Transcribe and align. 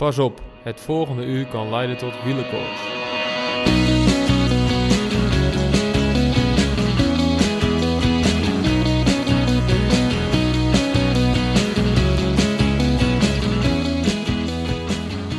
Pas 0.00 0.18
op, 0.18 0.42
het 0.62 0.80
volgende 0.80 1.24
uur 1.24 1.46
kan 1.46 1.70
leiden 1.70 1.96
tot 1.96 2.22
wielenkoorts. 2.24 2.80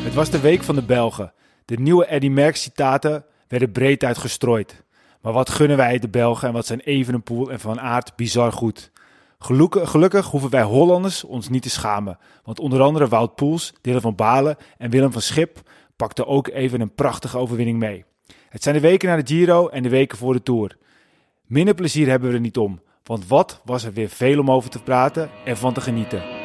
Het 0.03 0.13
was 0.13 0.29
de 0.29 0.39
week 0.39 0.63
van 0.63 0.75
de 0.75 0.83
Belgen. 0.83 1.33
De 1.65 1.75
nieuwe 1.75 2.05
Eddy 2.05 2.29
Merckx 2.29 2.61
citaten 2.61 3.25
werden 3.47 3.71
breed 3.71 4.03
uitgestrooid. 4.03 4.83
Maar 5.21 5.33
wat 5.33 5.49
gunnen 5.49 5.77
wij 5.77 5.99
de 5.99 6.09
Belgen 6.09 6.47
en 6.47 6.53
wat 6.53 6.65
zijn 6.65 6.79
Evenepoel 6.79 7.51
en 7.51 7.59
Van 7.59 7.79
Aert 7.79 8.15
bizar 8.15 8.51
goed. 8.51 8.90
Gelukkig, 9.43 9.89
gelukkig 9.89 10.25
hoeven 10.25 10.49
wij 10.49 10.63
Hollanders 10.63 11.23
ons 11.23 11.49
niet 11.49 11.61
te 11.61 11.69
schamen. 11.69 12.17
Want 12.43 12.59
onder 12.59 12.81
andere 12.81 13.07
Wout 13.07 13.35
Poels, 13.35 13.73
Dylan 13.81 14.01
van 14.01 14.15
Balen 14.15 14.57
en 14.77 14.89
Willem 14.89 15.11
van 15.11 15.21
Schip 15.21 15.59
pakten 15.95 16.27
ook 16.27 16.47
even 16.47 16.81
een 16.81 16.93
prachtige 16.93 17.37
overwinning 17.37 17.79
mee. 17.79 18.05
Het 18.49 18.63
zijn 18.63 18.75
de 18.75 18.81
weken 18.81 19.09
na 19.09 19.15
de 19.15 19.33
Giro 19.33 19.67
en 19.67 19.83
de 19.83 19.89
weken 19.89 20.17
voor 20.17 20.33
de 20.33 20.43
Tour. 20.43 20.77
Minder 21.45 21.73
plezier 21.73 22.07
hebben 22.07 22.29
we 22.29 22.35
er 22.35 22.41
niet 22.41 22.57
om. 22.57 22.81
Want 23.03 23.27
wat 23.27 23.61
was 23.65 23.83
er 23.83 23.93
weer 23.93 24.09
veel 24.09 24.39
om 24.39 24.51
over 24.51 24.69
te 24.69 24.83
praten 24.83 25.29
en 25.45 25.57
van 25.57 25.73
te 25.73 25.81
genieten. 25.81 26.40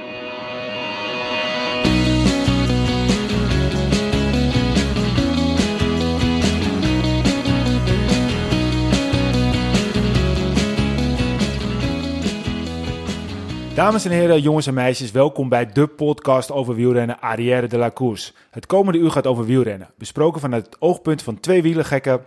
Dames 13.76 14.04
en 14.04 14.10
heren, 14.10 14.40
jongens 14.40 14.66
en 14.66 14.74
meisjes, 14.74 15.10
welkom 15.10 15.48
bij 15.48 15.72
de 15.72 15.86
podcast 15.86 16.52
over 16.52 16.74
wielrennen 16.74 17.20
Arrière 17.20 17.66
de 17.66 17.78
la 17.78 17.90
Course. 17.90 18.32
Het 18.50 18.66
komende 18.66 18.98
uur 18.98 19.10
gaat 19.10 19.26
over 19.26 19.44
wielrennen, 19.44 19.90
besproken 19.98 20.40
vanuit 20.40 20.66
het 20.66 20.80
oogpunt 20.80 21.22
van 21.22 21.40
twee 21.40 21.62
wielergekken 21.62 22.24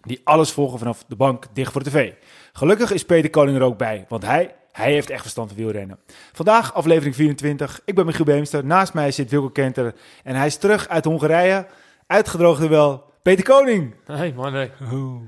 die 0.00 0.20
alles 0.24 0.50
volgen 0.50 0.78
vanaf 0.78 1.04
de 1.08 1.16
bank 1.16 1.46
dicht 1.52 1.72
voor 1.72 1.82
de 1.82 1.90
tv. 1.90 2.12
Gelukkig 2.52 2.92
is 2.92 3.04
Peter 3.04 3.30
Koning 3.30 3.56
er 3.56 3.62
ook 3.62 3.78
bij, 3.78 4.04
want 4.08 4.24
hij, 4.24 4.54
hij 4.72 4.92
heeft 4.92 5.10
echt 5.10 5.20
verstand 5.20 5.48
van 5.48 5.56
wielrennen. 5.56 5.98
Vandaag 6.32 6.74
aflevering 6.74 7.14
24, 7.14 7.80
ik 7.84 7.94
ben 7.94 8.06
Michiel 8.06 8.24
Beemster, 8.24 8.64
naast 8.64 8.94
mij 8.94 9.10
zit 9.10 9.30
Wilco 9.30 9.48
Kenter 9.48 9.94
en 10.24 10.34
hij 10.34 10.46
is 10.46 10.56
terug 10.56 10.88
uit 10.88 11.04
Hongarije, 11.04 11.66
uitgedroogde 12.06 12.68
wel, 12.68 13.04
Peter 13.26 13.44
Koning. 13.44 13.94
Hey 14.04 14.32
man, 14.36 14.52
nee. 14.52 14.70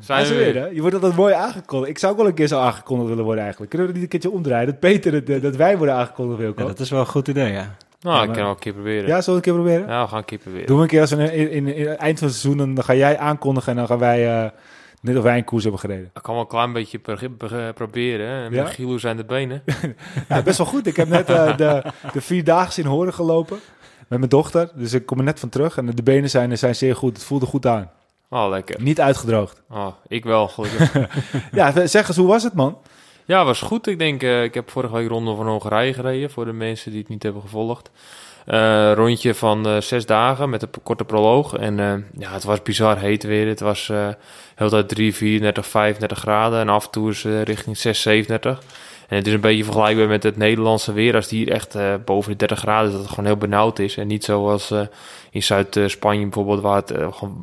Zijn 0.00 0.26
ze 0.26 0.34
weer, 0.34 0.54
hè? 0.54 0.66
Je 0.66 0.80
wordt 0.80 0.94
altijd 0.94 1.16
mooi 1.16 1.34
aangekondigd. 1.34 1.90
Ik 1.90 1.98
zou 1.98 2.12
ook 2.12 2.18
wel 2.18 2.26
een 2.28 2.34
keer 2.34 2.46
zo 2.46 2.58
aangekondigd 2.60 3.08
willen 3.08 3.24
worden 3.24 3.42
eigenlijk. 3.42 3.70
Kunnen 3.72 3.88
we 3.88 3.92
het 3.94 4.02
niet 4.02 4.12
een 4.12 4.20
keertje 4.20 4.38
omdraaien? 4.38 4.66
Dat 4.66 4.80
Peter, 4.80 5.12
het, 5.12 5.42
dat 5.42 5.56
wij 5.56 5.76
worden 5.76 5.94
aangekondigd, 5.94 6.38
Wilco. 6.40 6.62
Ja, 6.62 6.66
dat 6.68 6.80
is 6.80 6.90
wel 6.90 7.00
een 7.00 7.06
goed 7.06 7.28
idee, 7.28 7.52
ja. 7.52 7.74
Nou, 8.00 8.16
Ja, 8.16 8.20
ik 8.20 8.26
maar- 8.26 8.36
kan 8.36 8.44
wel 8.44 8.52
een 8.54 8.58
keer 8.60 8.72
proberen. 8.72 9.06
Ja, 9.06 9.20
zullen 9.20 9.24
we 9.24 9.32
een 9.48 9.54
keer 9.54 9.62
proberen? 9.64 9.88
Ja, 9.94 10.02
we 10.02 10.08
gaan 10.08 10.18
een 10.18 10.24
keer 10.24 10.38
proberen. 10.38 10.66
Doen 10.66 10.76
we 10.76 10.82
een 10.82 10.88
keer 10.88 11.00
als 11.00 11.10
we 11.10 11.36
in, 11.36 11.50
in, 11.50 11.66
in 11.74 11.88
het 11.88 11.98
eind 11.98 12.18
van 12.18 12.28
het 12.28 12.36
seizoen, 12.36 12.58
dan, 12.64 12.74
dan 12.74 12.84
ga 12.84 12.94
jij 12.94 13.18
aankondigen 13.18 13.70
en 13.72 13.78
dan 13.78 13.86
gaan 13.86 13.98
wij, 13.98 14.42
eh, 14.44 14.50
net 15.00 15.16
of 15.16 15.22
wij 15.22 15.36
een 15.36 15.44
koers 15.44 15.62
hebben 15.62 15.80
gereden. 15.80 16.10
Ik 16.14 16.22
kan 16.22 16.34
wel 16.34 16.42
een 16.42 16.48
klein 16.48 16.72
beetje 16.72 16.98
pro- 16.98 17.16
pro- 17.38 17.72
proberen. 17.74 18.26
hè. 18.28 18.44
En 18.44 18.52
Ja? 18.52 18.62
met 18.62 18.72
Gilo 18.72 18.98
zijn 18.98 19.16
de 19.16 19.24
benen. 19.24 19.62
Ja, 20.28 20.42
best 20.42 20.58
wel 20.58 20.66
goed. 20.66 20.86
Ik 20.86 20.96
heb 20.96 21.08
net 21.08 21.30
eh, 21.30 21.56
de, 21.56 21.82
de 22.12 22.20
vierdaagse 22.20 22.80
in 22.80 22.86
Horen 22.86 23.14
gelopen 23.14 23.58
met 24.08 24.18
mijn 24.18 24.30
dochter. 24.30 24.70
Dus 24.74 24.92
ik 24.92 25.06
kom 25.06 25.18
er 25.18 25.24
net 25.24 25.40
van 25.40 25.48
terug 25.48 25.76
en 25.76 25.86
de 25.86 26.02
benen 26.02 26.30
zijn, 26.30 26.58
zijn 26.58 26.74
zeer 26.74 26.96
goed. 26.96 27.16
Het 27.16 27.24
voelde 27.24 27.46
goed 27.46 27.66
aan. 27.66 27.90
Oh, 28.30 28.48
lekker. 28.48 28.82
Niet 28.82 29.00
uitgedroogd. 29.00 29.62
Oh, 29.70 29.88
ik 30.06 30.24
wel, 30.24 30.48
gelukkig. 30.48 31.08
Ja, 31.52 31.86
zeg 31.86 32.08
eens, 32.08 32.16
hoe 32.16 32.26
was 32.26 32.42
het, 32.42 32.54
man? 32.54 32.78
ja, 33.24 33.44
was 33.44 33.60
goed. 33.60 33.86
Ik 33.86 33.98
denk, 33.98 34.22
eh, 34.22 34.42
ik 34.42 34.54
heb 34.54 34.70
vorige 34.70 34.94
week 34.94 35.08
Ronde 35.08 35.34
van 35.34 35.48
Hongarije 35.48 35.92
gereden. 35.92 36.30
Voor 36.30 36.44
de 36.44 36.52
mensen 36.52 36.90
die 36.90 37.00
het 37.00 37.08
niet 37.08 37.22
hebben 37.22 37.42
gevolgd. 37.42 37.90
Eh, 38.48 38.92
rondje 38.94 39.34
van 39.34 39.66
eh, 39.66 39.80
zes 39.80 40.06
dagen 40.06 40.50
met 40.50 40.62
een 40.62 40.68
korte 40.82 41.04
proloog. 41.04 41.54
En 41.54 41.80
eh, 41.80 41.94
ja, 42.18 42.32
het 42.32 42.44
was 42.44 42.62
bizar 42.62 42.98
heet 42.98 43.22
weer. 43.22 43.46
Het 43.46 43.60
was 43.60 43.92
heel 44.54 44.68
tijd 44.68 44.88
3, 44.88 45.14
34, 45.14 45.66
35 45.66 46.18
graden. 46.18 46.60
En 46.60 46.68
af 46.68 46.84
en 46.84 46.90
toe 46.90 47.10
is 47.10 47.24
richting 47.24 47.76
6, 47.76 48.02
37. 48.02 48.62
En 49.08 49.16
het 49.16 49.26
is 49.26 49.32
een 49.32 49.40
beetje 49.40 49.64
vergelijkbaar 49.64 50.08
met 50.08 50.22
het 50.22 50.36
Nederlandse 50.36 50.92
weer. 50.92 51.14
Als 51.14 51.28
die 51.28 51.38
hier 51.38 51.52
echt 51.54 51.76
boven 52.04 52.30
de 52.30 52.36
30 52.36 52.58
graden 52.58 52.86
is, 52.86 52.92
dat 52.92 53.00
het 53.00 53.10
gewoon 53.10 53.24
heel 53.24 53.36
benauwd 53.36 53.78
is. 53.78 53.96
En 53.96 54.06
niet 54.06 54.24
zoals 54.24 54.72
in 55.30 55.42
Zuid-Spanje 55.42 56.22
bijvoorbeeld, 56.22 56.60
waar 56.60 56.76
het 56.76 56.92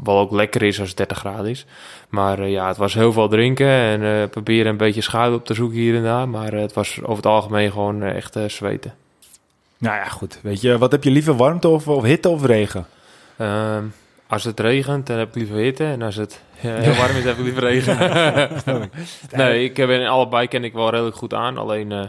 wel 0.04 0.20
ook 0.20 0.32
lekker 0.32 0.64
is 0.64 0.80
als 0.80 0.88
het 0.88 0.98
30 0.98 1.18
graden 1.18 1.50
is. 1.50 1.66
Maar 2.10 2.48
ja, 2.48 2.68
het 2.68 2.78
was 2.78 2.94
heel 2.94 3.14
veel 3.14 3.28
drinken 3.28 3.68
en 3.68 4.30
proberen 4.30 4.72
een 4.72 4.78
beetje 4.78 5.02
schaduw 5.02 5.36
op 5.36 5.46
te 5.46 5.54
zoeken 5.54 5.78
hier 5.78 5.96
en 5.96 6.04
daar. 6.04 6.30
Maar 6.30 6.52
het 6.52 6.74
was 6.74 7.00
over 7.02 7.16
het 7.16 7.26
algemeen 7.26 7.72
gewoon 7.72 8.04
echt 8.04 8.38
zweten. 8.48 9.05
Nou 9.78 9.96
ja, 9.96 10.06
goed. 10.06 10.40
Weet 10.42 10.62
je, 10.62 10.78
wat 10.78 10.92
heb 10.92 11.04
je 11.04 11.12
liever, 11.12 11.36
warmte 11.36 11.68
of, 11.68 11.88
of 11.88 12.04
hitte 12.04 12.30
of 12.30 12.46
regen? 12.46 12.86
Ehm, 13.38 13.84
als 14.28 14.44
het 14.44 14.60
regent, 14.60 15.08
dan 15.08 15.18
heb 15.18 15.28
ik 15.28 15.36
liever 15.36 15.56
hitte. 15.56 15.84
En 15.84 16.02
als 16.02 16.16
het 16.16 16.42
eh, 16.62 16.76
heel 16.86 16.96
warm 16.96 17.16
is, 17.16 17.24
heb 17.24 17.38
ik 17.38 17.44
liever 17.44 17.64
regen. 17.64 17.98
nee, 19.32 19.64
ik 19.64 19.74
ben 19.74 20.02
in 20.02 20.08
allebei 20.08 20.48
ken 20.48 20.64
ik 20.64 20.74
wel 20.74 20.90
redelijk 20.90 21.16
goed 21.16 21.34
aan. 21.34 21.58
Alleen, 21.58 21.92
eh, 21.92 22.08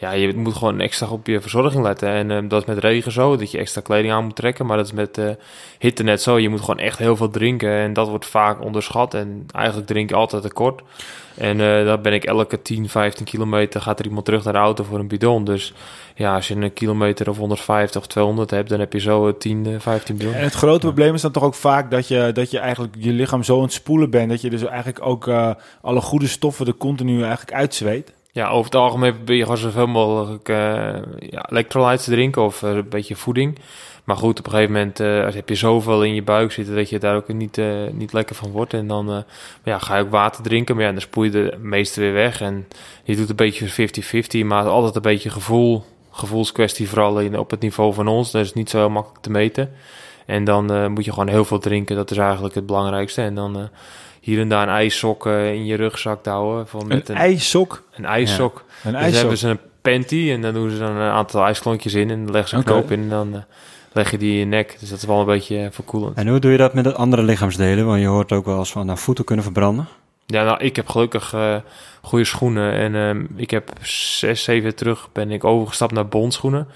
ja, 0.00 0.10
je 0.10 0.36
moet 0.36 0.54
gewoon 0.54 0.80
extra 0.80 1.08
op 1.08 1.26
je 1.26 1.40
verzorging 1.40 1.82
letten. 1.82 2.08
En 2.08 2.30
eh, 2.30 2.48
dat 2.48 2.60
is 2.60 2.66
met 2.66 2.78
regen 2.78 3.12
zo, 3.12 3.36
dat 3.36 3.50
je 3.50 3.58
extra 3.58 3.80
kleding 3.80 4.12
aan 4.12 4.24
moet 4.24 4.36
trekken. 4.36 4.66
Maar 4.66 4.76
dat 4.76 4.86
is 4.86 4.92
met 4.92 5.18
eh, 5.18 5.30
hitte 5.78 6.02
net 6.02 6.22
zo. 6.22 6.38
Je 6.38 6.48
moet 6.48 6.60
gewoon 6.60 6.78
echt 6.78 6.98
heel 6.98 7.16
veel 7.16 7.30
drinken. 7.30 7.70
En 7.70 7.92
dat 7.92 8.08
wordt 8.08 8.26
vaak 8.26 8.64
onderschat. 8.64 9.14
En 9.14 9.46
eigenlijk 9.54 9.86
drink 9.86 10.10
ik 10.10 10.16
altijd 10.16 10.42
tekort. 10.42 10.82
En 11.40 11.60
eh 11.60 11.84
dan 11.84 12.02
ben 12.02 12.12
ik 12.12 12.24
elke 12.24 12.62
10, 12.62 12.88
15 12.88 13.24
kilometer 13.24 13.80
gaat 13.80 13.98
er 13.98 14.04
iemand 14.04 14.24
terug 14.24 14.44
naar 14.44 14.52
de 14.52 14.58
auto 14.58 14.84
voor 14.84 14.98
een 14.98 15.08
bidon. 15.08 15.44
Dus 15.44 15.72
ja, 16.14 16.34
als 16.34 16.48
je 16.48 16.54
een 16.54 16.72
kilometer 16.72 17.28
of 17.28 17.36
150 17.36 18.00
of 18.00 18.06
200 18.06 18.50
hebt, 18.50 18.68
dan 18.68 18.80
heb 18.80 18.92
je 18.92 19.00
zo 19.00 19.28
eh, 19.28 19.34
10, 19.34 19.66
eh, 19.66 19.72
15 19.78 20.16
bidon. 20.16 20.34
En 20.34 20.44
het 20.44 20.54
grote 20.54 20.86
probleem 20.86 21.14
is 21.14 21.22
dan 21.22 21.32
toch 21.32 21.42
ook 21.42 21.54
vaak 21.54 21.90
dat 21.90 22.08
je, 22.08 22.30
dat 22.32 22.50
je 22.50 22.58
eigenlijk 22.58 22.94
je 22.98 23.12
lichaam 23.12 23.42
zo 23.42 23.56
aan 23.56 23.62
het 23.62 23.72
spoelen 23.72 24.10
bent... 24.10 24.30
dat 24.30 24.40
je 24.40 24.50
dus 24.50 24.64
eigenlijk 24.64 25.06
ook 25.06 25.26
eh, 25.26 25.50
alle 25.82 26.00
goede 26.00 26.26
stoffen 26.26 26.66
er 26.66 26.74
continu 26.74 27.22
eigenlijk 27.22 27.52
uitzweet. 27.52 28.12
Ja, 28.32 28.48
over 28.48 28.64
het 28.64 28.74
algemeen 28.74 29.14
probeer 29.14 29.36
je 29.36 29.42
gewoon 29.42 29.58
zoveel 29.58 29.86
mogelijk 29.86 30.48
eh 30.48 30.56
ja, 31.18 31.48
electrolytes 31.50 32.04
te 32.04 32.10
drinken 32.10 32.42
of 32.42 32.62
eh, 32.62 32.70
een 32.70 32.88
beetje 32.88 33.16
voeding. 33.16 33.58
Maar 34.04 34.16
goed, 34.16 34.38
op 34.38 34.44
een 34.44 34.50
gegeven 34.52 34.72
moment 34.72 35.00
eh, 35.00 35.24
als 35.24 35.34
heb 35.34 35.48
je 35.48 35.54
zoveel 35.54 36.04
in 36.04 36.14
je 36.14 36.22
buik 36.22 36.52
zitten 36.52 36.74
dat 36.74 36.88
je 36.90 36.98
daar 36.98 37.16
ook 37.16 37.28
niet, 37.28 37.58
eh, 37.58 37.66
niet 37.92 38.12
lekker 38.12 38.36
van 38.36 38.50
wordt. 38.50 38.74
En 38.74 38.86
dan 38.86 39.10
eh, 39.10 39.18
ja, 39.64 39.78
ga 39.78 39.96
je 39.96 40.02
ook 40.02 40.10
water 40.10 40.42
drinken, 40.42 40.74
maar 40.76 40.84
ja, 40.84 40.90
dan 40.92 41.00
spoel 41.00 41.24
je 41.24 41.30
de 41.30 41.56
meeste 41.60 42.00
weer 42.00 42.12
weg. 42.12 42.40
En 42.40 42.66
je 43.04 43.16
doet 43.16 43.28
een 43.28 43.36
beetje 43.36 43.68
50-50, 44.42 44.44
maar 44.46 44.64
altijd 44.68 44.94
een 44.94 45.02
beetje 45.02 45.30
gevoel, 45.30 45.84
gevoelskwestie, 46.10 46.88
vooral 46.88 47.20
in, 47.20 47.38
op 47.38 47.50
het 47.50 47.60
niveau 47.60 47.94
van 47.94 48.08
ons. 48.08 48.30
Dat 48.30 48.44
is 48.44 48.52
niet 48.52 48.70
zo 48.70 48.78
heel 48.78 48.90
makkelijk 48.90 49.22
te 49.22 49.30
meten. 49.30 49.72
En 50.26 50.44
dan 50.44 50.92
moet 50.92 51.04
je 51.04 51.10
gewoon 51.12 51.28
heel 51.28 51.44
veel 51.44 51.58
drinken, 51.58 51.96
dat 51.96 52.10
is 52.10 52.16
eigenlijk 52.16 52.54
het 52.54 52.66
belangrijkste. 52.66 53.22
En 53.22 53.34
dan 53.34 53.68
hier 54.20 54.40
en 54.40 54.48
daar 54.48 54.62
een 54.62 54.74
ijssok 54.74 55.26
in 55.26 55.64
je 55.66 55.74
rugzak 55.76 56.22
te 56.22 56.30
houden. 56.30 56.66
Van 56.68 56.86
met 56.86 57.08
Een 57.08 57.14
een, 57.14 57.20
ijssok. 57.20 57.82
een 57.94 58.04
ijssok. 58.04 58.64
Een 58.84 58.92
Dus 58.92 59.00
ijssok. 59.00 59.18
hebben 59.20 59.38
ze 59.38 59.48
een 59.48 59.58
panty 59.82 60.30
en 60.30 60.42
dan 60.42 60.54
doen 60.54 60.70
ze 60.70 60.78
dan 60.78 60.96
een 60.96 61.10
aantal 61.10 61.44
ijsklontjes 61.44 61.94
in 61.94 62.10
en 62.10 62.30
leggen 62.30 62.48
ze 62.48 62.56
een 62.56 62.62
knoop 62.64 62.90
in 62.90 63.00
en 63.00 63.08
dan 63.08 63.44
leg 63.92 64.10
je 64.10 64.18
die 64.18 64.32
in 64.32 64.38
je 64.38 64.44
nek. 64.44 64.76
Dus 64.80 64.88
dat 64.88 64.98
is 64.98 65.04
wel 65.04 65.20
een 65.20 65.26
beetje 65.26 65.58
eh, 65.58 65.70
verkoelend. 65.70 66.16
En 66.16 66.28
hoe 66.28 66.38
doe 66.38 66.50
je 66.50 66.58
dat 66.58 66.74
met 66.74 66.84
de 66.84 66.94
andere 66.94 67.22
lichaamsdelen? 67.22 67.86
Want 67.86 68.00
je 68.00 68.06
hoort 68.06 68.32
ook 68.32 68.44
wel 68.44 68.58
eens 68.58 68.72
van 68.72 68.86
nou, 68.86 68.98
voeten 68.98 69.24
kunnen 69.24 69.44
verbranden. 69.44 69.88
Ja, 70.26 70.44
nou, 70.44 70.58
ik 70.64 70.76
heb 70.76 70.88
gelukkig 70.88 71.32
eh, 71.32 71.56
goede 72.02 72.24
schoenen 72.24 72.72
en 72.72 72.94
ehm, 72.94 73.26
ik 73.36 73.50
heb 73.50 73.70
zes, 73.82 74.42
zeven 74.42 74.62
jaar 74.62 74.74
terug 74.74 75.08
ben 75.12 75.30
ik 75.30 75.44
overgestapt 75.44 75.92
naar 75.92 76.08
bondschoenen. 76.08 76.68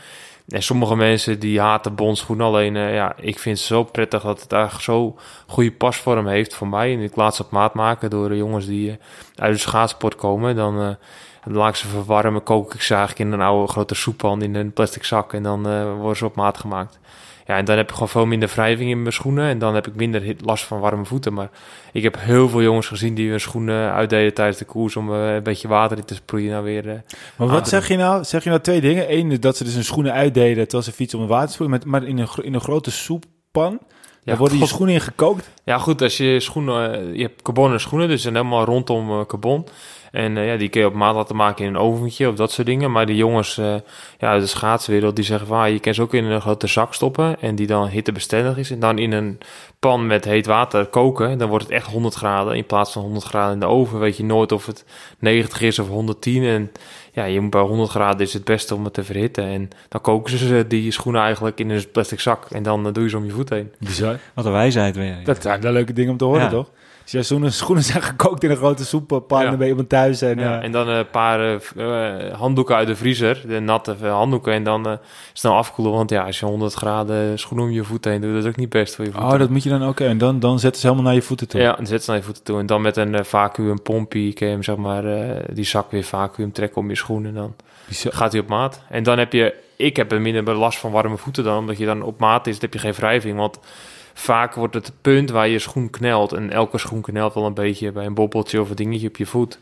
En 0.48 0.62
sommige 0.62 0.96
mensen 0.96 1.38
die 1.38 1.60
haten 1.60 1.94
bondschoenen, 1.94 2.46
alleen 2.46 2.76
eh, 2.76 2.94
ja, 2.94 3.14
ik 3.16 3.38
vind 3.38 3.58
het 3.58 3.66
zo 3.66 3.84
prettig 3.84 4.22
dat 4.22 4.40
het 4.40 4.52
eigenlijk 4.52 4.84
zo 4.84 5.16
goede 5.46 5.72
pasvorm 5.72 6.26
heeft 6.26 6.54
voor 6.54 6.68
mij. 6.68 6.92
En 6.92 7.00
ik 7.00 7.16
laat 7.16 7.34
ze 7.34 7.42
op 7.42 7.50
maat 7.50 7.74
maken 7.74 8.10
door 8.10 8.28
de 8.28 8.36
jongens 8.36 8.66
die 8.66 8.98
uit 9.36 9.54
de 9.54 9.60
schaatsport 9.60 10.14
komen. 10.14 10.56
Dan, 10.56 10.96
dan 11.44 11.54
laat 11.54 11.68
ik 11.68 11.74
ze 11.74 11.88
verwarmen, 11.88 12.42
kook 12.42 12.74
ik 12.74 12.82
ze 12.82 12.94
eigenlijk 12.94 13.28
in 13.28 13.32
een 13.38 13.46
oude 13.46 13.72
grote 13.72 13.94
soeppan 13.94 14.42
in 14.42 14.54
een 14.54 14.72
plastic 14.72 15.04
zak 15.04 15.32
en 15.32 15.42
dan 15.42 15.68
eh, 15.68 15.94
worden 15.94 16.16
ze 16.16 16.24
op 16.24 16.36
maat 16.36 16.58
gemaakt. 16.58 16.98
Ja, 17.46 17.56
en 17.56 17.64
dan 17.64 17.76
heb 17.76 17.88
ik 17.88 17.92
gewoon 17.92 18.08
veel 18.08 18.26
minder 18.26 18.48
wrijving 18.48 18.90
in 18.90 19.00
mijn 19.00 19.12
schoenen 19.12 19.48
en 19.48 19.58
dan 19.58 19.74
heb 19.74 19.86
ik 19.86 19.94
minder 19.94 20.34
last 20.38 20.64
van 20.64 20.80
warme 20.80 21.04
voeten. 21.04 21.32
Maar 21.32 21.50
ik 21.92 22.02
heb 22.02 22.16
heel 22.18 22.48
veel 22.48 22.62
jongens 22.62 22.86
gezien 22.86 23.14
die 23.14 23.30
hun 23.30 23.40
schoenen 23.40 23.92
uitdeden 23.92 24.34
tijdens 24.34 24.58
de 24.58 24.64
koers 24.64 24.96
om 24.96 25.14
eh, 25.14 25.34
een 25.34 25.42
beetje 25.42 25.68
water 25.68 25.96
in 25.96 26.04
te 26.04 26.14
sproeien. 26.14 26.50
Nou 26.50 26.64
weer, 26.64 26.88
eh, 26.88 26.94
Maar 27.36 27.48
wat 27.48 27.68
zeg 27.68 27.88
je 27.88 27.96
nou? 27.96 28.24
Zeg 28.24 28.42
je 28.42 28.48
nou 28.48 28.62
twee 28.62 28.80
dingen? 28.80 29.12
Eén, 29.12 29.40
dat 29.40 29.56
ze 29.56 29.64
dus 29.64 29.74
hun 29.74 29.84
schoenen 29.84 30.12
uitdeden 30.12 30.62
terwijl 30.62 30.82
ze 30.82 30.92
fietsen 30.92 31.18
om 31.18 31.26
water 31.26 31.56
te. 31.56 31.68
Met, 31.68 31.84
maar 31.84 32.04
in 32.04 32.18
een, 32.18 32.28
in 32.42 32.54
een 32.54 32.60
grote 32.60 32.90
soeppan. 32.90 33.78
Daar 34.24 34.36
worden 34.36 34.58
je 34.58 34.66
schoenen 34.66 34.94
in 34.94 35.00
gekookt. 35.00 35.50
Ja, 35.64 35.78
goed, 35.78 36.02
als 36.02 36.16
je 36.16 36.40
schoenen, 36.40 37.14
je 37.16 37.22
hebt 37.22 37.42
carbonen 37.42 37.80
schoenen, 37.80 38.08
dus 38.08 38.16
ze 38.16 38.22
zijn 38.22 38.34
helemaal 38.34 38.64
rondom 38.64 39.26
carbon. 39.26 39.66
En 40.14 40.36
eh, 40.36 40.46
ja, 40.46 40.56
die 40.56 40.68
kun 40.68 40.80
je 40.80 40.86
op 40.86 40.94
maat 40.94 41.14
laten 41.14 41.36
maken 41.36 41.64
in 41.64 41.70
een 41.74 41.80
oventje 41.80 42.28
of 42.28 42.34
dat 42.34 42.52
soort 42.52 42.66
dingen. 42.66 42.92
Maar 42.92 43.06
die 43.06 43.16
jongens 43.16 43.58
eh, 43.58 43.74
ja, 44.18 44.28
uit 44.30 44.42
de 44.42 44.46
schaatswereld, 44.48 45.16
die 45.16 45.24
zeggen 45.24 45.46
van, 45.46 45.60
ah, 45.60 45.68
je 45.68 45.80
kan 45.80 45.94
ze 45.94 46.02
ook 46.02 46.14
in 46.14 46.24
een 46.24 46.40
grote 46.40 46.66
zak 46.66 46.94
stoppen 46.94 47.40
en 47.40 47.54
die 47.54 47.66
dan 47.66 47.88
hittebestendig 47.88 48.56
is. 48.56 48.70
En 48.70 48.78
dan 48.78 48.98
in 48.98 49.12
een 49.12 49.38
pan 49.78 50.06
met 50.06 50.24
heet 50.24 50.46
water 50.46 50.86
koken, 50.86 51.38
dan 51.38 51.48
wordt 51.48 51.64
het 51.64 51.72
echt 51.72 51.86
100 51.86 52.14
graden. 52.14 52.56
In 52.56 52.66
plaats 52.66 52.92
van 52.92 53.02
100 53.02 53.24
graden 53.24 53.52
in 53.54 53.60
de 53.60 53.66
oven 53.66 53.98
weet 53.98 54.16
je 54.16 54.24
nooit 54.24 54.52
of 54.52 54.66
het 54.66 54.84
90 55.18 55.60
is 55.60 55.78
of 55.78 55.88
110. 55.88 56.42
En 56.44 56.72
ja, 57.12 57.24
je 57.24 57.40
moet 57.40 57.50
bij 57.50 57.60
100 57.60 57.90
graden 57.90 58.20
is 58.20 58.32
het 58.32 58.44
beste 58.44 58.74
om 58.74 58.84
het 58.84 58.94
te 58.94 59.04
verhitten. 59.04 59.44
En 59.44 59.68
dan 59.88 60.00
koken 60.00 60.38
ze 60.38 60.64
die 60.68 60.90
schoenen 60.90 61.22
eigenlijk 61.22 61.58
in 61.60 61.70
een 61.70 61.90
plastic 61.92 62.20
zak. 62.20 62.46
En 62.50 62.62
dan 62.62 62.86
eh, 62.86 62.92
doe 62.92 63.02
je 63.02 63.08
ze 63.08 63.16
om 63.16 63.24
je 63.24 63.30
voet 63.30 63.50
heen. 63.50 63.72
Bizar. 63.78 64.18
Wat 64.34 64.44
een 64.44 64.52
wijsheid 64.52 64.96
weer. 64.96 65.16
Dat 65.24 65.42
zijn 65.42 65.60
wel 65.60 65.72
leuke 65.72 65.92
dingen 65.92 66.10
om 66.10 66.16
te 66.16 66.24
horen, 66.24 66.42
Ja. 66.42 66.48
toch? 66.48 66.70
Als 67.04 67.12
je 67.12 67.22
schoenen, 67.22 67.52
schoenen 67.52 67.84
zijn 67.84 68.02
gekookt 68.02 68.44
in 68.44 68.50
een 68.50 68.56
grote 68.56 68.84
soeppan, 68.84 69.22
Ja. 69.28 69.44
dan 69.48 69.50
ben 69.56 69.62
je 69.64 69.68
iemand 69.70 69.88
thuis. 69.88 70.22
En, 70.22 70.38
Ja, 70.38 70.58
eh, 70.58 70.64
en 70.64 70.72
dan 70.72 70.88
een 70.88 71.10
paar 71.10 71.52
eh, 71.52 71.60
v- 71.60 71.72
eh, 71.76 72.34
handdoeken 72.38 72.76
uit 72.76 72.86
de 72.86 72.96
vriezer, 72.96 73.42
de 73.46 73.60
natte 73.60 73.96
eh, 74.02 74.12
handdoeken, 74.12 74.52
en 74.52 74.64
dan 74.64 74.86
eh, 74.88 74.92
snel 75.32 75.54
afkoelen. 75.54 75.94
Want 75.94 76.10
ja, 76.10 76.24
als 76.24 76.38
je 76.40 76.46
100 76.46 76.74
graden 76.74 77.38
schoen 77.38 77.60
om 77.60 77.70
je 77.70 77.84
voeten 77.84 78.10
heen 78.10 78.20
doet, 78.20 78.32
dat 78.34 78.42
is 78.42 78.48
ook 78.48 78.56
niet 78.56 78.68
best 78.68 78.94
voor 78.94 79.04
je 79.04 79.10
voeten. 79.12 79.30
oh, 79.32 79.38
dat 79.38 79.50
moet 79.50 79.62
je 79.62 79.68
dan 79.68 79.82
ook. 79.84 80.00
En 80.00 80.18
dan, 80.18 80.40
dan 80.40 80.58
zetten 80.58 80.80
ze 80.80 80.86
helemaal 80.86 81.06
naar 81.06 81.16
je 81.20 81.26
voeten 81.26 81.48
toe. 81.48 81.60
Ja, 81.60 81.78
en 81.78 81.86
zet 81.86 82.04
ze 82.04 82.10
naar 82.10 82.18
je 82.18 82.24
voeten 82.24 82.42
toe. 82.44 82.58
En 82.58 82.66
dan 82.66 82.82
met 82.82 82.96
een 82.96 83.14
eh, 83.14 83.24
vacuüm 83.24 83.82
pompie 83.82 84.32
kun 84.32 84.46
je 84.46 84.52
hem, 84.52 84.62
zeg 84.62 84.76
maar, 84.76 85.04
eh, 85.04 85.44
die 85.52 85.64
zak 85.64 85.90
weer 85.90 86.04
vacuüm 86.04 86.52
trekken 86.52 86.80
om 86.80 86.88
je 86.88 86.96
schoenen. 86.96 87.28
En 87.28 87.34
dan 87.34 87.54
Bizar. 87.88 88.12
gaat 88.12 88.32
hij 88.32 88.40
op 88.40 88.48
maat. 88.48 88.80
En 88.90 89.02
dan 89.02 89.18
heb 89.18 89.32
je, 89.32 89.54
ik 89.76 89.96
heb 89.96 90.12
er 90.12 90.20
minder 90.20 90.54
last 90.54 90.78
van 90.78 90.90
warme 90.90 91.16
voeten 91.16 91.44
dan, 91.44 91.58
omdat 91.58 91.78
je 91.78 91.86
dan 91.86 92.02
op 92.02 92.18
maat 92.20 92.46
is, 92.46 92.52
dan 92.52 92.62
heb 92.70 92.72
je 92.72 92.78
geen 92.78 92.92
wrijving. 92.92 93.36
Want 93.38 93.58
vaak 94.14 94.54
wordt 94.54 94.74
het 94.74 94.92
punt 95.00 95.30
waar 95.30 95.48
je 95.48 95.58
schoen 95.58 95.90
knelt, 95.90 96.32
en 96.32 96.50
elke 96.50 96.78
schoen 96.78 97.00
knelt 97.00 97.34
wel 97.34 97.46
een 97.46 97.54
beetje 97.54 97.92
bij 97.92 98.06
een 98.06 98.14
bobbeltje 98.14 98.60
of 98.60 98.70
een 98.70 98.76
dingetje 98.76 99.08
op 99.08 99.16
je 99.16 99.26
voet. 99.26 99.58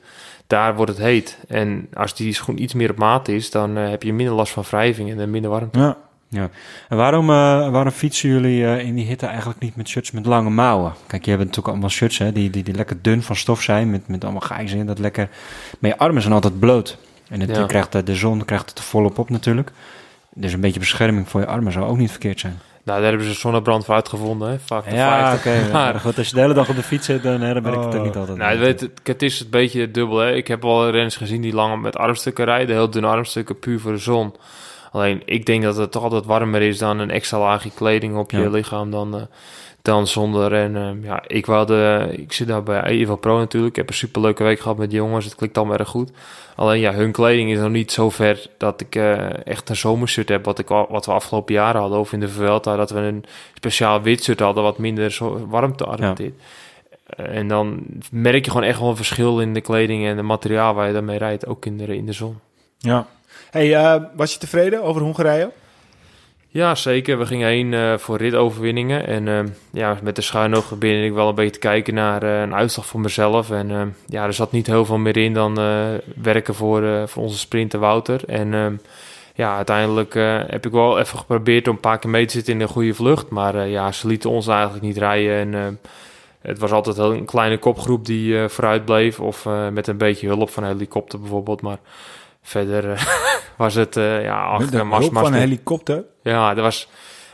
Daar 0.47 0.75
wordt 0.75 0.91
het 0.91 1.01
heet. 1.01 1.39
En 1.49 1.89
als 1.95 2.15
die 2.15 2.33
schoen 2.33 2.63
iets 2.63 2.75
meer 2.75 2.91
op 2.91 2.99
maat 2.99 3.29
is, 3.29 3.51
dan 3.51 3.77
eh, 3.77 3.89
heb 3.89 4.03
je 4.03 4.13
minder 4.13 4.35
last 4.35 4.53
van 4.53 4.65
wrijving 4.71 5.21
en 5.21 5.31
minder 5.31 5.51
warmte. 5.51 5.79
Ja. 5.79 6.51
En 6.89 6.97
waarom, 6.97 7.31
eh, 7.31 7.71
waarom 7.71 7.93
fietsen 7.93 8.29
jullie 8.29 8.67
eh, 8.67 8.87
in 8.87 8.95
die 8.95 9.07
hitte 9.07 9.27
eigenlijk 9.27 9.61
niet 9.61 9.77
met 9.77 9.89
shirts 9.89 10.11
met 10.11 10.27
lange 10.27 10.51
mouwen? 10.51 10.93
Kijk, 11.07 11.25
je 11.25 11.31
hebt 11.31 11.43
natuurlijk 11.43 11.69
allemaal 11.69 11.91
shirts 11.91 12.19
hè, 12.19 12.33
die, 12.33 12.51
die, 12.51 12.63
die 12.63 12.75
lekker 12.75 13.03
dun 13.03 13.23
van 13.23 13.37
stof 13.37 13.63
zijn, 13.63 13.91
met, 13.91 14.09
met 14.09 14.25
allemaal 14.25 14.41
gijzen 14.41 14.79
in, 14.79 14.87
dat 14.87 14.99
lekker... 14.99 15.29
Maar 15.79 15.91
je 15.91 15.99
armen 15.99 16.23
zijn 16.23 16.35
altijd 16.35 16.59
bloot. 16.59 16.99
En 17.29 17.41
het, 17.41 17.57
Ja. 17.57 17.67
krijgt, 17.67 18.07
de 18.07 18.15
zon 18.15 18.45
krijgt 18.45 18.69
het 18.69 18.79
er 18.79 18.85
volop 18.85 19.19
op 19.19 19.31
natuurlijk. 19.31 19.73
Dus 20.35 20.53
een 20.53 20.61
beetje 20.61 20.81
bescherming 20.81 21.29
voor 21.29 21.41
je 21.41 21.47
armen 21.47 21.73
zou 21.73 21.87
ook 21.87 21.97
niet 21.97 22.11
verkeerd 22.11 22.41
zijn. 22.41 22.59
Nou, 22.85 23.01
daar 23.01 23.09
hebben 23.11 23.27
ze 23.29 23.35
zonnebrand 23.35 23.85
voor 23.85 23.95
uitgevonden, 23.95 24.49
hè? 24.51 24.59
Vaak 24.59 24.85
de 24.89 24.95
Ja, 24.95 25.31
50. 25.31 25.53
oké. 25.63 25.73
Maar- 25.73 26.01
goed, 26.01 26.19
als 26.19 26.29
je 26.29 26.35
de 26.35 26.41
hele 26.41 26.55
dag 26.55 26.69
op 26.69 26.77
de 26.77 26.83
fiets 26.83 27.07
zit, 27.07 27.23
dan, 27.23 27.41
hè, 27.41 27.53
dan 27.55 27.63
ben 27.63 27.73
ik 27.73 27.79
het 27.79 27.87
ook 27.87 27.95
Oh. 27.95 28.03
niet 28.03 28.17
altijd. 28.17 28.39
Nou, 28.39 28.59
weet, 28.59 28.81
het, 28.81 28.91
het 29.03 29.23
is 29.23 29.41
een 29.41 29.51
beetje 29.51 29.91
dubbel. 29.91 30.19
Hè? 30.19 30.33
Ik 30.35 30.49
heb 30.49 30.63
wel 30.63 30.91
renners 30.91 31.17
gezien 31.17 31.41
die 31.43 31.55
lang 31.55 31.83
met 31.83 31.97
armstukken 31.97 32.45
rijden. 32.45 32.75
Heel 32.77 32.91
dunne 32.91 33.09
armstukken, 33.09 33.59
puur 33.59 33.81
voor 33.81 33.93
de 33.93 33.99
zon. 33.99 34.35
Alleen, 34.93 35.23
ik 35.25 35.47
denk 35.47 35.63
dat 35.63 35.77
het 35.77 35.91
toch 35.93 36.03
altijd 36.03 36.25
warmer 36.25 36.63
is 36.63 36.79
dan 36.79 36.99
een 36.99 37.11
extra 37.11 37.39
laagje 37.39 37.71
kleding 37.75 38.17
op 38.17 38.31
je 38.31 38.39
Ja. 38.41 38.49
lichaam 38.49 38.91
dan, 38.91 39.15
eh, 39.17 39.23
dan 39.83 40.07
zonder. 40.07 40.53
En 40.53 40.77
eh, 40.77 41.05
ja, 41.05 41.23
ik, 41.27 41.47
wou 41.47 41.67
de, 41.67 42.09
ik 42.11 42.33
zit 42.33 42.49
daar 42.49 42.63
bij 42.63 42.83
Evo 42.83 43.17
Pro 43.17 43.39
natuurlijk. 43.39 43.73
Ik 43.73 43.79
heb 43.79 43.89
een 43.89 43.95
superleuke 43.95 44.43
week 44.43 44.61
gehad 44.61 44.77
met 44.77 44.91
die 44.91 44.99
jongens. 44.99 45.25
Het 45.25 45.35
klikt 45.35 45.57
allemaal 45.59 45.79
erg 45.79 45.89
goed. 45.89 46.11
Alleen 46.57 46.81
ja, 46.81 46.93
hun 46.93 47.13
kleding 47.13 47.51
is 47.51 47.59
nog 47.59 47.71
niet 47.71 47.93
zo 47.93 48.11
ver 48.11 48.47
dat 48.59 48.81
ik 48.81 48.95
eh, 48.95 49.47
echt 49.47 49.69
een 49.69 49.77
zomershirt 49.77 50.29
heb. 50.29 50.45
Wat, 50.45 50.59
ik, 50.59 50.69
wat 50.69 51.07
we 51.07 51.13
afgelopen 51.13 51.55
jaren 51.55 51.81
hadden. 51.81 51.99
Of 51.99 52.13
in 52.13 52.21
de 52.21 52.29
Vuelta 52.29 52.77
dat 52.77 52.91
we 52.91 52.99
een 52.99 53.25
speciaal 53.55 54.03
wit 54.03 54.23
shirt 54.23 54.41
hadden. 54.41 54.63
Wat 54.63 54.79
minder 54.79 55.11
zo 55.11 55.47
warmte 55.49 55.87
adapteert. 55.87 56.35
En 57.17 57.49
dan 57.49 57.83
merk 58.11 58.45
je 58.45 58.51
gewoon 58.51 58.67
echt 58.67 58.79
wel 58.79 58.89
een 58.89 58.97
verschil 58.97 59.41
in 59.41 59.55
de 59.55 59.61
kleding 59.61 60.07
en 60.07 60.17
het 60.17 60.27
materiaal 60.27 60.75
waar 60.75 60.87
je 60.87 60.93
daarmee 60.93 61.19
rijdt, 61.19 61.47
ook 61.47 61.67
in 61.67 61.79
de, 61.79 61.97
in 61.97 62.07
de 62.07 62.13
zon. 62.13 62.39
ja. 62.79 63.07
Hey, 63.51 63.75
eh, 63.75 64.03
was 64.15 64.33
je 64.33 64.39
tevreden 64.39 64.83
over 64.83 65.03
Hongarije? 65.03 65.51
Ja, 66.55 66.75
zeker. 66.75 67.19
We 67.19 67.27
gingen 67.27 67.49
heen 67.49 67.75
eh, 67.75 67.99
voor 67.99 68.17
ritoverwinningen. 68.17 69.07
En 69.07 69.29
eh, 69.29 69.41
ja, 69.71 69.99
met 70.03 70.17
de 70.17 70.23
schuin 70.23 70.55
oog 70.55 70.79
begin 70.79 71.05
ik 71.05 71.13
wel 71.13 71.29
een 71.29 71.35
beetje 71.35 71.53
te 71.53 71.59
kijken 71.59 71.95
naar 71.95 72.23
eh, 72.23 72.41
een 72.41 72.55
uitslag 72.55 72.87
voor 72.87 73.01
mezelf. 73.01 73.51
En 73.51 73.71
eh, 73.71 73.83
ja, 74.07 74.25
er 74.25 74.33
zat 74.33 74.53
niet 74.53 74.67
heel 74.67 74.85
veel 74.85 74.99
meer 74.99 75.17
in 75.17 75.33
dan 75.33 75.59
eh, 75.59 75.87
werken 76.23 76.55
voor, 76.55 77.09
voor 77.09 77.23
onze 77.23 77.39
sprinter 77.39 77.79
Wouter. 77.79 78.21
En 78.27 78.55
eh, 78.55 78.67
ja, 79.35 79.57
uiteindelijk 79.57 80.15
heb 80.47 80.67
ik 80.67 80.73
wel 80.73 80.99
even 80.99 81.19
geprobeerd 81.19 81.69
om 81.69 81.75
een 81.75 81.81
paar 81.81 81.99
keer 81.99 82.11
mee 82.11 82.27
te 82.27 82.33
zitten 82.33 82.55
in 82.55 82.61
een 82.61 82.69
goede 82.69 82.95
vlucht. 82.95 83.29
Maar 83.31 83.69
ja, 83.69 83.93
ze 83.93 84.07
lieten 84.07 84.31
ons 84.31 84.47
eigenlijk 84.47 84.83
niet 84.83 84.99
rijden. 84.99 85.55
En 85.55 85.79
het 86.41 86.59
was 86.59 86.71
altijd 86.71 86.99
een 86.99 87.25
kleine 87.25 87.59
kopgroep 87.59 88.07
die 88.07 88.49
vooruit 88.49 88.85
bleef. 88.85 89.21
Of 89.21 89.49
met 89.73 89.87
een 89.87 89.97
beetje 89.97 90.27
hulp 90.27 90.51
van 90.51 90.63
een 90.63 90.73
helikopter 90.73 91.21
bijvoorbeeld. 91.21 91.61
Maar 91.61 91.79
verder 92.43 92.93
eh, 92.93 93.03
was 93.57 93.75
het 93.75 93.97
eh, 93.97 94.23
ja, 94.23 94.43
ach, 94.45 94.59
Met 94.61 94.71
de 94.73 94.83
mas- 94.83 95.09
van 95.13 95.27
een 95.27 95.33
helikopter? 95.33 96.05
ja, 96.23 96.57
er 96.57 96.63
was 96.63 96.89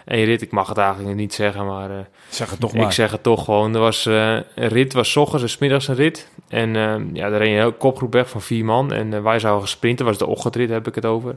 een 0.04 0.24
rit. 0.24 0.42
Ik 0.42 0.50
mag 0.50 0.68
het 0.68 0.78
eigenlijk 0.78 1.16
niet 1.16 1.34
zeggen, 1.34 1.66
maar 1.66 1.90
eh, 1.90 1.96
Zeg 2.28 2.50
het 2.50 2.60
toch 2.60 2.72
maar. 2.74 2.84
ik 2.84 2.90
zeg 2.92 3.10
het 3.10 3.22
toch 3.22 3.44
gewoon. 3.44 3.74
Er 3.74 3.80
was 3.80 4.04
een 4.04 4.44
rit, 4.54 4.92
was 4.92 5.16
ochtends 5.16 5.52
en 5.52 5.58
middags 5.60 5.88
een 5.88 5.94
rit. 5.94 6.28
En 6.48 6.76
eh, 6.76 6.96
ja, 7.12 7.28
reed 7.28 7.48
een 7.48 7.54
hele 7.54 7.70
kopgroep 7.70 8.12
weg 8.12 8.28
van 8.30 8.42
vier 8.42 8.64
man. 8.64 8.92
En 8.92 9.22
wij 9.22 9.38
zouden 9.38 9.68
sprinten, 9.68 10.04
was 10.06 10.18
de 10.18 10.26
ochtendrit, 10.26 10.70
heb 10.70 10.86
ik 10.86 10.94
het 10.94 11.04
over. 11.06 11.36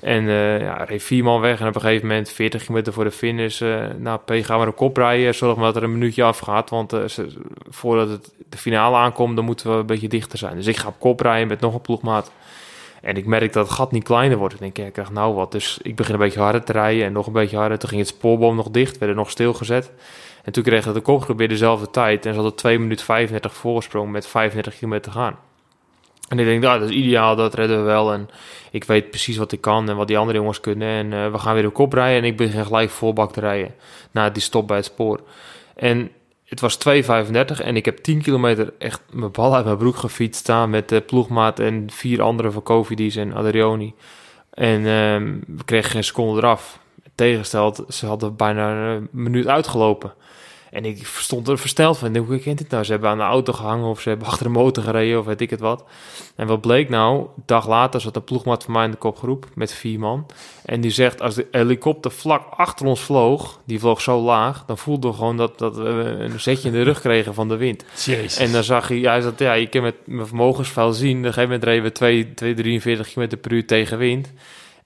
En 0.00 0.28
eh 0.28 0.60
ja, 0.60 0.84
reed 0.84 1.02
vier 1.02 1.24
man 1.24 1.40
weg. 1.40 1.60
En 1.60 1.66
op 1.68 1.74
een 1.74 1.80
gegeven 1.80 2.06
moment, 2.08 2.30
40 2.30 2.60
kilometer 2.62 2.92
voor 2.92 3.04
de 3.04 3.10
finish, 3.10 3.60
nou, 3.98 4.18
P, 4.24 4.30
gaan 4.44 4.58
we 4.60 4.66
de 4.66 4.72
kop 4.72 4.96
rijden. 4.96 5.34
Zorg 5.34 5.56
maar 5.56 5.64
dat 5.64 5.76
er 5.76 5.82
een 5.82 5.92
minuutje 5.92 6.22
afgaat. 6.22 6.70
Want 6.70 6.90
ze- 7.06 7.32
voordat 7.68 8.08
het 8.08 8.30
de 8.48 8.56
finale 8.56 8.96
aankomt, 8.96 9.36
dan 9.36 9.44
moeten 9.44 9.70
we 9.72 9.76
een 9.76 9.86
beetje 9.86 10.08
dichter 10.08 10.38
zijn. 10.38 10.56
Dus 10.56 10.66
ik 10.66 10.76
ga 10.76 10.88
op 10.88 10.94
kop 10.98 11.20
rijden 11.20 11.48
met 11.48 11.60
nog 11.60 11.74
een 11.74 11.80
ploegmaat. 11.80 12.32
En 13.02 13.16
ik 13.16 13.26
merk 13.26 13.52
dat 13.52 13.66
het 13.66 13.76
gat 13.76 13.92
niet 13.92 14.04
kleiner 14.04 14.38
wordt. 14.38 14.54
Ik 14.54 14.60
denk, 14.60 14.76
ja, 14.76 14.84
ik 14.84 14.92
krijg 14.92 15.10
nou 15.10 15.34
wat. 15.34 15.52
Dus 15.52 15.78
ik 15.82 15.96
begin 15.96 16.14
een 16.14 16.20
beetje 16.20 16.40
harder 16.40 16.64
te 16.64 16.72
rijden 16.72 17.04
en 17.04 17.12
nog 17.12 17.26
een 17.26 17.32
beetje 17.32 17.56
harder. 17.56 17.78
Toen 17.78 17.88
ging 17.88 18.00
het 18.00 18.10
spoorboom 18.10 18.56
nog 18.56 18.70
dicht, 18.70 18.98
werden 18.98 19.16
nog 19.16 19.30
stilgezet. 19.30 19.90
En 20.44 20.52
toen 20.52 20.62
kregen 20.62 20.88
we 20.88 20.98
de 20.98 21.04
kopgroep 21.04 21.38
weer 21.38 21.48
dezelfde 21.48 21.90
tijd. 21.90 22.26
En 22.26 22.32
ze 22.32 22.40
hadden 22.40 22.56
2 22.56 22.78
minuten 22.78 23.04
35 23.04 23.54
voorsprong 23.54 24.10
met 24.10 24.26
35 24.26 24.74
kilometer 24.78 25.12
te 25.12 25.18
gaan. 25.18 25.36
En 26.28 26.38
ik 26.38 26.44
denk, 26.44 26.62
nou, 26.62 26.80
dat 26.80 26.90
is 26.90 26.96
ideaal, 26.96 27.36
dat 27.36 27.54
redden 27.54 27.76
we 27.76 27.82
wel. 27.82 28.12
En 28.12 28.28
ik 28.70 28.84
weet 28.84 29.10
precies 29.10 29.36
wat 29.36 29.52
ik 29.52 29.60
kan 29.60 29.88
en 29.88 29.96
wat 29.96 30.06
die 30.08 30.18
andere 30.18 30.38
jongens 30.38 30.60
kunnen. 30.60 30.88
En 30.88 31.12
eh, 31.12 31.32
we 31.32 31.38
gaan 31.38 31.54
weer 31.54 31.62
de 31.62 31.70
kop 31.70 31.92
rijden 31.92 32.22
en 32.22 32.28
ik 32.28 32.36
begin 32.36 32.64
gelijk 32.64 32.90
voorbak 32.90 33.32
te 33.32 33.40
rijden. 33.40 33.74
Na 34.10 34.30
die 34.30 34.42
stop 34.42 34.66
bij 34.66 34.76
het 34.76 34.86
spoor. 34.86 35.20
En 35.74 36.10
het 36.52 36.60
was 36.60 36.78
2,35 37.58 37.64
en 37.64 37.76
ik 37.76 37.84
heb 37.84 37.98
10 37.98 38.22
kilometer 38.22 38.72
echt 38.78 39.02
mijn 39.10 39.30
bal 39.30 39.54
uit 39.54 39.64
mijn 39.64 39.76
broek 39.76 39.96
gefietst 39.96 40.40
staan 40.40 40.70
met 40.70 40.88
de 40.88 41.00
ploegmaat 41.00 41.58
en 41.58 41.90
vier 41.90 42.22
andere 42.22 42.50
van 42.50 42.62
Covidis 42.62 43.16
en 43.16 43.32
Adrioni. 43.32 43.94
En 44.50 44.86
ehm, 44.86 45.38
we 45.56 45.64
kregen 45.64 45.90
geen 45.90 46.04
seconde 46.04 46.40
eraf. 46.40 46.78
Tegengesteld, 47.14 47.84
ze 47.88 48.06
hadden 48.06 48.36
bijna 48.36 48.94
een 48.94 49.08
minuut 49.10 49.46
uitgelopen. 49.46 50.14
En 50.72 50.84
ik 50.84 51.06
stond 51.06 51.48
er 51.48 51.58
versteld 51.58 51.98
van. 51.98 52.16
Hoe 52.16 52.38
kent 52.38 52.58
dit 52.58 52.70
nou? 52.70 52.84
Ze 52.84 52.90
hebben 52.90 53.10
aan 53.10 53.18
de 53.18 53.22
auto 53.22 53.52
gehangen 53.52 53.88
of 53.88 54.00
ze 54.00 54.08
hebben 54.08 54.26
achter 54.26 54.46
de 54.46 54.52
motor 54.52 54.82
gereden 54.82 55.18
of 55.18 55.24
weet 55.24 55.40
ik 55.40 55.50
het 55.50 55.60
wat. 55.60 55.84
En 56.36 56.46
wat 56.46 56.60
bleek 56.60 56.88
nou? 56.88 57.18
Een 57.18 57.42
dag 57.46 57.68
later 57.68 58.00
zat 58.00 58.16
een 58.16 58.24
ploegmaat 58.24 58.64
van 58.64 58.72
mij 58.72 58.84
in 58.84 58.90
de 58.90 58.96
kopgroep 58.96 59.46
met 59.54 59.72
vier 59.72 59.98
man. 59.98 60.26
En 60.64 60.80
die 60.80 60.90
zegt, 60.90 61.20
als 61.20 61.34
de 61.34 61.46
helikopter 61.50 62.10
vlak 62.10 62.42
achter 62.50 62.86
ons 62.86 63.00
vloog, 63.00 63.60
die 63.64 63.78
vloog 63.78 64.00
zo 64.00 64.20
laag, 64.20 64.64
dan 64.64 64.78
voelden 64.78 65.10
we 65.10 65.16
gewoon 65.16 65.36
dat, 65.36 65.58
dat 65.58 65.76
we 65.76 66.16
een 66.18 66.40
zetje 66.40 66.68
in 66.68 66.74
de 66.74 66.82
rug 66.82 67.00
kregen 67.00 67.34
van 67.34 67.48
de 67.48 67.56
wind. 67.56 67.84
Jezus. 68.04 68.36
En 68.36 68.52
dan 68.52 68.64
zag 68.64 68.88
je, 68.88 69.08
hij 69.08 69.20
zat, 69.20 69.38
ja, 69.38 69.52
je 69.52 69.66
kan 69.66 69.82
met 69.82 69.96
mijn 70.04 70.26
vermogensvuil 70.26 70.92
zien. 70.92 71.18
Op 71.18 71.24
een 71.24 71.32
gegeven 71.32 71.42
moment 71.42 71.64
reden 71.64 71.82
we 71.82 71.92
2, 71.92 72.34
2 72.34 72.54
43 72.54 73.12
km 73.12 73.36
per 73.40 73.52
uur 73.52 73.66
tegen 73.66 73.98
wind. 73.98 74.32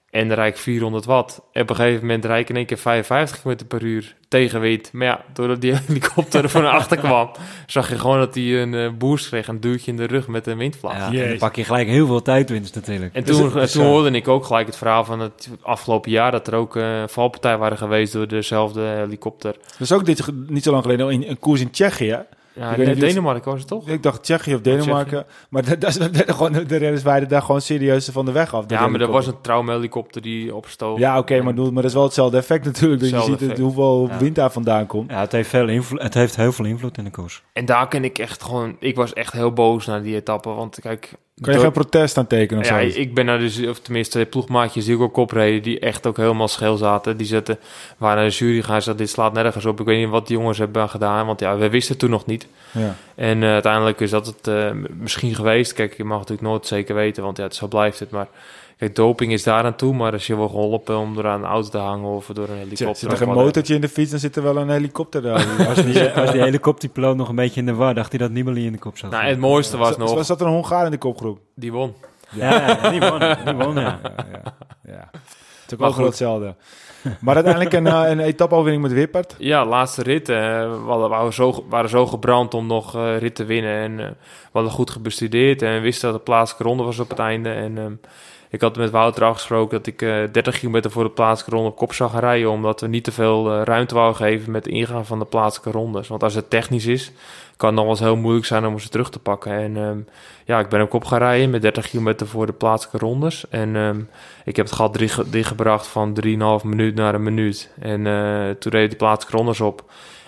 En 0.09 0.31
ik 0.31 0.57
400 0.57 1.05
watt. 1.05 1.41
En 1.51 1.61
op 1.61 1.69
een 1.69 1.75
gegeven 1.75 2.01
moment 2.01 2.25
rijd 2.25 2.41
ik 2.41 2.49
in 2.49 2.55
één 2.55 2.65
keer 2.65 2.77
55 2.77 3.41
km 3.41 3.65
per 3.67 3.83
uur 3.83 4.15
tegen 4.27 4.59
wind. 4.59 4.91
Maar 4.93 5.07
ja, 5.07 5.23
doordat 5.33 5.61
die 5.61 5.73
helikopter 5.85 6.43
er 6.43 6.49
van 6.49 6.65
achter 6.79 6.97
kwam, 6.97 7.31
zag 7.65 7.89
je 7.89 7.99
gewoon 7.99 8.19
dat 8.19 8.35
hij 8.35 8.61
een 8.61 8.73
eh, 8.73 8.89
boost 8.97 9.27
kreeg. 9.27 9.47
Een 9.47 9.59
duwtje 9.59 9.91
in 9.91 9.97
de 9.97 10.05
rug 10.05 10.27
met 10.27 10.47
een 10.47 10.57
windvlaag. 10.57 11.11
Ja, 11.11 11.21
en 11.21 11.29
dan 11.29 11.37
pak 11.37 11.55
je 11.55 11.63
gelijk 11.63 11.87
heel 11.87 12.07
veel 12.07 12.21
tijdwinst 12.21 12.75
natuurlijk. 12.75 13.13
En 13.13 13.23
toen, 13.23 13.65
toen 13.65 13.85
hoorde 13.85 14.11
ik 14.11 14.27
ook 14.27 14.45
gelijk 14.45 14.67
het 14.67 14.77
verhaal 14.77 15.05
van 15.05 15.19
het 15.19 15.49
afgelopen 15.61 16.11
jaar... 16.11 16.31
dat 16.31 16.47
er 16.47 16.55
ook 16.55 16.75
eh 16.75 17.03
valpartijen 17.07 17.59
waren 17.59 17.77
geweest 17.77 18.13
door 18.13 18.27
dezelfde 18.27 18.81
helikopter. 18.81 19.51
Dat 19.51 19.79
is 19.79 19.91
ook 19.91 20.05
dit, 20.05 20.27
niet 20.47 20.63
zo 20.63 20.71
lang 20.71 20.83
geleden 20.83 21.09
in 21.09 21.23
een 21.23 21.39
koers 21.39 21.61
in 21.61 21.71
Tsjechië. 21.71 22.25
Ja, 22.57 22.71
Ik 22.71 22.85
weet 22.85 22.99
Denemarken 22.99 23.51
was 23.51 23.59
het 23.59 23.67
toch? 23.69 23.87
Ik 23.89 24.03
dacht 24.03 24.23
Tsjechië 24.23 24.55
of 24.55 24.61
Denemarken. 24.61 25.25
Maar 25.49 25.65
dat, 25.65 25.81
dat, 25.81 25.89
is- 25.89 25.97
dat, 26.11 26.23
gewoon, 26.35 26.51
de 26.53 26.75
renners 26.77 27.03
waren 27.03 27.27
daar 27.27 27.41
gewoon 27.41 27.61
serieus 27.61 28.09
van 28.09 28.25
de 28.25 28.31
weg 28.31 28.53
af. 28.53 28.63
Ja, 28.67 28.87
maar 28.87 29.01
er 29.01 29.11
was 29.11 29.27
een 29.27 29.41
traumhelikopter 29.41 30.21
die 30.21 30.55
opstoot. 30.55 30.97
Ja, 30.97 31.17
oké, 31.17 31.41
maar, 31.41 31.53
maar 31.53 31.73
dat 31.73 31.83
is 31.85 31.93
wel 31.93 32.03
hetzelfde 32.03 32.37
effect 32.37 32.65
natuurlijk. 32.65 33.01
Dat 33.01 33.09
je 33.09 33.21
ziet 33.21 33.39
het, 33.39 33.59
hoeveel 33.59 34.07
Ja. 34.09 34.17
wind 34.17 34.35
daar 34.35 34.51
vandaan 34.51 34.85
komt. 34.85 35.11
Ja, 35.11 35.19
het 35.19 35.31
heeft, 35.31 35.49
veel 35.49 35.67
invloed, 35.67 36.01
het 36.01 36.13
heeft 36.13 36.35
heel 36.35 36.51
veel 36.51 36.65
invloed 36.65 36.97
in 36.97 37.03
de 37.03 37.09
koers. 37.11 37.43
En 37.53 37.65
daar 37.65 37.87
ken 37.87 38.03
ik 38.03 38.17
echt 38.19 38.43
gewoon... 38.43 38.75
Ik 38.79 38.95
was 38.95 39.13
echt 39.13 39.33
heel 39.33 39.53
boos 39.53 39.85
naar 39.85 40.01
die 40.01 40.15
etappe. 40.15 40.49
Want 40.49 40.79
kijk, 40.81 41.13
Kan 41.41 41.53
je 41.53 41.59
geen 41.59 41.71
protest 41.71 42.17
aan 42.17 42.27
tekenen 42.27 42.63
of 42.63 42.69
ja, 42.69 42.89
zo? 42.89 42.99
ik 42.99 43.13
ben 43.13 43.25
naar 43.25 43.39
dus, 43.39 43.65
of 43.65 43.79
tenminste 43.79 44.27
ploegmaatjes 44.29 44.85
die 44.85 44.95
ook 44.95 45.01
op 45.01 45.13
kop 45.13 45.31
reden, 45.31 45.61
die 45.61 45.79
echt 45.79 46.07
ook 46.07 46.17
helemaal 46.17 46.47
scheel 46.47 46.77
zaten. 46.77 47.17
Die 47.17 47.27
zetten, 47.27 47.59
waren 47.97 48.17
naar 48.17 48.29
de 48.29 48.35
jury 48.35 48.61
gaan, 48.61 48.81
zeiden, 48.81 49.05
dit 49.05 49.13
slaat 49.13 49.33
nergens 49.33 49.65
op. 49.65 49.79
Ik 49.79 49.85
weet 49.85 49.99
niet 49.99 50.09
wat 50.09 50.27
die 50.27 50.37
jongens 50.37 50.57
hebben 50.57 50.89
gedaan, 50.89 51.25
want 51.25 51.39
ja, 51.39 51.57
we 51.57 51.69
wisten 51.69 51.91
het 51.91 51.99
toen 51.99 52.09
nog 52.09 52.25
niet. 52.25 52.47
Ja. 52.71 52.95
En 53.15 53.43
eh, 53.43 53.49
uiteindelijk 53.49 53.99
is 53.99 54.09
dat 54.09 54.25
het 54.25 54.47
eh, 54.47 54.71
misschien 54.99 55.35
geweest. 55.35 55.73
Kijk, 55.73 55.97
je 55.97 56.03
mag 56.03 56.17
natuurlijk 56.17 56.47
nooit 56.47 56.67
zeker 56.67 56.95
weten, 56.95 57.23
want 57.23 57.37
ja, 57.37 57.43
het, 57.43 57.55
zo 57.55 57.67
blijft 57.67 57.99
het. 57.99 58.11
Maar 58.11 58.27
kijk, 58.77 58.95
doping 58.95 59.31
is 59.31 59.43
daar 59.43 59.63
aan 59.63 59.75
toe, 59.75 59.93
maar 59.93 60.11
als 60.11 60.27
je 60.27 60.35
wordt 60.35 60.51
geholpen 60.51 60.97
om 60.97 61.17
er 61.17 61.27
aan 61.27 61.43
een 61.43 61.49
auto 61.49 61.69
te 61.69 61.77
hangen 61.77 62.09
of 62.09 62.25
door 62.33 62.37
een 62.49 62.53
Tja, 62.53 62.57
helikopter. 62.57 62.95
Zit 62.95 63.01
er 63.11 63.17
whatever. 63.17 63.43
motortje 63.43 63.75
in 63.75 63.81
de 63.81 63.89
fiets, 63.89 64.11
dan 64.11 64.19
zit 64.19 64.35
er 64.35 64.43
wel 64.43 64.57
een 64.57 64.69
helikopter 64.69 65.21
daar. 65.21 65.45
Als 65.69 65.83
die, 65.83 66.09
als 66.09 66.31
die 66.31 66.41
helikopterpiloot 66.41 67.15
nog 67.15 67.29
een 67.29 67.35
beetje 67.35 67.59
in 67.59 67.65
de 67.65 67.73
war, 67.73 67.93
dacht 67.93 68.09
hij 68.09 68.19
dat 68.19 68.31
Nibali 68.31 68.65
in 68.65 68.71
de 68.71 68.77
kop 68.79 68.97
zat. 68.97 69.11
Nou, 69.11 69.23
het 69.25 69.39
mooiste 69.39 69.77
was 69.77 69.97
nog, 69.97 70.25
Zat 70.25 70.41
er 70.41 70.47
een 70.47 70.53
Hongaar 70.53 70.85
in 70.85 70.91
de 70.91 70.97
kopgroep? 70.97 71.39
die 71.55 71.71
won. 71.71 71.93
Ja, 72.29 72.49
ja, 72.67 72.89
die 72.89 72.99
won, 72.99 73.19
die 73.45 73.53
won, 73.65 73.75
ja. 73.75 73.99
Ja, 74.03 74.13
ja, 74.31 74.53
ja. 74.85 75.09
Het 75.11 75.71
is 75.71 75.73
ook 75.73 75.79
wel 75.79 75.91
goed. 75.91 76.05
hetzelfde. 76.05 76.55
Maar 77.19 77.35
uiteindelijk 77.35 77.73
een, 77.73 77.87
eh, 77.87 78.09
een 78.09 78.19
etappe-overwinning 78.19 78.83
met 78.83 78.93
Wippert. 78.93 79.35
Ja, 79.37 79.65
laatste 79.65 80.03
rit. 80.03 80.29
eh, 80.29 80.35
we 80.35 80.81
hadden- 80.87 81.09
waren, 81.09 81.33
zo, 81.33 81.65
waren 81.69 81.89
zo 81.89 82.05
gebrand 82.05 82.53
om 82.53 82.67
nog 82.67 82.95
eh, 82.95 83.17
rit 83.17 83.35
te 83.35 83.45
winnen. 83.45 83.75
En 83.81 83.99
eh, 83.99 84.05
we 84.09 84.49
hadden 84.51 84.71
goed 84.71 84.89
gebestudeerd 84.89 85.61
en 85.61 85.81
wisten 85.81 86.09
dat 86.09 86.17
de 86.17 86.23
plaatselijke 86.23 86.67
ronde 86.67 86.83
was 86.83 86.99
op 86.99 87.09
het 87.09 87.19
einde. 87.19 87.49
En 87.49 87.77
ehm, 87.77 87.93
ik 88.49 88.61
had 88.61 88.77
met 88.77 88.89
Wouter 88.89 89.23
afgesproken 89.23 89.77
dat 89.77 89.87
ik 89.87 90.01
eh 90.01 90.23
30 90.31 90.59
kilometer 90.59 90.91
voor 90.91 91.03
de 91.03 91.09
plaatselijke 91.09 91.55
ronde 91.55 91.71
op 91.71 91.77
kop 91.77 91.93
zou 91.93 92.09
gaan 92.09 92.19
rijden. 92.19 92.51
Omdat 92.51 92.81
we 92.81 92.87
niet 92.87 93.03
te 93.03 93.11
veel 93.11 93.51
eh, 93.51 93.61
ruimte 93.63 93.93
wouden 93.95 94.17
geven 94.17 94.51
met 94.51 94.63
de 94.63 94.69
ingaan 94.69 95.05
van 95.05 95.19
de 95.19 95.25
plaatselijke 95.25 95.77
rondes. 95.77 96.07
Want 96.07 96.23
als 96.23 96.33
het 96.33 96.49
technisch 96.49 96.85
is, 96.85 97.11
kan 97.57 97.67
het 97.67 97.77
nog 97.77 97.85
wel 97.85 97.93
eens 97.93 98.03
heel 98.03 98.15
moeilijk 98.15 98.45
zijn 98.45 98.65
om 98.65 98.79
ze 98.79 98.89
terug 98.89 99.09
te 99.09 99.19
pakken. 99.19 99.51
En 99.51 99.77
ehm, 99.77 99.97
ja, 100.45 100.59
ik 100.59 100.69
ben 100.69 100.91
op 100.91 101.05
gaan 101.05 101.19
rijden 101.19 101.49
met 101.49 101.61
30 101.61 101.89
kilometer 101.89 102.27
voor 102.27 102.45
de 102.45 102.53
plaatselijke 102.53 103.05
rondes. 103.05 103.45
En 103.49 103.75
ehm, 103.75 103.99
ik 104.45 104.55
heb 104.55 104.65
het 104.65 104.75
gat 104.75 104.93
drie- 104.93 105.29
dichtgebracht 105.29 105.87
van 105.87 106.13
3,5 106.13 106.65
minuut 106.65 106.95
naar 106.95 107.15
een 107.15 107.23
minuut. 107.23 107.71
En 107.79 108.07
eh, 108.07 108.49
toen 108.59 108.71
reed 108.71 108.89
die 108.89 108.97
plaatselijke 108.97 109.37
rondes 109.37 109.61
op. 109.61 109.83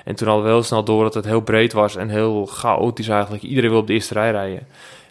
En 0.06 0.16
toen 0.16 0.28
hadden 0.28 0.46
we 0.46 0.52
heel 0.52 0.64
snel 0.64 0.84
door 0.84 1.04
dat 1.04 1.14
het 1.14 1.26
heel 1.26 1.42
breed 1.42 1.74
was 1.74 1.96
en 1.96 2.10
heel 2.10 2.46
chaotisch 2.46 3.08
eigenlijk. 3.08 3.44
Iedereen 3.44 3.70
wil 3.70 3.80
op 3.80 3.88
de 3.88 3.94
eerste 3.94 4.14
rij 4.14 4.32
rijden. 4.32 4.68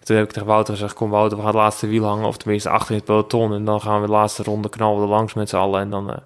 Toen 0.08 0.16
heb 0.16 0.26
ik 0.26 0.32
tegen 0.32 0.48
Wouter 0.48 0.74
gezegd, 0.74 0.94
kom 0.94 1.10
Wouter, 1.10 1.36
we 1.36 1.42
gaan 1.42 1.52
het 1.52 1.60
laatste 1.60 1.86
wiel 1.86 2.04
hangen. 2.04 2.26
Of 2.26 2.36
tenminste 2.36 2.68
achter 2.68 2.90
in 2.90 2.96
het 2.96 3.04
peloton. 3.04 3.54
En 3.54 3.64
dan 3.64 3.80
gaan 3.80 4.00
we 4.00 4.06
de 4.06 4.12
laatste 4.12 4.42
ronde 4.42 4.68
knallen 4.68 5.02
er 5.02 5.08
langs 5.08 5.34
met 5.34 5.48
z'n 5.48 5.56
allen. 5.56 5.80
En 5.80 5.90
dan 5.90 6.10
eh, 6.10 6.16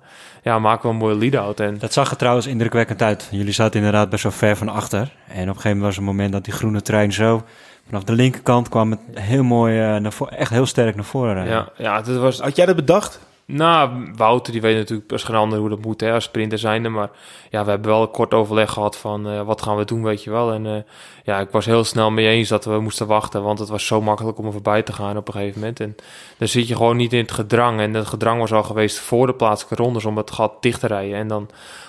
ja, 0.43 0.59
maken 0.59 0.83
we 0.83 0.89
een 0.89 0.97
mooie 0.97 1.15
lead-out. 1.15 1.61
En 1.61 1.79
Dat 1.79 1.93
zag 1.93 2.11
er 2.11 2.17
trouwens 2.17 2.47
indrukwekkend 2.47 3.03
uit. 3.03 3.29
Jullie 3.31 3.53
zaten 3.53 3.77
inderdaad 3.77 4.11
best 4.11 4.23
wel 4.23 4.33
ver 4.33 4.57
van 4.57 4.69
achter. 4.69 5.13
En 5.29 5.43
op 5.43 5.49
een 5.49 5.55
gegeven 5.55 5.69
moment 5.69 5.83
was 5.83 5.93
er 5.95 6.01
een 6.01 6.05
moment 6.05 6.33
dat 6.33 6.45
die 6.45 6.53
groene 6.53 6.83
trein 6.83 7.13
zo... 7.13 7.43
Vanaf 7.87 8.05
de 8.05 8.13
linkerkant 8.13 8.69
kwam 8.69 8.91
het 8.91 9.01
heel 9.15 9.43
mooi, 9.43 9.81
eh, 9.81 9.97
naar 9.97 10.13
echt 10.29 10.51
heel 10.51 10.67
sterk 10.67 10.95
naar 10.95 11.05
voren 11.05 11.35
rijden. 11.35 11.53
ja, 11.53 11.69
ja, 11.77 11.97
het 11.97 12.17
was 12.17 12.41
Had 12.41 12.57
jij 12.57 12.67
dat 12.67 12.77
bedacht? 12.77 13.21
Nou, 13.47 14.13
Wouter 14.17 14.53
die 14.53 14.63
weet 14.63 14.77
natuurlijk 14.77 15.13
als 15.13 15.25
geen 15.25 15.37
ander 15.37 15.59
hoe 15.59 15.69
dat 15.69 15.83
moet 15.83 16.01
hè, 16.01 16.13
als 16.13 16.25
sprinter 16.25 16.59
zijnde. 16.59 16.89
Maar 16.89 17.11
ja, 17.51 17.65
we 17.65 17.71
hebben 17.71 17.91
wel 17.91 18.03
een 18.03 18.11
kort 18.11 18.35
overleg 18.35 18.73
gehad 18.73 18.97
van 18.97 19.29
eh, 19.29 19.43
wat 19.43 19.63
gaan 19.63 19.77
we 19.77 19.85
doen, 19.85 20.03
weet 20.03 20.25
je 20.25 20.31
wel. 20.31 20.53
En 20.53 20.67
eh, 20.67 20.83
ja, 21.25 21.41
ik 21.41 21.51
was 21.51 21.67
heel 21.67 21.85
snel 21.85 22.11
mee 22.11 22.29
eens 22.29 22.49
dat 22.49 22.65
we 22.65 22.81
moesten 22.81 23.07
wachten. 23.07 23.43
Want 23.43 23.59
het 23.59 23.69
was 23.69 23.87
zo 23.87 24.01
makkelijk 24.01 24.39
om 24.39 24.47
er 24.47 24.53
voorbij 24.53 24.83
te 24.83 24.93
gaan 24.93 25.17
op 25.17 25.29
een 25.29 25.35
gegeven 25.35 25.61
moment. 25.61 25.81
En 25.81 25.97
dan 26.39 26.49
zit 26.49 26.69
je 26.69 26.77
gewoon 26.77 26.97
niet 26.97 27.13
in 27.13 27.19
het 27.19 27.33
gedrang. 27.33 27.81
En 27.81 27.95
het 27.95 28.07
gedrang 28.07 28.39
was 28.39 28.53
al 28.53 28.63
geweest 28.63 28.99
voor 28.99 29.27
de 29.27 29.35
plaatselijke 29.35 29.83
rondes 29.83 30.05
om 30.05 30.17
het 30.17 30.31
gat 30.31 30.63
dicht 30.63 30.81
te 30.81 30.87
rijden. 30.87 31.19
En 31.19 31.29
dan 31.29 31.49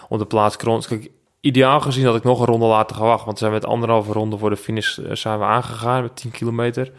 op 0.10 0.20
de 0.20 0.26
plaatselijke 0.26 0.66
rondes... 0.66 1.10
Ideaal 1.40 1.82
gezien 1.82 2.06
had 2.06 2.16
ik 2.16 2.24
nog 2.24 2.40
een 2.40 2.46
ronde 2.46 2.66
later 2.66 2.96
gewacht. 2.96 3.26
Want 3.26 3.40
we 3.40 3.46
zijn 3.46 3.52
met 3.52 3.66
anderhalve 3.66 4.12
ronde 4.12 4.38
voor 4.38 4.50
de 4.50 4.58
finish 4.58 4.98
eh, 4.98 5.16
zijn 5.16 5.40
we 5.40 5.46
aangegaan 5.46 6.02
met 6.02 6.16
10 6.16 6.32
kilometer. 6.32 6.92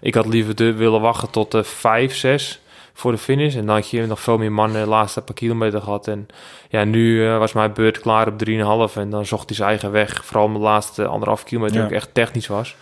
Ik 0.00 0.14
had 0.14 0.26
liever 0.26 0.54
de, 0.54 0.72
willen 0.72 1.00
wachten 1.00 1.30
tot 1.30 1.50
de 1.50 1.64
5, 1.64 2.14
6 2.14 2.60
voor 2.92 3.12
de 3.12 3.18
finish. 3.18 3.56
En 3.56 3.66
dan 3.66 3.74
had 3.74 3.90
je 3.90 4.06
nog 4.06 4.20
veel 4.20 4.38
meer 4.38 4.52
mannen 4.52 4.82
de 4.82 4.88
laatste 4.88 5.20
paar 5.22 5.34
kilometer 5.34 5.80
gehad. 5.80 6.08
En 6.08 6.26
ja, 6.68 6.84
nu 6.84 7.26
eh, 7.26 7.38
was 7.38 7.52
mijn 7.52 7.72
beurt 7.72 8.00
klaar 8.00 8.28
op 8.28 8.34
3,5. 8.90 8.96
En 8.96 9.10
dan 9.10 9.26
zocht 9.26 9.46
hij 9.48 9.56
zijn 9.56 9.68
eigen 9.68 9.90
weg. 9.90 10.24
Vooral 10.24 10.52
de 10.52 10.58
laatste 10.58 11.06
anderhalf 11.06 11.44
kilometer 11.44 11.76
Ja. 11.76 11.84
ook 11.84 11.90
echt 11.90 12.14
technisch 12.14 12.46
was. 12.46 12.76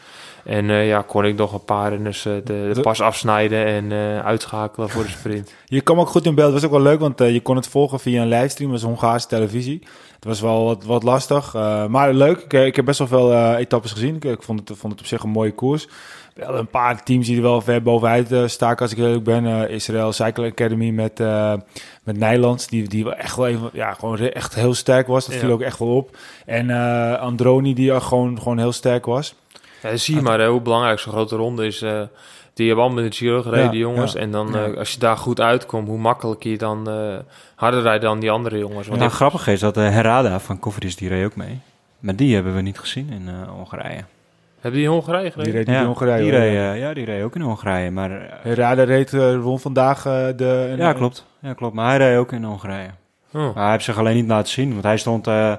En 0.45 0.71
eh, 0.71 0.89
ja, 0.89 1.03
kon 1.03 1.25
ik 1.25 1.37
nog 1.37 1.53
een 1.53 1.65
paar 1.65 1.93
eh, 1.93 2.23
de, 2.23 2.79
pas 2.83 3.01
afsnijden 3.01 3.67
en 3.67 3.93
uitschakelen 4.23 4.89
voor 4.89 5.03
de 5.03 5.09
sprint. 5.09 5.55
Je 5.65 5.81
kwam 5.81 6.01
ook 6.01 6.09
goed 6.09 6.27
in 6.27 6.35
beeld. 6.35 6.53
Was 6.53 6.65
ook 6.65 6.71
wel 6.71 6.81
leuk, 6.83 7.01
want 7.01 7.19
je 7.19 7.41
kon 7.41 7.57
het 7.57 7.69
volgen 7.69 8.01
via 8.01 8.23
een 8.23 8.29
livestream. 8.29 8.71
Dat 8.71 8.81
was 8.81 8.91
Hongaarse 8.91 9.27
televisie. 9.27 9.83
Het 10.15 10.25
was 10.25 10.41
wel 10.41 10.65
wat, 10.65 10.85
wat 10.85 11.03
lastig, 11.03 11.53
maar 11.89 12.13
leuk. 12.13 12.39
Ik, 12.39 12.53
ik 12.53 12.77
heb 12.77 12.85
best 12.85 12.99
wel 12.99 13.09
veel 13.09 13.57
etappes 13.57 13.93
gezien. 13.93 14.15
Ik, 14.15 14.25
ik 14.25 14.43
vond, 14.43 14.69
het, 14.69 14.79
vond 14.79 14.93
het 14.93 15.01
op 15.03 15.09
zich 15.09 15.23
een 15.23 15.31
mooie 15.31 15.55
koers. 15.55 15.89
Wel 16.47 16.59
een 16.59 16.67
paar 16.67 17.03
teams 17.03 17.27
die 17.27 17.37
er 17.37 17.43
wel 17.43 17.61
ver 17.61 17.83
bovenuit 17.83 18.33
eh, 18.33 18.47
staken, 18.47 18.83
als 18.83 18.93
ik 18.93 18.99
eerlijk 18.99 19.25
ben. 19.25 19.47
Eh, 19.47 19.75
Israël 19.75 20.13
Cycle 20.13 20.47
Academy 20.51 20.91
met, 20.91 21.21
eh 21.21 21.53
met 22.05 22.17
Nijlands, 22.19 22.67
die, 22.67 22.89
die 22.89 23.05
wel 23.05 23.15
echt 23.15 23.37
wel 23.37 23.47
even, 23.47 23.71
ja, 23.73 23.93
gewoon 23.95 24.19
echt 24.19 24.55
heel 24.55 24.75
sterk 24.75 25.07
was. 25.07 25.25
Dat 25.27 25.35
Ja. 25.35 25.41
viel 25.41 25.51
ook 25.51 25.61
echt 25.61 25.79
wel 25.79 25.97
op. 25.97 26.17
En 26.47 26.71
eh, 26.71 27.21
Androni, 27.21 27.75
die 27.75 27.93
ook 27.93 28.03
gewoon, 28.03 28.39
gewoon 28.39 28.59
heel 28.59 28.73
sterk 28.73 29.05
was. 29.07 29.35
Ja, 29.83 29.97
zie 29.97 30.15
je 30.15 30.21
maar 30.23 30.39
hè, 30.41 30.49
hoe 30.49 30.61
belangrijk 30.61 30.99
zo'n 30.99 31.13
grote 31.13 31.37
ronde 31.37 31.67
is. 31.67 31.83
eh, 31.83 32.01
die 32.55 32.67
hebben 32.67 32.85
allemaal 32.85 33.03
met 33.03 33.13
de 33.13 33.19
Giro 33.19 33.43
gereden, 33.43 33.65
Ja, 33.65 33.71
die 33.71 33.81
jongens. 33.81 34.13
ja. 34.13 34.21
En 34.21 34.31
dan, 34.31 34.49
Ja. 34.53 34.65
eh, 34.65 34.77
als 34.77 34.93
je 34.93 34.99
daar 34.99 35.17
goed 35.17 35.41
uitkomt, 35.41 35.89
hoe 35.89 35.99
makkelijker 35.99 36.51
je 36.51 36.59
dan 36.59 36.89
eh, 36.91 37.17
harder 37.55 37.83
rijdt 37.83 38.03
dan 38.03 38.21
die 38.21 38.31
andere 38.31 38.59
jongens. 38.59 38.87
Want 38.87 39.01
Nou, 39.01 39.13
grappig 39.13 39.47
is 39.47 39.61
dat 39.61 39.75
de 39.75 39.81
Herada 39.81 40.41
van 40.41 40.59
Koffiedis, 40.59 40.97
die 40.97 41.09
reed 41.09 41.25
ook 41.25 41.37
mee. 41.37 41.61
Maar 41.99 42.17
die 42.17 42.35
hebben 42.35 42.55
we 42.55 42.61
niet 42.61 42.79
gezien 42.79 43.11
in 43.11 43.29
eh, 43.29 43.49
Hongarije. 43.49 44.05
Hebben 44.61 44.81
die 44.81 44.89
in 44.89 44.95
Hongarije 44.95 45.23
Die 45.23 45.33
gereden? 45.33 45.55
reed 45.55 45.67
niet 45.67 45.77
in 45.77 45.85
Hongarije. 45.85 46.23
die 46.23 46.31
reed, 46.31 46.55
eh, 46.57 46.79
ja, 46.79 46.95
die 46.95 47.05
reed 47.05 47.23
ook 47.23 47.35
in 47.35 47.41
Hongarije. 47.41 47.91
Maar, 47.91 48.11
eh, 48.11 48.33
Herada 48.43 48.83
reed, 48.83 49.13
eh, 49.13 49.41
won 49.41 49.61
vandaag 49.61 50.07
eh, 50.07 50.27
de... 50.37 50.75
ja, 50.79 50.93
klopt. 50.93 51.27
ja, 51.41 51.53
klopt. 51.53 51.75
Maar 51.75 51.89
hij 51.89 51.99
reed 52.09 52.19
ook 52.19 52.33
in 52.33 52.45
Hongarije. 52.45 52.91
Oh. 53.33 53.55
Maar 53.55 53.63
hij 53.63 53.71
heeft 53.73 53.85
zich 53.85 53.99
alleen 53.99 54.15
niet 54.17 54.29
laten 54.29 54.53
zien. 54.53 54.71
Want 54.73 54.83
hij 54.83 54.97
stond 54.97 55.27
eh, 55.27 55.53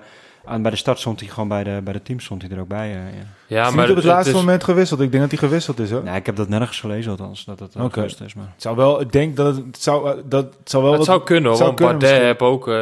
aan, 0.46 0.62
bij 0.62 0.72
de 0.72 0.78
start 0.78 1.00
stond 1.00 1.20
hij 1.20 1.30
gewoon 1.30 1.48
bij 1.50 1.64
de, 1.64 1.82
bij 1.84 1.94
de 1.94 2.02
team 2.02 2.20
stond 2.20 2.42
hij 2.42 2.52
er 2.52 2.60
ook 2.60 2.68
bij. 2.68 2.88
eh, 2.90 2.96
ja. 2.96 3.26
Ja, 3.48 3.68
Is 3.68 3.74
maar 3.74 3.82
niet 3.82 3.90
op 3.90 3.96
het 3.96 4.06
het 4.06 4.14
laatste 4.14 4.32
is- 4.34 4.40
moment 4.40 4.64
gewisseld. 4.64 5.00
Ik 5.02 5.12
denk 5.12 5.22
dat 5.30 5.32
hij 5.40 5.48
gewisseld 5.50 5.80
is, 5.80 5.92
hoor. 5.92 6.04
Nee, 6.04 6.16
ik 6.16 6.26
heb 6.26 6.36
dat 6.36 6.50
nergens 6.50 6.80
gelezen 6.80 7.12
althans, 7.12 7.46
dat 7.46 7.60
het 7.60 7.76
Oké. 7.76 7.86
okay. 7.86 8.04
is. 8.06 8.34
Maar. 8.34 8.46
Het 8.54 8.62
zou 8.62 8.76
wel, 8.76 9.02
ik 9.02 9.12
denk 9.12 9.36
dat 9.36 9.56
het, 9.56 9.66
het 9.66 9.82
zou, 9.82 10.22
dat 10.26 10.44
het 10.60 10.70
zou 10.70 10.84
wel 10.84 10.92
het 10.92 11.00
wat- 11.00 11.08
zou 11.10 11.24
kunnen, 11.24 11.46
hoor, 11.50 11.56
zou 11.56 11.68
want 11.68 11.80
kunnen 11.82 12.00
Bardet 12.00 12.22
heeft 12.22 12.42
ook 12.42 12.68
eh, 12.68 12.74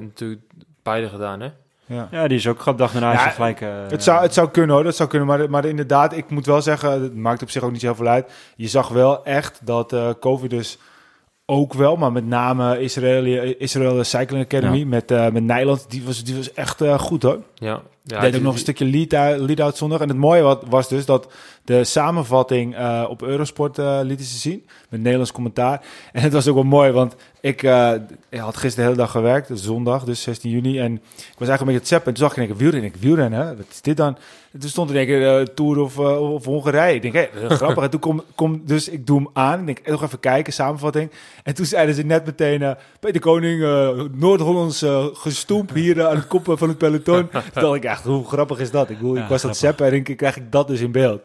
natuurlijk 0.00 0.40
beide 0.82 1.08
gedaan, 1.08 1.40
hè? 1.40 1.48
Ja. 1.88 2.08
Ja, 2.10 2.28
die 2.28 2.36
is 2.38 2.46
ook 2.46 2.78
dag 2.78 2.92
daarna 2.92 3.12
Ja, 3.12 3.18
hij 3.18 3.32
gelijk... 3.32 3.60
eh, 3.60 3.68
Het 3.88 4.02
zou, 4.02 4.22
het 4.22 4.34
zou 4.34 4.48
kunnen 4.50 4.74
hoor, 4.74 4.84
dat 4.84 4.96
zou 4.96 5.08
kunnen. 5.08 5.28
Maar, 5.28 5.50
maar 5.50 5.64
inderdaad, 5.64 6.16
ik 6.16 6.30
moet 6.30 6.46
wel 6.46 6.62
zeggen, 6.62 7.02
het 7.02 7.14
maakt 7.16 7.42
op 7.42 7.50
zich 7.50 7.62
ook 7.62 7.72
niet 7.72 7.80
zoveel 7.80 8.06
uit. 8.06 8.32
Je 8.56 8.68
zag 8.68 8.88
wel 8.88 9.24
echt 9.24 9.60
dat 9.66 9.92
eh 9.92 10.08
COVID 10.20 10.50
dus 10.50 10.78
ook 11.50 11.74
wel, 11.74 11.96
maar 11.96 12.12
met 12.12 12.26
name 12.26 12.80
Israël, 12.80 13.54
Israël 13.58 14.04
Cycling 14.04 14.44
Academy 14.44 14.78
Ja. 14.78 14.86
met, 14.86 15.10
eh 15.10 15.30
met 15.30 15.42
Nijland, 15.42 15.90
die 15.90 16.02
was, 16.04 16.24
die 16.24 16.36
was 16.36 16.52
echt 16.52 16.80
eh, 16.80 16.98
goed 16.98 17.22
hoor. 17.22 17.38
Ja. 17.54 17.82
ja 18.02 18.20
deed 18.20 18.36
ook 18.36 18.42
nog 18.42 18.52
een 18.52 18.58
stukje 18.58 18.84
lead-out 18.84 19.58
lead 19.58 19.76
zondag. 19.76 20.00
En 20.00 20.08
het 20.08 20.16
mooie 20.16 20.42
wat, 20.42 20.64
was 20.68 20.88
dus 20.88 21.04
dat 21.04 21.32
de 21.64 21.84
samenvatting 21.84 22.76
eh, 22.76 23.06
op 23.08 23.22
Eurosport 23.22 23.76
lieten 24.02 24.26
ze 24.26 24.36
zien. 24.36 24.66
Met 24.88 25.00
Nederlands 25.00 25.32
commentaar. 25.32 25.82
En 26.12 26.22
het 26.22 26.32
was 26.32 26.48
ook 26.48 26.54
wel 26.54 26.64
mooi, 26.64 26.90
want 26.90 27.14
ik, 27.40 27.62
ik 28.28 28.38
had 28.38 28.56
gisteren 28.56 28.74
de 28.74 28.82
hele 28.82 28.96
dag 28.96 29.10
gewerkt. 29.10 29.50
zondag, 29.52 30.04
dus 30.04 30.22
16 30.22 30.50
juni. 30.50 30.78
En 30.78 30.92
ik 30.94 31.00
was 31.38 31.48
eigenlijk 31.48 31.60
een 31.60 31.66
beetje 31.66 31.78
het 31.78 31.88
zappen. 31.88 32.08
En 32.08 32.14
toen 32.14 32.28
zag 32.28 32.36
ik 32.36 32.46
keer 32.46 32.56
wielrennen. 32.56 32.90
Ik 32.94 33.00
wielrennen, 33.00 33.56
wat 33.56 33.66
is 33.70 33.82
dit 33.82 33.96
dan? 33.96 34.16
En 34.58 34.64
toen 34.64 34.72
stond 34.72 34.90
er 34.90 34.96
één 34.96 35.06
keer 35.06 35.38
eh, 35.38 35.46
Tour 35.46 35.78
of, 35.78 35.98
eh, 35.98 36.32
of 36.32 36.44
Hongarije. 36.44 36.94
Ik 36.94 37.02
denk, 37.02 37.14
hé, 37.14 37.40
dat 37.40 37.50
is 37.50 37.56
grappig. 37.56 37.82
en 37.82 37.90
toen 37.90 38.00
kom, 38.00 38.22
kom, 38.34 38.62
dus 38.64 38.88
ik 38.88 39.06
doe 39.06 39.16
hem 39.16 39.28
aan. 39.32 39.60
Ik 39.60 39.66
denk, 39.66 39.78
eh, 39.78 39.90
nog 39.90 40.02
even 40.02 40.20
kijken, 40.20 40.52
samenvatting. 40.52 41.10
En 41.42 41.54
toen 41.54 41.66
zeiden 41.66 41.94
ze 41.94 42.02
net 42.02 42.26
meteen, 42.26 42.62
eh, 42.62 42.70
Peter 43.00 43.20
Koning, 43.20 43.60
Noord-Hollands 44.12 44.84
gestoemd 45.12 45.72
hier 45.72 46.06
aan 46.06 46.16
het 46.16 46.26
koppen 46.26 46.58
van 46.58 46.68
het 46.68 46.78
peloton. 46.78 47.28
toen 47.52 47.62
dacht 47.62 47.74
ik 47.74 47.84
echt, 47.84 48.04
hoe 48.04 48.26
grappig 48.26 48.58
is 48.58 48.70
dat? 48.70 48.90
Ik, 48.90 48.98
bedoel, 48.98 49.16
ik 49.16 49.28
was 49.28 49.40
grappig. 49.40 49.60
zappen 49.60 49.92
en 49.92 50.02
keer 50.02 50.14
krijg 50.16 50.36
ik 50.36 50.52
dat 50.52 50.68
dus 50.68 50.80
in 50.80 50.92
beeld. 50.92 51.20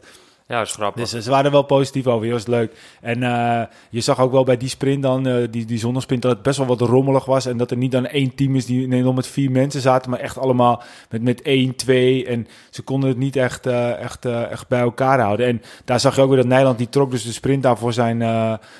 Ja, 0.47 0.57
dat 0.57 0.67
is 0.67 0.73
grappig. 0.73 1.01
Dus 1.01 1.13
eh, 1.13 1.21
ze 1.21 1.29
waren 1.29 1.51
wel 1.51 1.61
positief 1.63 2.07
over, 2.07 2.23
heel 2.23 2.33
was 2.33 2.47
leuk. 2.47 2.73
En 3.01 3.23
eh, 3.23 3.61
je 3.89 4.01
zag 4.01 4.19
ook 4.19 4.31
wel 4.31 4.43
bij 4.43 4.57
die 4.57 4.69
sprint 4.69 5.03
dan, 5.03 5.27
eh, 5.27 5.47
die, 5.49 5.65
die 5.65 5.77
zondagsprint, 5.77 6.21
dat 6.21 6.31
het 6.31 6.41
best 6.41 6.57
wel 6.57 6.67
wat 6.67 6.81
rommelig 6.81 7.25
was. 7.25 7.45
En 7.45 7.57
dat 7.57 7.71
er 7.71 7.77
niet 7.77 7.91
dan 7.91 8.05
één 8.05 8.35
team 8.35 8.55
is 8.55 8.65
die 8.65 8.87
nee, 8.87 9.13
met 9.13 9.27
vier 9.27 9.51
mensen 9.51 9.81
zaten, 9.81 10.09
maar 10.09 10.19
echt 10.19 10.37
allemaal 10.37 10.83
met, 11.09 11.21
met 11.21 11.41
één, 11.41 11.75
twee. 11.75 12.25
En 12.25 12.47
ze 12.69 12.81
konden 12.81 13.09
het 13.09 13.17
niet 13.17 13.35
echt, 13.35 13.65
echt, 13.65 14.25
echt 14.25 14.67
bij 14.67 14.79
elkaar 14.79 15.19
houden. 15.19 15.47
En 15.47 15.61
daar 15.85 15.99
zag 15.99 16.15
je 16.15 16.21
ook 16.21 16.27
weer 16.27 16.37
dat 16.37 16.47
Nederland, 16.47 16.77
die 16.77 16.89
trok 16.89 17.11
dus 17.11 17.23
de 17.23 17.31
sprint 17.31 17.65
aan 17.65 17.77
voor 17.77 17.93
zijn, 17.93 18.19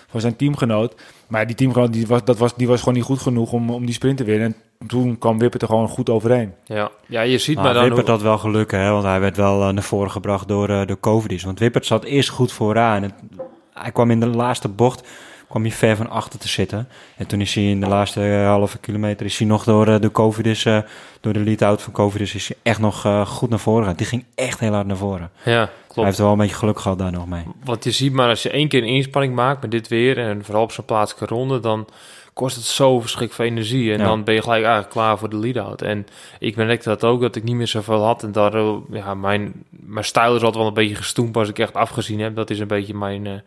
voor 0.07 0.21
zijn 0.21 0.35
teamgenoot. 0.35 0.95
Maar 1.33 1.47
die 1.47 1.55
teamgenoot, 1.55 1.93
die 1.93 2.07
was, 2.07 2.23
dat 2.23 2.37
was, 2.37 2.55
die 2.55 2.67
was 2.67 2.79
gewoon 2.79 2.93
niet 2.93 3.03
goed 3.03 3.19
genoeg 3.21 3.51
om, 3.51 3.69
om 3.69 3.85
die 3.85 3.93
sprint 3.93 4.17
te 4.17 4.23
winnen. 4.23 4.55
En 4.79 4.87
toen 4.87 5.17
kwam 5.17 5.37
Wippert 5.39 5.61
er 5.61 5.67
gewoon 5.67 5.87
goed 5.87 6.09
overheen. 6.09 6.53
Ja. 6.65 6.91
ja, 7.07 7.21
je 7.21 7.37
ziet 7.37 7.55
Maar 7.55 7.63
maar 7.63 7.73
dan... 7.73 7.83
Wippert 7.83 8.07
hoe- 8.07 8.15
had 8.15 8.23
wel 8.23 8.37
geluk, 8.37 8.71
hè, 8.71 8.89
want 8.89 9.03
hij 9.03 9.19
werd 9.19 9.37
wel 9.37 9.67
eh, 9.67 9.73
naar 9.73 9.83
voren 9.83 10.11
gebracht 10.11 10.47
door, 10.47 10.69
eh 10.69 10.87
door 10.87 10.99
Covidis. 10.99 11.43
Want 11.43 11.59
Wippert 11.59 11.85
zat 11.85 12.03
eerst 12.03 12.29
goed 12.29 12.51
vooraan. 12.51 13.03
Het, 13.03 13.13
hij 13.73 13.91
kwam 13.91 14.11
in 14.11 14.19
de 14.19 14.27
laatste 14.27 14.67
bocht 14.67 15.07
kwam 15.53 15.65
hij 15.65 15.71
ver 15.77 15.95
van 15.95 16.09
achter 16.09 16.39
te 16.39 16.47
zitten. 16.47 16.87
En 17.17 17.27
toen 17.27 17.41
is 17.41 17.55
hij 17.55 17.63
in 17.63 17.79
de 17.79 17.87
laatste 17.87 18.21
eh, 18.21 18.45
halve 18.47 18.77
kilometer, 18.77 19.25
is 19.25 19.37
hij 19.37 19.47
nog 19.47 19.63
door 19.63 19.87
eh, 19.87 19.99
de 19.99 20.11
Covidis, 20.11 20.65
eh, 20.65 20.77
door 21.21 21.33
de 21.33 21.39
lead-out 21.39 21.81
van 21.81 21.93
Covidis, 21.93 22.35
is 22.35 22.47
hij 22.47 22.57
echt 22.63 22.79
nog 22.79 23.07
goed 23.27 23.49
naar 23.49 23.59
voren 23.59 23.81
gegaan. 23.81 23.97
Die 23.97 24.05
ging 24.07 24.25
echt 24.35 24.59
heel 24.59 24.73
hard 24.73 24.87
naar 24.87 24.97
voren. 24.97 25.29
Ja, 25.45 25.51
Hij 25.51 25.69
klopt. 25.87 26.07
heeft 26.07 26.17
wel 26.19 26.31
een 26.31 26.37
beetje 26.37 26.55
geluk 26.55 26.79
gehad 26.79 26.97
daar 26.99 27.11
nog 27.11 27.27
mee. 27.27 27.43
Want 27.63 27.83
je 27.83 27.91
ziet 27.91 28.13
maar, 28.13 28.29
als 28.29 28.43
je 28.43 28.49
één 28.49 28.67
keer 28.67 28.81
een 28.81 28.87
inspanning 28.87 29.35
maakt 29.35 29.61
met 29.61 29.71
dit 29.71 29.87
weer... 29.87 30.17
en 30.17 30.45
vooral 30.45 30.63
op 30.63 30.71
zo'n 30.71 30.85
plaatselijke 30.85 31.35
ronde... 31.35 31.59
dan 31.59 31.87
kost 32.33 32.55
het 32.55 32.65
zo 32.65 32.99
verschrikkelijk 32.99 33.35
veel 33.35 33.45
energie. 33.57 33.91
En 33.93 33.99
Ja. 33.99 34.05
dan 34.05 34.23
ben 34.23 34.33
je 34.33 34.41
gelijk 34.41 34.63
eigenlijk 34.63 34.93
klaar 34.93 35.17
voor 35.17 35.29
de 35.29 35.37
lead-out. 35.37 35.81
En 35.81 36.07
ik 36.39 36.55
merkte 36.55 36.89
dat 36.89 37.03
ook, 37.03 37.21
dat 37.21 37.35
ik 37.35 37.43
niet 37.43 37.55
meer 37.55 37.67
zoveel 37.67 38.03
had. 38.03 38.23
En 38.23 38.31
daar, 38.31 38.57
ja, 38.91 39.13
mijn, 39.13 39.53
mijn 39.69 40.05
stijl 40.05 40.35
is 40.35 40.41
altijd 40.41 40.55
wel 40.55 40.67
een 40.67 40.73
beetje 40.73 40.95
gestoemd 40.95 41.37
als 41.37 41.49
ik 41.49 41.59
echt 41.59 41.73
afgezien 41.73 42.19
heb. 42.19 42.35
Dat 42.35 42.49
is 42.49 42.59
een 42.59 42.67
beetje 42.67 42.93
mijn, 42.93 43.43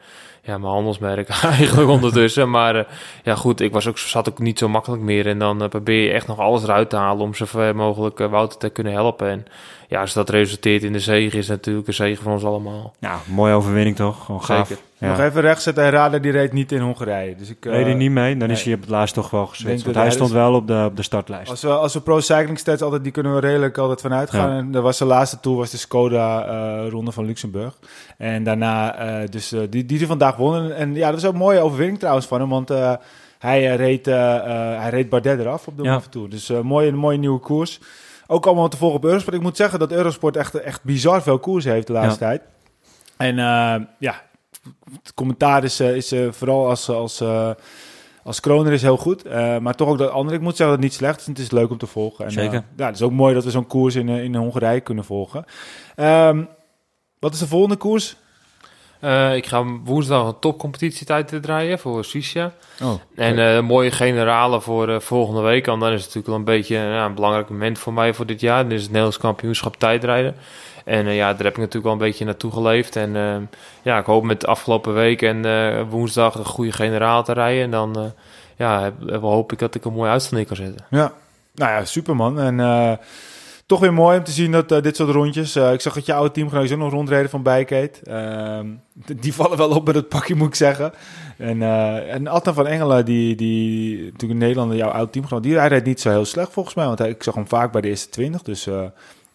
ja, 0.47 0.59
mijn 0.59 0.73
handelsmerk 0.73 1.29
eigenlijk 1.43 1.89
ondertussen. 1.89 2.51
Maar 2.51 2.77
eh, 2.77 2.85
ja, 3.23 3.35
goed, 3.35 3.61
ik 3.61 3.73
was 3.73 3.87
ook, 3.87 3.99
zat 3.99 4.29
ook 4.29 4.39
niet 4.39 4.59
zo 4.59 4.69
makkelijk 4.69 5.03
meer. 5.03 5.27
En 5.27 5.39
dan 5.39 5.63
eh, 5.63 5.69
probeer 5.69 6.03
je 6.03 6.13
echt 6.13 6.27
nog 6.27 6.39
alles 6.39 6.63
eruit 6.63 6.91
te 6.91 6.97
halen 6.97 7.23
om 7.23 7.35
zo 7.35 7.45
ver 7.45 7.77
mogelijk 7.77 8.21
eh, 8.21 8.31
Wouter 8.31 8.59
te 8.59 8.69
kunnen 8.69 8.93
helpen. 8.93 9.29
En 9.29 9.47
ja, 9.89 10.01
als 10.01 10.13
dat 10.13 10.29
resulteert 10.29 10.83
in 10.83 10.93
de 10.93 11.01
zege, 11.01 11.39
is 11.39 11.49
natuurlijk 11.49 11.87
een 11.87 11.95
zege 11.95 12.23
van 12.23 12.33
ons 12.33 12.45
allemaal. 12.45 12.95
Nou, 12.99 13.19
mooie 13.27 13.55
overwinning 13.55 13.97
toch? 13.97 14.25
Gewoon 14.25 14.45
gaaf. 14.45 14.69
Zeker. 14.69 14.85
Ja. 14.99 15.09
Nog 15.09 15.21
even 15.21 15.41
recht 15.41 15.63
zetten. 15.63 15.85
En 15.85 15.91
Radar 15.91 16.21
die 16.21 16.33
reed 16.33 16.53
niet 16.53 16.73
in 16.73 16.81
Hongarije. 16.81 17.35
Dus 17.37 17.51
ik, 17.51 17.67
eh, 17.67 17.73
Reed 17.73 17.85
hij 17.85 17.95
niet 17.95 18.11
mee, 18.11 18.37
dan 18.37 18.51
is 18.51 18.57
nee. 18.57 18.65
hij 18.65 18.75
op 18.75 18.81
het 18.81 18.91
laatst 18.91 19.15
toch 19.15 19.31
wel 19.31 19.47
gezet. 19.47 19.67
Want 19.67 19.85
dat 19.85 19.95
hij 19.95 20.11
stond 20.11 20.31
dus- 20.31 20.39
wel 20.39 20.55
op 20.55 20.67
de, 20.67 20.85
op 20.85 20.97
de 20.97 21.03
startlijst. 21.03 21.51
Als 21.51 21.63
we, 21.63 21.69
als 21.69 21.95
we 21.95 22.01
pro 22.01 22.21
cycling 22.21 22.59
stats 22.59 22.83
altijd, 22.83 23.03
die 23.03 23.13
kunnen 23.13 23.35
we 23.35 23.41
redelijk 23.41 23.79
altijd 23.79 24.01
vanuit 24.01 24.31
gaan. 24.31 24.51
Ja. 24.51 24.57
En 24.57 24.71
dat 24.71 24.83
was 24.83 24.99
de 24.99 25.05
laatste 25.05 25.41
tour, 25.41 25.59
was 25.59 25.71
de 25.71 25.77
Skoda 25.77 26.47
eh, 26.47 26.91
ronde 26.91 27.13
van 27.13 27.25
Luxemburg. 27.25 27.79
En 28.17 28.45
daarna, 28.45 28.99
eh, 28.99 29.29
dus 29.29 29.53
eh, 29.53 29.61
die, 29.71 29.87
die 29.87 30.01
er 30.01 30.07
vandaag 30.07 30.36
En 30.39 30.95
ja, 30.95 31.11
dat 31.11 31.19
is 31.19 31.25
ook 31.25 31.33
een 31.33 31.39
mooie 31.39 31.61
overwinning 31.61 31.99
trouwens 31.99 32.27
van 32.27 32.41
hem, 32.41 32.49
want 32.49 32.71
eh, 32.71 32.93
hij, 33.39 33.71
eh, 33.71 33.77
reed, 33.77 34.07
eh, 34.07 34.43
hij 34.81 34.91
reed 34.91 35.09
Bardet 35.09 35.39
eraf 35.39 35.67
op 35.67 35.77
de 35.77 35.83
Ja. 35.83 36.01
Tour. 36.11 36.29
Dus 36.29 36.49
mooie, 36.63 36.89
een 36.89 36.97
mooie 36.97 37.19
nieuwe 37.19 37.41
koers. 37.41 37.81
Ook 38.27 38.47
allemaal 38.47 38.69
te 38.69 38.77
volgen 38.77 38.97
op 38.97 39.05
Eurosport. 39.05 39.37
Ik 39.37 39.43
moet 39.43 39.57
zeggen 39.57 39.79
dat 39.79 39.93
Eurosport 39.93 40.37
echt, 40.37 40.55
echt 40.55 40.85
bizar 40.85 41.23
veel 41.23 41.39
koers 41.39 41.65
heeft 41.65 41.87
de 41.87 41.93
laatste 41.93 42.19
tijd. 42.19 42.43
En 43.17 43.37
ja, 43.99 44.23
het 45.03 45.15
commentaar 45.15 45.65
is, 45.65 45.81
is 45.81 46.15
vooral 46.31 46.69
als, 46.69 46.89
als, 46.89 47.23
als 48.23 48.41
kroner 48.41 48.73
is 48.73 48.83
heel 48.83 48.97
goed. 48.97 49.25
Maar 49.61 49.75
toch 49.75 49.89
ook 49.89 49.99
dat 49.99 50.11
andere. 50.11 50.37
Ik 50.37 50.43
moet 50.43 50.57
zeggen 50.57 50.77
dat 50.77 50.85
het 50.85 50.85
niet 50.85 50.95
slecht 50.95 51.21
is. 51.21 51.27
Het 51.27 51.39
is 51.39 51.51
leuk 51.51 51.71
om 51.71 51.79
te 51.79 51.87
volgen. 51.87 52.25
En, 52.25 52.31
Zeker. 52.31 52.65
ja, 52.77 52.87
het 52.87 52.95
is 52.95 53.03
ook 53.03 53.13
mooi 53.13 53.35
dat 53.35 53.45
we 53.45 53.51
zo'n 53.51 53.67
koers 53.67 53.95
in, 53.95 54.09
in 54.09 54.35
Hongarije 54.35 54.81
kunnen 54.81 55.05
volgen. 55.05 55.45
Ehm, 55.95 56.45
wat 57.19 57.35
is 57.35 57.39
de 57.39 57.47
volgende 57.47 57.77
koers? 57.77 58.17
Eh, 59.01 59.35
ik 59.35 59.47
ga 59.47 59.65
woensdag 59.85 60.27
een 60.27 60.39
topcompetitietijd 60.41 61.43
draaien 61.43 61.79
voor 61.79 62.05
Sucia. 62.05 62.53
Oh, 62.83 62.93
En 63.17 63.39
eh, 63.39 63.63
mooie 63.63 63.91
generale 63.91 64.61
voor 64.61 64.89
eh, 64.89 65.01
volgende 65.01 65.41
week. 65.41 65.67
En 65.67 65.79
dan 65.79 65.93
is 65.93 66.05
het 66.05 66.15
natuurlijk 66.15 66.27
wel 66.27 66.37
een 66.37 66.45
beetje 66.45 66.77
een 66.77 67.15
belangrijk 67.15 67.49
moment 67.49 67.79
voor 67.79 67.93
mij 67.93 68.15
voor 68.15 68.27
dit 68.27 68.41
jaar. 68.41 68.63
Dit 68.63 68.73
is 68.73 68.79
het 68.79 68.89
Nederlands 68.89 69.19
kampioenschap 69.19 69.77
tijdrijden. 69.77 70.37
En 70.85 71.07
ja, 71.07 71.33
daar 71.33 71.45
heb 71.45 71.53
ik 71.53 71.57
natuurlijk 71.57 71.85
wel 71.85 71.93
een 71.93 71.99
beetje 71.99 72.25
naartoe 72.25 72.53
geleefd. 72.53 72.97
En 72.97 73.13
ja, 73.83 73.99
ik 73.99 74.07
hoop 74.07 74.25
met 74.25 74.41
de 74.41 74.47
afgelopen 74.47 74.95
week 74.95 75.23
en 75.23 75.89
woensdag 75.89 76.35
een 76.35 76.45
goede 76.45 76.73
generaal 76.73 77.25
te 77.25 77.33
rijden. 77.33 77.63
En 77.63 77.71
dan 77.71 78.13
ja, 78.57 78.93
hoop 79.21 79.53
ik 79.53 79.59
dat 79.59 79.75
ik 79.75 79.85
een 79.85 79.93
mooie 79.93 80.11
uitstand 80.11 80.35
neer 80.35 80.47
kan 80.47 80.57
zetten. 80.57 80.87
Ja, 80.91 81.13
nou 81.55 81.71
ja, 81.71 81.85
superman. 81.85 82.41
En 82.41 82.57
toch 83.67 83.81
weer 83.81 83.93
mooi 83.93 84.19
om 84.19 84.25
te 84.25 84.31
zien 84.31 84.53
dat 84.53 84.73
eh, 84.73 84.83
dit 84.83 84.97
soort 84.97 85.11
rondjes... 85.11 85.57
eh, 85.57 85.73
ik 85.73 85.81
zag 85.81 85.95
dat 85.95 86.07
je 86.07 86.15
oude 86.15 86.31
teamgenootjes 86.31 86.73
ook 86.73 86.79
nog 86.79 86.93
rondreden 86.93 87.31
van 87.31 87.43
Bijkeet. 87.43 88.01
Ehm, 88.05 88.67
die 89.17 89.35
vallen 89.35 89.59
wel 89.59 89.71
op 89.71 89.87
met 89.87 89.95
het 89.95 90.09
pakje, 90.09 90.35
moet 90.35 90.49
ik 90.49 90.55
zeggen. 90.55 90.93
En, 91.39 91.63
eh 91.63 92.15
en 92.15 92.43
van 92.43 92.67
Engelen, 92.67 93.05
die, 93.05 93.35
die 93.35 93.97
natuurlijk 93.97 94.33
in 94.33 94.39
Nederland, 94.39 94.73
jouw 94.73 94.91
oude 94.91 95.11
teamgenoot... 95.13 95.43
die 95.43 95.59
rijdt 95.59 95.87
niet 95.87 96.01
zo 96.01 96.11
heel 96.11 96.25
slecht 96.25 96.53
volgens 96.53 96.75
mij. 96.75 96.87
Want 96.87 97.01
ik 97.01 97.23
zag 97.23 97.35
hem 97.35 97.49
vaak 97.49 97.73
bij 97.73 97.81
de 97.81 97.89
eerste 97.89 98.09
20. 98.09 98.43
Dus 98.43 98.69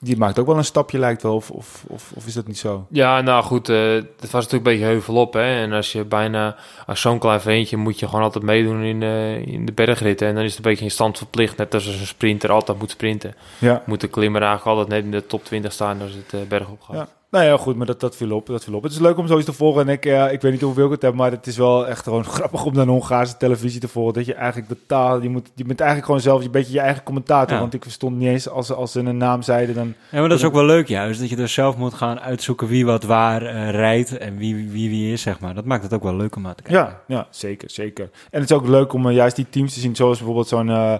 die 0.03 0.17
maakt 0.17 0.39
ook 0.39 0.45
wel 0.45 0.57
een 0.57 0.65
stapje, 0.65 0.99
lijkt 0.99 1.21
wel. 1.21 1.35
Of, 1.35 1.51
of, 1.51 1.83
of, 1.87 2.11
of 2.15 2.27
is 2.27 2.33
dat 2.33 2.47
niet 2.47 2.57
zo? 2.57 2.85
Ja, 2.89 3.21
nou 3.21 3.43
goed, 3.43 3.69
eh, 3.69 3.93
het 3.93 4.31
was 4.31 4.31
natuurlijk 4.31 4.53
een 4.53 4.63
beetje 4.63 4.85
heuvelop. 4.85 5.33
Hè? 5.33 5.61
En 5.61 5.71
als 5.71 5.91
je 5.91 6.03
bijna, 6.03 6.55
als 6.85 7.01
zo'n 7.01 7.19
klein 7.19 7.41
veentje 7.41 7.77
moet 7.77 7.99
je 7.99 8.07
gewoon 8.07 8.23
altijd 8.23 8.43
meedoen 8.43 8.81
in, 8.83 9.03
eh, 9.03 9.45
in 9.47 9.65
de 9.65 9.71
bergritten. 9.71 10.27
En 10.27 10.35
dan 10.35 10.43
is 10.43 10.55
het 10.55 10.65
een 10.65 10.71
beetje 10.71 10.85
in 10.85 10.91
stand 10.91 11.17
verplicht, 11.17 11.57
net 11.57 11.73
als 11.73 11.85
een 11.85 12.07
sprinter 12.07 12.51
altijd 12.51 12.79
moet 12.79 12.91
sprinten. 12.91 13.35
Ja. 13.57 13.83
Moet 13.85 14.01
de 14.01 14.07
klimmer 14.07 14.41
eigenlijk 14.41 14.77
altijd 14.77 14.95
net 14.95 15.03
in 15.05 15.19
de 15.19 15.27
top 15.27 15.43
20 15.43 15.71
staan 15.71 16.01
als 16.01 16.13
het 16.13 16.33
eh, 16.33 16.47
bergop 16.47 16.81
gaat. 16.81 16.95
Ja. 16.95 17.07
Nou 17.31 17.45
ja, 17.45 17.57
goed, 17.57 17.75
maar 17.75 17.85
dat, 17.85 17.99
dat 17.99 18.15
viel 18.15 18.31
op. 18.31 18.45
Dat 18.47 18.63
viel 18.63 18.73
op. 18.73 18.83
Het 18.83 18.91
is 18.91 18.99
leuk 18.99 19.17
om 19.17 19.27
zoiets 19.27 19.45
te 19.45 19.53
volgen. 19.53 19.81
En 19.81 19.89
ik, 19.89 20.05
ik 20.31 20.41
weet 20.41 20.51
niet 20.51 20.61
hoeveel 20.61 20.85
ik 20.85 20.91
het 20.91 21.01
heb, 21.01 21.13
maar 21.13 21.31
het 21.31 21.47
is 21.47 21.57
wel 21.57 21.87
echt 21.87 22.03
gewoon 22.03 22.23
grappig 22.35 22.65
om 22.65 22.73
naar 22.73 22.85
Hongaarse 22.87 23.37
televisie 23.37 23.79
te 23.79 23.87
volgen. 23.87 24.13
Dat 24.13 24.25
je 24.25 24.33
eigenlijk 24.33 24.69
de 24.69 24.77
taal, 24.87 25.21
je, 25.21 25.29
moet, 25.29 25.51
je 25.55 25.63
bent 25.65 25.79
eigenlijk 25.79 26.05
gewoon 26.05 26.21
zelf 26.21 26.43
een 26.45 26.51
beetje 26.51 26.73
je 26.73 26.79
eigen 26.79 27.03
commentator. 27.03 27.53
Ja. 27.53 27.59
Want 27.59 27.73
ik 27.73 27.83
verstond 27.83 28.17
niet 28.17 28.27
eens 28.27 28.49
als, 28.49 28.67
ze- 28.67 28.73
als 28.73 28.91
ze 28.91 28.99
een 28.99 29.17
naam 29.17 29.41
zeiden, 29.41 29.75
dan... 29.75 29.93
Ja, 30.11 30.19
maar 30.19 30.29
dat 30.29 30.37
is 30.37 30.45
ook 30.45 30.53
wel 30.53 30.65
leuk 30.65 30.87
juist, 30.87 31.19
dat 31.19 31.29
je 31.29 31.37
er 31.37 31.47
zelf 31.47 31.77
moet 31.77 31.93
gaan 31.93 32.19
uitzoeken 32.19 32.67
wie 32.67 32.85
wat 32.85 33.03
waar 33.03 33.41
eh, 33.45 33.69
rijdt 33.69 34.17
en 34.17 34.37
wie, 34.37 34.55
wie 34.69 34.89
wie 34.89 35.11
is, 35.13 35.21
zeg 35.21 35.39
maar. 35.39 35.53
Dat 35.53 35.65
maakt 35.65 35.83
het 35.83 35.93
ook 35.93 36.03
wel 36.03 36.15
leuk 36.15 36.35
om 36.35 36.41
naar 36.41 36.55
te 36.55 36.63
kijken. 36.63 36.81
Ja, 37.07 37.15
ja 37.17 37.27
zeker, 37.29 37.69
zeker. 37.69 38.09
En 38.31 38.41
het 38.41 38.49
is 38.49 38.55
ook 38.55 38.67
leuk 38.67 38.93
om 38.93 39.07
eh, 39.07 39.15
juist 39.15 39.35
die 39.35 39.49
teams 39.49 39.73
te 39.73 39.79
zien, 39.79 39.95
zoals 39.95 40.17
bijvoorbeeld 40.17 40.47
zo'n 40.47 40.69
eh 40.69 40.95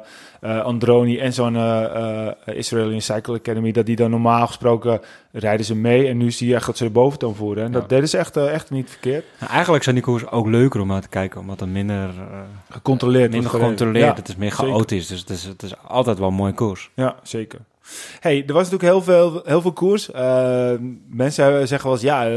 Androni 0.64 1.18
en 1.20 1.34
zo'n 1.34 1.56
eh 1.56 2.28
Israeli 2.46 3.02
Cycle 3.02 3.34
Academy, 3.38 3.72
dat 3.72 3.86
die 3.86 3.96
dan 3.96 4.10
normaal 4.10 4.48
gesproken 4.48 5.00
rijden 5.32 5.66
ze 5.66 5.76
mee 5.76 6.08
en 6.08 6.18
nu 6.18 6.32
zie 6.32 6.48
je 6.48 6.56
echt 6.56 6.66
dat 6.66 6.77
ze 6.77 6.84
de 6.84 6.90
boventoon 6.90 7.36
voeren. 7.36 7.64
En 7.64 7.72
dat 7.72 7.82
Ja. 7.82 7.88
deden 7.88 8.10
ze 8.10 8.18
echt, 8.18 8.38
eh, 8.38 8.53
echt 8.53 8.70
niet 8.70 8.90
verkeerd. 8.90 9.25
Nou, 9.40 9.51
eigenlijk 9.51 9.84
zijn 9.84 9.96
die 9.96 10.03
koers 10.03 10.27
ook 10.27 10.48
leuker 10.48 10.79
om 10.82 10.88
naar 10.88 11.01
te 11.01 11.10
kijken, 11.10 11.40
omdat 11.40 11.60
het 11.60 11.70
minder, 11.70 12.10
eh, 12.10 12.40
Gecontroleerd. 12.70 13.32
minder 13.32 13.50
gecontroleerd, 13.50 14.05
Ja. 14.05 14.14
het 14.14 14.27
is 14.29 14.36
meer 14.36 14.51
zeker. 14.51 14.66
chaotisch, 14.66 15.08
dus 15.08 15.20
het 15.20 15.29
is, 15.29 15.44
het 15.44 15.64
is 15.64 15.74
altijd 15.88 16.20
wel 16.20 16.27
een 16.27 16.34
mooie 16.34 16.53
koers. 16.53 16.90
Ja, 16.96 17.16
zeker. 17.24 17.60
Hey, 18.20 18.44
er 18.48 18.53
was 18.53 18.70
natuurlijk 18.70 18.91
heel 18.91 19.01
veel, 19.01 19.41
heel 19.46 19.61
veel 19.61 19.74
koers. 19.74 20.11
Eh, 20.11 20.74
mensen 21.07 21.67
zeggen 21.67 21.83
wel 21.83 21.91
eens, 21.91 22.01
ja, 22.01 22.25
eh, 22.25 22.31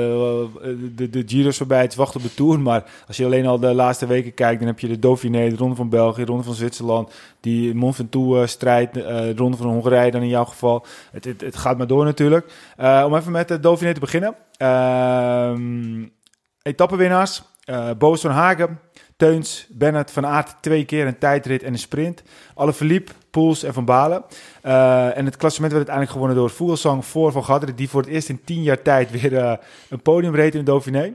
de, 0.94 1.10
de 1.10 1.22
Giro 1.26 1.50
voorbij, 1.50 1.80
het 1.80 1.94
wachten 1.94 2.20
op 2.20 2.26
de 2.26 2.34
Tour. 2.34 2.60
Maar 2.60 2.84
als 3.06 3.16
je 3.16 3.24
alleen 3.24 3.46
al 3.46 3.58
de 3.58 3.74
laatste 3.74 4.06
weken 4.06 4.34
kijkt, 4.34 4.58
dan 4.58 4.68
heb 4.68 4.78
je 4.78 4.88
de 4.88 4.98
Dauphiné, 4.98 5.48
de 5.48 5.56
Ronde 5.56 5.74
van 5.74 5.88
België, 5.88 6.20
de 6.20 6.30
Ronde 6.30 6.44
van 6.44 6.54
Zwitserland, 6.54 7.12
die 7.40 7.74
Mont 7.74 7.94
Ventoux-strijd, 7.94 8.96
eh, 8.96 9.04
de 9.04 9.34
Ronde 9.36 9.56
van 9.56 9.66
Hongarije 9.66 10.10
dan 10.10 10.22
in 10.22 10.28
jouw 10.28 10.44
geval. 10.44 10.86
Het, 11.12 11.24
het, 11.24 11.40
het 11.40 11.56
gaat 11.56 11.78
maar 11.78 11.86
door 11.86 12.04
natuurlijk. 12.04 12.52
Om 12.78 13.16
even 13.16 13.32
met 13.32 13.48
de 13.48 13.60
Dauphiné 13.60 13.94
te 13.94 14.00
beginnen. 14.00 14.34
Ehm 14.56 16.12
etappenwinnaars, 16.62 17.42
Boos 17.98 18.20
van 18.20 18.30
Hagen, 18.30 18.80
Teuns, 19.16 19.66
Bennett, 19.70 20.10
Van 20.10 20.26
Aert 20.26 20.56
twee 20.60 20.84
keer 20.84 21.06
een 21.06 21.18
tijdrit 21.18 21.62
en 21.62 21.72
een 21.72 21.78
sprint. 21.78 22.22
Alle 22.54 22.72
verliep, 22.72 23.14
Poels 23.34 23.62
en 23.62 23.72
Van 23.72 23.84
Balen. 23.84 24.24
Eh, 24.62 25.16
en 25.16 25.24
het 25.24 25.36
klassement 25.36 25.72
werd 25.72 25.88
uiteindelijk 25.88 26.10
gewonnen 26.10 26.36
door 26.36 26.50
Vogelsang 26.50 27.04
voor 27.04 27.32
Van 27.32 27.44
Gadderen, 27.44 27.76
die 27.76 27.88
voor 27.88 28.00
het 28.00 28.10
eerst 28.10 28.28
in 28.28 28.44
tien 28.44 28.62
jaar 28.62 28.82
tijd 28.82 29.10
weer 29.10 29.36
eh, 29.36 29.52
een 29.88 30.00
podium 30.00 30.34
reed 30.34 30.52
in 30.52 30.58
de 30.58 30.64
Dauphiné. 30.64 31.12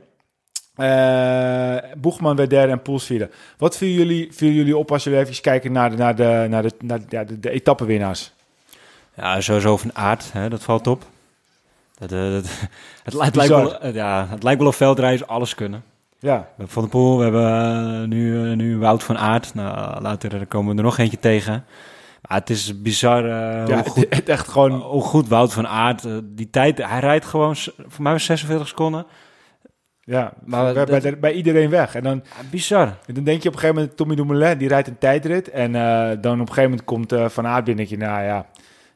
Eh 0.76 1.92
Boegman 1.98 2.36
werd 2.36 2.50
derde 2.50 2.72
en 2.72 2.82
Poels 2.82 3.06
vierde. 3.06 3.30
Wat 3.58 3.78
vielen 3.78 3.98
jullie, 3.98 4.28
vielen 4.32 4.56
jullie 4.56 4.78
op 4.78 4.92
als 4.92 5.04
jullie 5.04 5.20
even 5.20 5.42
kijken 5.42 5.72
naar 5.72 5.90
de, 5.90 5.98
naar 5.98 6.16
de, 6.16 6.46
naar 6.50 6.64
de, 6.64 6.72
naar 6.80 7.00
de, 7.00 7.06
ja, 7.10 7.24
de, 7.24 7.40
de 7.40 7.50
etappenwinnaars? 7.50 8.32
Ja, 9.16 9.42
sowieso 9.42 9.78
van 9.78 9.96
aard, 9.96 10.34
hè, 10.34 10.50
dat 10.50 10.64
valt 10.64 10.88
op. 10.88 11.04
Dat, 11.98 12.10
dat, 12.10 12.46
het, 13.04 13.14
lijkt, 13.14 13.48
wel, 13.48 13.88
ja, 13.88 14.28
het 14.30 14.44
lijkt 14.44 14.60
wel 14.60 14.70
of 14.70 14.76
veldrijders 14.76 15.28
alles 15.28 15.56
kunnen. 15.56 15.84
Ja, 16.20 16.50
Van 16.58 16.82
der 16.82 16.92
Poel, 16.92 17.18
we 17.18 17.24
hebben 17.24 18.10
nu, 18.10 18.56
nu 18.56 18.78
Wout 18.78 19.04
van 19.04 19.18
Aert. 19.18 19.54
Nou, 19.54 20.02
later 20.02 20.46
komen 20.46 20.72
we 20.72 20.78
er 20.78 20.84
nog 20.84 20.98
eentje 20.98 21.20
tegen. 21.20 21.66
Maar 22.28 22.38
het 22.38 22.50
is 22.50 22.82
bizar 22.82 23.24
eh, 23.26 23.68
ja 23.68 23.74
hoe, 23.76 23.84
goed, 23.90 24.04
het, 24.10 24.16
het 24.16 24.30
echt 24.30 24.48
gewoon... 24.48 24.72
hoe 24.72 25.02
goed 25.02 25.28
Wout 25.28 25.54
van 25.54 25.68
Aert... 25.68 26.06
eh, 26.06 26.12
die 26.24 26.50
tijd, 26.50 26.78
hij 26.88 27.00
rijdt 27.00 27.26
gewoon, 27.26 27.56
voor 27.88 28.04
mij 28.04 28.12
was 28.12 28.26
46 28.26 28.68
seconden. 28.68 29.06
Ja, 30.00 30.34
Maar 30.46 30.74
bij, 30.74 30.86
dat- 30.86 31.02
bij, 31.02 31.20
bij 31.20 31.32
iedereen 31.34 31.70
weg. 31.70 31.96
En 31.96 32.04
dan, 32.04 32.22
Ja, 32.24 32.44
bizar. 32.50 32.88
En 33.06 33.14
dan 33.14 33.24
denk 33.24 33.42
je 33.44 33.48
op 33.50 33.54
een 33.54 33.60
gegeven 33.60 33.82
moment, 33.82 33.98
Tommy 33.98 34.16
Dumoulin, 34.16 34.58
die 34.58 34.68
rijdt 34.68 34.88
een 34.88 34.98
tijdrit. 34.98 35.50
En 35.50 35.76
eh, 35.76 35.82
dan 36.22 36.34
op 36.42 36.48
een 36.48 36.54
gegeven 36.54 36.64
moment 36.70 36.84
komt 36.84 37.14
Van 37.34 37.48
Aert 37.48 37.64
binnen. 37.64 37.88
denk 37.88 38.00
je, 38.02 38.08
nou 38.08 38.24
ja, 38.24 38.46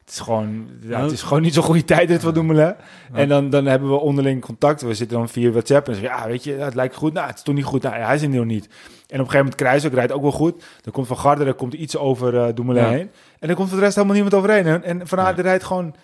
het 0.04 0.12
is 0.12 0.20
gewoon, 0.20 0.68
ja, 0.80 1.02
het 1.02 1.10
is 1.12 1.22
gewoon 1.22 1.42
niet 1.42 1.54
zo'n 1.54 1.62
goede 1.62 1.84
tijdrit 1.84 2.20
van 2.22 2.34
Dumoulin. 2.34 2.74
En 3.12 3.28
dan, 3.28 3.50
dan 3.50 3.66
hebben 3.66 3.88
we 3.88 3.94
onderling 3.96 4.40
contact. 4.40 4.82
We 4.82 4.94
zitten 4.94 5.16
dan 5.18 5.28
via 5.28 5.50
WhatsApp 5.50 5.88
en 5.88 5.94
zeggen, 5.94 6.18
ja, 6.18 6.26
weet 6.26 6.44
je, 6.44 6.52
het 6.52 6.74
lijkt 6.74 6.94
goed. 6.94 7.12
Nou, 7.12 7.26
het 7.26 7.36
is 7.36 7.42
toch 7.42 7.54
niet 7.54 7.64
goed. 7.64 7.82
Nou, 7.82 7.96
ja, 7.96 8.04
hij 8.06 8.14
is 8.14 8.22
er 8.22 8.28
nog 8.28 8.44
niet. 8.44 8.68
En 9.06 9.20
op 9.20 9.26
een 9.26 9.30
gegeven 9.32 9.36
moment 9.38 9.54
Kruijs 9.54 9.86
ook 9.86 9.92
rijdt 9.92 10.12
ook 10.12 10.22
wel 10.22 10.32
goed. 10.32 10.64
Dan 10.80 10.92
komt 10.92 11.06
Van 11.06 11.18
Garderen, 11.18 11.56
komt 11.56 11.74
iets 11.74 11.96
over 11.96 12.54
Dumoulin 12.54 12.82
Ja. 12.82 12.88
heen. 12.90 13.10
En 13.38 13.46
dan 13.48 13.56
komt 13.56 13.68
voor 13.68 13.76
de 13.78 13.82
rest 13.84 13.94
helemaal 13.96 14.16
niemand 14.16 14.34
overheen. 14.42 14.66
En, 14.66 14.82
en 14.84 15.06
Van 15.08 15.20
Aert 15.20 15.36
Ja. 15.36 15.42
rijdt 15.42 15.64
gewoon 15.64 15.94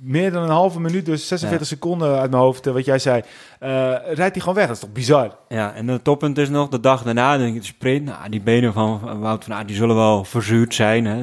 meer 0.00 0.32
dan 0.32 0.42
een 0.42 0.48
halve 0.48 0.80
minuut, 0.80 1.04
dus 1.06 1.28
46 1.28 1.66
seconden 1.66 2.18
uit 2.18 2.30
mijn 2.30 2.42
hoofd, 2.42 2.66
eh, 2.66 2.72
wat 2.72 2.84
jij 2.84 2.98
zei. 2.98 3.22
eh, 3.58 3.68
rijdt 4.04 4.16
hij 4.18 4.40
gewoon 4.40 4.54
weg. 4.54 4.66
Dat 4.66 4.74
is 4.76 4.82
toch 4.82 4.92
bizar? 4.92 5.36
Ja, 5.48 5.74
en 5.74 5.88
het 5.88 6.04
toppunt 6.04 6.38
is 6.38 6.48
nog 6.48 6.68
de 6.68 6.80
dag 6.80 7.02
daarna, 7.02 7.38
denk 7.38 7.54
ik, 7.54 7.60
de 7.60 7.66
sprint. 7.66 8.04
Nou, 8.04 8.28
die 8.30 8.40
benen 8.40 8.72
van 8.72 9.00
van 9.00 9.20
Wout 9.20 9.44
van 9.44 9.54
Aert, 9.54 9.66
die 9.66 9.76
zullen 9.76 9.96
wel 9.96 10.24
verzuurd 10.24 10.74
zijn. 10.74 11.04
Hè. 11.04 11.16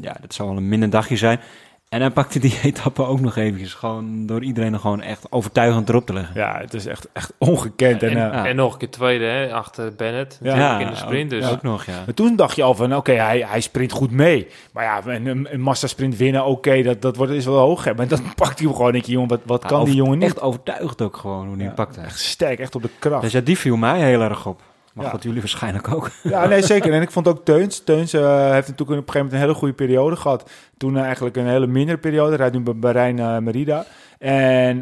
Ja, 0.00 0.16
dat 0.20 0.34
zal 0.34 0.46
wel 0.48 0.56
een 0.56 0.68
minder 0.68 0.90
dagje 0.90 1.16
zijn. 1.16 1.40
En 1.88 2.00
hij 2.00 2.10
pakte 2.10 2.38
die 2.38 2.58
etappe 2.62 3.02
ook 3.06 3.20
nog 3.20 3.36
eventjes. 3.36 3.74
Gewoon 3.74 4.26
door 4.26 4.42
iedereen 4.42 4.72
er 4.72 4.78
gewoon 4.78 5.00
echt 5.00 5.26
overtuigend 5.32 5.88
erop 5.88 6.06
te 6.06 6.12
leggen. 6.12 6.34
Ja, 6.34 6.58
het 6.60 6.74
is 6.74 6.86
echt, 6.86 7.08
echt 7.12 7.32
ongekend. 7.38 8.02
En, 8.02 8.08
En, 8.10 8.16
eh, 8.16 8.32
Ja. 8.34 8.46
en 8.46 8.56
nog 8.56 8.72
een 8.72 8.78
keer 8.78 8.90
tweede 8.90 9.24
hè, 9.24 9.52
achter 9.52 9.94
Bennett. 9.94 10.38
Ja. 10.42 10.78
in 10.78 10.86
de 10.86 10.94
sprint. 10.94 11.30
Dus 11.30 11.50
ook 11.50 11.62
nog, 11.62 11.84
ja. 11.84 12.02
Maar 12.04 12.14
toen 12.14 12.36
dacht 12.36 12.56
je 12.56 12.62
al 12.62 12.74
van, 12.74 12.96
oké, 12.96 13.12
hij, 13.12 13.44
hij 13.48 13.60
sprint 13.60 13.92
goed 13.92 14.10
mee. 14.10 14.46
Maar 14.72 14.84
ja, 14.84 15.00
een, 15.14 15.26
een, 15.26 15.46
een 15.52 15.60
massasprint 15.60 16.16
winnen, 16.16 16.44
oké, 16.44 16.82
dat, 16.82 17.02
dat 17.02 17.16
wordt, 17.16 17.32
is 17.32 17.44
wel 17.44 17.58
hoog. 17.58 17.84
Hè. 17.84 17.94
Maar 17.94 18.08
dan 18.08 18.20
pakt 18.34 18.58
hij 18.58 18.66
hem 18.66 18.76
gewoon. 18.76 18.92
Denk 18.92 19.04
je, 19.04 19.12
jongen, 19.12 19.28
wat, 19.28 19.40
wat 19.44 19.64
kan 19.64 19.84
die 19.84 19.94
jongen 19.94 20.18
niet? 20.18 20.26
Echt 20.28 20.40
overtuigd 20.40 21.02
ook 21.02 21.16
gewoon 21.16 21.46
hoe 21.46 21.54
hij 21.54 21.58
Ja, 21.58 21.64
hem 21.66 21.74
pakte. 21.74 22.00
Echt 22.00 22.18
sterk, 22.20 22.58
echt 22.58 22.74
op 22.74 22.82
de 22.82 22.90
kracht. 22.98 23.22
Dus 23.22 23.32
ja, 23.32 23.40
die 23.40 23.58
viel 23.58 23.76
mij 23.76 24.00
heel 24.00 24.20
erg 24.20 24.46
op. 24.46 24.60
Maar 24.96 25.04
Ja. 25.04 25.10
goed, 25.10 25.22
jullie 25.22 25.40
waarschijnlijk 25.40 25.88
ook. 25.88 26.10
Ja, 26.22 26.46
nee, 26.46 26.62
zeker. 26.62 26.92
En 26.92 27.02
ik 27.02 27.10
vond 27.10 27.28
ook 27.28 27.44
Teuns. 27.44 27.84
Teuns 27.84 28.12
eh, 28.12 28.50
heeft 28.50 28.68
natuurlijk 28.68 28.80
op 28.80 28.88
een 28.88 28.96
gegeven 28.96 29.14
moment 29.14 29.32
een 29.32 29.38
hele 29.40 29.54
goede 29.54 29.74
periode 29.74 30.16
gehad. 30.16 30.50
Toen 30.76 30.96
eh, 30.96 31.02
eigenlijk 31.02 31.36
een 31.36 31.46
hele 31.46 31.66
mindere 31.66 31.98
periode. 31.98 32.36
Rijdt 32.36 32.54
nu 32.54 32.60
bij 32.60 32.76
Bahrein 32.76 33.18
eh, 33.18 33.38
Merida. 33.38 33.84
En 34.18 34.78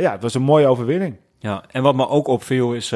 ja, 0.00 0.12
het 0.12 0.22
was 0.22 0.34
een 0.34 0.42
mooie 0.42 0.66
overwinning. 0.66 1.16
Ja, 1.38 1.62
en 1.70 1.82
wat 1.82 1.94
me 1.94 2.08
ook 2.08 2.26
opviel 2.26 2.72
is 2.72 2.94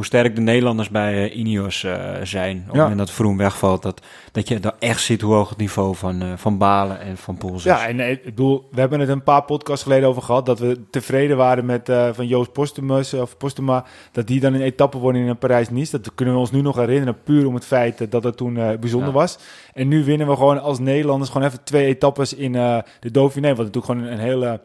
hoe 0.00 0.08
sterk 0.08 0.34
de 0.34 0.40
Nederlanders 0.40 0.88
bij 0.88 1.30
eh, 1.30 1.38
Ineos 1.38 1.84
eh, 1.84 1.94
zijn. 2.22 2.56
Op 2.56 2.64
het 2.66 2.74
Ja. 2.74 2.80
moment 2.80 2.98
dat 2.98 3.10
Vroom 3.10 3.36
wegvalt, 3.36 3.82
dat, 3.82 4.00
dat 4.32 4.48
je 4.48 4.60
daar 4.60 4.74
echt 4.78 5.00
ziet 5.02 5.20
hoe 5.20 5.34
hoog 5.34 5.48
het 5.48 5.58
niveau 5.58 5.94
van, 5.96 6.22
eh, 6.22 6.28
van 6.36 6.58
Balen 6.58 7.00
en 7.00 7.16
van 7.16 7.36
Poels 7.36 7.56
is. 7.56 7.62
Ja, 7.64 7.86
en 7.86 8.00
ik 8.10 8.24
bedoel, 8.24 8.68
we 8.70 8.80
hebben 8.80 9.00
het 9.00 9.08
een 9.08 9.22
paar 9.22 9.42
podcasts 9.44 9.82
geleden 9.82 10.08
over 10.08 10.22
gehad. 10.22 10.46
Dat 10.46 10.58
we 10.58 10.80
tevreden 10.90 11.36
waren 11.36 11.64
met 11.66 11.92
van 12.12 12.26
Joost 12.26 12.52
Postumus 12.52 13.14
of 13.14 13.36
Postuma. 13.36 13.84
Dat 14.12 14.26
die 14.26 14.40
dan 14.40 14.54
een 14.54 14.60
etappe 14.60 14.98
wonnen 14.98 15.26
in 15.26 15.38
Parijs-Nice. 15.38 16.00
Dat 16.00 16.14
kunnen 16.14 16.34
we 16.34 16.40
ons 16.40 16.50
nu 16.50 16.60
nog 16.60 16.76
herinneren. 16.76 17.22
Puur 17.24 17.46
om 17.46 17.54
het 17.54 17.66
feit 17.66 18.10
dat 18.10 18.24
het 18.24 18.36
toen 18.36 18.54
bijzonder 18.54 19.08
Ja. 19.08 19.14
was. 19.14 19.38
En 19.74 19.88
nu 19.88 20.04
winnen 20.04 20.26
we 20.26 20.36
gewoon 20.36 20.60
als 20.62 20.78
Nederlanders 20.78 21.30
gewoon 21.30 21.46
even 21.46 21.64
twee 21.64 21.86
etappes 21.86 22.34
in 22.34 22.54
eh, 22.54 22.78
de 23.00 23.10
Dauphiné. 23.10 23.48
Wat 23.48 23.66
natuurlijk 23.66 23.86
gewoon 23.86 24.02
een, 24.02 24.12
een 24.12 24.18
hele... 24.18 24.60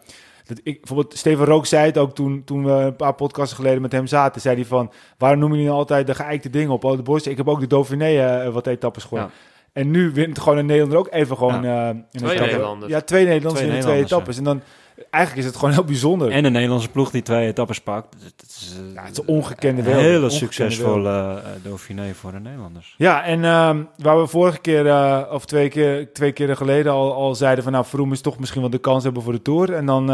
Dat 0.45 0.59
ik, 0.63 0.77
bijvoorbeeld 0.79 1.17
Steven 1.17 1.45
Rook 1.45 1.65
zei 1.65 1.85
het 1.85 1.97
ook 1.97 2.15
toen, 2.15 2.43
toen 2.43 2.65
we 2.65 2.71
een 2.71 2.95
paar 2.95 3.13
podcasts 3.13 3.53
geleden 3.55 3.81
met 3.81 3.91
hem 3.91 4.07
zaten. 4.07 4.41
Zei 4.41 4.55
hij 4.55 4.65
van, 4.65 4.91
waarom 5.17 5.39
noemen 5.39 5.57
jullie 5.57 5.71
nou 5.71 5.83
altijd 5.83 6.07
de 6.07 6.15
geëikte 6.15 6.49
dingen 6.49 6.71
op? 6.71 6.83
Oh, 6.83 6.95
de 6.95 7.03
Bos, 7.03 7.27
ik 7.27 7.37
heb 7.37 7.47
ook 7.47 7.59
de 7.59 7.67
Dauphiné 7.67 8.05
eh, 8.05 8.53
wat 8.53 8.67
etappes 8.67 9.03
gewonnen. 9.03 9.31
En 9.73 9.91
nu 9.91 10.11
wint 10.11 10.39
gewoon 10.39 10.57
een 10.57 10.65
Nederlander 10.65 10.99
ook 10.99 11.07
even 11.11 11.37
gewoon... 11.37 11.65
eh, 11.65 11.87
in 11.89 12.05
een 12.11 12.21
Twee. 12.25 12.39
Nederlanders. 12.39 12.91
Ja, 12.91 13.01
twee 13.01 13.25
Nederlanders 13.25 13.65
Twee 13.65 13.75
in 13.75 13.81
de 13.81 13.87
twee 13.87 14.03
etappes. 14.03 14.37
En 14.37 14.43
dan, 14.43 14.61
eigenlijk 15.09 15.45
is 15.45 15.51
het 15.51 15.59
gewoon 15.59 15.73
heel 15.73 15.83
bijzonder. 15.83 16.31
En 16.31 16.45
een 16.45 16.51
Nederlandse 16.51 16.89
ploeg 16.89 17.11
die 17.11 17.21
twee 17.21 17.47
etappes 17.47 17.81
pakt. 17.81 18.15
Het 18.23 18.45
is, 18.47 18.75
eh, 18.87 18.93
Ja, 18.93 19.01
het 19.03 19.11
is 19.11 19.17
een 19.17 19.27
ongekende 19.27 19.81
een 19.81 19.87
hele 19.87 20.01
Ongekende 20.07 20.29
succesvolle 20.29 21.09
eh, 21.09 21.49
Dauphiné 21.63 22.13
voor 22.13 22.31
de 22.31 22.39
Nederlanders. 22.39 22.95
Ja, 22.97 23.23
en 23.23 23.43
ehm, 23.45 23.83
waar 23.97 24.19
we 24.19 24.27
vorige 24.27 24.59
keer, 24.59 24.87
eh, 24.87 25.21
of 25.31 25.45
twee 25.45 25.69
keer, 25.69 26.13
twee 26.13 26.31
keren 26.31 26.57
geleden 26.57 26.91
al, 26.91 27.13
al 27.13 27.35
zeiden 27.35 27.63
van... 27.63 27.73
nou, 27.73 27.85
Vroom 27.85 28.11
is 28.11 28.21
toch 28.21 28.39
misschien 28.39 28.61
wel 28.61 28.69
de 28.69 28.77
kans 28.77 29.03
hebben 29.03 29.21
voor 29.23 29.33
de 29.33 29.41
Tour. 29.41 29.73
En 29.73 29.85
dan 29.85 30.09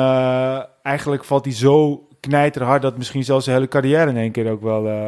eigenlijk 0.83 1.23
valt 1.23 1.45
hij 1.45 1.53
zo 1.53 2.07
knijterhard... 2.19 2.81
dat 2.81 2.97
misschien 2.97 3.23
zelfs 3.23 3.43
zijn 3.45 3.55
hele 3.55 3.67
carrière 3.69 4.09
in 4.09 4.17
één 4.17 4.31
keer 4.31 4.51
ook 4.51 4.61
wel 4.61 5.07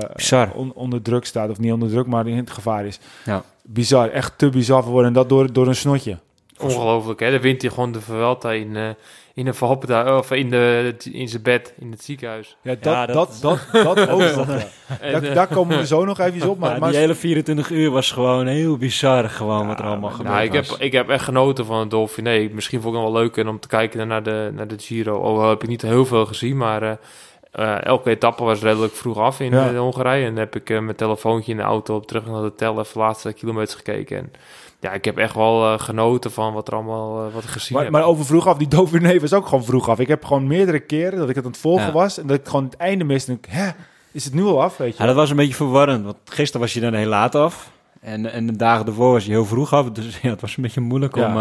on- 0.56 0.74
onder 0.74 1.02
druk 1.02 1.26
staat. 1.26 1.50
Of 1.50 1.60
niet 1.60 1.72
onder 1.72 1.90
druk, 1.90 2.08
maar 2.08 2.28
in 2.28 2.38
het 2.38 2.52
gevaar 2.52 2.86
is. 2.86 3.00
Ja. 3.26 3.44
Bizar, 3.64 4.10
echt 4.10 4.38
te 4.38 4.50
bizar 4.50 4.82
voor 4.84 4.92
woorden. 4.92 5.08
En 5.08 5.14
dat 5.16 5.30
door, 5.30 5.54
door 5.54 5.68
een 5.68 5.76
snotje. 5.76 6.18
Ongelooflijk 6.64 7.20
hè. 7.20 7.32
Dan 7.32 7.40
wint 7.42 7.62
hij 7.62 7.72
gewoon 7.72 7.92
de 7.92 8.02
Vuelta 8.02 8.52
in, 8.52 8.76
eh, 8.76 8.90
in 9.34 9.48
een 9.48 9.54
verhoppen 9.54 10.18
of 10.18 10.32
in, 10.32 10.50
de, 10.50 10.96
in 11.12 11.28
zijn 11.30 11.42
bed 11.42 11.74
in 11.80 11.92
het 11.92 12.04
ziekenhuis. 12.04 12.58
Ja, 12.62 12.76
dat, 12.82 12.94
Ja, 12.94 13.06
dat, 13.06 13.38
dat- 13.42 13.68
dat, 13.72 13.84
dat, 13.98 14.10
ook 14.10 14.20
nog. 14.20 14.48
ja. 14.48 14.68
En, 15.00 15.12
Daar, 15.12 15.24
eh, 15.24 15.34
daar 15.36 15.48
komen 15.48 15.78
we 15.78 15.86
zo 15.88 16.06
nog 16.06 16.20
even 16.20 16.50
op. 16.50 16.60
Maar, 16.64 16.72
Ja, 16.74 16.80
maar 16.80 16.90
die 16.90 17.00
hele 17.00 17.16
24 17.16 17.70
uur 17.70 17.92
was 17.92 18.12
gewoon 18.12 18.48
heel 18.48 18.78
bizar 18.78 19.30
gewoon 19.30 19.68
wat 19.68 19.80
er 19.80 19.86
allemaal 19.86 20.10
maar- 20.10 20.12
gebeurd 20.18 20.34
Nou, 20.36 20.46
ik, 20.46 20.54
heb, 20.54 20.66
ik 20.80 20.92
heb 20.92 21.10
echt 21.10 21.24
genoten 21.24 21.66
van 21.66 21.80
het 21.80 21.90
Dauphiné. 21.92 22.50
Misschien 22.52 22.82
vond 22.82 22.96
ik 22.96 23.02
het 23.02 23.12
wel 23.12 23.22
leuker 23.22 23.48
om 23.48 23.60
te 23.60 23.68
kijken 23.68 24.08
naar 24.08 24.24
de, 24.24 24.52
naar 24.54 24.68
de 24.68 24.76
Giro. 24.80 25.22
Al 25.22 25.50
heb 25.50 25.64
ik 25.64 25.70
niet 25.70 25.82
heel 25.82 26.06
veel 26.06 26.26
gezien, 26.26 26.58
maar 26.58 26.82
eh, 26.84 26.92
eh, 27.54 27.86
elke 27.86 28.10
etappe 28.10 28.44
was 28.44 28.62
redelijk 28.62 28.94
vroeg 28.94 29.18
af 29.18 29.40
in 29.40 29.52
Ja. 29.52 29.70
eh, 29.72 29.78
Hongarije. 29.80 30.24
En 30.26 30.30
dan 30.30 30.40
heb 30.40 30.56
ik 30.56 30.70
eh, 30.70 30.80
mijn 30.80 30.96
telefoontje 30.96 31.52
in 31.52 31.58
de 31.58 31.64
auto 31.64 31.96
op 31.96 32.08
terug 32.08 32.26
naar 32.26 32.34
de 32.36 32.40
hotel 32.42 32.80
even 32.80 32.94
de 32.94 33.00
laatste 33.00 33.34
kilometers 33.34 33.76
gekeken. 33.76 34.18
En 34.18 34.32
ja, 34.80 34.92
ik 34.92 35.06
heb 35.06 35.18
echt 35.18 35.36
wel 35.36 35.78
genoten 35.78 36.32
van 36.32 36.54
wat 36.54 36.68
er 36.68 36.74
allemaal 36.74 37.32
wat 37.32 37.44
ik 37.44 37.50
gezien 37.50 37.76
Maar, 37.76 37.84
heb. 37.84 37.94
maar 37.94 38.04
over 38.04 38.26
vroeg 38.26 38.48
af, 38.48 38.58
die 38.58 38.68
Dauphiné 38.68 39.20
was 39.20 39.34
ook 39.34 39.46
gewoon 39.48 39.64
vroeg 39.64 39.90
af. 39.90 40.00
Ik 40.00 40.08
heb 40.08 40.26
gewoon 40.26 40.48
meerdere 40.48 40.80
keren 40.80 41.20
dat 41.20 41.30
ik 41.30 41.36
het 41.36 41.46
aan 41.46 41.52
het 41.52 41.60
volgen 41.60 41.86
Ja. 41.86 41.92
was. 41.92 42.18
En 42.20 42.28
dat 42.28 42.38
ik 42.40 42.48
gewoon 42.48 42.64
het 42.66 42.78
einde 42.78 43.04
miste. 43.04 43.32
En 43.32 43.38
ik, 43.38 43.46
hè, 43.50 43.70
is 44.12 44.26
het 44.26 44.34
nu 44.34 44.44
al 44.44 44.62
af, 44.62 44.78
weet 44.78 44.96
je? 44.98 45.02
Ja, 45.02 45.08
dat 45.08 45.16
was 45.16 45.30
een 45.30 45.36
beetje 45.36 45.54
verwarrend, 45.54 46.04
want 46.06 46.18
gisteren 46.26 46.62
was 46.62 46.74
je 46.74 46.80
dan 46.80 46.94
heel 46.94 47.08
laat 47.08 47.36
af. 47.36 47.72
En, 48.04 48.32
en 48.32 48.46
de 48.48 48.56
dagen 48.56 48.86
ervoor 48.86 49.12
was 49.12 49.26
je 49.26 49.32
heel 49.32 49.46
vroeg 49.46 49.74
af. 49.74 49.92
Dus 49.92 50.20
ja, 50.22 50.30
het 50.30 50.42
was 50.42 50.58
een 50.58 50.64
beetje 50.64 50.82
moeilijk 50.82 51.16
Ja. 51.16 51.28
om 51.28 51.34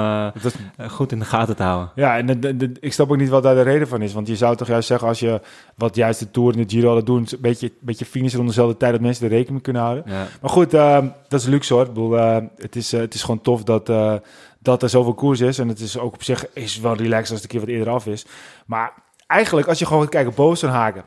was- 0.42 0.54
eh, 0.76 0.88
goed 0.90 1.12
in 1.12 1.18
de 1.18 1.24
gaten 1.24 1.56
te 1.56 1.62
houden. 1.62 1.90
ja, 1.94 2.16
en 2.16 2.26
de, 2.26 2.38
de- 2.38 2.56
de- 2.56 2.72
ik 2.80 2.92
snap 2.92 3.10
ook 3.10 3.16
niet 3.16 3.28
wat 3.28 3.42
daar 3.42 3.54
de 3.54 3.62
reden 3.62 3.88
van 3.88 4.02
is. 4.02 4.12
Want 4.12 4.26
je 4.26 4.36
zou 4.36 4.56
toch 4.56 4.68
juist 4.68 4.86
zeggen, 4.88 5.08
als 5.08 5.20
je 5.20 5.40
wat 5.76 5.94
juist 5.94 6.18
de 6.20 6.30
Tour 6.30 6.52
en 6.52 6.58
de 6.66 6.68
Giro 6.70 6.86
hadden 6.86 7.04
doen... 7.04 7.26
een 7.30 7.38
beetje, 7.40 7.72
beetje 7.80 8.04
finishen 8.04 8.36
rond 8.38 8.48
dezelfde 8.50 8.76
tijd, 8.76 8.92
dat 8.92 9.00
mensen 9.00 9.24
er 9.24 9.30
rekening 9.32 9.62
kunnen 9.62 9.82
houden. 9.82 10.04
Ja. 10.06 10.26
Maar 10.40 10.50
goed, 10.50 10.74
eh, 10.74 10.98
dat 11.28 11.40
is 11.40 11.46
luxe 11.46 11.72
hoor. 11.74 11.82
Ik 11.82 11.88
bedoel, 11.88 12.18
eh, 12.18 12.36
het, 12.56 12.76
is, 12.76 12.92
het 12.92 13.14
is 13.14 13.20
gewoon 13.22 13.40
tof 13.40 13.62
dat, 13.64 13.86
dat 14.58 14.82
er 14.82 14.88
zoveel 14.88 15.14
koers 15.14 15.40
is. 15.40 15.58
En 15.58 15.68
het 15.68 15.80
is 15.80 15.98
ook 15.98 16.14
op 16.14 16.22
zich 16.22 16.46
is 16.52 16.78
wel 16.80 16.94
relaxed 16.94 17.30
als 17.30 17.42
het 17.42 17.42
een 17.42 17.48
keer 17.48 17.60
wat 17.60 17.68
eerder 17.76 17.92
af 17.94 18.06
is. 18.06 18.26
Maar 18.66 18.92
eigenlijk, 19.26 19.66
als 19.68 19.78
je 19.78 19.86
gewoon 19.86 20.02
gaat 20.02 20.10
kijken, 20.10 20.34
Bovenhagen, 20.34 21.04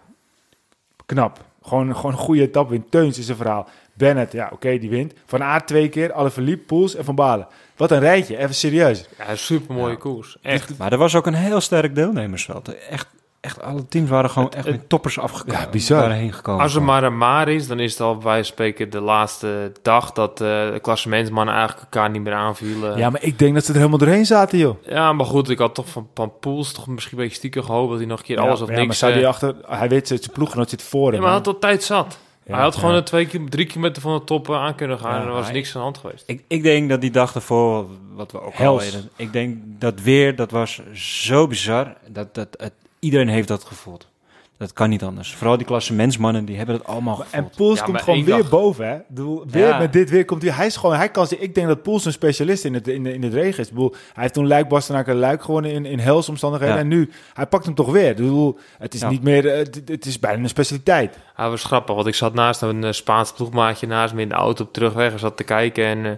knap. 1.05 1.43
Gewoon, 1.61 1.95
gewoon 1.95 2.11
een 2.11 2.17
goede 2.17 2.41
etappe 2.41 2.71
win. 2.71 2.85
Teuns 2.89 3.17
is 3.17 3.27
een 3.27 3.35
verhaal. 3.35 3.67
Bennett, 3.97 4.31
ja, 4.31 4.49
oké, 4.53 4.77
die 4.77 4.89
wint. 4.89 5.13
Van 5.25 5.43
Aert 5.43 5.67
twee 5.67 5.89
keer, 5.89 6.13
Alaphilippe, 6.13 6.65
Poels 6.65 6.95
en 6.95 7.03
Van 7.05 7.15
Balen. 7.15 7.47
Wat 7.77 7.91
een 7.91 7.99
rijtje, 7.99 8.37
even 8.37 8.55
serieus. 8.55 9.05
Ja, 9.17 9.35
super 9.35 9.75
mooie 9.75 9.91
Ja. 9.91 9.97
koers. 9.97 10.37
Echt. 10.41 10.77
Maar 10.77 10.91
er 10.91 10.97
was 10.97 11.15
ook 11.15 11.25
een 11.25 11.33
heel 11.33 11.61
sterk 11.61 11.95
deelnemersveld. 11.95 12.75
Echt, 12.89 13.07
echt 13.41 13.61
alle 13.61 13.87
teams 13.87 14.09
waren 14.09 14.29
gewoon 14.29 14.51
echt 14.51 14.65
het- 14.65 14.75
met 14.75 14.89
toppers 14.89 15.19
afgekomen. 15.19 15.61
Ja, 15.61 15.69
bizar. 15.69 16.11
Heen 16.11 16.33
gekomen. 16.33 16.61
Als 16.61 16.75
er 16.75 16.83
maar 16.83 17.03
een 17.03 17.17
maar 17.17 17.47
is, 17.49 17.67
dan 17.67 17.79
is 17.79 17.91
het 17.91 18.01
al 18.01 18.17
bij 18.17 18.43
spreken 18.43 18.89
de 18.89 18.99
laatste 19.01 19.71
dag 19.81 20.11
dat 20.11 20.31
eh, 20.41 20.47
de 20.71 20.79
klassementsmannen 20.81 21.53
eigenlijk 21.55 21.83
elkaar 21.83 22.09
niet 22.09 22.21
meer 22.21 22.33
aanvielen. 22.33 22.97
Ja, 22.97 23.09
maar 23.09 23.23
ik 23.23 23.39
denk 23.39 23.53
dat 23.53 23.63
ze 23.65 23.69
er 23.71 23.77
helemaal 23.77 23.97
doorheen 23.99 24.25
zaten, 24.25 24.57
joh. 24.57 24.75
Ja, 24.85 25.13
maar 25.13 25.25
goed, 25.25 25.49
ik 25.49 25.57
had 25.59 25.75
toch 25.75 25.89
van, 25.89 26.07
van 26.13 26.33
Poels 26.39 26.73
toch 26.73 26.87
misschien 26.87 27.17
een 27.17 27.23
beetje 27.23 27.37
stiekem 27.37 27.63
gehoopt 27.63 27.89
dat 27.89 27.97
hij 27.97 28.07
nog 28.07 28.19
een 28.19 28.25
keer 28.25 28.39
alles 28.39 28.57
ja, 28.57 28.63
of 28.63 28.69
ja, 28.69 28.75
niks... 28.75 28.87
maar 28.87 28.95
zou 28.95 29.11
eh, 29.11 29.17
die 29.17 29.27
achter... 29.27 29.55
Hij 29.67 29.89
weet, 29.89 30.07
zijn 30.07 30.19
ploeggenoot 30.33 30.69
zit 30.69 30.81
voor 30.83 31.05
ja, 31.05 31.11
hem. 31.11 31.19
maar 31.19 31.27
hij 31.27 31.35
had 31.35 31.43
tot 31.43 31.61
tijd 31.61 31.83
zat. 31.83 32.17
Ja, 32.45 32.53
hij 32.53 32.63
had 32.63 32.75
gewoon 32.75 32.91
ja. 32.91 32.97
een 32.97 33.03
twee, 33.03 33.27
drie 33.49 33.65
kilometer 33.65 34.01
van 34.01 34.13
de 34.17 34.23
top 34.23 34.49
eh, 34.49 34.55
aan 34.55 34.75
kunnen 34.75 34.99
gaan 34.99 35.15
Ja, 35.15 35.21
en 35.21 35.27
er 35.27 35.33
was 35.33 35.45
hij- 35.45 35.53
niks 35.53 35.67
aan 35.67 35.73
de 35.73 35.79
hand 35.79 35.97
geweest. 35.97 36.23
Ik, 36.27 36.43
ik 36.47 36.63
denk 36.63 36.89
dat 36.89 37.01
die 37.01 37.11
dag 37.11 37.35
ervoor, 37.35 37.85
wat 38.15 38.31
we 38.31 38.41
ook 38.41 38.55
al 38.59 38.77
weten. 38.79 39.09
Ik 39.15 39.33
denk 39.33 39.57
dat 39.65 40.01
weer, 40.01 40.35
dat 40.35 40.51
was 40.51 40.81
zo 40.93 41.47
bizar. 41.47 41.93
Dat, 42.07 42.33
dat, 42.35 42.47
het, 42.57 42.73
iedereen 42.99 43.29
heeft 43.29 43.47
dat 43.47 43.63
gevoeld. 43.63 44.07
Dat 44.57 44.73
kan 44.73 44.89
niet 44.89 45.03
anders. 45.03 45.33
Vooral 45.35 45.57
die 45.57 45.65
klassementsmannen, 45.65 46.45
die 46.45 46.57
hebben 46.57 46.75
het 46.75 46.85
allemaal 46.85 47.19
En 47.19 47.25
gevoeld. 47.25 47.55
Poels 47.55 47.77
Ja, 47.77 47.83
komt 47.83 47.95
maar 47.95 48.03
gewoon 48.05 48.23
weer 48.23 48.37
dag- 48.37 48.49
boven, 48.49 48.87
hè? 48.89 48.97
Bedoel, 49.07 49.43
weer 49.47 49.67
Ja. 49.67 49.77
met 49.77 49.93
dit 49.93 50.09
weer 50.09 50.25
komt 50.25 50.41
hij. 50.41 50.51
Hij 50.51 50.65
is 50.65 50.75
gewoon, 50.75 50.95
hij 50.95 51.09
kan 51.09 51.27
zich. 51.27 51.39
Ik 51.39 51.55
denk 51.55 51.67
dat 51.67 51.81
Poels 51.83 52.05
een 52.05 52.11
specialist 52.11 52.65
in 52.65 52.73
het 52.73 52.87
in, 52.87 53.03
de, 53.03 53.13
in 53.13 53.23
het 53.23 53.33
regen 53.33 53.59
is. 53.59 53.67
Ik 53.67 53.73
bedoel, 53.73 53.91
hij 54.13 54.21
heeft 54.21 54.33
toen 54.33 54.47
Luik 54.47 54.67
Bastenaken 54.67 55.15
Luik 55.15 55.43
gewonnen 55.43 55.71
in 55.71 55.85
in 55.85 55.99
helse 55.99 56.29
omstandigheden 56.29 56.75
Ja. 56.75 56.81
en 56.81 56.87
nu 56.87 57.09
hij 57.33 57.45
pakt 57.45 57.65
hem 57.65 57.75
toch 57.75 57.91
weer. 57.91 58.09
Ik 58.09 58.15
bedoel, 58.15 58.57
het 58.77 58.93
is 58.93 58.99
Ja. 58.99 59.09
niet 59.09 59.23
meer, 59.23 59.47
eh, 59.51 59.57
het, 59.57 59.81
het 59.85 60.05
is 60.05 60.19
bijna 60.19 60.43
een 60.43 60.49
specialiteit. 60.49 61.17
Hij 61.35 61.49
was 61.49 61.63
grappig, 61.63 61.95
want 61.95 62.07
ik 62.07 62.15
zat 62.15 62.33
naast 62.33 62.61
een 62.61 62.83
eh, 62.83 62.91
Spaans 62.91 63.31
ploegmaatje 63.31 63.87
naast 63.87 64.13
me 64.13 64.21
in 64.21 64.29
de 64.29 64.35
auto 64.35 64.63
op 64.63 64.73
terugweg 64.73 65.11
en 65.11 65.19
zat 65.19 65.37
te 65.37 65.43
kijken. 65.43 65.85
En 65.85 66.05
eh, 66.05 66.11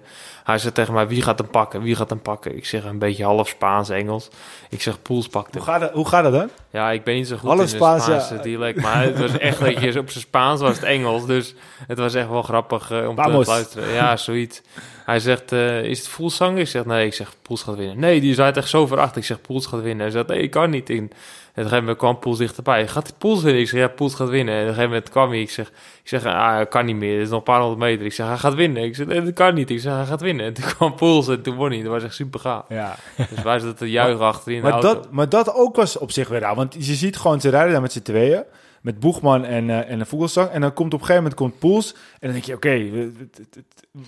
hij 0.44 0.58
zei 0.58 0.74
tegen 0.74 0.94
mij, 0.94 1.08
wie 1.08 1.22
gaat 1.22 1.40
hem 1.40 1.50
pakken? 1.50 1.82
Wie 1.82 1.96
gaat 1.96 2.10
hem 2.10 2.22
pakken? 2.22 2.58
Ik 2.58 2.66
zeg 2.66 2.84
een 2.84 3.00
beetje 3.00 3.24
half 3.24 3.48
Spaans, 3.48 3.90
Engels. 3.90 4.30
Ik 4.70 4.82
zeg, 4.82 5.02
Poels 5.02 5.28
pakt 5.28 5.54
Hoe 5.54 5.64
gaat 5.64 5.80
dat, 5.80 5.92
hoe 5.92 6.08
gaat 6.08 6.24
dat 6.24 6.34
dan? 6.34 6.50
Ja, 6.70 6.92
ik 6.92 7.04
ben 7.04 7.16
niet 7.16 7.28
zo 7.28 7.38
goed 7.38 7.50
Half 7.50 7.62
in 7.62 7.68
Spaans, 7.68 8.06
het 8.06 8.16
ja. 8.16 8.22
Spaanse 8.22 8.44
dialect. 8.44 8.82
Maar 8.82 9.04
het 9.04 9.20
was 9.20 9.38
echt, 9.38 9.60
dat 9.60 9.82
je, 9.82 10.00
op 10.00 10.10
zijn 10.10 10.24
Spaans 10.24 10.62
was 10.62 10.76
het 10.76 10.84
Engels. 10.84 11.26
Dus 11.26 11.56
het 11.88 11.98
was 11.98 12.14
echt 12.14 12.30
wel 12.30 12.44
grappig 12.44 12.92
eh, 12.92 13.08
om 13.08 13.16
Vamos. 13.16 13.46
te 13.46 13.52
luisteren. 13.52 13.94
Ja, 13.94 14.18
zoiets. 14.18 14.62
Hij 15.08 15.20
zegt, 15.20 15.52
eh, 15.52 15.84
is 15.84 16.00
het 16.00 16.16
Poels 16.16 16.36
zang? 16.36 16.60
Ik 16.60 16.68
zeg, 16.68 16.86
nee. 16.86 17.06
Ik 17.06 17.14
zeg, 17.14 17.34
Poels 17.42 17.64
gaat 17.64 17.76
winnen. 17.76 18.00
Nee, 18.00 18.22
die 18.22 18.34
zei 18.34 18.52
echt 18.52 18.70
zo 18.70 18.88
veracht. 18.88 19.16
Ik 19.16 19.26
zeg, 19.26 19.42
Poels 19.42 19.66
gaat 19.66 19.82
winnen. 19.82 20.00
Hij 20.00 20.10
zegt, 20.10 20.28
nee, 20.28 20.42
ik 20.42 20.52
kan 20.52 20.70
niet. 20.70 20.90
En 20.90 21.04
op 21.04 21.10
een 21.54 21.64
gegeven 21.64 21.78
moment 21.78 21.98
kwam 21.98 22.20
Poels 22.20 22.38
dichterbij. 22.38 22.88
Gaat 22.88 23.14
Poels 23.18 23.42
winnen? 23.44 23.62
Ik 23.62 23.68
zeg, 23.68 23.80
ja, 23.80 23.88
Poels 23.88 24.16
gaat 24.16 24.30
winnen. 24.30 24.54
En 24.54 24.62
op 24.62 24.68
een 24.68 24.74
gegeven 24.74 24.92
moment 24.92 25.10
kwam 25.10 25.30
hij. 25.30 25.42
Ik 25.42 25.50
zeg, 25.50 25.68
ik 26.04 26.08
zeg 26.10 26.26
ah, 26.26 26.70
kan 26.70 26.86
niet 26.86 26.96
meer. 26.96 27.14
Het 27.14 27.22
is 27.22 27.30
nog 27.30 27.38
een 27.38 27.44
paar 27.44 27.60
honderd 27.60 27.80
meter. 27.80 28.06
Ik 28.06 28.14
zeg, 28.14 28.28
hij 28.28 28.38
gaat 28.38 28.54
winnen. 28.54 28.84
Ik 28.84 28.96
zeg, 28.96 29.08
nee, 29.08 29.22
dat 29.22 29.34
kan 29.34 29.54
niet. 29.54 29.70
Ik 29.70 29.80
zeg, 29.80 29.94
hij 29.94 30.06
gaat 30.06 30.22
winnen. 30.22 30.46
En 30.46 30.54
toen 30.54 30.66
kwam 30.76 30.96
Poels 30.96 31.28
en 31.28 31.42
toen 31.42 31.56
won 31.56 31.72
hij. 31.72 31.82
Dat 31.82 31.92
was 31.92 32.04
echt 32.04 32.16
super 32.16 32.40
gaaf. 32.40 32.66
Ja. 32.70 32.96
Dus 33.30 33.44
wij 33.44 33.60
zaten 33.60 33.76
te 33.76 33.90
juichen 33.90 34.26
achterin 34.26 34.56
in 34.58 34.64
de 34.64 34.70
Maar 34.70 34.84
auto. 34.84 35.02
dat, 35.02 35.12
maar 35.12 35.30
dat 35.30 35.54
ook 35.54 35.76
was 35.76 35.98
op 35.98 36.12
zich 36.12 36.28
weer 36.28 36.40
raar. 36.40 36.56
Want 36.56 36.74
je 36.86 36.94
ziet 36.94 37.18
gewoon, 37.18 37.42
ze 37.42 37.50
rijden 37.50 37.72
daar 37.72 37.82
met 37.82 37.92
z'n 37.92 38.02
tweeën. 38.02 38.44
Met 38.88 39.00
Boegman 39.00 39.46
en, 39.46 39.70
eh 39.70 39.92
en 39.92 40.00
een 40.00 40.06
Vogelsang. 40.06 40.50
En 40.50 40.62
dan 40.62 40.74
komt 40.74 40.94
op 40.94 41.00
een 41.00 41.06
gegeven 41.06 41.24
moment 41.24 41.40
komt 41.40 41.60
Poels. 41.60 41.94
En 41.94 42.00
dan 42.20 42.32
denk 42.32 42.44
je, 42.44 42.54
oké, 42.54 42.90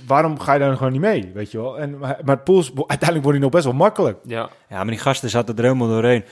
waarom 0.08 0.40
ga 0.40 0.54
je 0.54 0.60
daar 0.60 0.78
gewoon 0.78 0.92
niet 0.92 1.02
mee? 1.02 1.32
Weet 1.34 1.52
je 1.52 1.58
wel? 1.58 1.80
En, 1.80 1.98
maar, 1.98 2.20
maar 2.24 2.38
Poels, 2.38 2.72
uiteindelijk 2.76 3.24
wordt 3.24 3.30
hij 3.30 3.40
nog 3.40 3.50
best 3.50 3.64
wel 3.64 3.74
makkelijk. 3.74 4.18
Ja, 4.24 4.50
Ja, 4.70 4.78
maar 4.78 4.94
die 4.94 4.98
gasten 5.00 5.30
zaten 5.30 5.56
er 5.56 5.64
helemaal 5.64 5.88
doorheen. 5.88 6.24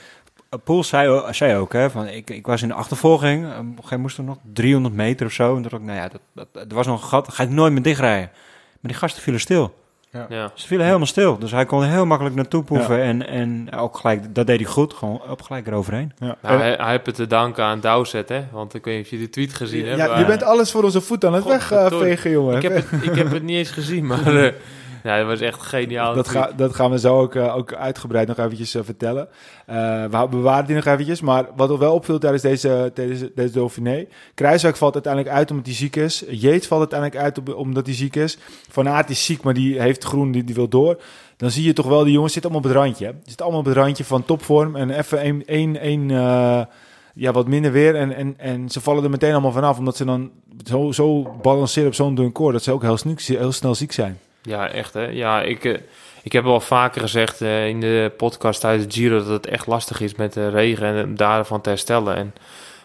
Uh, 0.50 0.60
Poels 0.64 0.88
zei, 0.88 1.32
zei 1.34 1.56
ook, 1.56 1.72
hè, 1.72 1.90
van, 1.90 2.06
ik, 2.06 2.30
ik 2.30 2.46
was 2.46 2.62
in 2.62 2.68
de 2.68 2.74
achtervolging. 2.74 3.44
Uh, 3.44 3.48
Op 3.50 3.56
een 3.56 3.64
gegeven 3.64 3.74
moment 3.82 4.00
moest 4.00 4.18
er 4.18 4.24
nog 4.24 4.38
300 4.52 4.94
meter 4.94 5.26
of 5.26 5.32
zo. 5.32 5.46
En 5.48 5.62
toen 5.62 5.62
dacht 5.62 5.82
ik, 5.82 5.88
nou 5.88 5.98
ja, 5.98 6.08
dat, 6.08 6.46
dat, 6.52 6.70
er 6.70 6.74
was 6.74 6.86
nog 6.86 7.02
een 7.02 7.08
gat. 7.08 7.32
Ga 7.32 7.42
ik 7.42 7.50
nooit 7.50 7.72
meer 7.72 7.82
dichtrijden. 7.82 8.30
Maar 8.80 8.90
die 8.92 8.94
gasten 8.94 9.22
vielen 9.22 9.40
stil. 9.40 9.74
Ja. 10.28 10.50
Ze 10.54 10.66
vielen 10.66 10.86
helemaal 10.86 11.06
stil, 11.06 11.38
dus 11.38 11.50
hij 11.50 11.64
kon 11.66 11.82
er 11.82 11.88
heel 11.88 12.06
makkelijk 12.06 12.36
naartoe 12.36 12.62
poeven. 12.64 13.02
En, 13.02 13.28
en 13.28 13.72
ook 13.76 13.96
gelijk, 13.96 14.34
dat 14.34 14.46
deed 14.46 14.60
hij 14.60 14.68
goed, 14.68 14.94
gewoon 14.94 15.20
op 15.30 15.42
gelijk 15.42 15.66
eroverheen. 15.66 16.12
Ja. 16.18 16.36
Nou, 16.42 16.58
hij, 16.58 16.74
hij 16.78 16.90
heeft 16.90 17.06
het 17.06 17.14
te 17.14 17.26
danken 17.26 17.64
aan 17.64 17.80
Dowsett, 17.80 18.28
hè? 18.28 18.44
Want 18.52 18.74
ik 18.74 18.84
weet 18.84 18.96
niet 18.96 19.04
of 19.04 19.10
je 19.10 19.18
de 19.18 19.30
tweet 19.30 19.54
gezien 19.54 19.86
hebt. 19.86 19.98
Ja, 19.98 20.06
maar- 20.06 20.18
je 20.18 20.24
bent 20.24 20.42
alles 20.42 20.70
voor 20.70 20.84
onze 20.84 21.00
voet 21.00 21.24
aan 21.24 21.32
het 21.34 21.44
wegvegen, 21.44 22.30
jongen. 22.30 22.56
ik, 22.56 22.62
heb 22.62 22.74
het, 22.74 23.02
ik 23.02 23.14
heb 23.14 23.30
het 23.30 23.42
niet 23.42 23.56
eens 23.56 23.70
gezien, 23.70 24.06
maar 24.06 24.34
uh, 24.34 24.52
ja, 25.04 25.18
dat 25.18 25.26
was 25.26 25.40
echt 25.40 25.62
geniaal. 25.62 26.14
Dat, 26.14 26.52
dat, 26.56 26.74
gaan 26.74 26.90
we 26.90 26.98
zo 26.98 27.18
ook, 27.20 27.34
uh, 27.34 27.56
ook 27.56 27.74
uitgebreid 27.74 28.28
nog 28.28 28.38
eventjes 28.38 28.74
uh, 28.74 28.82
vertellen. 28.84 29.28
Uh, 29.70 30.04
we 30.04 30.26
bewaren 30.30 30.66
die 30.66 30.74
nog 30.74 30.84
eventjes. 30.84 31.20
Maar 31.20 31.46
wat 31.56 31.70
er 31.70 31.78
wel 31.78 31.94
opviel 31.94 32.18
tijdens 32.18 32.42
deze, 32.42 32.90
deze, 32.94 33.32
deze 33.34 33.52
Dauphiné... 33.52 34.06
Kruiswijk 34.34 34.76
valt 34.76 34.94
uiteindelijk 34.94 35.34
uit 35.34 35.50
omdat 35.50 35.66
hij 35.66 35.74
ziek 35.74 35.96
is. 35.96 36.24
Jeets 36.30 36.66
valt 36.66 36.80
uiteindelijk 36.80 37.20
uit 37.20 37.54
omdat 37.54 37.86
hij 37.86 37.94
ziek 37.94 38.16
is. 38.16 38.38
Van 38.70 38.88
Aert 38.88 39.10
is 39.10 39.24
ziek, 39.24 39.42
maar 39.42 39.54
die 39.54 39.80
heeft 39.80 40.04
groen, 40.04 40.32
die, 40.32 40.54
wil 40.54 40.68
door. 40.68 41.00
Dan 41.36 41.50
zie 41.50 41.64
je 41.64 41.72
toch 41.72 41.86
wel, 41.86 42.04
die 42.04 42.12
jongens 42.12 42.32
zitten 42.32 42.50
allemaal 42.50 42.70
op 42.70 42.76
het 42.76 42.84
randje. 42.84 43.06
Die 43.06 43.22
zitten 43.24 43.44
allemaal 43.44 43.62
op 43.62 43.66
het 43.66 43.76
randje 43.76 44.04
van 44.04 44.24
topvorm. 44.24 44.76
En 44.76 44.90
even 44.90 45.18
één... 45.18 45.46
één, 45.46 45.80
één 45.80 46.66
ja, 47.14 47.32
wat 47.32 47.46
minder 47.46 47.72
weer. 47.72 47.94
En, 47.94 48.12
en, 48.12 48.34
en 48.36 48.68
ze 48.68 48.80
vallen 48.80 49.04
er 49.04 49.10
meteen 49.10 49.32
allemaal 49.32 49.52
vanaf. 49.52 49.78
Omdat 49.78 49.96
ze 49.96 50.04
dan 50.04 50.30
zo, 50.64 50.92
zo 50.92 51.36
balanceren 51.42 51.88
op 51.88 51.94
zo'n 51.94 52.14
dun 52.14 52.32
koor. 52.32 52.52
Dat 52.52 52.62
ze 52.62 52.72
ook 52.72 52.82
heel, 52.82 52.98
heel 53.16 53.52
snel 53.52 53.74
ziek 53.74 53.92
zijn. 53.92 54.18
Ja, 54.48 54.68
echt 54.68 54.94
hè. 54.94 55.06
Ja, 55.06 55.42
ik, 55.42 55.64
uh, 55.64 55.76
ik 56.22 56.32
heb 56.32 56.44
al 56.44 56.60
vaker 56.60 57.00
gezegd 57.00 57.40
uh, 57.40 57.68
in 57.68 57.80
de 57.80 58.12
podcast 58.16 58.60
tijdens 58.60 58.94
Giro 58.94 59.18
dat 59.18 59.26
het 59.26 59.46
echt 59.46 59.66
lastig 59.66 60.00
is 60.00 60.14
met 60.14 60.32
de 60.32 60.48
regen 60.48 60.96
en 60.96 61.14
daarvan 61.14 61.60
te 61.60 61.68
herstellen. 61.68 62.16
En, 62.16 62.34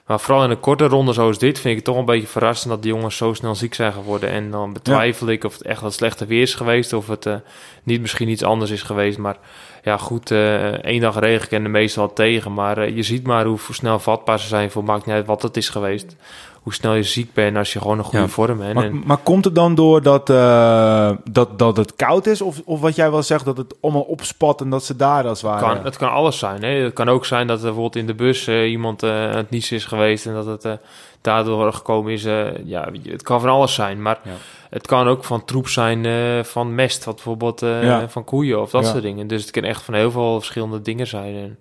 maar 0.05 0.19
vooral 0.19 0.43
in 0.43 0.49
een 0.49 0.59
korte 0.59 0.87
ronde 0.87 1.13
zoals 1.13 1.37
dit 1.37 1.59
vind 1.59 1.69
ik 1.69 1.75
het 1.75 1.85
toch 1.85 1.97
een 1.97 2.05
beetje 2.05 2.27
verrassend 2.27 2.69
dat 2.69 2.81
die 2.81 2.93
jongens 2.93 3.17
zo 3.17 3.33
snel 3.33 3.55
ziek 3.55 3.73
zijn 3.73 3.93
geworden. 3.93 4.29
En 4.29 4.51
dan 4.51 4.73
betwijfel 4.73 5.27
ja. 5.27 5.33
ik 5.33 5.43
of 5.43 5.53
het 5.53 5.63
echt 5.63 5.81
wat 5.81 5.93
slechte 5.93 6.25
weer 6.25 6.41
is 6.41 6.55
geweest 6.55 6.93
of 6.93 7.07
het 7.07 7.25
uh, 7.25 7.35
niet 7.83 8.01
misschien 8.01 8.29
iets 8.29 8.43
anders 8.43 8.71
is 8.71 8.81
geweest. 8.81 9.17
Maar 9.17 9.37
ja, 9.83 9.97
goed, 9.97 10.31
uh, 10.31 10.83
één 10.83 11.01
dag 11.01 11.19
regen 11.19 11.47
kende 11.47 11.69
meestal 11.69 12.13
tegen. 12.13 12.53
Maar 12.53 12.89
je 12.89 13.03
ziet 13.03 13.27
maar 13.27 13.45
hoe 13.45 13.59
snel 13.69 13.99
vatbaar 13.99 14.39
ze 14.39 14.47
zijn 14.47 14.71
voor 14.71 14.83
maakt 14.83 15.05
niet 15.05 15.15
uit 15.15 15.25
wat 15.25 15.41
het 15.41 15.57
is 15.57 15.69
geweest 15.69 16.15
hoe 16.63 16.73
snel 16.73 16.93
je 16.93 17.03
ziek 17.03 17.33
bent 17.33 17.57
als 17.57 17.73
je 17.73 17.79
gewoon 17.79 17.97
een 17.97 18.03
goede 18.03 18.25
ja. 18.25 18.27
vorm 18.27 18.57
bent. 18.57 18.73
Maar, 18.73 18.95
maar, 19.05 19.17
komt 19.17 19.45
het 19.45 19.55
dan 19.55 19.75
door 19.75 20.01
dat, 20.01 20.29
uh, 20.29 21.11
dat, 21.31 21.59
dat 21.59 21.77
het 21.77 21.95
koud 21.95 22.25
is? 22.25 22.41
Of, 22.41 22.61
of 22.65 22.79
wat 22.79 22.95
jij 22.95 23.11
wel 23.11 23.23
zegt, 23.23 23.45
dat 23.45 23.57
het 23.57 23.75
allemaal 23.81 24.01
opspat 24.01 24.61
en 24.61 24.69
dat 24.69 24.83
ze 24.83 24.95
daar 24.95 25.27
als 25.27 25.41
waren? 25.41 25.75
Kan, 25.75 25.85
het 25.85 25.97
kan 25.97 26.11
alles 26.11 26.39
zijn. 26.39 26.63
Hè? 26.63 26.69
Het 26.69 26.93
kan 26.93 27.09
ook 27.09 27.25
zijn 27.25 27.47
dat 27.47 27.57
er 27.57 27.63
bijvoorbeeld 27.63 27.95
in 27.95 28.05
de 28.05 28.13
bus 28.13 28.47
uh, 28.47 28.69
iemand 28.71 29.03
uh, 29.03 29.09
aan 29.11 29.37
het 29.37 29.49
niezen 29.49 29.75
is 29.75 29.85
geweest... 29.85 30.25
en 30.25 30.33
dat 30.33 30.45
het 30.45 30.79
daardoor 31.21 31.73
gekomen 31.73 32.11
is. 32.11 32.23
ja, 32.65 32.89
het 33.03 33.23
kan 33.23 33.41
van 33.41 33.49
alles 33.49 33.73
zijn. 33.73 34.01
Maar 34.01 34.19
ja. 34.23 34.31
het 34.69 34.87
kan 34.87 35.07
ook 35.07 35.23
van 35.23 35.45
troep 35.45 35.67
zijn 35.67 36.05
van 36.45 36.75
mest. 36.75 37.03
Wat 37.05 37.15
bijvoorbeeld 37.15 37.59
ja. 37.59 38.09
van 38.09 38.23
koeien 38.23 38.61
of 38.61 38.69
dat 38.69 38.85
soort 38.85 39.01
dingen. 39.01 39.27
Dus 39.27 39.41
het 39.41 39.51
kan 39.51 39.63
echt 39.63 39.81
van 39.81 39.93
heel 39.93 40.11
veel 40.11 40.35
verschillende 40.35 40.81
dingen 40.81 41.07
zijn. 41.07 41.35
En, 41.35 41.57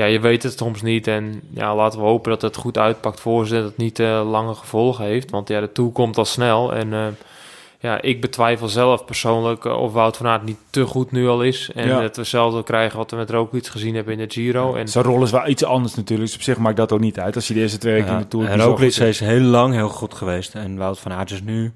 ja, 0.00 0.06
je 0.06 0.20
weet 0.20 0.42
het 0.42 0.58
soms 0.58 0.82
niet. 0.82 1.06
En 1.06 1.40
ja, 1.50 1.74
laten 1.74 1.98
we 1.98 2.04
hopen 2.04 2.30
dat 2.30 2.42
het 2.42 2.56
goed 2.56 2.78
uitpakt 2.78 3.20
voor 3.20 3.46
ze. 3.46 3.54
Dat 3.54 3.64
het 3.64 3.76
niet 3.76 3.98
uh, 3.98 4.30
lange 4.40 4.54
gevolgen 4.54 5.04
heeft. 5.04 5.30
Want 5.30 5.48
ja, 5.48 5.60
de 5.60 5.72
toe 5.72 5.92
komt 5.92 6.18
al 6.18 6.24
snel. 6.24 6.74
En 6.74 6.88
uh, 6.92 7.06
ja, 7.78 8.02
ik 8.02 8.20
betwijfel 8.20 8.68
zelf 8.68 9.04
persoonlijk 9.04 9.64
uh, 9.64 9.82
of 9.82 9.92
Wout 9.92 10.16
van 10.16 10.26
Aert 10.26 10.44
niet 10.44 10.58
te 10.70 10.86
goed 10.86 11.12
nu 11.12 11.28
al 11.28 11.42
is. 11.42 11.70
En 11.74 11.88
ja. 11.88 12.00
dat 12.00 12.14
we 12.14 12.20
hetzelfde 12.20 12.62
krijgen 12.62 12.98
wat 12.98 13.10
we 13.10 13.16
met 13.16 13.30
Roglic 13.30 13.66
gezien 13.66 13.94
hebben 13.94 14.12
in 14.12 14.28
de 14.28 14.34
Giro. 14.34 14.74
En 14.74 14.88
Zijn 14.88 15.04
rol 15.04 15.22
is 15.22 15.30
wel 15.30 15.48
iets 15.48 15.64
anders 15.64 15.94
natuurlijk. 15.94 16.28
Dus 16.28 16.36
op 16.38 16.44
zich 16.44 16.58
maakt 16.58 16.76
dat 16.76 16.92
ook 16.92 17.00
niet 17.00 17.20
uit. 17.20 17.34
Als 17.34 17.48
je 17.48 17.54
de 17.54 17.60
eerste 17.60 17.78
twee 17.78 17.94
weken 17.94 18.10
ja. 18.10 18.16
in 18.16 18.22
de 18.22 18.28
Tour... 18.28 18.48
En 18.48 18.60
Roglic 18.60 18.96
is 18.96 19.20
heel 19.20 19.40
lang 19.40 19.74
heel 19.74 19.88
goed 19.88 20.14
geweest. 20.14 20.54
En 20.54 20.76
Wout 20.76 20.98
van 20.98 21.12
Aert 21.12 21.30
is 21.30 21.42
nu... 21.42 21.72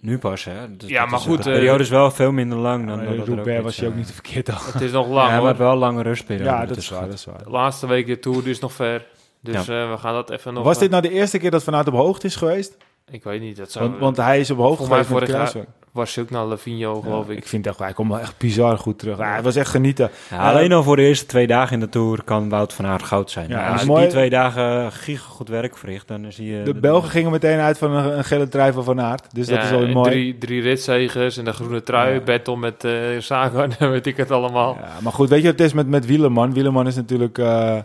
Nu 0.00 0.18
pas, 0.18 0.44
hè? 0.44 0.76
Dus 0.76 0.88
ja, 0.88 1.06
maar 1.06 1.18
is, 1.18 1.24
goed. 1.24 1.42
De 1.42 1.50
periode 1.50 1.82
is 1.82 1.88
wel 1.88 2.10
veel 2.10 2.32
minder 2.32 2.58
lang 2.58 2.86
dan... 2.86 3.02
Uh, 3.02 3.24
Roubaix 3.24 3.62
was 3.62 3.76
je 3.76 3.86
ook 3.86 3.94
niet 3.94 4.06
te 4.06 4.12
verkeerd 4.12 4.50
al. 4.50 4.58
Het 4.72 4.80
is 4.80 4.90
nog 4.90 5.08
lang, 5.08 5.28
ja, 5.28 5.34
hoor. 5.34 5.44
maar 5.44 5.56
wel 5.56 5.76
lange 5.76 6.02
rustperiode. 6.02 6.50
Ja, 6.50 6.66
dat 6.66 6.76
is 6.76 6.88
waar, 6.88 7.06
dat 7.06 7.14
is 7.14 7.24
waar. 7.24 7.44
De 7.44 7.50
laatste 7.50 7.86
week 7.86 8.06
de 8.06 8.18
Tour 8.18 8.48
is 8.48 8.58
nog 8.58 8.72
ver. 8.72 9.04
Dus 9.42 9.66
ja. 9.66 9.84
uh, 9.84 9.90
we 9.90 9.98
gaan 9.98 10.14
dat 10.14 10.30
even 10.30 10.54
nog... 10.54 10.64
Was 10.64 10.78
dit 10.78 10.90
nou 10.90 11.02
de 11.02 11.10
eerste 11.10 11.38
keer 11.38 11.50
dat 11.50 11.64
Van 11.64 11.74
Aert 11.74 11.88
op 11.88 11.94
hoogte 11.94 12.26
is 12.26 12.36
geweest? 12.36 12.76
Ik 13.10 13.24
weet 13.24 13.40
niet. 13.40 13.56
Dat 13.56 13.72
zou... 13.72 13.88
want, 13.88 14.00
want 14.00 14.16
hij 14.16 14.40
is 14.40 14.50
op 14.50 14.58
hoogte 14.58 14.84
geweest 14.84 15.10
met 15.10 15.24
Kruiswijk. 15.24 15.68
was 15.92 16.14
hij 16.14 16.24
ook 16.24 16.30
naar 16.30 16.44
Lavinho, 16.44 17.00
geloof 17.00 17.26
ja, 17.26 17.32
ik. 17.32 17.38
Ik 17.38 17.46
vind 17.46 17.66
echt, 17.66 17.78
hij 17.78 17.92
komt 17.92 18.10
wel 18.10 18.20
echt 18.20 18.38
bizar 18.38 18.78
goed 18.78 18.98
terug. 18.98 19.18
Ja, 19.18 19.32
hij 19.32 19.42
was 19.42 19.56
echt 19.56 19.70
genieten. 19.70 20.10
Ja, 20.30 20.50
alleen 20.50 20.72
al 20.72 20.82
voor 20.82 20.96
de 20.96 21.02
eerste 21.02 21.26
twee 21.26 21.46
dagen 21.46 21.74
in 21.74 21.80
de 21.80 21.88
Tour 21.88 22.22
kan 22.24 22.48
Wout 22.48 22.72
van 22.72 22.86
Aert 22.86 23.02
goud 23.02 23.30
zijn. 23.30 23.48
Ja, 23.48 23.72
als 23.72 23.82
hij 23.82 24.00
die 24.00 24.06
twee 24.06 24.30
dagen 24.30 24.92
giga 24.92 25.28
goed 25.28 25.48
werk 25.48 25.76
verricht, 25.76 26.08
dan 26.08 26.22
hij... 26.22 26.32
Uh, 26.44 26.64
de, 26.64 26.72
de 26.72 26.80
Belgen 26.80 27.10
gingen 27.10 27.30
meteen 27.30 27.58
uit 27.58 27.78
van 27.78 27.92
een, 27.92 28.18
een 28.18 28.24
gele 28.24 28.48
trui 28.48 28.72
van 28.72 28.84
Van 28.84 29.00
Aert. 29.00 29.34
Dus 29.34 29.46
dat 29.46 29.62
is 29.62 29.70
wel 29.70 29.88
mooi. 29.88 30.10
Drie, 30.10 30.38
drie 30.38 30.62
ritzegers 30.62 31.36
en 31.36 31.44
de 31.44 31.52
groene 31.52 31.82
trui, 31.82 32.20
battle 32.20 32.56
met 32.56 32.84
uh, 32.84 32.92
Sagan 33.18 33.72
en 33.78 33.90
weet 33.96 34.06
ik 34.06 34.16
het 34.16 34.30
allemaal. 34.30 34.76
Ja, 34.80 34.92
maar 35.02 35.12
goed, 35.12 35.28
weet 35.28 35.42
je 35.42 35.48
wat 35.48 35.58
het 35.58 35.66
is 35.66 35.72
met, 35.72 35.86
met 35.86 36.06
Wielerman? 36.06 36.52
Wielerman 36.52 36.86
is 36.86 36.94
natuurlijk... 36.94 37.38
Uh, 37.38 37.78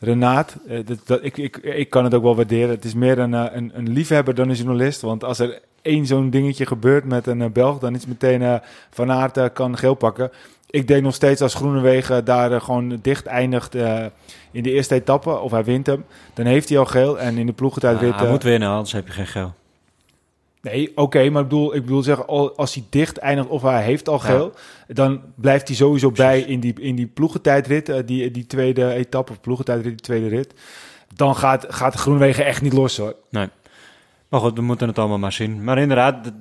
Renaat, 0.00 0.56
uh, 0.68 0.86
dat, 0.86 0.98
dat, 1.04 1.18
ik, 1.22 1.36
ik, 1.36 1.56
ik 1.56 1.90
kan 1.90 2.04
het 2.04 2.14
ook 2.14 2.22
wel 2.22 2.36
waarderen. 2.36 2.70
Het 2.70 2.84
is 2.84 2.94
meer 2.94 3.18
een, 3.18 3.32
een, 3.32 3.70
een 3.74 3.88
liefhebber 3.88 4.34
dan 4.34 4.48
een 4.48 4.54
journalist. 4.54 5.00
Want 5.00 5.24
als 5.24 5.38
er 5.38 5.60
één 5.82 6.06
zo'n 6.06 6.30
dingetje 6.30 6.66
gebeurt 6.66 7.04
met 7.04 7.26
een 7.26 7.40
uh, 7.40 7.46
Belg, 7.52 7.78
dan 7.78 7.94
is 7.94 8.06
meteen 8.06 8.60
Van 8.90 9.10
Aert 9.10 9.52
kan 9.52 9.78
geel 9.78 9.94
pakken. 9.94 10.30
Ik 10.70 10.88
denk 10.88 11.02
nog 11.02 11.14
steeds 11.14 11.40
als 11.40 11.54
Groenewegen 11.54 12.24
daar 12.24 12.60
gewoon 12.60 12.98
dicht 13.02 13.26
eindigt 13.26 13.74
in 14.50 14.62
de 14.62 14.72
eerste 14.72 14.94
etappe, 14.94 15.38
of 15.38 15.50
hij 15.50 15.64
wint 15.64 15.86
hem, 15.86 16.04
dan 16.34 16.46
heeft 16.46 16.68
hij 16.68 16.78
al 16.78 16.86
geel. 16.86 17.18
En 17.18 17.38
in 17.38 17.46
de 17.46 17.52
ploegentijdrit... 17.52 18.14
hij 18.14 18.30
moet 18.30 18.42
winnen, 18.42 18.68
anders 18.68 18.92
heb 18.92 19.06
je 19.06 19.12
geen 19.12 19.26
geel. 19.26 19.54
Nee, 20.62 20.90
oké, 20.90 21.00
okay, 21.00 21.28
maar 21.28 21.42
ik 21.42 21.48
bedoel, 21.48 21.74
ik 21.74 21.82
bedoel 21.82 22.02
zeggen, 22.02 22.26
als 22.56 22.74
hij 22.74 22.84
dicht 22.90 23.18
eindigt 23.18 23.48
of 23.48 23.62
hij 23.62 23.82
heeft 23.82 24.08
al 24.08 24.18
geel, 24.18 24.52
ja. 24.88 24.94
dan 24.94 25.20
blijft 25.34 25.68
hij 25.68 25.76
sowieso 25.76 26.10
Precies. 26.10 26.44
bij 26.44 26.52
in 26.52 26.60
die, 26.60 26.80
in 26.80 26.96
die 26.96 27.06
ploegentijdrit, 27.06 27.88
uh, 27.88 27.96
die, 28.04 28.30
die 28.30 28.46
tweede 28.46 28.92
etappe, 28.92 29.32
of 29.32 29.40
ploegentijdrit, 29.40 29.90
die 29.90 30.00
tweede 30.00 30.28
rit. 30.28 30.54
Dan 31.14 31.36
gaat, 31.36 31.66
gaat 31.68 31.94
Groenwegen 31.94 32.44
echt 32.44 32.62
niet 32.62 32.72
los 32.72 32.96
hoor. 32.96 33.14
Nee. 33.30 33.48
Maar 34.28 34.40
goed, 34.40 34.54
we 34.54 34.62
moeten 34.62 34.88
het 34.88 34.98
allemaal 34.98 35.18
maar 35.18 35.32
zien. 35.32 35.64
Maar 35.64 35.78
inderdaad, 35.78 36.32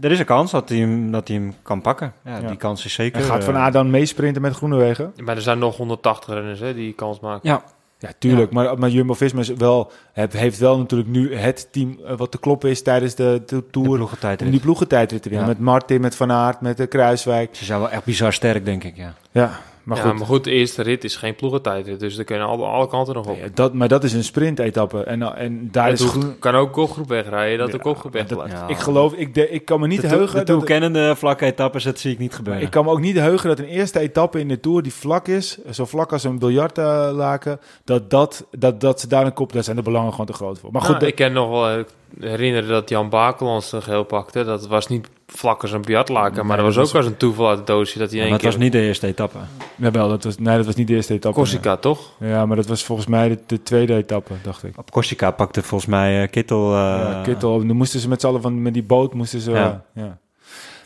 er 0.00 0.10
is 0.10 0.18
een 0.18 0.24
kans 0.24 0.50
dat 0.50 0.68
hij 0.68 0.78
hem, 0.78 1.10
dat 1.10 1.28
hij 1.28 1.36
hem 1.36 1.54
kan 1.62 1.80
pakken. 1.80 2.12
Ja, 2.24 2.38
ja. 2.38 2.48
Die 2.48 2.56
kans 2.56 2.84
is 2.84 2.92
zeker. 2.92 3.20
En 3.20 3.26
gaat 3.26 3.44
Van 3.44 3.56
Aert 3.56 3.72
dan 3.72 3.90
meesprinten 3.90 4.42
met 4.42 4.54
Groenewegen? 4.54 5.12
Maar 5.24 5.36
er 5.36 5.42
zijn 5.42 5.58
nog 5.58 5.76
180 5.76 6.34
renners 6.34 6.60
hè, 6.60 6.74
die 6.74 6.92
kans 6.92 7.20
maken. 7.20 7.48
Ja, 7.48 7.64
ja, 8.02 8.12
tuurlijk. 8.18 8.52
Ja. 8.52 8.62
Maar, 8.62 8.78
maar 8.78 8.90
Jumbo-Visma 8.90 9.40
is 9.40 9.48
wel, 9.48 9.92
heeft 10.12 10.58
wel 10.58 10.78
natuurlijk 10.78 11.10
nu 11.10 11.34
het 11.34 11.68
team 11.70 11.98
wat 12.16 12.30
te 12.30 12.38
kloppen 12.38 12.70
is 12.70 12.82
tijdens 12.82 13.14
de, 13.14 13.42
de 13.46 13.64
Tour. 13.70 14.08
De 14.20 14.44
om 14.44 14.50
die 14.50 14.60
ploegentijdrit 14.60 15.22
te 15.22 15.28
winnen. 15.28 15.48
Ja. 15.48 15.54
Met 15.54 15.62
Martin, 15.62 16.00
met 16.00 16.14
Van 16.14 16.32
Aert, 16.32 16.60
met 16.60 16.76
de 16.76 16.86
Kruiswijk. 16.86 17.56
Ze 17.56 17.64
zijn 17.64 17.78
wel 17.78 17.90
echt 17.90 18.04
bizar 18.04 18.32
sterk, 18.32 18.64
denk 18.64 18.84
ik, 18.84 18.96
ja. 18.96 19.14
Ja, 19.30 19.60
maar 19.82 19.96
ja, 19.96 20.02
goed. 20.02 20.18
maar 20.18 20.26
goed, 20.26 20.44
de 20.44 20.50
eerste 20.50 20.82
rit 20.82 21.04
is 21.04 21.16
geen 21.16 21.34
ploegentijdrit. 21.34 22.00
Dus 22.00 22.18
er 22.18 22.24
kunnen 22.24 22.46
alle, 22.46 22.64
alle 22.64 22.88
kanten 22.88 23.14
nog 23.14 23.26
op. 23.26 23.36
Ja, 23.36 23.48
dat, 23.54 23.74
maar 23.74 23.88
dat 23.88 24.04
is 24.04 24.12
een 24.12 24.24
sprintetappe. 24.24 25.04
En, 25.04 25.36
en 25.36 25.68
daar 25.70 25.86
ja, 25.86 25.92
is 25.92 26.04
groen... 26.04 26.38
kan 26.38 26.54
ook 26.54 26.72
kopgroep 26.72 27.08
wegrijden, 27.08 27.58
dat 27.58 27.66
ja, 27.66 27.76
de 27.76 27.82
kopgroep 27.82 28.12
weg 28.12 28.28
ja. 28.28 28.68
Ik 28.68 28.76
geloof, 28.76 29.12
ik, 29.12 29.34
de, 29.34 29.48
ik 29.48 29.64
kan 29.64 29.80
me 29.80 29.86
niet 29.86 30.00
de 30.00 30.06
heugen... 30.06 30.38
De 30.38 30.52
toekennende 30.52 31.16
vlakke 31.16 31.44
etappes, 31.44 31.84
dat 31.84 31.98
zie 31.98 32.12
ik 32.12 32.18
niet 32.18 32.34
gebeuren. 32.34 32.62
Ik 32.62 32.70
kan 32.70 32.84
me 32.84 32.90
ook 32.90 33.00
niet 33.00 33.16
heugen 33.16 33.48
dat 33.48 33.58
een 33.58 33.64
eerste 33.64 33.98
etappe 33.98 34.40
in 34.40 34.48
de 34.48 34.60
Tour 34.60 34.82
die 34.82 34.94
vlak 34.94 35.28
is, 35.28 35.58
zo 35.70 35.84
vlak 35.84 36.12
als 36.12 36.24
een 36.24 36.38
biljartlaken, 36.38 37.60
dat, 37.84 38.10
dat, 38.10 38.46
dat, 38.50 38.80
dat 38.80 39.00
ze 39.00 39.08
daar 39.08 39.26
een 39.26 39.32
kop, 39.32 39.52
daar 39.52 39.64
zijn 39.64 39.76
de 39.76 39.82
belangen 39.82 40.10
gewoon 40.10 40.26
te 40.26 40.32
groot 40.32 40.58
voor. 40.58 40.72
Maar 40.72 40.80
goed, 40.80 40.90
nou, 40.90 41.00
de, 41.00 41.06
ik 41.06 41.14
kan 41.14 41.32
nog 41.32 41.50
wel 41.50 41.84
herinneren 42.20 42.68
dat 42.68 42.88
Jan 42.88 43.08
Bakelands 43.08 43.72
een 43.72 43.82
geel 43.82 44.04
pakte. 44.04 44.44
Dat 44.44 44.66
was 44.66 44.86
niet 44.86 45.08
vlak 45.26 45.62
als 45.62 45.72
een 45.72 45.82
biljartlaken, 45.82 46.36
nee, 46.36 46.44
maar 46.44 46.56
dat 46.56 46.74
was 46.74 46.88
ook 46.88 46.94
als 46.94 47.06
een 47.06 47.16
toeval 47.16 47.48
uit 47.48 47.58
het 47.58 47.66
doosje 47.66 47.98
dat 47.98 48.08
hij 48.08 48.16
ja, 48.16 48.22
één 48.22 48.30
maar 48.30 48.40
keer... 48.40 48.48
het 48.48 48.58
was 48.58 48.66
niet 48.66 48.72
de 48.72 48.86
eerste 48.86 49.06
etappe. 49.06 49.38
Jawel, 49.76 50.08
dat 50.08 50.24
was, 50.24 50.38
nee, 50.38 50.56
dat 50.56 50.66
was 50.66 50.74
niet 50.74 50.86
de 50.86 50.94
eerste 50.94 51.14
etappe. 51.14 51.38
Corsica, 51.38 51.70
nee. 51.70 51.78
toch? 51.78 52.10
Ja, 52.18 52.46
maar 52.46 52.56
dat 52.56 52.66
was 52.66 52.84
volgens 52.84 53.08
mij 53.08 53.28
de, 53.28 53.38
de 53.46 53.62
tweede 53.62 53.94
etappe, 53.94 54.32
dacht 54.42 54.64
ik. 54.64 54.78
Op 54.78 54.90
Corsica 54.90 55.30
pakte 55.30 55.62
volgens 55.62 55.90
mij 55.90 56.22
uh, 56.22 56.28
Kittel... 56.28 56.72
Uh, 56.72 56.78
ja, 56.78 57.20
Kittel. 57.22 57.66
Dan 57.66 57.76
moesten 57.76 58.00
ze 58.00 58.08
met 58.08 58.20
z'n 58.20 58.26
allen 58.26 58.42
van 58.42 58.62
met 58.62 58.74
die 58.74 58.82
boot 58.82 59.14
moesten 59.14 59.40
ze... 59.40 59.50
Ja. 59.50 59.84
Uh, 59.94 60.04
ja. 60.04 60.18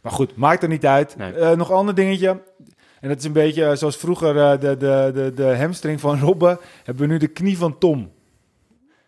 Maar 0.03 0.13
goed, 0.13 0.37
maakt 0.37 0.63
er 0.63 0.69
niet 0.69 0.87
uit. 0.87 1.17
Nee. 1.17 1.33
Uh, 1.33 1.53
nog 1.53 1.69
een 1.69 1.77
ander 1.77 1.95
dingetje. 1.95 2.29
En 3.01 3.09
dat 3.09 3.19
is 3.19 3.25
een 3.25 3.33
beetje 3.33 3.77
zoals 3.77 3.97
vroeger 3.97 4.37
uh, 4.37 4.51
de, 4.51 4.77
de, 4.77 5.11
de, 5.15 5.33
de 5.35 5.57
hamstring 5.57 6.01
van 6.01 6.21
Robben. 6.27 6.59
Hebben 6.85 7.07
we 7.07 7.13
nu 7.13 7.19
de 7.19 7.27
knie 7.27 7.59
van 7.59 7.79
Tom. 7.79 8.11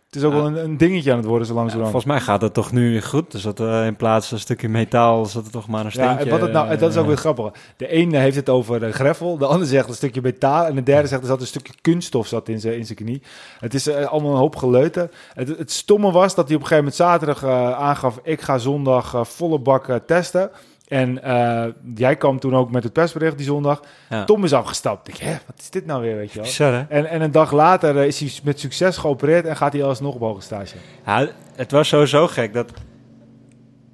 Het 0.08 0.16
is 0.16 0.22
ook 0.22 0.32
wel 0.32 0.46
een, 0.46 0.64
een, 0.64 0.76
dingetje 0.76 1.10
aan 1.10 1.16
het 1.16 1.26
worden 1.26 1.46
zo 1.46 1.54
langzamerhand. 1.54 1.94
Ja, 1.94 2.00
volgens 2.00 2.26
mij 2.26 2.34
gaat 2.34 2.42
het 2.42 2.54
toch 2.54 2.72
nu 2.72 3.02
goed. 3.02 3.30
Dus 3.30 3.42
dat 3.42 3.60
uh, 3.60 3.86
in 3.86 3.96
plaats 3.96 4.26
van 4.28 4.36
een 4.36 4.42
stukje 4.42 4.68
metaal 4.68 5.26
zat 5.26 5.44
er 5.44 5.50
toch 5.50 5.68
maar 5.68 5.84
een 5.84 5.92
steentje. 5.92 6.24
Ja, 6.24 6.30
wat 6.30 6.40
het 6.40 6.52
nou, 6.52 6.76
dat 6.76 6.90
is 6.90 6.96
ook 6.96 7.06
weer 7.06 7.16
grappig. 7.16 7.52
De 7.76 7.88
ene 7.88 8.18
heeft 8.18 8.36
het 8.36 8.48
over 8.48 8.82
uh, 8.82 8.92
greffel, 8.92 9.38
de 9.38 9.46
ander 9.46 9.66
zegt 9.66 9.88
een 9.88 9.94
stukje 9.94 10.20
metaal 10.22 10.66
en 10.66 10.74
de 10.74 10.82
derde 10.82 11.08
zegt 11.08 11.20
er 11.20 11.28
zat 11.28 11.40
een 11.40 11.46
stukje 11.46 11.72
kunststof 11.80 12.26
zat 12.26 12.48
in 12.48 12.60
zijn 12.60 12.76
in 12.76 12.84
zijn 12.84 12.98
knie. 12.98 13.22
Het 13.58 13.74
is 13.74 13.88
uh, 13.88 14.06
allemaal 14.06 14.32
een 14.32 14.38
hoop 14.38 14.56
geleuten. 14.56 15.10
Het, 15.34 15.58
het, 15.58 15.70
stomme 15.70 16.10
was 16.12 16.34
dat 16.34 16.46
hij 16.46 16.56
op 16.56 16.62
een 16.62 16.68
gegeven 16.68 16.92
moment 16.92 16.94
zaterdag 16.94 17.42
uh, 17.42 17.78
aangaf: 17.78 18.20
ik 18.22 18.40
ga 18.40 18.58
zondag 18.58 19.28
volle 19.28 19.58
bak 19.58 20.00
testen. 20.06 20.50
En 20.88 21.20
uh, 21.24 21.64
jij 21.94 22.16
kwam 22.16 22.38
toen 22.38 22.56
ook 22.56 22.70
met 22.70 22.82
het 22.82 22.92
persbericht 22.92 23.36
die 23.36 23.46
zondag. 23.46 23.82
Ja. 24.08 24.24
Tom 24.24 24.44
is 24.44 24.52
afgestapt. 24.52 25.08
Ik 25.08 25.16
hè, 25.16 25.32
wat 25.46 25.58
is 25.58 25.70
dit 25.70 25.86
nou 25.86 26.02
weer, 26.02 26.16
weet 26.16 26.32
je 26.32 26.38
wel? 26.38 26.46
Bizar, 26.46 26.86
en, 26.88 27.06
en 27.06 27.20
een 27.20 27.32
dag 27.32 27.52
later 27.52 27.96
uh, 27.96 28.06
is 28.06 28.20
hij 28.20 28.30
met 28.42 28.60
succes 28.60 28.96
geopereerd 28.96 29.46
en 29.46 29.56
gaat 29.56 29.72
hij 29.72 29.84
alsnog 29.84 30.14
op 30.14 30.20
hoge 30.20 30.40
stage. 30.40 30.76
Ja, 31.06 31.28
het 31.56 31.70
was 31.70 31.88
sowieso 31.88 32.26
gek 32.26 32.52
dat... 32.52 32.72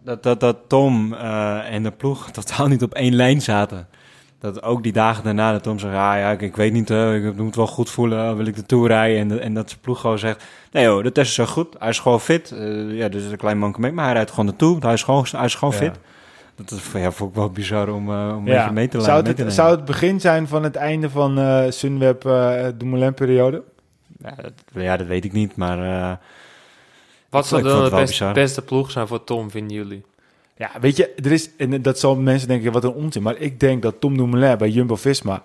dat, 0.04 0.22
dat, 0.22 0.40
dat 0.40 0.56
Tom 0.68 1.14
eh, 1.14 1.72
en 1.72 1.82
de 1.82 1.90
ploeg 1.90 2.30
totaal 2.30 2.66
niet 2.66 2.82
op 2.82 2.94
één 2.94 3.14
lijn 3.14 3.42
zaten. 3.42 3.88
Dat 4.38 4.62
ook 4.62 4.82
die 4.82 4.92
dagen 4.92 5.24
daarna 5.24 5.52
dat 5.52 5.62
Tom 5.62 5.78
zegt, 5.78 5.94
ah 5.94 5.98
ja, 5.98 6.30
ik, 6.30 6.40
ik 6.40 6.56
weet 6.56 6.72
niet, 6.72 6.90
uh, 6.90 7.26
ik 7.26 7.36
moet 7.36 7.56
wel 7.56 7.66
goed 7.66 7.90
voelen, 7.90 8.36
wil 8.36 8.46
ik 8.46 8.56
de 8.56 8.66
Tour 8.66 8.86
rijden? 8.86 9.18
En, 9.18 9.40
en 9.40 9.54
dat 9.54 9.68
zijn 9.68 9.80
ploeg 9.80 10.00
gewoon 10.00 10.18
zegt, 10.18 10.44
nee 10.72 10.84
joh, 10.84 11.02
de 11.02 11.12
test 11.12 11.28
is 11.28 11.34
zo 11.34 11.46
goed, 11.46 11.76
hij 11.78 11.88
is 11.88 11.98
gewoon 11.98 12.20
fit. 12.20 12.50
Uh, 12.54 12.96
ja, 12.96 13.08
dus 13.08 13.24
een 13.24 13.36
klein 13.36 13.58
mankement, 13.58 13.94
maar 13.94 14.04
hij 14.04 14.14
rijdt 14.14 14.30
gewoon 14.30 14.46
de 14.46 14.56
Tour, 14.56 14.82
hij 14.82 14.92
is 14.92 15.02
gewoon, 15.02 15.26
hij 15.30 15.44
is 15.44 15.54
gewoon 15.54 15.74
ja. 15.74 15.80
fit. 15.80 15.98
Dat 16.56 16.70
is 16.70 16.92
ja, 16.92 17.12
vond 17.12 17.30
ik 17.30 17.36
wel 17.36 17.50
bizar 17.50 17.88
om, 17.88 18.10
uh, 18.10 18.34
om 18.36 18.46
ja. 18.46 18.70
mee 18.70 18.88
te 18.88 19.00
zou 19.00 19.16
het, 19.16 19.36
mee 19.36 19.46
te 19.46 19.50
zou 19.50 19.70
het 19.70 19.84
begin 19.84 20.20
zijn 20.20 20.48
van 20.48 20.62
het 20.62 20.76
einde 20.76 21.10
van 21.10 21.38
uh, 21.38 21.64
Sunweb 21.70 22.22
de 22.22 22.84
Moulin-periode? 22.84 23.62
Ja 24.22 24.34
dat, 24.42 24.52
ja, 24.72 24.96
dat 24.96 25.06
weet 25.06 25.24
ik 25.24 25.32
niet, 25.32 25.56
maar... 25.56 26.18
Wat 27.28 27.46
zou 27.46 27.62
dan 27.62 27.84
de 27.84 27.90
beste, 27.90 28.30
beste 28.32 28.62
ploeg 28.62 28.90
zijn 28.90 29.06
voor 29.06 29.24
Tom, 29.24 29.50
vinden 29.50 29.76
jullie? 29.76 30.04
Ja, 30.56 30.70
weet 30.80 30.96
je, 30.96 31.10
er 31.14 31.32
is, 31.32 31.50
en 31.56 31.82
dat 31.82 31.98
zal 31.98 32.16
mensen 32.16 32.48
denken, 32.48 32.72
wat 32.72 32.84
een 32.84 32.92
onzin. 32.92 33.22
Maar 33.22 33.36
ik 33.36 33.60
denk 33.60 33.82
dat 33.82 34.00
Tom 34.00 34.16
Dumoulin 34.16 34.58
bij 34.58 34.68
Jumbo-Visma 34.68 35.42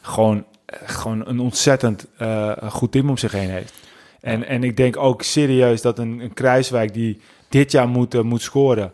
gewoon, 0.00 0.44
gewoon 0.66 1.26
een 1.26 1.40
ontzettend 1.40 2.06
uh, 2.22 2.52
goed 2.68 2.92
team 2.92 3.08
om 3.08 3.16
zich 3.16 3.32
heen 3.32 3.50
heeft. 3.50 3.74
En, 4.20 4.46
en 4.46 4.64
ik 4.64 4.76
denk 4.76 4.96
ook 4.96 5.22
serieus 5.22 5.82
dat 5.82 5.98
een, 5.98 6.20
een 6.20 6.34
Kruiswijk 6.34 6.94
die 6.94 7.20
dit 7.48 7.72
jaar 7.72 7.88
moet, 7.88 8.14
uh, 8.14 8.20
moet 8.20 8.42
scoren... 8.42 8.92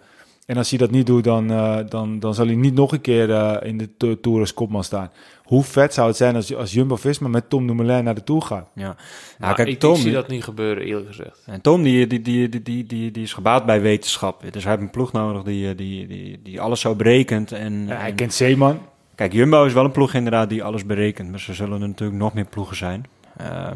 En 0.53 0.59
als 0.59 0.71
hij 0.71 0.79
dat 0.79 0.91
niet 0.91 1.07
doet, 1.07 1.25
dan, 1.25 1.51
uh, 1.51 1.79
dan, 1.89 2.19
dan 2.19 2.35
zal 2.35 2.47
hij 2.47 2.55
niet 2.55 2.75
nog 2.75 2.93
een 2.93 3.01
keer 3.01 3.29
uh, 3.29 3.57
in 3.63 3.79
de 3.97 4.19
Tour 4.21 4.41
als 4.41 4.55
kopman 4.55 4.85
staan. 4.85 5.11
Hoe 5.43 5.63
vet 5.63 5.95
zou 5.95 6.09
het 6.09 6.17
zijn 6.17 6.35
als, 6.35 6.55
als 6.55 6.73
Jumbo-Visma 6.73 7.29
met 7.29 7.51
Tom 7.51 7.67
Dumoulin 7.67 8.05
naar 8.05 8.15
de 8.15 8.25
Tour 8.25 8.43
gaat? 8.43 8.69
Ja, 8.75 8.83
nou, 8.83 8.97
nou 9.39 9.55
kijk, 9.55 9.69
ik, 9.69 9.79
Tom, 9.79 9.95
ik 9.95 10.01
zie 10.01 10.13
dat 10.13 10.29
niet 10.29 10.45
gebeuren, 10.45 10.85
eerlijk 10.85 11.07
gezegd. 11.07 11.43
En 11.47 11.61
Tom 11.61 11.83
die, 11.83 12.07
die, 12.07 12.21
die, 12.21 12.49
die, 12.49 12.63
die, 12.63 12.87
die, 12.87 13.11
die 13.11 13.23
is 13.23 13.33
gebaat 13.33 13.67
bij 13.67 13.81
wetenschap. 13.81 14.53
Dus 14.53 14.63
hij 14.63 14.73
heeft 14.73 14.85
een 14.85 14.91
ploeg 14.91 15.13
nodig 15.13 15.43
die, 15.43 15.75
die, 15.75 16.07
die, 16.07 16.41
die 16.43 16.61
alles 16.61 16.81
zo 16.81 16.95
berekent. 16.95 17.53
En, 17.53 17.87
ja, 17.87 17.97
hij 17.97 18.09
en, 18.09 18.15
kent 18.15 18.35
Zeeman. 18.35 18.79
Kijk, 19.15 19.33
Jumbo 19.33 19.65
is 19.65 19.73
wel 19.73 19.85
een 19.85 19.91
ploeg 19.91 20.15
inderdaad 20.15 20.49
die 20.49 20.65
alles 20.65 20.87
berekent. 20.87 21.31
Maar 21.31 21.41
ze 21.41 21.55
zullen 21.55 21.83
er 21.83 21.89
natuurlijk 21.89 22.19
nog 22.19 22.35
meer 22.35 22.45
ploegen 22.45 22.77
zijn. 22.77 23.07
Uh, 23.41 23.47
ja, 23.47 23.75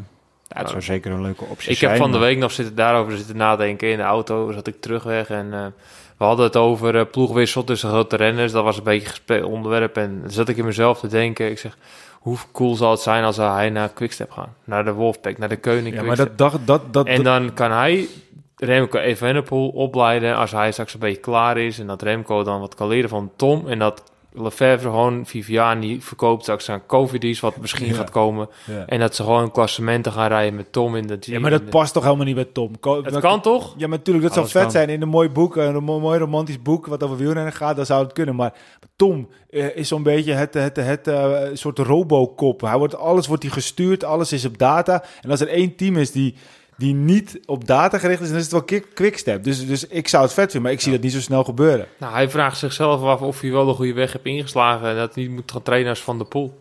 het 0.49 0.69
zou 0.69 0.83
zeker 0.83 1.13
een 1.13 1.23
leuke 1.23 1.45
optie 1.45 1.71
ik 1.71 1.77
zijn. 1.77 1.93
Ik 1.93 1.99
heb 1.99 2.11
van 2.11 2.21
de 2.21 2.27
week 2.27 2.39
nog 2.39 2.53
zitten, 2.53 2.75
daarover 2.75 3.17
zitten 3.17 3.37
nadenken. 3.37 3.91
In 3.91 3.97
de 3.97 4.03
auto 4.03 4.53
zat 4.53 4.67
ik 4.67 4.81
terugweg 4.81 5.31
en... 5.31 5.75
We 6.17 6.25
hadden 6.25 6.45
het 6.45 6.57
over 6.57 6.95
uh, 6.95 7.03
ploegwissel 7.11 7.65
tussen 7.65 7.89
grote 7.89 8.17
renners. 8.17 8.53
Dat 8.53 8.65
was 8.65 8.77
een 8.77 8.83
beetje 8.83 9.47
onderwerp. 9.47 9.97
En 9.97 10.19
dan 10.21 10.31
zat 10.31 10.49
ik 10.49 10.57
in 10.57 10.65
mezelf 10.65 10.99
te 10.99 11.09
denken. 11.09 11.51
Ik 11.51 11.59
zeg, 11.59 11.77
hoe 12.13 12.37
cool 12.53 12.75
zal 12.75 12.91
het 12.91 13.01
zijn 13.01 13.25
als 13.25 13.37
hij 13.37 13.71
naar 13.71 13.89
Quickstep 13.89 14.31
gaat? 14.31 14.49
Naar 14.65 14.85
de 14.85 14.93
Wolfpack, 14.93 15.39
naar 15.39 15.49
de 15.49 15.57
Koning 15.57 15.95
Ja, 15.95 16.03
maar 16.03 16.17
dat, 16.17 16.39
dat, 16.39 16.61
dat, 16.65 16.93
dat, 16.93 17.07
En 17.07 17.23
dan 17.23 17.55
kan 17.55 17.71
hij 17.71 18.09
Remco 18.57 18.99
Evenepoel 18.99 19.69
opleiden 19.69 20.37
als 20.37 20.53
hij 20.53 20.73
straks 20.73 20.95
een 20.95 21.01
beetje 21.01 21.21
klaar 21.21 21.59
is. 21.59 21.79
En 21.79 21.87
dat 21.87 22.03
Remco 22.03 22.43
dan 22.43 22.61
wat 22.61 22.75
kan 22.75 22.89
leren 22.89 23.09
van 23.09 23.31
Tom. 23.37 23.69
En 23.69 23.79
dat 23.79 24.03
Lefevre 24.37 24.89
gewoon 24.89 25.27
Viviani 25.27 26.01
verkoopt 26.01 26.43
straks 26.43 26.69
aan 26.69 26.87
Covidis, 26.87 27.41
wat 27.41 27.57
misschien 27.57 27.87
ja. 27.87 27.95
gaat 27.95 28.11
komen. 28.11 28.49
Ja. 28.65 28.87
En 28.87 29.01
dat 29.01 29.15
ze 29.15 29.23
gewoon 29.23 29.51
klassementen 29.51 30.13
gaan 30.13 30.29
rijden 30.29 30.55
met 30.55 30.73
Tom 30.73 30.97
in 30.97 31.07
de 31.07 31.17
Ja, 31.21 31.41
maar 31.41 31.51
dat 31.51 31.65
de... 31.65 31.71
past 31.71 31.93
toch 31.93 32.03
helemaal 32.03 32.25
niet 32.25 32.35
bij 32.35 32.45
Tom? 32.45 32.81
Co 32.81 33.03
het 33.03 33.19
kan 33.19 33.41
toch? 33.41 33.75
Ja, 33.77 33.89
maar 33.89 33.99
natuurlijk, 33.99 34.27
dat 34.27 34.37
Alles 34.37 34.51
zou 34.51 34.65
vet 34.65 34.73
kan. 34.73 34.81
zijn 34.81 34.97
in 34.97 35.03
een 35.03 35.09
mooi 35.09 35.29
boek, 35.29 35.57
een 35.57 35.85
mooi 35.85 36.19
romantisch 36.19 36.63
boek 36.63 36.87
wat 36.87 37.03
over 37.03 37.17
wielrennen 37.17 37.53
gaat, 37.53 37.77
dan 37.77 37.87
zou 37.87 38.03
het 38.03 38.13
kunnen. 38.13 38.35
Maar 38.37 38.53
Tom 38.97 39.29
uh, 39.51 39.77
is 39.77 39.89
zo'n 39.89 40.03
beetje 40.03 40.33
het, 40.33 40.55
het, 40.55 40.77
het, 40.77 41.07
het 41.07 41.09
uh, 41.09 41.41
soort 41.53 41.79
robocop. 41.79 42.61
Hij 42.61 42.79
wordt, 42.79 42.97
alles 42.97 43.27
wordt 43.27 43.43
hij 43.43 43.53
gestuurd, 43.53 44.05
alles 44.05 44.33
is 44.33 44.45
op 44.45 44.59
data. 44.59 45.05
En 45.21 45.31
als 45.31 45.41
er 45.41 45.49
één 45.49 45.77
team 45.77 45.97
is 45.97 46.13
die 46.13 46.35
die 46.77 46.95
niet 46.95 47.41
op 47.47 47.67
data 47.67 47.99
gericht 47.99 48.21
is, 48.21 48.29
dan 48.29 48.37
is 48.37 48.43
het 48.43 48.53
wel 48.53 48.65
quick, 48.65 48.87
quickstep. 48.95 49.45
Dus, 49.45 49.67
dus 49.67 49.87
ik 49.87 50.09
zou 50.09 50.23
het 50.23 50.33
vet 50.33 50.45
vinden, 50.45 50.63
maar 50.63 50.73
ik 50.73 50.81
zie 50.81 50.91
ja. 50.91 50.97
dat 50.97 51.05
niet 51.05 51.15
zo 51.15 51.21
snel 51.21 51.45
gebeuren. 51.45 51.87
Nou, 51.99 52.13
hij 52.13 52.31
vraagt 52.31 52.59
zichzelf 52.59 53.03
af 53.03 53.21
of 53.21 53.41
hij 53.41 53.51
wel 53.51 53.67
de 53.67 53.73
goede 53.73 53.93
weg 53.93 54.13
heeft 54.13 54.25
ingeslagen 54.25 54.89
en 54.89 54.97
dat 54.97 55.15
hij 55.15 55.25
niet 55.25 55.33
moet 55.33 55.53
gaan 55.53 55.63
trainen 55.63 55.91
als 55.91 56.03
Van 56.03 56.19
de 56.19 56.25
Poel. 56.25 56.59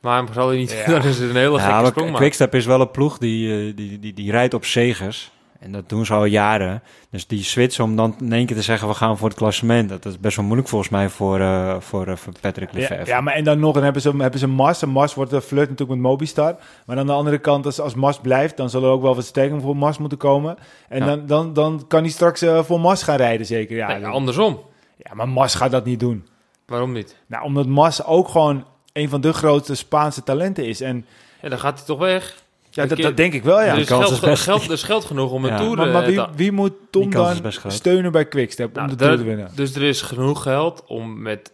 Maar 0.00 0.16
hem 0.16 0.28
zal 0.32 0.48
hij 0.48 0.56
niet, 0.56 0.70
ja. 0.70 0.84
dan 0.92 1.02
is 1.02 1.18
het 1.18 1.30
een 1.30 1.36
hele 1.36 1.58
ja, 1.58 1.62
gekke 1.62 1.82
maar 1.82 1.86
sprong 1.86 2.16
Quickstep 2.16 2.54
is 2.54 2.66
wel 2.66 2.80
een 2.80 2.90
ploeg 2.90 3.18
die, 3.18 3.48
uh, 3.48 3.76
die, 3.76 3.98
die, 3.98 4.12
die 4.12 4.30
rijdt 4.30 4.54
op 4.54 4.64
zegers. 4.64 5.30
En 5.60 5.72
dat 5.72 5.88
doen 5.88 6.06
ze 6.06 6.14
al 6.14 6.24
jaren. 6.24 6.82
Dus 7.10 7.26
die 7.26 7.42
switch 7.42 7.80
om 7.80 7.96
dan 7.96 8.14
in 8.20 8.32
één 8.32 8.46
keer 8.46 8.56
te 8.56 8.62
zeggen... 8.62 8.88
we 8.88 8.94
gaan 8.94 9.16
voor 9.18 9.28
het 9.28 9.36
klassement... 9.36 9.88
dat 9.88 10.04
is 10.04 10.18
best 10.18 10.36
wel 10.36 10.44
moeilijk 10.44 10.68
volgens 10.68 10.90
mij 10.90 11.08
voor, 11.08 11.38
uh, 11.38 11.80
voor, 11.80 12.08
uh, 12.08 12.16
voor 12.16 12.32
Patrick 12.40 12.72
Lefevre. 12.72 13.04
Ja, 13.04 13.14
ja, 13.14 13.20
maar 13.20 13.34
en 13.34 13.44
dan 13.44 13.58
nog 13.58 13.74
dan 13.74 13.82
hebben 13.82 14.02
ze, 14.02 14.16
hebben 14.16 14.40
ze 14.40 14.46
Mas. 14.46 14.82
En 14.82 14.88
Mas 14.88 15.14
wordt 15.14 15.32
een 15.32 15.40
flirt 15.40 15.68
natuurlijk 15.68 16.00
met 16.00 16.10
Mobistar. 16.10 16.56
Maar 16.86 16.98
aan 16.98 17.06
de 17.06 17.12
andere 17.12 17.38
kant, 17.38 17.66
als, 17.66 17.80
als 17.80 17.94
Mas 17.94 18.18
blijft... 18.18 18.56
dan 18.56 18.70
zal 18.70 18.82
er 18.82 18.90
ook 18.90 19.02
wel 19.02 19.14
wat 19.14 19.24
stekking 19.24 19.62
voor 19.62 19.76
Mas 19.76 19.98
moeten 19.98 20.18
komen. 20.18 20.56
En 20.88 20.98
ja. 20.98 21.06
dan, 21.06 21.26
dan, 21.26 21.52
dan 21.52 21.84
kan 21.88 22.00
hij 22.00 22.10
straks 22.10 22.42
uh, 22.42 22.62
voor 22.62 22.80
Mas 22.80 23.02
gaan 23.02 23.16
rijden 23.16 23.46
zeker. 23.46 23.76
Ja, 23.76 23.96
nee, 23.96 24.06
andersom. 24.06 24.60
Ja, 24.96 25.14
maar 25.14 25.28
Mas 25.28 25.54
gaat 25.54 25.70
dat 25.70 25.84
niet 25.84 26.00
doen. 26.00 26.26
Waarom 26.66 26.92
niet? 26.92 27.16
Nou, 27.26 27.44
omdat 27.44 27.66
Mas 27.66 28.04
ook 28.04 28.28
gewoon... 28.28 28.64
een 28.92 29.08
van 29.08 29.20
de 29.20 29.32
grootste 29.32 29.74
Spaanse 29.74 30.22
talenten 30.22 30.66
is. 30.66 30.80
En 30.80 31.06
ja, 31.42 31.48
dan 31.48 31.58
gaat 31.58 31.78
hij 31.78 31.86
toch 31.86 31.98
weg... 31.98 32.39
Ja, 32.70 32.86
dat, 32.86 32.98
dat, 32.98 33.16
denk 33.16 33.32
ik 33.32 33.42
wel, 33.42 33.60
ja. 33.60 33.66
Er 33.66 33.78
is, 33.78 33.86
geld, 33.86 34.10
is 34.10 34.20
best... 34.20 34.42
geld, 34.42 34.64
er 34.64 34.72
is 34.72 34.82
geld 34.82 35.04
genoeg 35.04 35.30
om 35.30 35.44
een 35.44 35.50
ja. 35.50 35.56
tour 35.56 35.76
maar, 35.76 35.88
maar 35.88 36.04
wie, 36.04 36.20
wie, 36.36 36.52
moet 36.52 36.72
Tom 36.90 37.10
dan 37.10 37.36
steunen 37.66 38.12
bij 38.12 38.28
Quickstep 38.28 38.74
nou, 38.74 38.84
om 38.84 38.96
de 38.96 39.04
tour 39.04 39.16
te 39.16 39.24
winnen? 39.24 39.50
Dus 39.54 39.74
er 39.74 39.82
is 39.82 40.02
genoeg 40.02 40.42
geld 40.42 40.84
om 40.86 41.22
met 41.22 41.52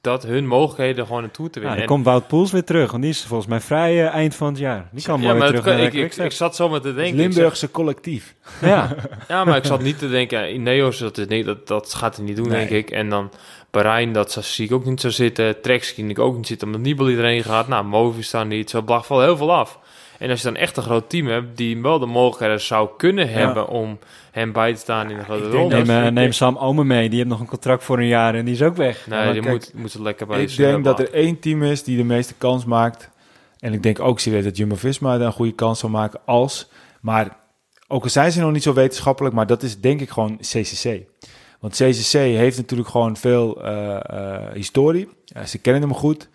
dat 0.00 0.22
hun 0.22 0.46
mogelijkheden 0.46 1.06
gewoon 1.06 1.22
een 1.24 1.30
tour 1.30 1.50
te 1.50 1.60
winnen. 1.60 1.78
Ja, 1.78 1.86
dan 1.86 1.94
komt 1.94 2.04
Wout 2.04 2.26
Poels 2.26 2.52
weer 2.52 2.64
terug, 2.64 2.90
want 2.90 3.02
die 3.02 3.12
is 3.12 3.24
volgens 3.24 3.48
mij 3.48 3.60
vrij 3.60 3.94
uh, 3.94 4.06
eind 4.06 4.34
van 4.34 4.48
het 4.48 4.58
jaar. 4.58 4.88
Die 4.92 5.02
kan 5.02 5.20
ja, 5.20 5.32
mooi 5.32 5.46
terug 5.46 5.64
kan, 5.64 5.76
naar 5.76 5.82
ik, 5.82 5.92
ik, 5.92 6.16
ik, 6.16 6.32
zat 6.32 6.56
zo 6.56 6.68
met 6.68 6.82
te 6.82 6.94
denken. 6.94 7.16
Limburgse 7.16 7.56
zeg, 7.56 7.70
collectief. 7.70 8.34
Ja. 8.60 8.94
ja, 9.28 9.44
maar 9.44 9.56
ik 9.56 9.64
zat 9.64 9.82
niet 9.82 9.98
te 9.98 10.08
denken, 10.08 10.52
in 10.52 10.62
Neos, 10.62 10.98
dat, 10.98 11.18
is 11.18 11.26
niet, 11.26 11.44
dat, 11.44 11.68
dat 11.68 11.94
gaat 11.94 12.16
hij 12.16 12.24
niet 12.24 12.36
doen, 12.36 12.48
nee. 12.48 12.66
denk 12.66 12.70
ik. 12.70 12.90
En 12.90 13.08
dan 13.08 13.30
Bahrein, 13.70 14.12
dat 14.12 14.38
zie 14.40 14.64
ik 14.64 14.72
ook 14.72 14.84
niet 14.84 15.00
zo 15.00 15.10
zitten. 15.10 15.60
Trek 15.60 15.84
zie 15.84 16.06
ik 16.06 16.18
ook 16.18 16.36
niet 16.36 16.46
zitten, 16.46 16.66
omdat 16.66 16.82
Nibali 16.82 17.16
erheen 17.16 17.44
gaat. 17.44 17.68
Nou, 17.68 17.84
Movistar 17.84 18.46
niet. 18.46 18.70
Zo 18.70 18.82
blaft 18.82 19.08
wel 19.08 19.20
heel 19.20 19.36
veel 19.36 19.52
af. 19.52 19.78
En 20.18 20.30
als 20.30 20.38
je 20.38 20.44
dan 20.44 20.56
echt 20.56 20.76
een 20.76 20.82
groot 20.82 21.10
team 21.10 21.26
hebt 21.26 21.56
die 21.56 21.82
wel 21.82 21.98
de 21.98 22.06
mogelijkheden 22.06 22.60
zou 22.60 22.88
kunnen 22.96 23.28
hebben 23.28 23.62
ja. 23.62 23.68
om 23.68 23.98
hem 24.30 24.52
bij 24.52 24.74
te 24.74 24.80
staan 24.80 25.10
in 25.10 25.16
de 25.16 25.24
grote 25.24 25.50
rol. 25.50 25.68
Neem, 25.68 25.90
uh, 25.90 26.06
neem 26.06 26.32
Sam 26.32 26.56
Omen 26.56 26.86
mee, 26.86 27.08
die 27.08 27.18
heeft 27.18 27.30
nog 27.30 27.40
een 27.40 27.46
contract 27.46 27.84
voor 27.84 27.98
een 27.98 28.06
jaar 28.06 28.34
en 28.34 28.44
die 28.44 28.54
is 28.54 28.62
ook 28.62 28.76
weg. 28.76 29.06
Nee, 29.06 29.26
ja, 29.26 29.32
die 29.32 29.42
kijk, 29.42 29.54
moet, 29.54 29.72
moet 29.74 29.92
het 29.92 30.02
lekker 30.02 30.26
bij 30.26 30.42
Ik 30.42 30.56
denk 30.56 30.84
dat 30.84 31.00
er 31.00 31.12
één 31.12 31.38
team 31.38 31.62
is 31.62 31.82
die 31.82 31.96
de 31.96 32.04
meeste 32.04 32.34
kans 32.38 32.64
maakt. 32.64 33.10
En 33.58 33.72
ik 33.72 33.82
denk 33.82 34.00
ook 34.00 34.20
serieus 34.20 34.44
dat 34.44 34.56
Jumbo-Visma 34.56 35.14
een 35.14 35.32
goede 35.32 35.54
kans 35.54 35.78
zal 35.78 35.88
maken 35.88 36.20
als. 36.24 36.68
Maar 37.00 37.36
ook 37.88 38.02
al 38.02 38.10
zijn 38.10 38.32
ze 38.32 38.40
nog 38.40 38.52
niet 38.52 38.62
zo 38.62 38.72
wetenschappelijk, 38.72 39.34
maar 39.34 39.46
dat 39.46 39.62
is 39.62 39.80
denk 39.80 40.00
ik 40.00 40.10
gewoon 40.10 40.38
CCC. 40.40 41.00
Want 41.60 41.74
CCC 41.74 42.12
heeft 42.12 42.56
natuurlijk 42.56 42.88
gewoon 42.88 43.16
veel 43.16 43.64
uh, 43.64 44.00
uh, 44.12 44.36
historie. 44.52 45.08
ze 45.46 45.58
kennen 45.58 45.82
hem 45.82 45.94
goed. 45.94 46.28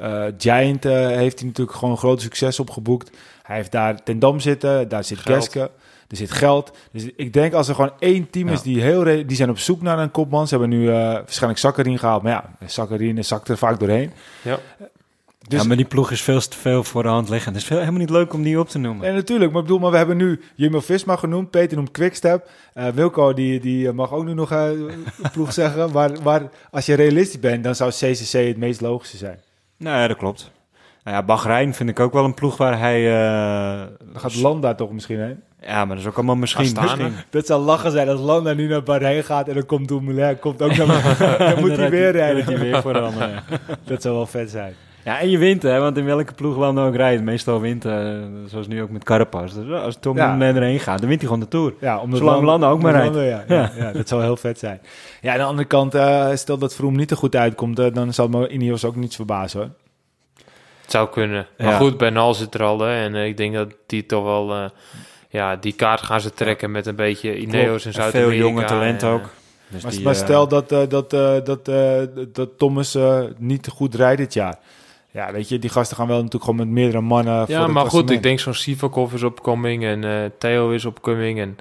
Uh, 0.00 0.24
Giant 0.38 0.84
uh, 0.86 0.92
heeft 0.92 1.38
hij 1.38 1.48
natuurlijk 1.48 1.76
gewoon 1.78 1.96
grote 1.98 2.22
succes 2.22 2.60
opgeboekt. 2.60 3.10
Hij 3.42 3.56
heeft 3.56 3.72
daar 3.72 4.02
Ten 4.02 4.18
Dam 4.18 4.40
zitten, 4.40 4.88
daar 4.88 5.04
zit 5.04 5.18
Geske, 5.18 5.70
er 6.08 6.16
zit 6.16 6.30
geld. 6.30 6.70
Dus 6.92 7.04
ik 7.16 7.32
denk 7.32 7.52
als 7.52 7.68
er 7.68 7.74
gewoon 7.74 7.92
één 7.98 8.30
team 8.30 8.46
ja. 8.46 8.52
is 8.52 8.62
die 8.62 8.80
heel 8.80 9.04
die 9.04 9.36
zijn 9.36 9.50
op 9.50 9.58
zoek 9.58 9.82
naar 9.82 9.98
een 9.98 10.10
kopman. 10.10 10.48
Ze 10.48 10.58
hebben 10.58 10.78
nu 10.78 10.82
uh, 10.82 10.94
waarschijnlijk 10.94 11.60
Sakharin 11.60 11.98
gehaald, 11.98 12.22
maar 12.22 12.32
ja, 12.32 12.66
Sakharin 12.66 13.24
zakt 13.24 13.48
er 13.48 13.58
vaak 13.58 13.78
doorheen. 13.78 14.12
Ja. 14.42 14.58
Dus, 15.48 15.60
ja, 15.60 15.66
maar 15.66 15.76
die 15.76 15.86
ploeg 15.86 16.10
is 16.10 16.22
veel 16.22 16.40
te 16.40 16.56
veel 16.56 16.84
voor 16.84 17.02
de 17.02 17.08
hand 17.08 17.28
liggen. 17.28 17.52
Het 17.52 17.60
is 17.60 17.66
veel, 17.66 17.78
helemaal 17.78 18.00
niet 18.00 18.10
leuk 18.10 18.32
om 18.32 18.42
die 18.42 18.60
op 18.60 18.68
te 18.68 18.78
noemen. 18.78 19.06
En 19.06 19.14
natuurlijk, 19.14 19.50
maar 19.50 19.60
ik 19.60 19.66
bedoel, 19.66 19.82
maar 19.82 19.90
we 19.90 19.96
hebben 19.96 20.16
nu 20.16 20.40
Jumbo-Visma 20.54 21.16
genoemd. 21.16 21.50
Peter 21.50 21.76
noemt 21.76 21.90
Quickstep. 21.90 22.50
Uh, 22.74 22.88
Wilco, 22.88 23.32
die, 23.34 23.60
die 23.60 23.92
mag 23.92 24.12
ook 24.12 24.24
nu 24.24 24.34
nog 24.34 24.52
uh, 24.52 24.70
ploeg 25.32 25.52
zeggen. 25.62 25.90
Maar, 25.92 26.10
maar 26.22 26.48
als 26.70 26.86
je 26.86 26.94
realistisch 26.94 27.40
bent, 27.40 27.64
dan 27.64 27.74
zou 27.74 27.90
CCC 27.90 28.32
het 28.32 28.56
meest 28.56 28.80
logische 28.80 29.16
zijn. 29.16 29.38
Nou 29.80 30.00
ja, 30.00 30.08
dat 30.08 30.16
klopt. 30.16 30.50
Nou 31.04 31.16
ja, 31.16 31.22
Bahrein 31.22 31.74
vind 31.74 31.88
ik 31.88 32.00
ook 32.00 32.12
wel 32.12 32.24
een 32.24 32.34
ploeg 32.34 32.56
waar 32.56 32.78
hij... 32.78 33.00
Uh, 33.00 33.86
Dan 34.12 34.20
gaat 34.20 34.34
Landa 34.34 34.74
toch 34.74 34.90
misschien 34.92 35.20
heen? 35.20 35.42
Ja, 35.60 35.84
maar 35.84 35.96
dat 35.96 36.04
is 36.04 36.06
ook 36.06 36.16
allemaal 36.16 36.36
misschien. 36.36 36.76
misschien. 36.80 37.12
Dat 37.30 37.46
zal 37.46 37.60
lachen 37.60 37.90
zijn 37.90 38.08
als 38.08 38.20
Landa 38.20 38.52
nu 38.52 38.68
naar 38.68 38.82
Bahrein 38.82 39.24
gaat 39.24 39.48
en 39.48 39.54
dan 39.54 39.66
komt 39.66 39.88
Dumoulin, 39.88 40.38
komt 40.38 40.62
ook 40.62 40.76
naar 40.76 41.38
Dan 41.38 41.60
moet 41.60 41.76
hij 41.76 41.90
weer 41.90 42.12
rijden. 42.12 42.44
hij 42.44 42.58
weer 42.58 42.82
voor 42.82 42.92
de 42.92 43.00
andere. 43.00 43.42
dat 43.84 44.02
zou 44.02 44.14
wel 44.14 44.26
vet 44.26 44.50
zijn. 44.50 44.74
Ja, 45.04 45.18
en 45.20 45.30
je 45.30 45.38
wint, 45.38 45.62
hè, 45.62 45.78
want 45.78 45.96
in 45.96 46.04
welke 46.04 46.32
ploeg 46.32 46.56
Landa 46.56 46.86
ook 46.86 46.94
rijdt, 46.94 47.22
meestal 47.22 47.60
wint, 47.60 47.84
uh, 47.84 48.18
zoals 48.46 48.66
nu 48.66 48.82
ook 48.82 48.90
met 48.90 49.04
Carapaz. 49.04 49.54
Dus 49.54 49.80
als 49.82 49.96
Tom 50.00 50.16
ja. 50.16 50.40
erheen 50.40 50.80
gaat, 50.80 50.98
dan 50.98 51.08
wint 51.08 51.20
hij 51.20 51.28
gewoon 51.28 51.44
de 51.44 51.48
Tour. 51.48 51.74
Ja, 51.80 51.98
omdat 51.98 52.18
Zolang 52.18 52.42
Landa 52.42 52.68
ook 52.68 52.82
maar 52.82 52.92
rijdt. 52.92 53.14
Ja, 53.14 53.44
ja. 53.56 53.72
ja, 53.76 53.92
dat 53.92 54.08
zou 54.08 54.22
heel 54.22 54.36
vet 54.36 54.58
zijn. 54.58 54.80
Ja, 55.20 55.32
aan 55.32 55.38
de 55.38 55.44
andere 55.44 55.68
kant, 55.68 55.94
uh, 55.94 56.28
stel 56.34 56.58
dat 56.58 56.74
Vroom 56.74 56.96
niet 56.96 57.10
er 57.10 57.16
goed 57.16 57.36
uitkomt, 57.36 57.78
uh, 57.78 57.86
dan 57.92 58.14
zal 58.14 58.28
me 58.28 58.48
Ineos 58.48 58.84
ook 58.84 58.96
niets 58.96 59.16
verbazen, 59.16 59.60
hoor. 59.60 59.70
Het 60.82 60.90
zou 60.90 61.08
kunnen. 61.08 61.46
Maar 61.58 61.66
ja. 61.66 61.76
goed, 61.76 61.96
Bernal 61.96 62.34
zit 62.34 62.54
er 62.54 62.62
al, 62.62 62.78
hè, 62.78 63.02
en 63.04 63.14
ik 63.14 63.36
denk 63.36 63.54
dat 63.54 63.68
die 63.86 64.06
toch 64.06 64.24
wel... 64.24 64.56
Uh, 64.56 64.64
ja, 65.32 65.56
die 65.56 65.72
kaart 65.72 66.00
gaan 66.00 66.20
ze 66.20 66.32
trekken 66.32 66.70
met 66.70 66.86
een 66.86 66.96
beetje 66.96 67.38
Ineos 67.38 67.84
en 67.84 67.92
Zuid-Amerika. 67.92 68.30
Veel 68.30 68.48
jonge 68.48 68.64
talent 68.64 69.04
ook. 69.04 69.30
Dus 69.68 69.82
maar, 69.82 69.92
die, 69.92 70.02
maar, 70.02 70.14
stel 70.14 70.48
dat, 70.48 70.72
uh, 70.72 70.82
dat, 70.88 71.12
uh, 71.12 71.34
dat, 71.44 71.68
uh, 71.68 72.00
dat 72.32 72.48
Thomas 72.58 72.98
niet 73.36 73.68
goed 73.68 73.94
rijdt 73.94 74.18
dit 74.18 74.34
jaar. 74.34 74.58
Ja, 75.12 75.32
weet 75.32 75.48
je, 75.48 75.58
die 75.58 75.70
gasten 75.70 75.96
gaan 75.96 76.06
wel 76.06 76.16
natuurlijk 76.16 76.44
gewoon 76.44 76.58
met 76.58 76.68
meerdere 76.68 77.00
mannen. 77.00 77.44
Ja, 77.48 77.66
maar 77.66 77.86
goed, 77.86 78.10
ik 78.10 78.22
denk 78.22 78.40
zo'n 78.40 78.54
Sivakov 78.54 79.12
is 79.12 79.22
opkoming 79.22 79.84
en 79.84 80.32
Theo 80.38 80.70
is 80.70 80.84
opkoming. 80.84 81.40
En 81.40 81.58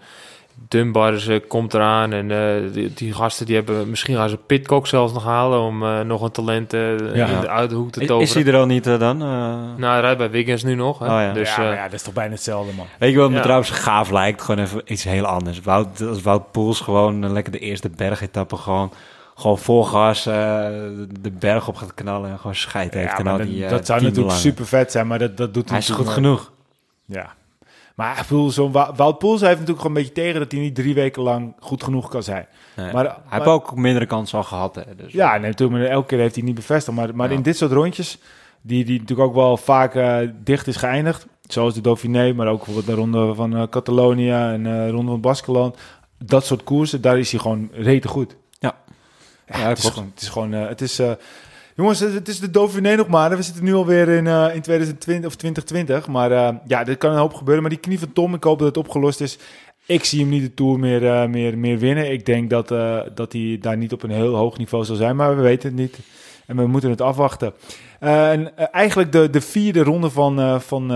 Dunbar 0.68 1.14
is, 1.14 1.28
eh, 1.28 1.40
komt 1.48 1.74
eraan 1.74 2.14
en 2.14 2.32
eh, 2.32 2.74
die, 2.74 2.94
die 2.94 3.14
gasten 3.14 3.46
die 3.46 3.56
hebben... 3.56 3.90
Misschien 3.90 4.16
gaan 4.16 4.30
ze 4.30 4.38
Pitcock 4.38 4.88
zelfs 4.88 5.14
nog 5.14 5.24
halen 5.24 5.60
om 5.60 5.84
eh, 5.84 6.00
nog 6.00 6.22
een 6.22 6.32
talent 6.32 6.72
Ja. 6.72 7.26
in 7.28 7.42
de 7.42 7.50
uit 7.50 7.70
de 7.70 7.76
hoek 7.76 7.92
te 7.92 8.00
toveren. 8.00 8.22
is 8.22 8.34
hij 8.34 8.46
er 8.46 8.56
al 8.60 8.66
niet 8.66 8.84
dan? 8.84 9.22
Eh, 9.22 9.28
Nou, 9.78 9.92
hij 9.94 10.00
rijdt 10.02 10.18
bij 10.18 10.30
Wiggins 10.30 10.64
nu 10.64 10.76
nog. 10.76 11.00
Hè? 11.00 11.06
Oh 11.06 11.12
ja. 11.12 11.34
Dus, 11.34 11.56
ja, 11.56 11.62
maar 11.62 11.74
ja, 11.76 11.84
dat 11.84 11.94
is 11.94 12.04
toch 12.04 12.14
bijna 12.14 12.32
hetzelfde, 12.34 12.74
man. 12.76 12.86
Weet 13.00 13.12
je 13.12 13.18
wat 13.18 13.30
me 13.30 13.36
Ja. 13.36 13.42
trouwens 13.42 13.70
gaaf 13.70 14.12
lijkt? 14.12 14.42
Gewoon 14.42 14.66
even 14.66 14.82
iets 14.86 15.04
heel 15.04 15.26
anders. 15.26 15.62
Wout, 15.62 16.02
als 16.02 16.22
Wout 16.22 16.52
Poels 16.52 16.80
gewoon 16.82 17.32
lekker 17.32 17.52
de 17.52 17.60
eerste 17.60 17.90
bergetappe 17.90 18.56
gewoon, 18.56 18.92
gewoon 19.40 19.58
vol 19.58 19.84
gas 19.84 20.26
eh, 20.26 20.34
de 21.22 21.32
berg 21.40 21.68
op 21.68 21.76
gaat 21.76 21.94
knallen 21.94 22.30
en 22.30 22.38
gewoon 22.40 22.56
scheid 22.56 22.94
heeft. 22.94 23.12
Ja, 23.12 23.18
en 23.18 23.28
al 23.28 23.38
die, 23.38 23.64
eh, 23.64 23.70
dat 23.70 23.86
zou 23.86 24.00
natuurlijk 24.00 24.16
belangen. 24.16 24.42
super 24.42 24.66
vet 24.66 24.92
zijn, 24.92 25.08
maar 25.08 25.20
dat, 25.20 25.38
dat 25.38 25.54
doet 25.54 25.70
Hij 25.70 25.78
is 25.78 25.90
goed 25.90 26.10
genoeg. 26.10 26.52
Ja. 27.06 27.34
Maar 27.96 28.18
ik 28.18 28.22
bedoel, 28.28 28.52
zo'n 28.52 28.72
Wout 28.72 29.18
Poels 29.18 29.42
heeft 29.42 29.52
natuurlijk 29.60 29.82
gewoon 29.82 29.98
een 29.98 30.04
beetje 30.04 30.22
tegen 30.22 30.40
dat 30.40 30.52
hij 30.52 30.62
niet 30.62 30.76
drie 30.76 30.94
weken 30.94 31.22
lang 31.22 31.54
goed 31.60 31.84
genoeg 31.84 32.10
kan 32.10 32.24
zijn. 32.24 32.48
Nee. 32.76 32.94
Maar- 32.94 33.04
hij 33.06 33.14
maar- 33.30 33.34
heeft 33.34 33.46
ook 33.46 33.76
mindere 33.76 34.06
kansen 34.06 34.38
al 34.38 34.44
gehad. 34.44 34.76
Hè, 34.76 34.82
dus. 34.96 35.14
Ja, 35.14 35.32
nee, 35.38 35.50
natuurlijk, 35.50 35.80
maar 35.80 35.90
elke 35.90 36.08
keer 36.08 36.20
heeft 36.20 36.36
hij 36.36 36.44
niet 36.44 36.56
bevestigd. 36.56 36.98
Maar, 36.98 37.16
maar 37.16 37.30
Ja. 37.30 37.36
in 37.36 37.42
dit 37.42 37.58
soort 37.58 37.72
rondjes, 37.72 38.18
die, 38.62 38.86
die 38.86 39.00
natuurlijk 39.00 39.28
ook 39.30 39.36
wel 39.36 39.58
vaak 39.58 39.96
eh, 39.96 40.18
dicht 40.44 40.68
is 40.68 40.76
geëindigd, 40.76 41.26
zoals 41.48 41.74
de 41.74 41.82
Dauphiné, 41.82 42.34
maar 42.34 42.48
ook 42.48 42.58
bijvoorbeeld 42.66 42.86
de 42.86 42.94
ronde 42.94 43.34
van 43.36 43.70
Catalonië 43.70 44.32
en 44.32 44.64
de 44.64 44.90
ronde 44.90 45.12
van 45.12 45.22
Baskeland. 45.22 45.78
Dat 46.18 46.46
soort 46.46 46.64
koersen, 46.64 47.02
daar 47.02 47.20
is 47.20 47.32
hij 47.32 47.40
gewoon 47.40 47.70
rete 47.74 48.08
goed. 48.08 48.36
Ja. 49.52 49.68
Het, 49.68 49.78
is 49.78 49.86
gewoon, 49.90 50.12
het 50.14 50.22
is 50.22 50.30
gewoon, 50.30 50.54
eh, 50.54 50.68
het 50.68 50.82
is, 50.82 51.00
eh, 51.00 51.12
jongens, 51.76 52.00
het, 52.00 52.28
is 52.28 52.40
de 52.40 52.52
Dauphiné 52.52 52.96
nog 52.96 53.08
maar. 53.08 53.30
We 53.30 53.42
zitten 53.42 53.64
nu 53.64 53.74
alweer 53.74 54.08
in, 54.08 54.28
eh, 54.28 54.56
in 54.56 54.62
2020 54.62 55.30
of 55.30 55.36
2020. 55.36 56.08
Maar 56.08 56.32
eh, 56.32 56.56
ja, 56.68 56.86
er 56.86 56.98
kan 56.98 57.12
een 57.12 57.18
hoop 57.18 57.34
gebeuren. 57.34 57.62
Maar 57.62 57.72
die 57.72 57.80
knie 57.80 58.00
van 58.00 58.14
Tom, 58.14 58.34
ik 58.34 58.44
hoop 58.44 58.60
dat 58.60 58.68
het 58.68 58.78
opgelost 58.78 59.22
is. 59.22 59.38
Ik 59.86 60.04
zie 60.04 60.20
hem 60.20 60.30
niet 60.30 60.42
de 60.42 60.54
Tour 60.54 60.80
meer, 60.80 61.30
meer, 61.30 61.58
meer 61.58 61.78
winnen. 61.78 62.12
Ik 62.12 62.26
denk 62.26 62.50
dat, 62.50 62.68
dat 63.16 63.34
hij 63.34 63.58
daar 63.62 63.78
niet 63.78 63.94
op 63.94 64.04
een 64.04 64.12
heel 64.12 64.36
hoog 64.36 64.58
niveau 64.58 64.86
zal 64.86 64.96
zijn. 64.96 65.16
Maar 65.16 65.36
we 65.36 65.42
weten 65.42 65.70
het 65.70 65.78
niet. 65.78 66.00
En 66.46 66.56
we 66.56 66.68
moeten 66.68 66.90
het 66.90 67.02
afwachten. 67.02 67.54
En 68.00 68.58
eigenlijk 68.72 69.12
de, 69.12 69.30
de 69.30 69.42
vierde 69.42 69.84
ronde 69.84 70.10
van, 70.10 70.62
van 70.62 70.90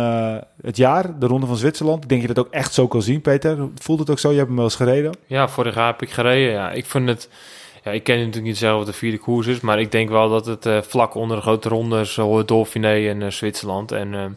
het 0.62 0.78
jaar, 0.78 1.20
de 1.20 1.26
ronde 1.26 1.46
van 1.46 1.58
Zwitserland. 1.58 2.04
Ik 2.04 2.10
denk 2.10 2.22
je 2.22 2.28
dat 2.28 2.40
ook 2.40 2.52
echt 2.54 2.74
zo 2.74 2.88
kan 2.88 3.02
zien, 3.02 3.22
Peter. 3.22 3.58
Voelt 3.76 4.00
het 4.00 4.10
ook 4.10 4.20
zo? 4.20 4.30
Je 4.30 4.36
hebt 4.36 4.48
hem 4.48 4.56
wel 4.56 4.66
eens 4.66 4.76
gereden. 4.76 5.12
Ja, 5.26 5.48
vorig 5.48 5.76
jaar 5.76 5.88
heb 5.88 6.02
ik 6.02 6.10
gereden. 6.10 6.52
Ja, 6.52 6.72
ik 6.72 6.86
vind 6.86 7.10
het. 7.10 7.30
Ja, 7.84 7.92
ik 7.92 8.04
ken 8.04 8.18
natuurlijk 8.18 8.46
niet 8.46 8.58
zelf 8.58 8.78
wat 8.78 8.86
de 8.86 8.94
vierde 8.94 9.18
koers 9.18 9.48
is, 9.48 9.60
maar 9.60 9.80
ik 9.80 9.92
denk 9.92 10.10
wel 10.10 10.30
dat 10.30 10.46
het 10.46 10.66
eh, 10.66 10.82
vlak 10.82 11.16
onder 11.16 11.38
de 11.38 11.44
grote 11.44 11.70
rondes, 11.70 12.14
zo 12.14 12.46
Dauphiné 12.46 13.10
en 13.10 13.22
eh, 13.22 13.30
Zwitserland. 13.30 13.92
En 13.92 14.14
ehm, 14.14 14.32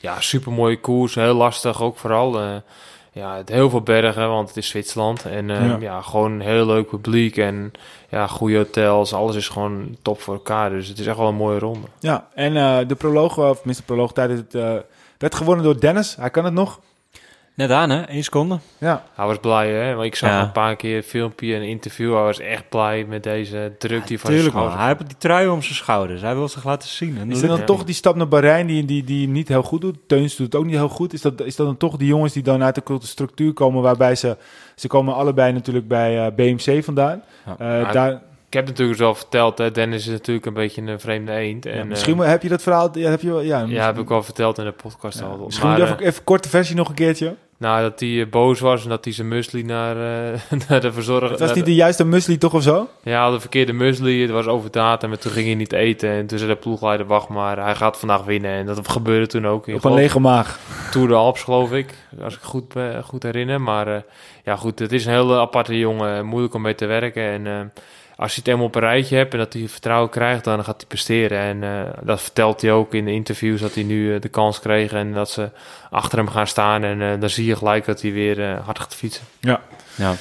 ja, 0.00 0.20
super 0.20 0.52
mooie 0.52 0.80
koers, 0.80 1.14
heel 1.14 1.34
lastig 1.34 1.82
ook 1.82 1.96
vooral. 1.96 2.40
ja, 3.12 3.36
het 3.36 3.48
heel 3.48 3.70
veel 3.70 3.80
bergen, 3.80 4.28
want 4.28 4.48
het 4.48 4.56
is 4.56 4.68
Zwitserland. 4.68 5.24
En 5.24 5.50
ehm, 5.50 5.68
Ja. 5.68 5.76
ja. 5.80 6.00
gewoon 6.00 6.32
een 6.32 6.40
heel 6.40 6.66
leuk 6.66 6.88
publiek 6.88 7.36
en 7.36 7.72
ja, 8.08 8.26
goede 8.26 8.56
hotels. 8.56 9.12
Alles 9.12 9.36
is 9.36 9.48
gewoon 9.48 9.96
top 10.02 10.20
voor 10.20 10.34
elkaar. 10.34 10.70
Dus 10.70 10.88
het 10.88 10.98
is 10.98 11.06
echt 11.06 11.16
wel 11.16 11.28
een 11.28 11.34
mooie 11.34 11.58
ronde. 11.58 11.86
Ja, 11.98 12.28
en 12.34 12.54
de 12.88 12.94
proloog, 12.94 13.38
of 13.38 13.56
tenminste 13.56 13.82
de 13.86 13.92
proloog 13.92 14.12
tijdens 14.12 14.40
het... 14.40 14.52
werd 15.18 15.34
gewonnen 15.34 15.64
door 15.64 15.80
Dennis. 15.80 16.16
Hij 16.16 16.30
kan 16.30 16.44
het 16.44 16.54
nog. 16.54 16.80
Net 17.60 17.70
aan, 17.70 17.90
hè? 17.90 18.02
Eén 18.08 18.24
seconde. 18.24 18.58
Ja, 18.78 19.04
Hij 19.14 19.26
was 19.26 19.38
blij, 19.38 19.72
hè? 19.72 19.94
Want 19.94 20.06
ik 20.06 20.14
zag 20.14 20.30
Ja. 20.30 20.42
een 20.42 20.52
paar 20.52 20.76
keer 20.76 20.96
een 20.96 21.02
filmpje 21.02 21.54
en 21.54 21.60
een 21.60 21.68
interview. 21.68 22.14
Hij 22.14 22.22
was 22.22 22.38
echt 22.38 22.68
blij 22.68 23.04
met 23.08 23.22
deze 23.22 23.72
druk 23.78 24.06
die 24.06 24.18
van 24.20 24.30
zijn 24.32 24.42
Tuurlijk, 24.42 24.74
Hij 24.76 24.86
heeft 24.86 25.06
die 25.08 25.16
trui 25.18 25.48
om 25.48 25.62
zijn 25.62 25.74
schouders. 25.74 26.20
Hij 26.20 26.34
wil 26.34 26.48
zich 26.48 26.64
laten 26.64 26.88
zien. 26.88 27.18
En 27.18 27.28
Is 27.28 27.34
dat 27.34 27.42
er 27.42 27.48
dan 27.48 27.58
Ja. 27.58 27.64
toch 27.64 27.84
die 27.84 27.94
stap 27.94 28.16
naar 28.16 28.28
Bahrein 28.28 28.66
die, 28.66 28.84
die, 28.84 29.04
die 29.04 29.28
niet 29.28 29.48
heel 29.48 29.62
goed 29.62 29.80
doet? 29.80 29.96
Teuns 30.06 30.36
doet 30.36 30.46
het 30.46 30.54
ook 30.54 30.64
niet 30.64 30.74
heel 30.74 30.88
goed. 30.88 31.12
Is 31.12 31.20
dat, 31.20 31.40
is 31.42 31.56
dat 31.56 31.66
dan 31.66 31.76
toch 31.76 31.96
die 31.96 32.08
jongens 32.08 32.32
die 32.32 32.42
dan 32.42 32.62
uit 32.62 32.74
de 32.74 32.82
cultuur 32.82 33.08
structuur 33.08 33.52
komen... 33.52 33.82
waarbij 33.82 34.14
ze... 34.14 34.36
Ze 34.74 34.86
komen 34.88 35.14
allebei 35.14 35.52
natuurlijk 35.52 35.88
bij 35.88 36.26
eh, 36.26 36.32
BMC 36.34 36.84
vandaan. 36.84 37.22
Ja. 37.46 37.82
Eh, 37.82 37.92
daar, 37.92 38.22
Ik 38.50 38.56
heb 38.56 38.66
natuurlijk 38.66 38.98
wel 38.98 39.14
verteld, 39.14 39.58
hè, 39.58 39.70
Dennis 39.70 40.06
is 40.06 40.12
natuurlijk 40.12 40.46
een 40.46 40.52
beetje 40.54 40.82
een 40.82 41.00
vreemde 41.00 41.32
eend. 41.32 41.66
En, 41.66 41.74
ja, 41.74 41.80
eh, 41.80 41.86
misschien 41.86 42.16
moet- 42.16 42.24
heb 42.26 42.42
je 42.42 42.48
dat 42.48 42.62
verhaal... 42.62 42.90
Ja, 42.98 43.10
heb 43.10 43.20
je, 43.20 43.32
ja, 43.32 43.64
ja, 43.68 43.84
heb 43.86 43.98
ik 43.98 44.08
wel 44.08 44.22
verteld 44.22 44.58
in 44.58 44.64
de 44.64 44.72
podcast 44.72 45.22
al. 45.22 45.42
Misschien 45.44 45.68
Maar, 45.68 45.80
even, 45.80 45.98
eh, 45.98 46.06
even 46.06 46.24
korte 46.24 46.48
versie 46.48 46.76
nog 46.76 46.88
een 46.88 46.94
keertje. 46.94 47.34
nou, 47.56 47.82
dat 47.82 48.00
hij 48.00 48.20
eh, 48.20 48.26
boos 48.30 48.60
was 48.60 48.82
en 48.82 48.88
dat 48.88 49.04
hij 49.04 49.14
zijn 49.14 49.28
musli 49.28 49.62
naar, 49.62 49.96
eh, 49.96 50.40
naar 50.68 50.80
de 50.80 50.92
verzorger... 50.92 51.30
Het 51.30 51.40
was 51.40 51.54
niet 51.54 51.64
de- 51.64 51.74
juiste 51.74 52.04
musli 52.04 52.38
toch 52.38 52.54
of 52.54 52.62
zo? 52.62 52.88
Ja, 53.02 53.30
de 53.30 53.40
verkeerde 53.40 53.72
musli, 53.72 54.22
het 54.22 54.30
was 54.30 54.46
over 54.46 54.70
datum 54.70 55.12
en 55.12 55.20
toen 55.20 55.32
ging 55.32 55.46
hij 55.46 55.54
niet 55.54 55.72
eten. 55.72 56.10
En 56.10 56.26
toen 56.26 56.38
zei 56.38 56.50
de 56.50 56.56
ploegleider, 56.56 57.06
wacht 57.06 57.28
maar, 57.28 57.58
hij 57.64 57.74
gaat 57.74 57.98
vandaag 57.98 58.24
winnen. 58.24 58.50
En 58.50 58.66
dat 58.66 58.88
gebeurde 58.88 59.26
toen 59.26 59.46
ook. 59.46 59.68
in 59.68 59.74
Op 59.74 59.84
een 59.84 59.94
lege 59.94 60.20
maag. 60.20 60.58
Tour 60.90 61.08
de 61.08 61.14
Alps, 61.14 61.42
geloof 61.42 61.72
ik. 61.72 61.94
Als 62.22 62.34
ik 62.34 62.42
goed, 62.42 62.76
eh, 62.76 63.02
goed 63.02 63.22
herinner. 63.22 63.60
Maar 63.60 63.86
eh, 63.94 64.00
ja, 64.44 64.56
goed, 64.56 64.78
het 64.78 64.92
is 64.92 65.06
een 65.06 65.12
hele 65.12 65.38
aparte 65.38 65.78
jongen. 65.78 66.26
Moeilijk 66.26 66.54
om 66.54 66.62
mee 66.62 66.74
te 66.74 66.86
werken. 66.86 67.22
En 67.22 67.46
eh, 67.46 67.60
als 68.20 68.30
je 68.30 68.38
het 68.38 68.46
helemaal 68.46 68.66
op 68.66 68.74
een 68.74 68.80
rijtje 68.80 69.16
hebt 69.16 69.32
en 69.32 69.38
dat 69.38 69.52
hij 69.52 69.68
vertrouwen 69.68 70.10
krijgt, 70.10 70.44
dan 70.44 70.64
gaat 70.64 70.76
hij 70.76 70.86
presteren. 70.86 71.38
En 71.38 71.62
eh, 71.62 71.92
dat 72.02 72.22
vertelt 72.22 72.60
hij 72.60 72.72
ook 72.72 72.94
in 72.94 73.04
de 73.04 73.12
interviews, 73.12 73.60
dat 73.60 73.74
hij 73.74 73.82
nu 73.82 74.14
eh, 74.14 74.20
de 74.20 74.28
kans 74.28 74.60
kreeg. 74.60 74.92
En 74.92 75.12
dat 75.12 75.30
ze 75.30 75.50
achter 75.90 76.18
hem 76.18 76.28
gaan 76.28 76.46
staan. 76.46 76.84
En 76.84 77.02
eh, 77.02 77.20
dan 77.20 77.30
zie 77.30 77.44
je 77.44 77.56
gelijk 77.56 77.84
dat 77.84 78.02
hij 78.02 78.12
weer 78.12 78.60
hard 78.64 78.78
gaat 78.78 78.94
fietsen. 78.94 79.24
Ja. 79.38 79.60
Ja. 79.94 80.14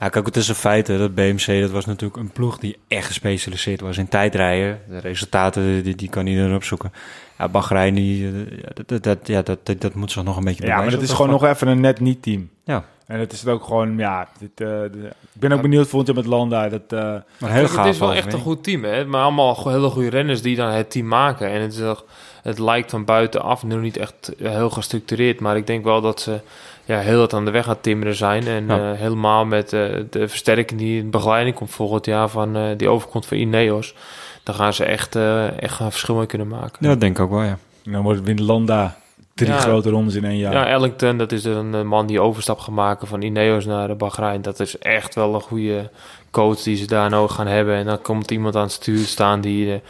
ja, 0.00 0.08
kijk, 0.08 0.26
het 0.26 0.36
is 0.36 0.48
een 0.48 0.54
feit. 0.54 0.86
hè, 0.86 0.98
Dat 0.98 1.14
BMC, 1.14 1.60
dat 1.60 1.70
was 1.70 1.86
natuurlijk 1.86 2.20
een 2.20 2.30
ploeg 2.30 2.58
die 2.58 2.78
echt 2.88 3.06
gespecialiseerd 3.06 3.80
was 3.80 3.98
in 3.98 4.08
tijdrijden. 4.08 4.80
De 4.88 4.98
resultaten, 4.98 5.82
die, 5.82 5.94
die 5.94 6.08
kan 6.08 6.26
iedereen 6.26 6.54
opzoeken. 6.54 6.92
Ja, 7.38 7.48
Bahrein, 7.48 7.94
die, 7.94 8.24
ja, 8.24 8.70
dat, 8.74 8.88
dat, 8.88 9.02
dat, 9.02 9.18
ja, 9.26 9.42
dat, 9.42 9.66
dat, 9.66 9.80
dat 9.80 9.94
moet 9.94 10.12
zich 10.12 10.22
nog 10.22 10.36
een 10.36 10.44
beetje 10.44 10.62
Ja, 10.62 10.68
maar 10.68 10.76
bewijzen 10.76 11.00
dat 11.00 11.08
is 11.08 11.16
gewoon 11.16 11.30
nog 11.30 11.44
even 11.44 11.68
een 11.68 11.80
net 11.80 12.00
niet 12.00 12.22
team. 12.22 12.50
Ja. 12.64 12.84
En 13.08 13.18
het 13.20 13.32
is 13.32 13.40
het 13.40 13.48
ook 13.50 13.64
gewoon, 13.64 13.96
ja... 13.98 14.28
Dit, 14.38 14.50
eh, 14.54 14.66
de- 14.66 15.10
ik 15.34 15.40
ben 15.40 15.52
ook 15.52 15.62
benieuwd 15.62 15.86
volgend 15.88 16.06
jaar 16.14 16.24
met 16.24 16.26
Landa. 16.34 16.68
Dat, 16.68 16.80
eh. 16.88 16.98
Maar 17.38 17.50
heel 17.52 17.68
gaaf. 17.68 17.84
het 17.84 17.94
is 17.94 18.00
wel 18.00 18.14
echt 18.14 18.32
een 18.32 18.38
goed 18.40 18.64
team, 18.64 18.84
hè? 18.84 19.04
Maar 19.04 19.22
allemaal 19.22 19.68
hele 19.68 19.88
goede 19.88 20.08
renners 20.10 20.42
die 20.42 20.56
dan 20.56 20.68
het 20.70 20.90
team 20.90 21.06
maken. 21.06 21.50
En 21.50 21.60
het, 21.60 21.72
is 21.72 21.78
toch- 21.78 22.04
het 22.42 22.58
lijkt 22.58 22.90
van 22.90 23.04
buitenaf 23.04 23.62
nu 23.64 23.76
niet 23.76 23.96
echt 23.96 24.34
eh, 24.38 24.50
heel 24.50 24.70
gestructureerd. 24.70 25.40
Maar 25.40 25.56
ik 25.56 25.66
denk 25.66 25.84
wel 25.84 26.00
dat 26.00 26.20
ze 26.20 26.40
ja, 26.84 26.98
heel 26.98 27.18
wat 27.18 27.34
aan 27.34 27.44
de 27.44 27.50
weg 27.50 27.64
aan 27.64 27.72
het 27.72 27.82
timmeren 27.82 28.14
zijn. 28.14 28.46
En 28.46 28.66
Ja. 28.66 28.92
eh, 28.92 28.98
helemaal 28.98 29.44
met 29.44 29.72
eh, 29.72 29.80
de 30.10 30.28
versterking 30.28 30.80
die 30.80 31.00
in 31.02 31.10
begeleiding 31.10 31.56
komt 31.56 31.70
volgend 31.70 32.06
jaar 32.06 32.28
van 32.28 32.56
eh, 32.56 32.62
die 32.76 32.88
overkomt 32.88 33.26
van 33.26 33.36
Ineos. 33.36 33.94
Dan 34.42 34.54
gaan 34.54 34.72
ze 34.72 34.84
echt, 34.84 35.16
eh, 35.16 35.62
echt 35.62 35.80
een 35.80 35.90
verschil 35.90 36.14
mee 36.14 36.26
kunnen 36.26 36.48
maken. 36.48 36.76
Ja, 36.80 36.88
dat 36.88 37.00
denk 37.00 37.16
ik 37.18 37.22
ook 37.24 37.30
wel, 37.30 37.42
ja. 37.42 37.58
dan 37.84 38.02
wordt 38.02 38.20
wint 38.22 38.40
Landa 38.40 38.96
drie 39.38 39.50
Ja. 39.52 39.58
grote 39.58 39.90
rondes 39.90 40.14
in 40.14 40.24
één 40.24 40.36
jaar. 40.36 40.52
Ja, 40.52 40.66
Ellington, 40.66 41.18
dat 41.18 41.32
is 41.32 41.44
een 41.44 41.74
eh, 41.74 41.82
man 41.82 42.06
die 42.06 42.20
overstap 42.20 42.58
gaat 42.58 42.74
maken 42.74 43.06
van 43.06 43.22
Ineos 43.22 43.64
naar 43.64 43.88
de 43.88 43.94
Bahrein. 43.94 44.42
Dat 44.42 44.60
is 44.60 44.78
echt 44.78 45.14
wel 45.14 45.34
een 45.34 45.40
goede 45.40 45.90
coach 46.30 46.62
die 46.62 46.76
ze 46.76 46.86
daar 46.86 47.10
nodig 47.10 47.34
gaan 47.34 47.46
hebben. 47.46 47.74
En 47.74 47.84
dan 47.84 48.02
komt 48.02 48.30
iemand 48.30 48.56
aan 48.56 48.62
het 48.62 48.72
stuur 48.72 49.06
staan 49.06 49.40
die 49.40 49.72
eh, 49.72 49.80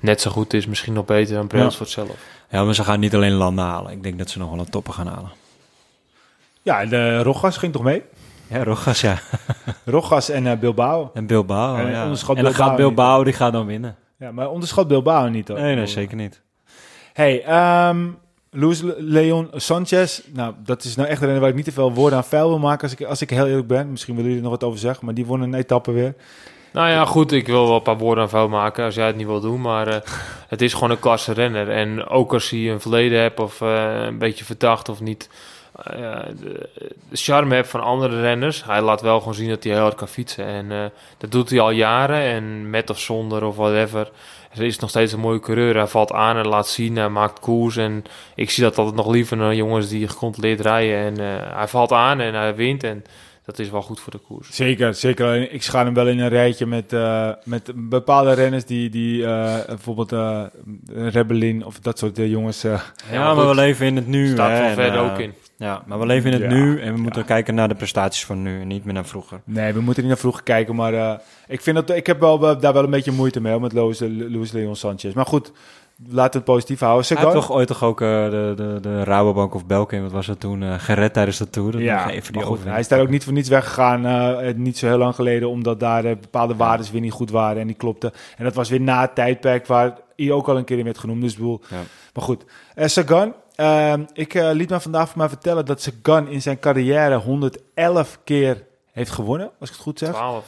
net 0.00 0.20
zo 0.20 0.30
goed 0.30 0.54
is, 0.54 0.66
misschien 0.66 0.92
nog 0.92 1.04
beter 1.04 1.34
dan 1.34 1.46
Brailsford 1.46 1.88
zelf. 1.88 2.16
Ja, 2.50 2.64
maar 2.64 2.74
ze 2.74 2.84
gaan 2.84 3.00
niet 3.00 3.14
alleen 3.14 3.32
landen 3.32 3.64
halen. 3.64 3.92
Ik 3.92 4.02
denk 4.02 4.18
dat 4.18 4.30
ze 4.30 4.38
nog 4.38 4.50
wel 4.50 4.58
een 4.58 4.70
topper 4.70 4.92
gaan 4.92 5.06
halen. 5.06 5.30
Ja, 6.62 6.86
de 6.86 7.22
Rogas 7.22 7.56
ging 7.56 7.72
toch 7.72 7.82
mee? 7.82 8.02
Ja, 8.46 8.64
Rogas, 8.64 9.00
ja. 9.00 9.18
Rogas 9.84 10.28
en 10.30 10.46
eh, 10.46 10.58
Bilbao. 10.58 11.10
En 11.14 11.26
Bilbao, 11.26 11.76
En 11.76 11.90
ja. 11.90 12.02
onderschat 12.02 12.36
En 12.36 12.42
dan 12.42 12.52
Bilbao 12.52 12.68
gaat 12.68 12.76
Bilbao, 12.76 13.24
die 13.24 13.32
gaat 13.32 13.52
dan 13.52 13.66
winnen. 13.66 13.96
Ja, 14.18 14.32
maar 14.32 14.50
onderschat 14.50 14.88
Bilbao 14.88 15.28
niet 15.28 15.48
hoor. 15.48 15.60
Nee, 15.60 15.74
nee, 15.74 15.86
zeker 15.86 16.16
niet. 16.16 16.40
Hey, 17.12 17.42
ehm 17.44 18.06
Luis 18.50 18.80
Le- 18.80 18.94
Leon 18.98 19.48
Sanchez. 19.54 20.20
Nou, 20.32 20.54
dat 20.64 20.84
is 20.84 20.96
nou 20.96 21.08
echt 21.08 21.22
een 21.22 21.40
waar 21.40 21.48
ik 21.48 21.54
niet 21.54 21.64
te 21.64 21.72
veel 21.72 21.92
woorden 21.92 22.18
aan 22.18 22.24
vuil 22.24 22.48
wil 22.48 22.58
maken 22.58 22.82
als 22.82 22.92
ik, 22.92 23.06
als 23.06 23.22
ik 23.22 23.30
heel 23.30 23.46
eerlijk 23.46 23.66
ben. 23.66 23.90
Misschien 23.90 24.14
willen 24.14 24.30
jullie 24.30 24.44
er 24.44 24.50
nog 24.50 24.60
wat 24.60 24.68
over 24.68 24.80
zeggen, 24.80 25.04
maar 25.04 25.14
die 25.14 25.26
won 25.26 25.40
een 25.40 25.54
etappe 25.54 25.92
weer. 25.92 26.14
Nou 26.72 26.88
ja, 26.88 27.04
goed, 27.04 27.32
ik 27.32 27.46
wil 27.46 27.66
wel 27.66 27.76
een 27.76 27.82
paar 27.82 27.98
woorden 27.98 28.24
aan 28.24 28.30
vuil 28.30 28.48
maken 28.48 28.84
als 28.84 28.94
jij 28.94 29.06
het 29.06 29.16
niet 29.16 29.26
wil 29.26 29.40
doen. 29.40 29.60
Maar 29.60 29.86
eh, 29.88 30.00
het 30.48 30.62
is 30.62 30.74
gewoon 30.74 30.90
een 30.90 30.98
klasse 31.00 31.32
renner. 31.32 31.70
En 31.70 32.06
ook 32.08 32.32
als 32.32 32.50
hij 32.50 32.70
een 32.70 32.80
verleden 32.80 33.20
hebt 33.20 33.40
of 33.40 33.60
eh, 33.60 34.02
een 34.06 34.18
beetje 34.18 34.44
verdacht 34.44 34.88
of 34.88 35.00
niet 35.00 35.28
eh, 35.84 36.18
de, 36.40 36.68
de 37.08 37.16
charme 37.16 37.54
hebt 37.54 37.68
van 37.68 37.80
andere 37.80 38.20
renners. 38.20 38.64
Hij 38.64 38.82
laat 38.82 39.00
wel 39.00 39.18
gewoon 39.18 39.34
zien 39.34 39.48
dat 39.48 39.64
hij 39.64 39.72
heel 39.72 39.82
hard 39.82 39.94
kan 39.94 40.08
fietsen. 40.08 40.44
En 40.44 40.72
eh, 40.72 40.84
dat 41.18 41.32
doet 41.32 41.50
hij 41.50 41.60
al 41.60 41.70
jaren. 41.70 42.20
En 42.20 42.70
met 42.70 42.90
of 42.90 42.98
zonder 42.98 43.44
of 43.44 43.56
whatever. 43.56 44.10
Er 44.56 44.62
is 44.64 44.78
nog 44.78 44.90
steeds 44.90 45.12
een 45.12 45.20
mooie 45.20 45.40
coureur. 45.40 45.76
Hij 45.76 45.86
valt 45.86 46.12
aan 46.12 46.36
en 46.36 46.46
laat 46.48 46.68
zien. 46.68 46.96
Hij 46.96 47.08
maakt 47.08 47.40
koers. 47.40 47.76
En 47.76 48.04
ik 48.34 48.50
zie 48.50 48.62
dat 48.62 48.78
altijd 48.78 48.96
nog 48.96 49.10
liever 49.10 49.36
dan 49.36 49.56
jongens 49.56 49.88
die 49.88 50.08
gecontroleerd 50.08 50.60
rijden. 50.60 50.96
En 50.98 51.18
eh, 51.40 51.56
hij 51.56 51.68
valt 51.68 51.92
aan 51.92 52.20
en 52.20 52.34
hij 52.34 52.54
wint. 52.54 52.84
En 52.84 53.04
dat 53.44 53.58
is 53.58 53.70
wel 53.70 53.82
goed 53.82 54.00
voor 54.00 54.12
de 54.12 54.18
koers. 54.18 54.48
Zeker, 54.50 54.94
zeker. 54.94 55.52
Ik 55.52 55.62
schaar 55.62 55.84
hem 55.84 55.94
wel 55.94 56.06
in 56.08 56.18
een 56.18 56.28
rijtje 56.28 56.66
met, 56.66 56.92
eh, 56.92 57.30
met 57.44 57.70
bepaalde 57.74 58.32
renners 58.32 58.64
die, 58.64 58.88
die 58.90 59.24
eh, 59.26 59.54
bijvoorbeeld 59.66 60.12
eh 60.12 60.42
Rebellin 60.94 61.64
of 61.64 61.78
dat 61.80 61.98
soort 61.98 62.16
jongens. 62.16 62.64
eh, 62.64 62.80
Ja, 63.12 63.34
maar 63.34 63.48
we 63.48 63.54
leven 63.54 63.86
in 63.86 63.96
het 63.96 64.06
nu. 64.06 64.28
Staat 64.28 64.50
hè, 64.50 64.60
wel 64.64 64.74
verder 64.74 65.00
ook 65.00 65.18
in. 65.18 65.34
Ja, 65.60 65.82
maar 65.86 65.98
we 65.98 66.06
leven 66.06 66.32
in 66.32 66.42
het 66.42 66.50
Ja, 66.50 66.56
nu 66.58 66.80
en 66.80 66.94
we 66.94 67.00
moeten 67.00 67.20
ja. 67.20 67.26
kijken 67.26 67.54
naar 67.54 67.68
de 67.68 67.74
prestaties 67.74 68.24
van 68.24 68.42
nu 68.42 68.60
en 68.60 68.66
niet 68.68 68.84
meer 68.84 68.94
naar 68.94 69.06
vroeger. 69.06 69.40
nee, 69.44 69.72
we 69.72 69.80
moeten 69.80 70.02
niet 70.02 70.10
naar 70.12 70.20
vroeger 70.20 70.42
kijken, 70.42 70.74
maar 70.74 70.94
eh, 70.94 71.12
ik, 71.48 71.60
vind 71.60 71.76
dat, 71.76 71.96
ik 71.96 72.06
heb 72.06 72.20
wel, 72.20 72.38
daar 72.38 72.72
wel 72.72 72.84
een 72.84 72.90
beetje 72.90 73.12
moeite 73.12 73.40
mee 73.40 73.52
hoor, 73.52 73.60
met 73.60 73.72
Luis, 73.72 74.00
Luis 74.28 74.52
Leon 74.52 74.76
Sanchez. 74.76 75.14
Maar 75.14 75.26
goed, 75.26 75.52
laten 76.08 76.30
we 76.32 76.36
het 76.36 76.44
positief 76.44 76.80
houden. 76.80 77.06
Hij 77.08 77.16
heeft 77.18 77.32
toch 77.32 77.52
ooit 77.52 77.68
toch 77.68 77.82
ook 77.84 78.00
eh, 78.00 78.30
de, 78.30 78.52
de, 78.56 78.78
de 78.80 79.04
Rabobank 79.04 79.54
of 79.54 79.66
Belkin, 79.66 80.02
wat 80.02 80.12
was 80.12 80.26
het 80.26 80.40
toen, 80.40 80.62
eh, 80.62 80.74
gered 80.78 81.12
tijdens 81.12 81.38
de 81.38 81.50
Tour. 81.50 81.72
Dat 81.72 81.80
ja, 81.80 82.10
even 82.10 82.32
die 82.32 82.42
goed, 82.42 82.50
overwinning. 82.50 82.70
hij 82.70 82.80
is 82.80 82.88
daar 82.88 83.00
ook 83.00 83.08
niet 83.10 83.24
voor 83.24 83.32
niets 83.32 83.48
weggegaan. 83.48 84.62
niet 84.62 84.78
zo 84.78 84.86
heel 84.86 84.98
lang 84.98 85.14
geleden, 85.14 85.48
omdat 85.48 85.80
daar 85.80 86.02
bepaalde 86.02 86.56
waarden 86.56 86.92
weer 86.92 87.00
niet 87.00 87.12
goed 87.12 87.30
waren 87.30 87.60
en 87.60 87.66
die 87.66 87.76
klopten. 87.76 88.12
En 88.36 88.44
dat 88.44 88.54
was 88.54 88.68
weer 88.68 88.80
na 88.80 89.00
het 89.00 89.14
tijdperk 89.14 89.66
waar 89.66 89.98
hij 90.16 90.30
ook 90.32 90.48
al 90.48 90.56
een 90.56 90.64
keer 90.64 90.78
in 90.78 90.84
werd 90.84 90.98
genoemd. 90.98 91.20
Dus 91.22 91.32
ik 91.32 91.38
bedoel, 91.38 91.60
Ja. 91.70 91.76
Maar 92.18 92.26
goed. 92.26 92.44
Eh, 92.74 92.86
Sagan, 92.86 93.34
ehm, 93.54 94.04
ik 94.12 94.34
eh, 94.34 94.50
liet 94.52 94.70
me 94.70 94.80
vandaag 94.80 95.08
voor 95.08 95.18
mij 95.18 95.28
vertellen 95.28 95.64
dat 95.66 95.82
Sagan 95.82 96.28
in 96.28 96.42
zijn 96.42 96.58
carrière 96.58 97.16
111 97.16 98.18
keer 98.24 98.64
heeft 98.92 99.10
gewonnen, 99.10 99.50
als 99.60 99.68
ik 99.68 99.74
het 99.74 99.84
goed 99.84 99.98
zeg. 99.98 100.12
12. 100.12 100.44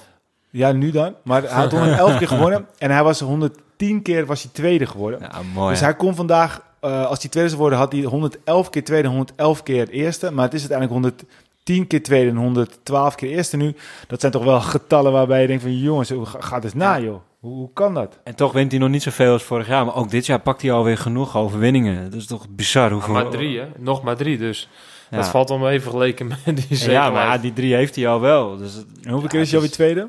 Ja, 0.50 0.72
nu 0.72 0.90
dan. 0.90 1.14
Maar 1.24 1.42
hij 1.42 1.50
had 1.50 1.70
111 1.70 2.18
keer 2.18 2.28
gewonnen 2.28 2.66
en 2.78 2.90
hij 2.90 3.02
was 3.02 3.20
110 3.20 4.02
keer 4.02 4.26
was 4.26 4.42
hij 4.42 4.50
tweede 4.52 4.86
geworden. 4.86 5.18
Ja, 5.20 5.40
mooi. 5.54 5.70
Dus 5.70 5.80
hij 5.80 5.94
kon 5.94 6.14
vandaag, 6.14 6.62
eh, 6.80 7.06
als 7.06 7.20
hij 7.20 7.30
tweede 7.30 7.48
zou 7.48 7.60
worden, 7.60 7.78
had 7.78 7.92
hij 7.92 8.02
111 8.02 8.70
keer 8.70 8.84
tweede 8.84 9.08
en 9.08 9.14
111 9.14 9.62
keer 9.62 9.88
eerste. 9.88 10.30
Maar 10.32 10.44
het 10.44 10.54
is 10.54 10.60
uiteindelijk 10.70 11.00
110 11.00 11.86
keer 11.86 12.02
tweede 12.02 12.30
en 12.30 12.36
112 12.36 13.14
keer 13.14 13.30
eerste 13.30 13.56
nu. 13.56 13.74
Dat 14.06 14.20
zijn 14.20 14.32
toch 14.32 14.44
wel 14.44 14.60
getallen 14.60 15.12
waarbij 15.12 15.40
je 15.40 15.46
denkt 15.46 15.62
van 15.62 15.76
jongens, 15.78 16.10
hoe 16.10 16.26
ga- 16.26 16.40
gaat 16.40 16.62
het 16.62 16.74
na 16.74 16.98
joh? 16.98 17.20
Hoe, 17.40 17.54
hoe 17.54 17.70
kan 17.72 17.94
dat? 17.94 18.18
En 18.24 18.34
toch 18.34 18.52
wint 18.52 18.70
hij 18.70 18.80
nog 18.80 18.88
niet 18.90 19.02
zoveel 19.02 19.32
als 19.32 19.42
vorig 19.42 19.66
jaar. 19.68 19.84
Maar 19.84 19.94
ook 19.94 20.10
dit 20.10 20.26
jaar 20.26 20.40
pakt 20.40 20.62
hij 20.62 20.72
alweer 20.72 20.98
genoeg 20.98 21.36
overwinningen. 21.36 22.10
Dat 22.10 22.20
is 22.20 22.26
toch 22.26 22.46
bizar 22.48 22.90
hoeveel... 22.90 23.12
Maar 23.14 23.28
drie, 23.28 23.58
hè? 23.58 23.66
Nog 23.78 24.02
maar 24.02 24.16
drie, 24.16 24.38
dus 24.38 24.68
Ja. 25.10 25.16
dat 25.16 25.28
valt 25.28 25.50
om 25.50 25.66
even 25.66 25.82
vergeleken 25.82 26.26
met 26.28 26.38
die 26.44 26.66
Ja, 26.68 26.76
zekerheid. 26.76 27.12
maar 27.12 27.26
ja, 27.26 27.38
die 27.38 27.52
drie 27.52 27.74
heeft 27.74 27.96
hij 27.96 28.08
al 28.08 28.20
wel. 28.20 28.56
Dus 28.56 28.74
het- 28.74 28.86
En 29.02 29.10
hoeveel 29.10 29.20
Ja, 29.22 29.28
keer 29.28 29.40
is 29.40 29.46
hij 29.50 29.56
alweer 29.60 29.74
tweede? 29.74 30.08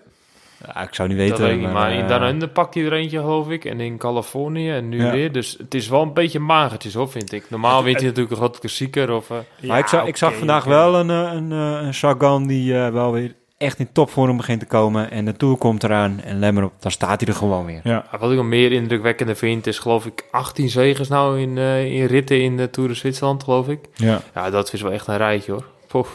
Ja, 0.65 0.81
ik 0.81 0.93
zou 0.93 1.09
niet 1.09 1.17
dat 1.17 1.27
weten. 1.29 1.43
weet 1.45 1.67
ik 1.67 1.73
maar 1.73 1.91
in 1.93 2.01
eh, 2.03 2.07
Down 2.07 2.49
pakt 2.53 2.73
hij 2.73 2.85
er 2.85 2.93
eentje, 2.93 3.19
geloof 3.19 3.49
ik. 3.49 3.65
En 3.65 3.79
in 3.79 3.97
Californië 3.97 4.71
en 4.71 4.89
nu 4.89 5.03
Ja. 5.03 5.11
weer. 5.11 5.31
Dus 5.31 5.55
het 5.57 5.73
is 5.73 5.87
wel 5.89 6.01
een 6.01 6.13
beetje 6.13 6.39
magertjes, 6.39 6.93
hoor, 6.93 7.09
vind 7.09 7.31
ik. 7.31 7.49
Normaal 7.49 7.83
wint 7.83 7.95
hij 7.97 8.05
natuurlijk 8.05 8.31
een 8.31 8.37
grote 8.37 8.59
klassieker 8.59 9.11
of... 9.11 9.29
eh, 9.29 9.37
Maar 9.67 9.79
ik, 9.79 9.87
zag, 9.87 10.05
ik 10.05 10.17
zag 10.17 10.33
vandaag 10.35 10.63
wel 10.63 10.95
een, 10.95 11.09
eh, 11.09 11.31
een, 11.33 11.51
een 11.51 11.93
Sagan 11.93 12.47
die 12.47 12.73
wel 12.73 13.11
weer 13.11 13.35
echt 13.61 13.79
in 13.79 13.91
topvorm 13.91 14.37
begint 14.37 14.59
te 14.59 14.65
komen. 14.65 15.11
En 15.11 15.25
de 15.25 15.33
Tour 15.33 15.57
komt 15.57 15.83
eraan. 15.83 16.21
En 16.23 16.39
let 16.39 16.53
maar 16.53 16.63
op, 16.63 16.73
dan 16.79 16.91
staat 16.91 17.19
hij 17.19 17.29
er 17.29 17.35
gewoon 17.35 17.65
weer. 17.65 17.81
Ja. 17.83 18.05
Wat 18.19 18.31
ik 18.31 18.37
nog 18.37 18.45
meer 18.45 18.71
indrukwekkender 18.71 19.35
vind, 19.35 19.67
is 19.67 19.79
geloof 19.79 20.05
ik 20.05 20.23
18 20.31 20.69
zegers 20.69 21.07
nou 21.07 21.39
in, 21.39 21.57
eh, 21.57 21.85
in 21.85 22.05
ritten 22.05 22.41
in 22.41 22.57
de 22.57 22.69
Tour 22.69 22.89
de 22.89 22.95
Zwitserland, 22.95 23.43
geloof 23.43 23.67
ik. 23.67 23.79
Ja, 23.93 24.21
Ja, 24.33 24.49
dat 24.49 24.73
is 24.73 24.81
wel 24.81 24.91
echt 24.91 25.07
een 25.07 25.17
rijtje, 25.17 25.51
hoor. 25.51 25.65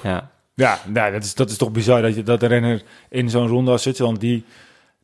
Ja. 0.02 0.30
ja 0.54 0.78
nou, 0.86 1.12
dat, 1.12 1.24
is, 1.24 1.34
dat 1.34 1.50
is 1.50 1.56
toch 1.56 1.70
bizar 1.70 2.02
dat, 2.02 2.14
je, 2.14 2.22
dat 2.22 2.42
een 2.42 2.48
renner 2.48 2.82
in 3.08 3.30
zo'n 3.30 3.48
ronde 3.48 3.70
als 3.70 3.82
Zwitserland... 3.82 4.20
die 4.20 4.44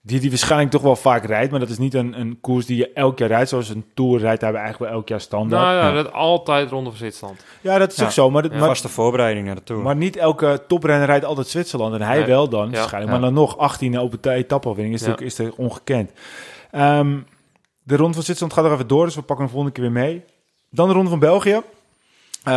die, 0.05 0.21
die 0.21 0.29
waarschijnlijk 0.31 0.71
toch 0.71 0.83
wel 0.83 0.97
vaak 0.97 1.25
rijdt... 1.25 1.51
maar 1.51 1.61
dat 1.61 1.69
is 1.69 1.79
niet 1.79 1.95
een, 1.95 2.21
een 2.21 2.39
koers 2.41 2.67
die 2.67 2.77
je 2.77 2.93
elk 2.93 3.19
jaar 3.19 3.29
rijdt. 3.29 3.49
Zoals 3.49 3.69
een 3.69 3.85
Tour 3.95 4.21
rijdt 4.21 4.41
hij 4.41 4.51
eigenlijk 4.51 4.79
wel 4.79 4.89
elk 4.99 5.09
jaar 5.09 5.21
standaard. 5.21 5.63
Nou 5.63 5.77
ja, 5.77 5.89
ja. 5.89 5.95
dat 6.03 6.13
altijd 6.13 6.71
Ronde 6.71 6.89
van 6.91 6.99
Zwitserland. 6.99 7.45
dat 7.63 7.91
is 7.93 7.97
Ja. 7.97 8.05
ook 8.05 8.11
zo. 8.11 8.31
Maar, 8.31 8.43
dat- 8.43 8.53
Ja. 8.53 8.59
maar, 8.59 8.69
Vaste 8.69 8.89
voorbereiding 8.89 9.47
naar 9.47 9.55
de 9.55 9.63
Tour. 9.63 9.83
maar 9.83 9.97
niet 9.97 10.17
elke 10.17 10.63
toprenner 10.69 11.07
rijdt 11.07 11.25
altijd 11.25 11.47
Zwitserland. 11.49 11.95
En 11.95 12.03
hij 12.03 12.17
Nee. 12.17 12.27
wel 12.27 12.49
dan, 12.49 12.71
Ja. 12.71 12.77
waarschijnlijk. 12.77 13.13
Ja. 13.13 13.19
Maar 13.19 13.31
dan 13.31 13.35
nog 13.41 13.59
18 13.59 13.99
op 13.99 14.23
de 14.23 14.31
etappewinning 14.31 14.95
is, 14.95 15.01
Ja. 15.01 15.07
natuurlijk- 15.09 15.39
is 15.39 15.47
er 15.47 15.53
ongekend. 15.57 16.11
Ehm, 16.71 17.19
de 17.83 17.97
Ronde 17.97 18.15
van 18.15 18.23
Zwitserland 18.23 18.53
gaat 18.59 18.65
er 18.65 18.73
even 18.73 18.87
door, 18.87 19.05
dus 19.05 19.15
we 19.15 19.23
pakken 19.23 19.45
hem 19.45 19.55
volgende 19.55 19.81
keer 19.81 19.93
weer 19.93 20.03
mee. 20.03 20.25
Dan 20.71 20.89
de 20.89 20.95
Ronde 20.95 21.11
van 21.11 21.19
België. 21.19 21.61
Eh, 22.45 22.53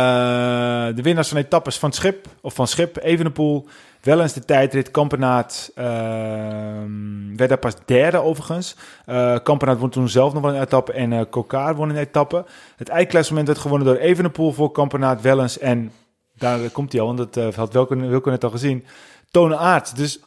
de 0.94 1.02
winnaars 1.02 1.28
van 1.28 1.38
etappes 1.38 1.78
van 1.78 1.92
Schip, 1.92 2.26
of 2.40 2.54
van 2.54 2.66
Schip, 2.66 2.96
Evenepoel, 3.02 3.66
Wellens 4.06 4.32
de 4.32 4.44
tijdrit, 4.44 4.90
Kampenaat 4.90 5.70
ehm 5.74 7.36
werd 7.36 7.48
daar 7.48 7.58
pas 7.58 7.74
derde 7.84 8.18
overigens. 8.18 8.76
Eh 9.04 9.36
Kampenaat 9.42 9.78
won 9.78 9.90
toen 9.90 10.08
zelf 10.08 10.32
nog 10.32 10.42
wel 10.42 10.54
een 10.54 10.60
etappe 10.60 10.92
en 10.92 11.12
eh 11.12 11.24
Kokaar 11.30 11.74
won 11.74 11.88
een 11.88 11.96
etappe. 11.96 12.44
Het 12.76 12.88
eindklassement 12.88 13.46
werd 13.46 13.58
gewonnen 13.58 13.86
door 13.86 13.96
Evenepoel 13.96 14.52
voor 14.52 14.72
Kampenaat, 14.72 15.20
Wellens 15.20 15.58
en 15.58 15.92
daar 16.38 16.70
komt 16.70 16.92
hij 16.92 17.00
al, 17.00 17.06
want 17.06 17.18
dat 17.18 17.36
eh, 17.36 17.54
had 17.54 17.72
Wilco, 17.72 17.96
Wilco 17.96 18.30
net 18.30 18.44
al 18.44 18.50
gezien. 18.50 18.84
Tone. 19.30 19.82
Dus 19.94 20.20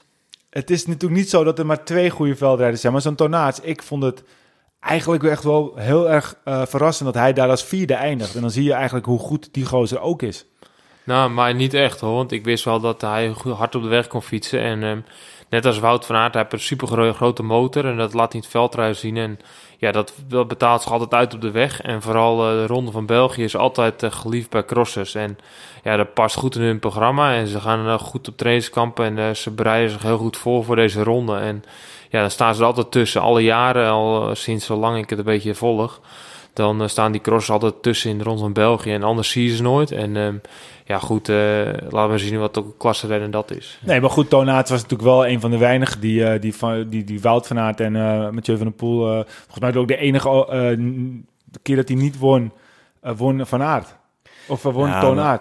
het 0.50 0.70
is 0.70 0.86
natuurlijk 0.86 1.20
niet 1.20 1.30
zo 1.30 1.44
dat 1.44 1.60
er 1.60 1.66
maar 1.66 1.84
twee 1.84 2.10
goede 2.10 2.36
veldrijders 2.36 2.82
zijn. 2.82 2.94
Maar 2.94 3.02
zo'n 3.02 3.16
Tone 3.16 3.36
Aerts, 3.36 3.60
ik 3.60 3.84
vond 3.84 4.04
het 4.04 4.24
eigenlijk 4.80 5.24
echt 5.24 5.44
wel 5.44 5.74
heel 5.76 6.10
erg 6.10 6.36
verrassend 6.44 7.14
dat 7.14 7.22
hij 7.22 7.34
daar 7.34 7.50
als 7.50 7.64
vierde 7.64 7.94
eindigt. 7.94 8.36
En 8.36 8.42
dan 8.42 8.52
zie 8.52 8.64
je 8.64 8.74
eigenlijk 8.74 9.06
hoe 9.06 9.20
goed 9.20 9.50
die 9.52 9.66
gozer 9.66 10.00
ook 10.00 10.22
is. 10.22 10.46
Nou, 11.10 11.30
maar 11.30 11.56
niet 11.56 11.74
echt 11.74 12.00
hoor. 12.00 12.16
Want 12.16 12.32
ik 12.32 12.44
wist 12.44 12.64
wel 12.64 12.80
dat 12.80 13.02
hij 13.02 13.34
hard 13.58 13.76
op 13.76 13.82
de 13.82 13.88
weg 13.88 14.08
kon 14.08 14.22
fietsen. 14.22 14.62
En 14.62 14.84
ehm, 14.84 15.00
net 15.50 15.66
als 15.66 15.80
Wout 15.80 16.06
van 16.06 16.16
Aert, 16.16 16.34
hij 16.34 16.42
heeft 16.42 16.54
een 16.54 16.60
super 16.68 16.88
gro- 16.88 17.14
grote 17.14 17.44
motor. 17.44 17.86
En 17.86 17.98
dat 17.98 18.14
laat 18.14 18.34
in 18.34 18.40
het 18.40 18.50
veldruis 18.50 19.00
zien. 19.00 19.18
En 19.18 19.40
ja, 19.78 19.92
dat, 19.92 20.14
dat 20.28 20.48
betaalt 20.48 20.82
zich 20.82 20.92
altijd 20.92 21.14
uit 21.14 21.34
op 21.34 21.42
de 21.42 21.52
weg. 21.52 21.82
En 21.82 22.02
vooral 22.02 22.46
eh, 22.46 22.52
de 22.52 22.68
Ronde 22.68 22.92
van 22.92 23.06
België 23.06 23.44
is 23.44 23.56
altijd 23.56 24.04
eh, 24.04 24.12
geliefd 24.12 24.50
bij 24.50 24.66
crossers. 24.66 25.16
En 25.16 25.38
ja, 25.84 25.96
dat 25.96 26.14
past 26.14 26.36
goed 26.36 26.56
in 26.56 26.62
hun 26.62 26.80
programma. 26.80 27.34
En 27.34 27.48
ze 27.48 27.60
gaan 27.60 27.88
eh, 27.88 28.00
goed 28.00 28.28
op 28.28 28.38
trainingskampen. 28.38 29.18
En 29.18 29.36
ze 29.36 29.52
bereiden 29.52 29.92
zich 29.92 30.02
heel 30.02 30.18
goed 30.18 30.38
voor 30.38 30.64
voor 30.64 30.76
deze 30.76 31.04
ronde. 31.04 31.36
En 31.36 31.64
ja, 32.10 32.22
dan 32.22 32.32
staan 32.32 32.56
ze 32.56 32.64
altijd 32.64 32.92
tussen. 32.92 33.22
Alle 33.22 33.44
jaren, 33.44 33.90
al 33.90 34.36
sinds 34.36 34.66
zolang 34.66 34.98
ik 34.98 35.10
het 35.10 35.20
een 35.20 35.26
beetje 35.26 35.56
volg. 35.56 36.02
Dan 36.54 36.82
eh, 36.82 36.88
staan 36.88 37.12
die 37.12 37.22
crossers 37.22 37.52
altijd 37.52 37.84
tussen 37.84 38.10
in 38.10 38.18
de 38.18 38.24
Ronde 38.24 38.42
van 38.42 38.54
België. 38.54 38.94
En 38.94 39.04
anders 39.04 39.30
zie 39.30 39.44
je 39.50 39.56
ze 39.56 39.62
nooit. 39.62 39.92
En 39.92 40.18
ehm, 40.18 40.36
ja, 40.86 41.00
goed, 41.00 41.30
eh, 41.30 41.36
laten 41.90 42.12
we 42.12 42.18
zien 42.18 42.40
wat 42.40 42.58
ook 42.58 42.66
een 42.66 42.78
klasserennen 42.78 43.32
dat 43.32 43.52
is. 43.52 43.80
Nee, 43.86 44.02
maar 44.02 44.10
goed, 44.10 44.30
Tone 44.30 44.52
Aerts 44.52 44.70
was 44.70 44.82
natuurlijk 44.82 45.10
wel 45.10 45.28
een 45.28 45.40
van 45.40 45.52
de 45.52 45.58
weinigen 45.58 46.00
die, 46.00 46.26
eh, 46.26 46.42
die, 46.42 46.56
van, 46.56 46.90
die, 46.90 47.04
die 47.04 47.22
Wout 47.22 47.48
van 47.48 47.60
Aert 47.60 47.80
en 47.80 47.96
eh 47.96 48.30
Mathieu 48.30 48.58
van 48.58 48.66
der 48.66 48.76
Poel... 48.76 49.08
eh, 49.08 49.26
volgens 49.38 49.60
mij 49.60 49.76
ook 49.76 49.88
de 49.88 49.98
enige 49.98 50.48
eh, 50.48 50.78
keer 51.62 51.76
dat 51.76 51.88
hij 51.88 51.98
niet 51.98 52.18
won, 52.18 52.52
won 53.02 53.46
Van 53.46 53.62
Aert. 53.62 53.96
Of 54.48 54.66
uh, 54.66 54.74
won 54.74 54.88
Ja. 54.88 55.40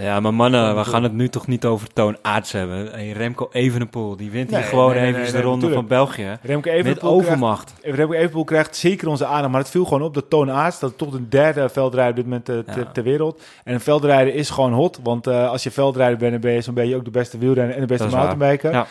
Ja, 0.00 0.20
maar 0.20 0.34
mannen, 0.34 0.76
we 0.76 0.84
gaan 0.84 1.02
het 1.02 1.12
nu 1.12 1.28
toch 1.28 1.46
niet 1.46 1.64
over 1.64 1.92
Toon 1.92 2.16
Aerts 2.22 2.52
hebben. 2.52 2.90
Hey, 2.90 3.10
Remco 3.10 3.48
Evenepoel, 3.52 4.16
die 4.16 4.30
wint 4.30 4.50
Nee, 4.50 4.60
hier 4.60 4.68
gewoon 4.68 4.94
nee, 4.94 5.12
nee, 5.12 5.20
even 5.20 5.32
de 5.32 5.40
ronde 5.40 5.66
natuurlijk. 5.66 5.74
van 5.74 5.86
België. 5.86 6.38
Remco 6.42 6.70
Met 6.70 6.78
Evenepoel 6.78 7.10
krijgt, 7.10 7.26
overmacht. 7.30 7.74
Remco 7.82 8.12
Evenepoel 8.12 8.44
krijgt 8.44 8.76
zeker 8.76 9.08
onze 9.08 9.26
aandacht, 9.26 9.50
maar 9.50 9.60
het 9.60 9.70
viel 9.70 9.84
gewoon 9.84 10.02
op 10.02 10.14
dat 10.14 10.30
Tone 10.30 10.52
Aerts, 10.52 10.78
dat 10.78 10.98
toch 10.98 11.10
de 11.10 11.28
derde 11.28 11.68
veldrijder 11.68 12.10
op 12.10 12.16
dit 12.16 12.24
moment 12.24 12.48
eh, 12.48 12.74
ter, 12.74 12.82
Ja. 12.84 12.90
ter 12.92 13.02
wereld. 13.02 13.42
En 13.64 13.74
een 13.74 13.80
veldrijder 13.80 14.34
is 14.34 14.50
gewoon 14.50 14.72
hot, 14.72 15.00
want 15.02 15.26
eh, 15.26 15.50
als 15.50 15.62
je 15.62 15.70
veldrijder 15.70 16.18
bent, 16.18 16.32
dan 16.32 16.40
ben 16.40 16.52
je 16.52 16.60
zo'n 16.60 16.74
beetje 16.74 16.96
ook 16.96 17.04
de 17.04 17.10
beste 17.10 17.38
wielrenner 17.38 17.74
en 17.74 17.80
de 17.80 17.86
beste 17.86 18.08
mountainbiker. 18.08 18.72
Ja. 18.72 18.86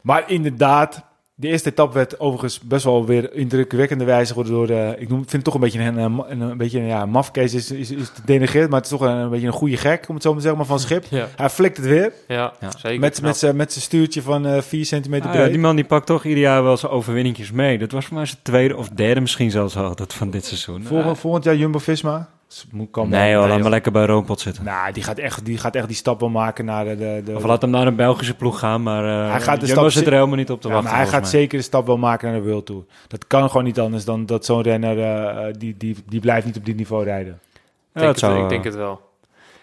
Maar 0.00 0.24
inderdaad, 0.26 1.02
de 1.42 1.48
eerste 1.48 1.68
etappe 1.70 1.94
werd 1.94 2.20
overigens 2.20 2.60
best 2.60 2.84
wel 2.84 3.06
weer 3.06 3.34
indrukwekkende 3.34 4.04
wijze 4.04 4.28
geworden 4.32 4.52
door, 4.52 4.68
eh, 4.68 5.00
ik 5.00 5.08
noem, 5.08 5.18
vind 5.18 5.32
het 5.32 5.44
toch 5.44 5.54
een 5.54 5.60
beetje 5.60 5.80
een, 5.80 5.96
een, 5.96 6.24
een, 6.28 6.40
een 6.40 6.56
beetje 6.56 6.78
een 6.78 6.86
ja, 6.86 7.06
mafkees 7.06 7.54
is, 7.54 7.70
is, 7.70 7.90
is 7.90 8.10
te 8.24 8.66
maar 8.68 8.80
het 8.80 8.84
is 8.84 8.88
toch 8.98 9.00
een, 9.00 9.16
een 9.16 9.30
beetje 9.30 9.46
een 9.46 9.52
goede 9.52 9.76
gek, 9.76 10.04
om 10.08 10.14
het 10.14 10.22
zo 10.22 10.28
maar 10.32 10.38
te 10.42 10.46
zeggen, 10.48 10.58
maar 10.68 10.78
van 10.78 10.80
schip. 10.80 11.04
Ja, 11.10 11.28
Hij 11.36 11.48
flikt 11.50 11.76
het 11.76 11.86
weer, 11.86 12.12
ja, 12.28 12.52
Ja. 12.60 12.70
zeker. 12.78 13.00
met, 13.00 13.22
met, 13.22 13.36
zijn- 13.36 13.56
met 13.56 13.72
zijn 13.72 13.84
stuurtje 13.84 14.22
van 14.22 14.46
eh 14.46 14.60
4 14.60 14.84
centimeter 14.84 15.26
Ah, 15.28 15.32
ja, 15.34 15.38
breed. 15.40 15.52
die 15.52 15.60
man 15.62 15.76
die 15.76 15.84
pakt 15.84 16.06
toch 16.06 16.24
ieder 16.24 16.42
jaar 16.42 16.62
wel 16.62 16.76
zijn 16.76 16.92
overwinningjes 16.92 17.50
mee. 17.50 17.78
Dat 17.78 17.92
was 17.92 18.04
voor 18.04 18.16
mij 18.16 18.26
zijn 18.26 18.38
tweede 18.42 18.76
of 18.76 18.88
derde 18.88 19.20
misschien 19.20 19.50
zelfs 19.50 19.76
al 19.76 19.94
dat 19.94 20.14
van 20.14 20.30
dit 20.30 20.44
seizoen. 20.44 20.82
Volgend, 20.84 21.18
volgend 21.18 21.44
jaar 21.44 21.56
Jumbo-Visma. 21.56 22.28
Kan 22.90 23.10
wel. 23.10 23.18
nee 23.20 23.34
hoor, 23.34 23.48
laat 23.48 23.60
maar 23.60 23.70
lekker 23.70 23.92
bij 23.92 24.04
Roompot 24.04 24.40
zitten. 24.40 24.64
Nou, 24.64 24.92
die 24.92 25.02
gaat 25.02 25.18
echt 25.18 25.44
die, 25.44 25.58
gaat 25.58 25.74
echt 25.74 25.86
die 25.86 25.96
stap 25.96 26.20
wel 26.20 26.28
maken 26.28 26.64
naar 26.64 26.84
de... 26.84 26.96
de, 26.96 27.22
de 27.24 27.34
Of 27.36 27.44
laat 27.44 27.62
hem 27.62 27.70
naar 27.70 27.86
een 27.86 27.96
Belgische 27.96 28.34
ploeg 28.34 28.58
gaan, 28.58 28.82
maar 28.82 29.04
uh, 29.04 29.30
Hij 29.30 29.40
gaat 29.40 29.60
de 29.60 29.66
Jumbo 29.66 29.80
stap 29.80 29.92
zit 29.92 30.06
er 30.06 30.12
helemaal 30.12 30.36
niet 30.36 30.50
op 30.50 30.60
te 30.60 30.68
ja, 30.68 30.74
wachten. 30.74 30.92
maar 30.92 31.00
hij 31.00 31.10
gaat 31.10 31.20
mij. 31.20 31.30
zeker 31.30 31.58
de 31.58 31.64
stap 31.64 31.86
wel 31.86 31.98
maken 31.98 32.32
naar 32.32 32.40
de 32.42 32.48
World 32.48 32.66
Tour. 32.66 32.84
Dat 33.08 33.26
kan 33.26 33.48
gewoon 33.48 33.64
niet 33.64 33.80
anders 33.80 34.04
dan 34.04 34.26
dat 34.26 34.44
zo'n 34.44 34.62
renner... 34.62 35.00
eh, 35.00 35.54
die, 35.58 35.74
die, 35.76 35.96
die 36.08 36.20
blijft 36.20 36.46
niet 36.46 36.56
op 36.56 36.64
dit 36.64 36.76
niveau 36.76 37.04
rijden. 37.04 37.40
Ja, 37.42 38.00
Ik 38.00 38.00
denk, 38.00 38.06
dat 38.06 38.18
zou, 38.18 38.32
het, 38.32 38.40
ik 38.40 38.44
eh, 38.44 38.50
denk 38.50 38.64
het 38.64 38.74
wel. 38.74 39.00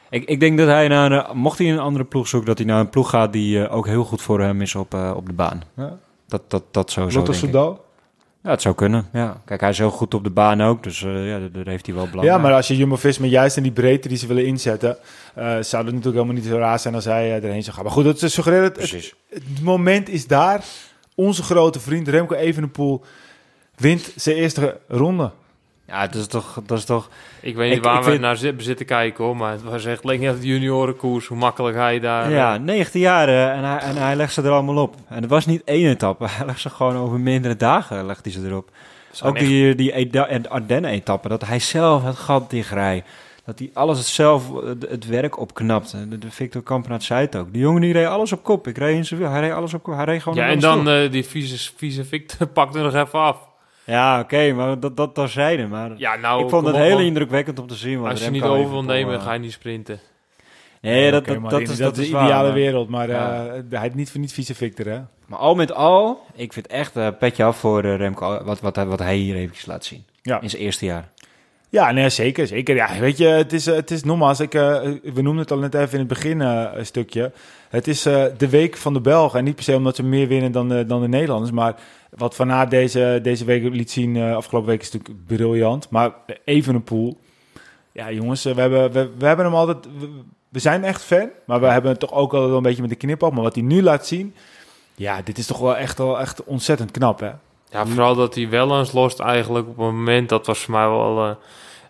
Ik, 0.09 0.23
ik 0.25 0.39
denk 0.39 0.57
dat 0.57 0.67
hij 0.67 0.87
naar 0.87 1.11
een, 1.11 1.37
mocht 1.37 1.57
hij 1.57 1.71
een 1.71 1.79
andere 1.79 2.05
ploeg 2.05 2.27
zoeken, 2.27 2.49
dat 2.49 2.57
hij 2.57 2.67
naar 2.67 2.79
een 2.79 2.89
ploeg 2.89 3.09
gaat 3.09 3.33
die 3.33 3.63
eh, 3.63 3.75
ook 3.75 3.87
heel 3.87 4.03
goed 4.03 4.21
voor 4.21 4.41
hem 4.41 4.61
is 4.61 4.75
op, 4.75 4.93
eh, 4.93 5.13
op 5.15 5.25
de 5.25 5.33
baan. 5.33 5.63
Ja. 5.75 5.97
Dat, 6.27 6.41
dat, 6.47 6.63
dat 6.71 6.91
sowieso. 6.91 7.17
Lotto 7.17 7.31
denk 7.31 7.43
ik. 7.43 7.51
Soudal? 7.51 7.85
Ja, 8.49 8.55
het 8.55 8.63
zou 8.63 8.75
kunnen. 8.75 9.07
Ja. 9.13 9.41
Kijk, 9.45 9.61
hij 9.61 9.69
is 9.69 9.77
heel 9.77 9.89
goed 9.89 10.13
op 10.13 10.23
de 10.23 10.29
baan 10.29 10.61
ook, 10.61 10.83
dus 10.83 11.03
eh, 11.03 11.29
ja, 11.29 11.39
daar, 11.51 11.65
heeft 11.65 11.85
hij 11.85 11.95
wel 11.95 12.07
belang 12.09 12.27
Ja, 12.27 12.37
maar 12.37 12.53
als 12.53 12.67
je 12.67 12.77
Jumbo-Visma 12.77 13.25
juist 13.25 13.57
in 13.57 13.63
die 13.63 13.71
breedte 13.71 14.07
die 14.07 14.17
ze 14.17 14.27
willen 14.27 14.45
inzetten... 14.45 14.97
eh, 15.33 15.43
zou 15.43 15.85
het 15.85 15.93
natuurlijk 15.93 16.03
helemaal 16.03 16.33
niet 16.33 16.45
zo 16.45 16.57
raar 16.57 16.79
zijn 16.79 16.95
als 16.95 17.05
hij 17.05 17.29
eh, 17.29 17.43
erheen 17.43 17.63
zou 17.63 17.75
gaan. 17.75 17.83
Maar 17.83 17.93
goed, 17.93 18.03
dat 18.03 18.21
is 18.21 18.33
suggereert 18.33 18.63
het, 18.63 18.77
het, 18.77 18.89
Precies. 18.89 19.13
het 19.29 19.61
moment 19.61 20.09
is 20.09 20.27
daar. 20.27 20.63
Onze 21.15 21.43
grote 21.43 21.79
vriend 21.79 22.07
Remco 22.07 22.35
Evenepoel 22.35 23.03
wint 23.75 24.11
zijn 24.15 24.35
eerste 24.35 24.79
ronde. 24.87 25.31
Ja, 25.89 26.07
dat 26.07 26.15
is 26.15 26.27
toch... 26.27 26.59
Dat 26.65 26.77
is 26.77 26.85
toch 26.85 27.09
Ik 27.39 27.55
weet 27.55 27.67
niet 27.69 27.77
Ik- 27.77 27.83
waar 27.83 27.97
ik 27.97 28.03
we 28.03 28.09
vind- 28.09 28.21
naar 28.21 28.37
zitten, 28.37 28.85
kijken 28.85 29.23
hoor, 29.23 29.37
maar 29.37 29.51
het 29.51 29.63
was 29.63 29.85
echt 29.85 30.03
leek 30.03 30.19
net 30.19 30.41
de 30.41 30.47
juniorenkoers, 30.47 31.25
hoe 31.27 31.37
makkelijk 31.37 31.75
hij 31.77 31.99
daar... 31.99 32.31
ja, 32.31 32.53
eh, 32.55 32.59
19 32.61 33.01
jaar 33.01 33.27
eh, 33.27 33.49
en, 33.51 33.63
hij, 33.63 33.77
en 33.77 33.95
hij 33.95 34.15
legt 34.15 34.33
ze 34.33 34.41
er 34.41 34.51
allemaal 34.51 34.83
op. 34.83 34.95
En 35.07 35.21
het 35.21 35.29
was 35.29 35.45
niet 35.45 35.63
één 35.63 35.89
etappe, 35.89 36.25
hij 36.29 36.45
legt 36.45 36.59
ze 36.61 36.69
gewoon 36.69 36.95
over 36.95 37.19
meerdere 37.19 37.55
dagen 37.55 38.05
legt 38.05 38.23
hij 38.23 38.33
ze 38.33 38.45
erop. 38.45 38.69
Ook 39.23 39.35
echt- 39.35 39.45
die, 39.45 39.75
die 39.75 40.49
Ardennen-etappe, 40.49 41.27
dat 41.29 41.45
hij 41.45 41.59
zelf 41.59 42.03
het 42.03 42.15
gat 42.15 42.49
dichtrijdt. 42.49 43.07
Dat 43.45 43.59
hij 43.59 43.69
alles 43.73 44.15
zelf 44.15 44.43
eh, 44.63 44.69
het, 44.89 45.05
werk 45.07 45.39
opknapt. 45.39 45.91
De, 46.09 46.17
Victor 46.31 46.61
Kampenaert 46.61 47.03
zei 47.03 47.21
het 47.25 47.35
ook. 47.35 47.51
Die 47.53 47.61
jongen 47.61 47.81
die 47.81 47.93
reed 47.93 48.05
alles 48.05 48.31
op 48.31 48.43
kop. 48.43 48.67
Ik 48.67 48.77
reed 48.77 48.95
in 48.95 49.05
zijn 49.05 49.19
wiel. 49.19 49.29
Hij 49.29 49.41
reed 49.41 49.51
alles 49.51 49.73
op 49.73 49.83
kop. 49.83 49.95
Hij 49.95 50.05
reed 50.05 50.21
gewoon 50.23 50.37
Ja, 50.37 50.47
en 50.47 50.59
dan 50.59 50.89
eh, 50.89 51.11
die 51.11 51.25
vieze, 51.25 51.71
vieze 51.77 52.05
Victor 52.05 52.47
pakte 52.57 52.77
er 52.77 52.83
nog 52.83 52.93
even 52.95 53.19
af. 53.19 53.37
Ja, 53.89 54.19
oké, 54.19 54.53
maar 54.53 54.79
dat, 54.79 54.97
dat 54.97 55.15
terzijde. 55.15 55.67
Maar 55.67 55.91
Ja, 55.97 56.15
nou, 56.15 56.43
ik 56.43 56.49
vond 56.49 56.67
het 56.67 56.75
heel 56.75 56.99
indrukwekkend 56.99 57.59
om 57.59 57.67
te 57.67 57.75
zien. 57.75 57.99
wat 58.01 58.11
Als 58.11 58.23
je 58.23 58.29
niet 58.31 58.43
over 58.43 58.71
wil 58.71 58.83
nemen, 58.83 59.15
eh, 59.15 59.23
ga 59.23 59.33
je 59.33 59.39
niet 59.39 59.51
sprinten. 59.51 59.99
Nee, 60.81 61.11
dat, 61.11 61.25
dat, 61.25 61.59
is, 61.61 61.77
dat 61.77 61.97
is 61.97 62.09
de 62.09 62.17
ideale 62.17 62.51
wereld, 62.51 62.89
maar 62.89 63.09
Ja. 63.09 63.45
eh, 63.47 63.79
hij 63.79 63.87
is 63.87 63.93
niet 63.93 64.11
voor 64.11 64.19
niet 64.19 64.33
vice-Victor, 64.33 64.85
hè? 64.85 64.99
Maar 65.25 65.39
al 65.39 65.55
met 65.55 65.73
al, 65.73 66.25
ik 66.35 66.53
vind 66.53 66.67
echt 66.67 66.95
eh 66.95 67.07
petje 67.19 67.43
af 67.43 67.57
voor 67.57 67.81
Remco, 67.81 68.43
wat, 68.43 68.59
wat, 68.59 68.75
hij- 68.75 68.85
wat 68.85 68.99
hij 68.99 69.15
hier 69.15 69.35
eventjes 69.35 69.65
laat 69.65 69.85
zien. 69.85 70.05
Ja. 70.21 70.41
In 70.41 70.49
zijn 70.49 70.61
eerste 70.61 70.85
jaar. 70.85 71.09
Ja, 71.71 71.91
nee, 71.91 72.09
zeker, 72.09 72.47
zeker. 72.47 72.75
Ja, 72.75 72.99
weet 72.99 73.17
je, 73.17 73.25
het 73.25 73.53
is, 73.53 73.67
eh, 73.67 73.75
het 73.75 73.91
is 73.91 74.03
nogmaals, 74.03 74.39
ik, 74.39 74.53
eh, 74.53 74.81
we 75.03 75.21
noemden 75.21 75.37
het 75.37 75.51
al 75.51 75.57
net 75.57 75.73
even 75.73 75.93
in 75.93 75.99
het 75.99 76.07
begin 76.07 76.41
eh, 76.41 76.65
een 76.73 76.85
stukje. 76.85 77.31
Het 77.69 77.87
is 77.87 78.01
de 78.01 78.49
week 78.49 78.77
van 78.77 78.93
de 78.93 79.01
Belgen. 79.01 79.39
En 79.39 79.45
niet 79.45 79.55
per 79.55 79.63
se 79.63 79.75
omdat 79.75 79.95
ze 79.95 80.03
meer 80.03 80.27
winnen 80.27 80.51
dan 80.51 80.69
de, 80.69 80.85
dan 80.85 81.01
de 81.01 81.07
Nederlanders. 81.07 81.51
Maar 81.51 81.75
wat 82.09 82.35
Van 82.35 82.69
deze, 82.69 83.19
deze 83.23 83.45
week 83.45 83.63
liet 83.73 83.91
zien, 83.91 84.17
afgelopen 84.17 84.69
week 84.69 84.81
is 84.81 84.91
natuurlijk 84.91 85.25
briljant. 85.25 85.89
Maar 85.89 86.11
even 86.43 86.75
een 86.75 86.83
pool. 86.83 87.17
Ja, 87.91 88.11
jongens, 88.11 88.43
we 88.43 88.61
hebben, 88.61 88.91
we, 88.91 89.09
we 89.17 89.25
hebben 89.25 89.45
hem 89.45 89.55
altijd... 89.55 89.87
We, 90.49 90.59
zijn 90.59 90.83
echt 90.83 91.01
fan, 91.01 91.29
maar 91.45 91.59
we 91.59 91.65
hebben 91.65 91.91
het 91.91 91.99
toch 91.99 92.13
ook 92.13 92.33
al 92.33 92.47
wel 92.47 92.57
een 92.57 92.63
beetje 92.63 92.81
met 92.81 92.89
de 92.89 92.95
knip 92.95 93.23
op. 93.23 93.33
Maar 93.33 93.43
wat 93.43 93.55
hij 93.55 93.63
nu 93.63 93.81
laat 93.81 94.07
zien, 94.07 94.33
ja, 94.95 95.21
dit 95.21 95.37
is 95.37 95.45
toch 95.45 95.59
wel 95.59 95.77
echt, 95.77 95.97
wel 95.97 96.19
echt 96.19 96.43
ontzettend 96.43 96.91
knap, 96.91 97.19
hè? 97.19 97.31
Ja, 97.71 97.85
vooral 97.85 98.15
dat 98.15 98.35
hij 98.35 98.49
wel 98.49 98.79
eens 98.79 98.91
lost 98.91 99.19
eigenlijk 99.19 99.67
op 99.67 99.77
een 99.77 99.95
moment. 99.95 100.29
Dat 100.29 100.45
was 100.45 100.59
voor 100.59 100.73
mij 100.73 100.87
wel 100.87 101.23
eh, 101.23 101.29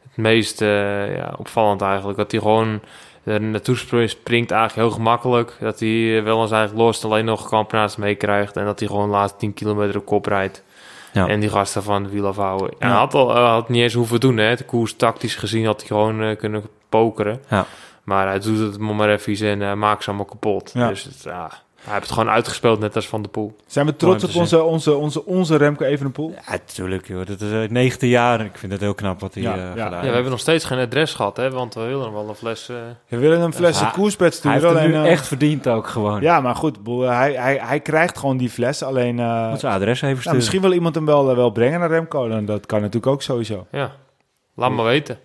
het 0.01 0.17
meest 0.17 0.61
eh, 0.61 1.15
ja, 1.15 1.33
opvallend 1.37 1.81
eigenlijk. 1.81 2.17
Dat 2.17 2.31
hij 2.31 2.39
gewoon 2.39 2.81
er 3.23 3.41
naartoe 3.41 3.75
springt, 3.75 4.11
springt 4.11 4.51
eigenlijk 4.51 4.87
heel 4.87 4.97
gemakkelijk. 4.97 5.57
Dat 5.59 5.79
hij 5.79 6.17
eh, 6.17 6.23
wel 6.23 6.41
eens 6.41 6.51
eigenlijk 6.51 6.83
lost, 6.83 7.05
alleen 7.05 7.25
nog 7.25 7.49
kampionaat 7.49 7.97
meekrijgt. 7.97 8.57
En 8.57 8.65
dat 8.65 8.79
hij 8.79 8.87
gewoon 8.87 9.05
de 9.05 9.15
laatste 9.15 9.37
10 9.37 9.53
kilometer 9.53 9.97
op 9.97 10.05
kop 10.05 10.25
rijdt. 10.25 10.63
Ja. 11.13 11.27
En 11.27 11.39
die 11.39 11.49
gasten 11.49 11.83
van 11.83 12.03
het 12.03 12.11
wiel 12.11 12.27
afhouden. 12.27 12.69
Ja. 12.79 12.87
hij 12.87 12.97
had, 12.97 13.13
al, 13.13 13.35
had 13.35 13.69
niet 13.69 13.81
eens 13.81 13.93
hoeven 13.93 14.19
doen. 14.19 14.37
Hè. 14.37 14.55
De 14.55 14.63
koers 14.63 14.95
tactisch 14.95 15.35
gezien 15.35 15.65
had 15.65 15.79
hij 15.79 15.87
gewoon 15.87 16.21
eh, 16.21 16.37
kunnen 16.37 16.63
pokeren. 16.89 17.41
Ja. 17.49 17.65
Maar 18.03 18.27
hij 18.27 18.39
doet 18.39 18.59
het 18.59 18.77
maar 18.77 19.09
even 19.09 19.47
en 19.47 19.61
eh, 19.61 19.73
maakt 19.73 20.03
ze 20.03 20.09
allemaal 20.09 20.25
kapot. 20.25 20.73
Dus 20.73 21.03
het, 21.03 21.21
ja, 21.23 21.51
hij 21.83 21.93
heeft 21.93 22.05
het 22.05 22.13
gewoon 22.13 22.29
uitgespeeld, 22.29 22.79
net 22.79 22.95
als 22.95 23.07
Van 23.07 23.21
de 23.21 23.27
Poel. 23.29 23.55
Zijn 23.67 23.85
we 23.85 23.95
trots 23.95 24.23
op 24.23 24.35
onze, 24.35 24.63
onze, 24.63 24.93
onze, 24.95 25.25
onze 25.25 25.55
Remco 25.55 25.85
Evenepoel? 25.85 26.29
Ja, 26.35 26.51
natuurlijk 26.51 27.07
joh. 27.07 27.25
Dat 27.25 27.41
is 27.41 27.51
het 27.51 27.71
negende 27.71 28.07
jaar. 28.09 28.41
Ik 28.45 28.51
vind 28.57 28.71
het 28.71 28.81
heel 28.81 28.93
knap 28.93 29.19
wat 29.19 29.33
hij 29.33 29.43
Ja, 29.43 29.53
eh, 29.53 29.59
ja. 29.59 29.69
gedaan 29.69 29.91
Ja, 29.91 29.99
we 30.07 30.13
hebben 30.13 30.31
nog 30.31 30.39
steeds 30.39 30.65
geen 30.65 30.79
adres 30.79 31.13
gehad, 31.13 31.37
hè, 31.37 31.51
want 31.51 31.73
we 31.73 31.81
willen 31.81 32.13
wel 32.13 32.29
een 32.29 32.35
fles. 32.35 32.69
eh, 32.69 32.75
We 33.07 33.17
willen 33.17 33.41
een 33.41 33.53
fles 33.53 33.79
Ja, 33.79 33.89
koerspet 33.89 34.43
Hij 34.43 34.57
sturen. 34.57 34.77
heeft 34.77 34.93
het 34.93 35.01
nu 35.01 35.05
eh, 35.05 35.11
echt 35.11 35.27
verdiend 35.27 35.67
ook 35.67 35.87
gewoon. 35.87 36.21
Ja, 36.21 36.41
maar 36.41 36.55
goed, 36.55 36.83
boel, 36.83 37.01
hij, 37.01 37.33
hij, 37.33 37.57
hij 37.61 37.79
krijgt 37.79 38.17
gewoon 38.17 38.37
die 38.37 38.49
fles. 38.49 38.83
Alleen, 38.83 39.19
eh, 39.19 39.49
Moet 39.49 39.59
zijn 39.59 39.73
adres 39.73 39.95
even 39.95 40.07
nou, 40.07 40.19
sturen. 40.19 40.37
misschien 40.37 40.61
wil 40.61 40.73
iemand 40.73 40.95
hem 40.95 41.05
wel, 41.05 41.29
eh, 41.29 41.35
wel 41.35 41.49
brengen 41.51 41.79
naar 41.79 41.89
Remco. 41.89 42.29
En 42.29 42.45
dat 42.45 42.65
kan 42.65 42.79
natuurlijk 42.79 43.11
ook 43.13 43.21
sowieso. 43.21 43.65
ja, 43.71 43.91
laat 44.55 44.71
maar 44.71 44.85
weten. 44.85 45.19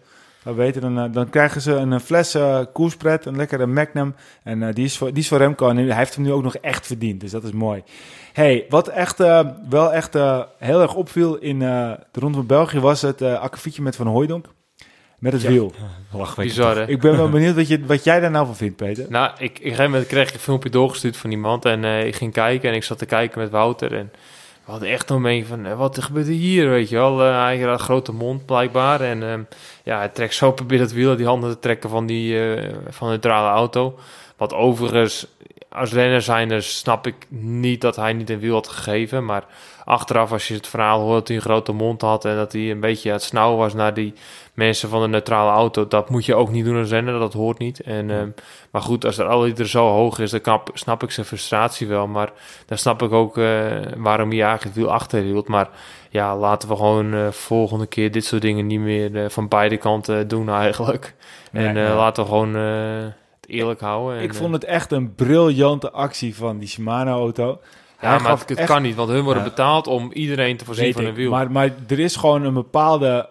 We 0.45 0.53
weten, 0.53 0.81
dan, 0.81 0.99
eh, 0.99 1.13
dan 1.13 1.31
krijgen 1.31 1.61
ze 1.61 1.73
een, 1.73 1.93
eh, 1.93 2.01
fles 2.01 2.35
eh 2.35 2.61
koerspret, 2.73 3.27
een 3.27 3.37
lekkere 3.37 3.67
Magnum. 3.67 4.15
En 4.43 4.63
eh, 4.63 4.75
die, 4.75 4.85
is 4.85 4.97
voor, 4.97 5.09
die 5.09 5.23
is 5.23 5.29
voor 5.29 5.39
Remco. 5.39 5.69
En 5.69 5.77
hij 5.77 5.97
heeft 5.97 6.15
hem 6.15 6.25
nu 6.25 6.33
ook 6.33 6.43
nog 6.43 6.57
echt 6.57 6.87
verdiend. 6.87 7.21
Dus 7.21 7.31
dat 7.31 7.45
is 7.45 7.53
mooi. 7.53 7.83
hey, 8.33 8.67
wat 8.69 8.89
echt, 8.89 9.21
eh, 9.21 9.41
wel 9.69 9.93
echt 9.93 10.15
eh, 10.15 10.41
heel 10.59 10.81
erg 10.83 10.95
opviel 10.95 11.37
in 11.37 11.63
eh, 11.63 11.93
de 12.11 12.21
Ronde 12.21 12.37
van 12.37 12.47
België... 12.47 12.81
was 12.81 13.03
het 13.03 13.23
uh, 13.23 13.41
akkefietje 13.41 13.83
met 13.83 13.97
Van 13.97 14.07
Hooijdonk. 14.07 14.47
Met 15.19 15.33
het 15.33 15.43
Ja. 15.43 15.49
wiel. 15.49 15.73
Bizar, 16.37 16.77
hè? 16.77 16.87
Ik 16.87 17.01
ben 17.01 17.17
wel 17.17 17.29
benieuwd 17.29 17.55
wat, 17.55 17.69
je, 17.69 17.87
wat 17.87 18.05
jij 18.05 18.21
daar 18.21 18.31
nou 18.31 18.47
van 18.47 18.57
vindt, 18.57 18.77
Peter. 18.77 19.07
Nou, 19.09 19.31
ik, 19.39 19.79
moment 19.79 20.07
kreeg 20.07 20.29
ik 20.29 20.35
een 20.35 20.41
filmpje 20.41 20.71
doorgestuurd 20.71 21.17
van 21.17 21.31
iemand 21.31 21.65
en 21.65 21.85
eh, 21.85 22.07
ik 22.07 22.15
ging 22.15 22.33
kijken 22.33 22.71
en 22.71 22.75
ik 22.75 22.85
zat 22.85 22.99
te 22.99 23.07
kijken 23.07 23.41
met 23.41 23.51
Wouter 23.51 23.95
en 23.95 24.11
we 24.65 24.71
hadden 24.71 24.89
echt 24.89 25.11
een 25.11 25.47
van, 25.47 25.67
eh, 25.67 25.77
wat 25.77 26.03
gebeurt 26.03 26.27
er 26.27 26.33
hier, 26.33 26.69
weet 26.69 26.89
je 26.89 26.97
wel. 26.97 27.23
Eh, 27.23 27.43
hij 27.43 27.61
had 27.61 27.73
een 27.73 27.85
grote 27.85 28.13
mond 28.13 28.47
blijkbaar 28.47 29.01
en 29.01 29.23
ehm, 29.23 29.43
ja, 29.83 29.99
hij 29.99 30.09
trekt 30.09 30.35
zo 30.35 30.53
probeert 30.53 30.81
het 30.81 30.93
wiel, 30.93 31.17
die 31.17 31.27
handen 31.27 31.51
te 31.51 31.59
trekken 31.59 31.91
van 31.91 32.07
die 32.07 32.55
eh, 32.55 32.75
van 32.89 33.07
de 33.07 33.13
neutrale 33.13 33.49
auto. 33.49 33.99
Wat 34.37 34.55
overigens, 34.55 35.27
als 35.69 35.93
renner 35.93 36.23
zijn, 36.23 36.63
snap 36.63 37.07
ik 37.07 37.15
niet 37.29 37.81
dat 37.81 37.97
hij 37.97 38.13
niet 38.13 38.31
een 38.31 38.39
wiel 38.39 38.55
had 38.55 38.69
gegeven, 38.69 39.25
maar 39.25 39.45
achteraf 39.85 40.33
als 40.33 40.49
je 40.49 40.55
het 40.55 40.67
verhaal 40.67 41.01
hoort 41.01 41.19
dat 41.19 41.29
hij 41.29 41.37
een 41.37 41.43
grote 41.43 41.73
mond 41.73 42.01
had 42.01 42.25
en 42.25 42.37
dat 42.37 42.53
hij 42.53 42.71
een 42.71 42.81
beetje 42.81 43.09
aan 43.09 43.17
het 43.17 43.25
snauwen 43.25 43.59
was 43.59 43.75
naar 43.75 43.95
die 43.95 44.15
mensen 44.55 44.89
van 44.89 45.01
de 45.03 45.09
neutrale 45.09 45.51
auto, 45.51 45.87
dat 45.89 46.11
moet 46.11 46.25
je 46.25 46.35
ook 46.35 46.51
niet 46.51 46.65
doen 46.65 46.79
als 46.79 46.91
renner, 46.91 47.19
dat 47.19 47.33
hoort 47.33 47.59
niet. 47.59 47.81
En, 47.81 48.11
ehm, 48.11 48.29
maar 48.71 48.83
goed, 48.83 49.05
als 49.05 49.17
de 49.17 49.25
allerliter 49.25 49.69
zo 49.69 49.89
hoog 49.89 50.19
is, 50.19 50.31
dan 50.31 50.41
knap- 50.41 50.71
snap 50.75 51.03
ik 51.03 51.11
zijn 51.11 51.27
frustratie 51.27 51.87
wel. 51.87 52.07
Maar 52.07 52.33
dan 52.67 52.79
snap 52.79 53.03
ik 53.03 53.13
ook 53.13 53.39
eh, 53.39 53.45
waarom 53.97 54.29
hij 54.31 54.39
eigenlijk 54.43 54.63
het 54.65 54.75
wiel 54.75 54.93
achterhield. 54.93 55.49
Maar 55.49 55.69
ja, 56.11 56.37
laten 56.37 56.69
we 56.69 56.77
gewoon 56.77 57.15
eh, 57.15 57.29
volgende 57.31 57.87
keer 57.87 58.11
dit 58.11 58.25
soort 58.25 58.43
dingen 58.43 58.67
niet 58.67 58.81
meer 58.81 59.25
eh, 59.25 59.29
van 59.31 59.49
beide 59.49 59.77
kanten 59.77 60.29
doen 60.29 60.49
eigenlijk. 60.51 61.15
Nee, 61.51 61.67
en 61.67 61.95
laten 61.95 62.23
we 62.23 62.29
gewoon 62.29 62.55
het 62.55 63.15
eerlijk 63.47 63.81
houden. 63.81 64.17
En, 64.19 64.23
Ik 64.25 64.35
vond 64.35 64.53
het 64.53 64.65
echt 64.65 64.93
een 64.93 65.15
briljante 65.15 65.91
actie 65.91 66.37
van 66.37 66.59
die 66.59 66.69
Shimano-auto. 66.69 67.61
ja, 68.01 68.19
maar 68.19 68.39
het, 68.39 68.51
echt- 68.55 68.69
kan 68.69 68.83
niet, 68.83 68.95
want 68.95 69.11
hun 69.11 69.25
worden 69.25 69.43
betaald 69.43 69.87
om 69.87 70.13
iedereen 70.13 70.57
te 70.57 70.65
voorzien 70.65 70.85
Weet 70.85 70.95
van 70.95 71.05
een 71.05 71.15
wiel. 71.15 71.31
Maar, 71.31 71.51
maar 71.51 71.71
er 71.89 71.99
is 71.99 72.17
gewoon 72.17 72.45
een 72.45 72.55
bepaalde 72.55 73.29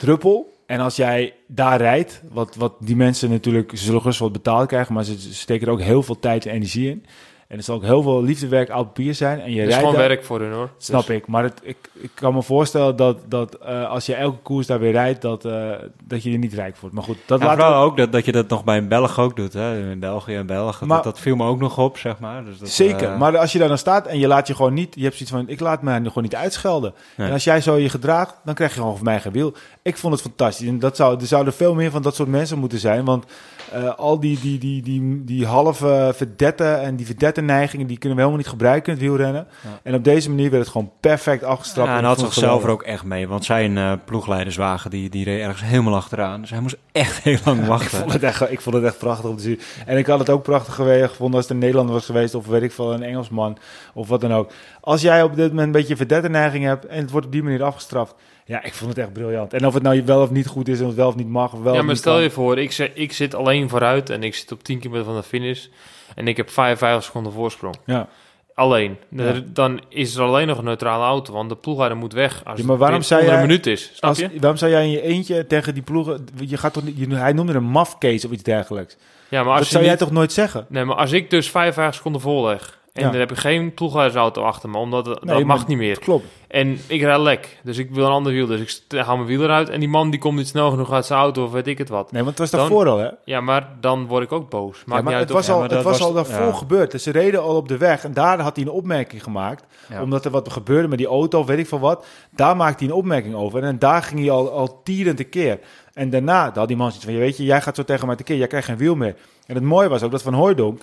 druppel. 0.00 0.52
En 0.66 0.80
als 0.80 0.96
jij 0.96 1.34
daar 1.46 1.78
rijdt, 1.78 2.22
wat, 2.30 2.56
wat 2.56 2.74
die 2.80 2.96
mensen 2.96 3.30
natuurlijk, 3.30 3.70
ze 3.70 3.84
zullen 3.84 4.00
gerust 4.00 4.18
wat 4.18 4.32
betaald 4.32 4.66
krijgen, 4.66 4.94
maar 4.94 5.04
ze 5.04 5.34
steken 5.34 5.66
er 5.66 5.72
ook 5.72 5.80
heel 5.80 6.02
veel 6.02 6.18
tijd 6.18 6.46
en 6.46 6.54
energie 6.54 6.90
in. 6.90 7.04
En 7.50 7.56
er 7.56 7.62
zal 7.62 7.74
ook 7.74 7.82
heel 7.84 8.02
veel 8.02 8.22
liefdewerk 8.22 8.70
oud 8.70 8.86
papier 8.86 9.14
zijn. 9.14 9.40
En 9.40 9.50
je 9.52 9.58
het 9.60 9.68
is 9.68 9.74
rijdt 9.74 9.78
gewoon 9.78 9.94
daar- 9.94 10.08
werk 10.08 10.24
voor 10.24 10.40
hun 10.40 10.52
hoor. 10.52 10.68
Snap 10.78 11.06
Dus- 11.06 11.16
ik, 11.16 11.26
maar 11.26 11.42
het, 11.42 11.60
ik, 11.62 11.76
ik 11.92 12.10
kan 12.14 12.34
me 12.34 12.42
voorstellen 12.42 12.96
dat, 12.96 13.18
dat 13.28 13.54
eh, 13.54 13.90
als 13.90 14.06
je 14.06 14.14
elke 14.14 14.38
koers 14.42 14.66
daar 14.66 14.78
weer 14.78 14.92
rijdt, 14.92 15.22
dat, 15.22 15.44
eh, 15.44 15.70
dat 16.04 16.22
je 16.22 16.32
er 16.32 16.38
niet 16.38 16.54
rijk 16.54 16.76
wordt. 16.76 16.94
Maar 16.94 17.04
goed, 17.04 17.16
dat 17.26 17.40
Ja, 17.40 17.46
laat 17.46 17.54
vooral 17.58 17.82
ook 17.82 17.96
dat, 17.96 18.12
dat 18.12 18.24
je 18.24 18.32
dat 18.32 18.48
nog 18.48 18.64
bij 18.64 18.76
een 18.76 18.88
Belg 18.88 19.18
ook 19.18 19.36
doet. 19.36 19.52
Hè? 19.52 19.90
In 19.90 19.98
België 20.00 20.34
en 20.34 20.46
België. 20.46 20.84
Maar- 20.84 20.96
dat, 21.02 21.04
dat 21.04 21.18
viel 21.20 21.36
me 21.36 21.44
ook 21.46 21.58
nog 21.60 21.78
op, 21.78 21.98
zeg 21.98 22.18
maar. 22.18 22.44
Dus 22.44 22.58
dat, 22.58 22.68
Zeker, 22.68 23.08
eh, 23.12 23.18
maar 23.18 23.38
als 23.38 23.52
je 23.52 23.58
daar 23.58 23.68
dan 23.68 23.78
staat 23.78 24.06
en 24.06 24.18
je 24.18 24.26
laat 24.26 24.46
je 24.46 24.54
gewoon 24.54 24.74
niet, 24.74 24.94
je 24.94 25.02
hebt 25.02 25.14
zoiets 25.16 25.34
van, 25.34 25.48
ik 25.48 25.60
laat 25.60 25.82
me 25.82 25.92
gewoon 25.94 26.22
niet 26.22 26.36
uitschelden. 26.36 26.94
Nee. 27.16 27.26
En 27.26 27.32
als 27.32 27.44
jij 27.44 27.60
zo 27.60 27.76
je 27.76 27.88
gedraagt, 27.88 28.34
dan 28.44 28.54
krijg 28.54 28.74
je 28.74 28.80
gewoon 28.80 28.96
van 28.96 29.04
mij 29.04 29.20
geen 29.20 29.32
wiel. 29.32 29.54
Ik 29.82 29.96
vond 29.96 30.12
het 30.12 30.22
fantastisch. 30.22 30.68
En 30.68 30.78
dat 30.78 30.96
zou, 30.96 31.20
er 31.20 31.26
zouden 31.26 31.52
veel 31.52 31.74
meer 31.74 31.90
van 31.90 32.02
dat 32.02 32.14
soort 32.14 32.28
mensen 32.28 32.58
moeten 32.58 32.78
zijn, 32.78 33.04
want 33.04 33.24
eh, 33.72 33.94
al 33.94 34.20
die, 34.20 34.40
die, 34.40 34.58
die, 34.58 34.82
die, 34.82 35.24
die 35.24 35.46
halve 35.46 36.12
verdetten 36.16 36.80
en 36.80 36.96
die 36.96 37.06
verdette 37.06 37.40
neigingen, 37.40 37.86
die 37.86 37.98
kunnen 37.98 38.18
we 38.18 38.24
helemaal 38.24 38.44
niet 38.44 38.52
gebruiken 38.52 38.92
in 38.92 38.98
het 38.98 39.08
wielrennen. 39.08 39.46
Ja. 39.62 39.80
En 39.82 39.94
op 39.94 40.04
deze 40.04 40.28
manier 40.28 40.50
werd 40.50 40.62
het 40.62 40.72
gewoon 40.72 40.90
perfect 41.00 41.44
afgestraft. 41.44 41.88
Ja, 41.88 41.98
en 41.98 42.04
had 42.04 42.18
zichzelf 42.18 42.64
er 42.64 42.70
ook 42.70 42.82
echt 42.82 43.04
mee. 43.04 43.28
Want 43.28 43.44
zijn 43.44 43.78
eh, 43.78 43.92
ploegleiderswagen, 44.04 44.90
die, 44.90 45.10
die 45.10 45.24
reed 45.24 45.40
ergens 45.40 45.62
helemaal 45.62 45.94
achteraan. 45.94 46.40
Dus 46.40 46.50
hij 46.50 46.60
moest 46.60 46.76
echt 46.92 47.22
heel 47.22 47.38
lang 47.44 47.60
Ik 47.62 47.66
wachten. 47.66 47.98
vond, 47.98 48.12
het 48.12 48.22
echt, 48.22 48.50
ik 48.50 48.60
vond 48.60 48.74
het 48.74 48.84
echt 48.84 48.98
prachtig 48.98 49.30
om 49.30 49.36
te 49.36 49.42
zien. 49.42 49.60
En 49.86 49.98
ik 49.98 50.06
had 50.06 50.18
het 50.18 50.30
ook 50.30 50.42
prachtig 50.42 50.74
gevonden 50.74 51.34
als 51.34 51.44
het 51.44 51.50
een 51.50 51.58
Nederlander 51.58 51.94
was 51.94 52.04
geweest, 52.06 52.34
of 52.34 52.46
weet 52.46 52.62
ik 52.62 52.72
veel, 52.72 52.92
een 52.92 53.02
Engelsman, 53.02 53.58
of 53.94 54.08
wat 54.08 54.20
dan 54.20 54.32
ook. 54.32 54.50
Als 54.80 55.02
jij 55.02 55.22
op 55.22 55.36
dit 55.36 55.48
moment 55.48 55.66
een 55.66 55.72
beetje 55.72 55.96
verdette 55.96 56.28
neiging 56.28 56.64
hebt 56.64 56.86
en 56.86 57.00
het 57.00 57.10
wordt 57.10 57.26
op 57.26 57.32
die 57.32 57.42
manier 57.42 57.62
afgestraft, 57.62 58.14
ja, 58.50 58.62
ik 58.62 58.74
vond 58.74 58.90
het 58.90 58.98
echt 58.98 59.12
briljant. 59.12 59.52
En 59.52 59.66
of 59.66 59.74
het 59.74 59.82
nou 59.82 60.02
wel 60.04 60.22
of 60.22 60.30
niet 60.30 60.46
goed 60.46 60.68
is, 60.68 60.76
en 60.78 60.82
of 60.82 60.88
het 60.88 60.96
wel 60.98 61.08
of 61.08 61.16
niet 61.16 61.28
mag, 61.28 61.52
of 61.52 61.62
wel 61.62 61.74
Ja, 61.74 61.82
maar 61.82 61.96
stel 61.96 62.12
kan. 62.14 62.22
je 62.22 62.30
voor, 62.30 62.58
ik, 62.58 62.72
zit- 62.72 62.90
ik 62.94 63.12
zit 63.12 63.34
alleen 63.34 63.68
vooruit 63.68 64.10
en 64.10 64.22
ik 64.22 64.34
zit 64.34 64.52
op 64.52 64.62
10 64.62 64.78
kilometer 64.78 65.06
van 65.06 65.16
de 65.16 65.22
finish. 65.22 65.66
En 66.14 66.28
ik 66.28 66.36
heb 66.36 66.50
55 66.50 67.04
seconden 67.04 67.32
voorsprong. 67.32 67.74
Ja. 67.86 68.08
Alleen. 68.54 68.96
Ja. 69.08 69.32
Dan 69.46 69.80
is 69.88 70.14
er 70.14 70.22
alleen 70.22 70.46
nog 70.46 70.58
een 70.58 70.64
neutrale 70.64 71.04
auto, 71.04 71.32
want 71.32 71.48
de 71.48 71.56
ploegleider 71.56 71.98
moet 71.98 72.12
weg 72.12 72.44
als 72.44 72.60
Ja, 72.60 72.66
maar 72.66 72.76
waarom 72.76 72.98
het 72.98 73.06
zei 73.06 73.24
jij- 73.24 73.34
een 73.34 73.40
minuut 73.40 73.66
is. 73.66 73.90
Snap 73.94 74.10
Als, 74.10 74.18
je? 74.18 74.30
waarom 74.40 74.56
zou 74.58 74.70
jij 74.70 74.84
in 74.84 74.90
je 74.90 75.02
eentje 75.02 75.46
tegen 75.46 75.74
die 75.74 75.82
ploegen, 75.82 76.26
je 76.46 76.56
gaat 76.56 76.72
toch 76.72 76.84
niet, 76.84 76.98
je- 76.98 77.14
hij 77.16 77.32
noemde 77.32 77.52
een 77.52 77.64
mafcase 77.64 78.26
of 78.26 78.32
iets 78.32 78.42
dergelijks. 78.42 78.96
Ja, 79.28 79.36
maar 79.42 79.48
Dat 79.48 79.56
als 79.58 79.66
je 79.66 79.72
zou 79.72 79.84
jij 79.84 79.96
toch 79.96 80.10
nooit 80.10 80.32
zeggen? 80.32 80.66
Nee, 80.68 80.84
maar 80.84 80.96
als 80.96 81.12
ik 81.12 81.30
dus 81.30 81.50
55 81.50 81.94
seconden 81.94 82.20
voorleg 82.20 82.78
en 82.92 83.04
Ja. 83.04 83.10
dan 83.10 83.20
heb 83.20 83.30
ik 83.30 83.36
geen 83.36 83.74
ploegleidersauto 83.74 84.42
achter 84.42 84.68
me, 84.70 84.78
omdat 84.78 85.04
Nee, 85.24 85.34
dat 85.36 85.44
mag 85.44 85.66
niet 85.66 85.76
meer. 85.78 85.98
Klopt. 85.98 86.24
En 86.48 86.78
ik 86.86 87.00
rijd 87.02 87.20
lek, 87.20 87.58
dus 87.62 87.78
ik 87.78 87.90
wil 87.90 88.04
een 88.06 88.10
ander 88.10 88.32
wiel, 88.32 88.46
dus 88.46 88.82
ik 88.88 88.98
haal 88.98 89.16
mijn 89.16 89.28
wiel 89.28 89.42
eruit 89.42 89.68
en 89.68 89.80
die 89.80 89.88
man 89.88 90.10
die 90.10 90.20
komt 90.20 90.36
niet 90.36 90.48
snel 90.48 90.70
genoeg 90.70 90.92
uit 90.92 91.06
zijn 91.06 91.20
auto 91.20 91.44
of 91.44 91.50
weet 91.52 91.66
ik 91.66 91.78
het 91.78 91.88
wat. 91.88 92.12
Nee, 92.12 92.22
want 92.24 92.38
het 92.38 92.50
was 92.50 92.50
Dan- 92.50 92.60
daarvoor 92.60 92.88
al, 92.88 92.98
hè? 92.98 93.08
Ja, 93.24 93.40
maar 93.40 93.68
dan 93.80 94.06
word 94.06 94.22
ik 94.24 94.32
ook 94.32 94.50
boos. 94.50 94.76
Maakt 94.76 94.84
Ja, 94.86 94.94
maar 94.94 95.02
niet 95.04 95.12
uit 95.12 95.22
het 95.22 95.32
was, 95.32 95.44
of- 95.48 95.50
al, 95.52 95.60
maar 95.60 95.68
het 95.68 95.76
dat 95.76 95.84
was 95.86 95.98
was- 95.98 96.08
al 96.08 96.14
daarvoor 96.14 96.46
ja. 96.46 96.52
gebeurd. 96.52 96.90
Dus 96.90 97.02
ze 97.02 97.10
reden 97.10 97.42
al 97.42 97.56
op 97.56 97.68
de 97.68 97.76
weg 97.76 98.04
en 98.04 98.12
daar 98.14 98.40
had 98.40 98.56
hij 98.56 98.64
een 98.64 98.70
opmerking 98.72 99.22
gemaakt. 99.22 99.64
Ja. 99.88 100.02
Omdat 100.02 100.24
er 100.24 100.30
wat 100.30 100.52
gebeurde 100.52 100.88
met 100.88 100.98
die 100.98 101.06
auto 101.06 101.38
of 101.40 101.46
weet 101.46 101.58
ik 101.58 101.68
veel 101.68 101.80
wat. 101.80 102.06
Daar 102.30 102.56
maakte 102.56 102.84
hij 102.84 102.92
een 102.92 102.98
opmerking 102.98 103.34
over. 103.34 103.62
En 103.62 103.78
daar 103.78 104.02
ging 104.02 104.20
hij 104.20 104.30
al, 104.30 104.50
al 104.50 104.80
tierend 104.82 105.16
tekeer. 105.16 105.58
En 105.92 106.10
daarna 106.10 106.50
had 106.54 106.68
die 106.68 106.76
man 106.76 106.86
zoiets 106.90 107.04
van... 107.08 107.16
Weet 107.18 107.36
je, 107.36 107.44
jij 107.44 107.60
gaat 107.60 107.76
zo 107.76 107.84
tegen 107.84 108.06
mij 108.06 108.16
tekeer. 108.16 108.36
Jij 108.36 108.46
krijgt 108.46 108.66
geen 108.66 108.76
wiel 108.76 108.94
meer. 108.94 109.16
En 109.46 109.54
het 109.54 109.64
mooie 109.64 109.88
was 109.88 110.02
ook 110.02 110.10
dat 110.10 110.22
Van 110.22 110.34
Hooijdonk... 110.34 110.82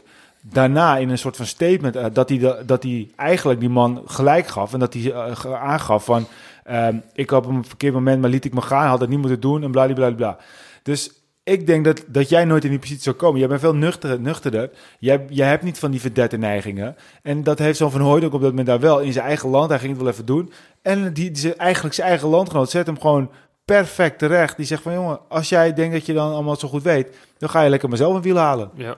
Daarna 0.51 0.97
in 0.97 1.09
een 1.09 1.17
soort 1.17 1.35
van 1.35 1.45
statement... 1.45 1.95
eh, 1.95 2.05
dat, 2.13 2.29
hij 2.29 2.55
dat 2.65 2.83
hij 2.83 3.11
eigenlijk 3.15 3.59
die 3.59 3.69
man 3.69 4.01
gelijk 4.05 4.47
gaf. 4.47 4.73
En 4.73 4.79
dat 4.79 4.93
hij 4.93 5.11
eh, 5.11 5.53
aangaf 5.53 6.05
van... 6.05 6.27
ehm, 6.63 6.97
ik 7.13 7.31
op 7.31 7.45
een 7.45 7.65
verkeerd 7.65 7.93
moment, 7.93 8.21
maar 8.21 8.29
liet 8.29 8.45
ik 8.45 8.53
me 8.53 8.61
gaan. 8.61 8.87
Had 8.87 8.99
het 8.99 9.09
niet 9.09 9.19
moeten 9.19 9.39
doen 9.39 9.63
en 9.63 9.71
bladibladibla. 9.71 10.37
Dus 10.83 11.11
ik 11.43 11.67
denk 11.67 11.85
dat, 11.85 12.03
dat 12.07 12.29
jij 12.29 12.45
nooit 12.45 12.63
in 12.63 12.69
die 12.69 12.79
positie 12.79 13.01
zou 13.01 13.15
komen. 13.15 13.39
Jij 13.39 13.47
bent 13.47 13.59
veel 13.59 13.75
nuchter, 13.75 14.19
nuchterder. 14.19 14.69
Jij, 14.99 15.25
jij 15.29 15.47
hebt 15.47 15.63
niet 15.63 15.79
van 15.79 15.91
die 15.91 16.01
verdette 16.01 16.37
neigingen. 16.37 16.95
En 17.21 17.43
dat 17.43 17.59
heeft 17.59 17.77
zo'n 17.77 17.91
Van 17.91 18.01
Hooyd 18.01 18.23
ook 18.23 18.33
op 18.33 18.41
dat 18.41 18.49
moment 18.49 18.67
daar 18.67 18.79
wel 18.79 18.99
in 18.99 19.13
zijn 19.13 19.25
eigen 19.25 19.49
land. 19.49 19.69
Hij 19.69 19.79
ging 19.79 19.91
het 19.91 20.01
wel 20.01 20.11
even 20.11 20.25
doen. 20.25 20.51
En 20.81 21.13
die, 21.13 21.31
die 21.31 21.55
eigenlijk 21.55 21.95
zijn 21.95 22.07
eigen 22.07 22.27
landgenoot 22.27 22.69
zet 22.69 22.85
hem 22.85 22.99
gewoon 22.99 23.31
perfect 23.65 24.19
terecht. 24.19 24.57
Die 24.57 24.65
zegt 24.65 24.81
van 24.81 24.93
jongen, 24.93 25.19
als 25.27 25.49
jij 25.49 25.73
denkt 25.73 25.93
dat 25.93 26.05
je 26.05 26.13
dan 26.13 26.33
allemaal 26.33 26.55
zo 26.55 26.67
goed 26.67 26.83
weet, 26.83 27.15
dan 27.37 27.49
ga 27.49 27.61
je 27.61 27.69
lekker 27.69 27.89
maar 27.89 27.97
zelf 27.97 28.15
een 28.15 28.21
wiel 28.21 28.37
halen. 28.37 28.69
Ja. 28.75 28.95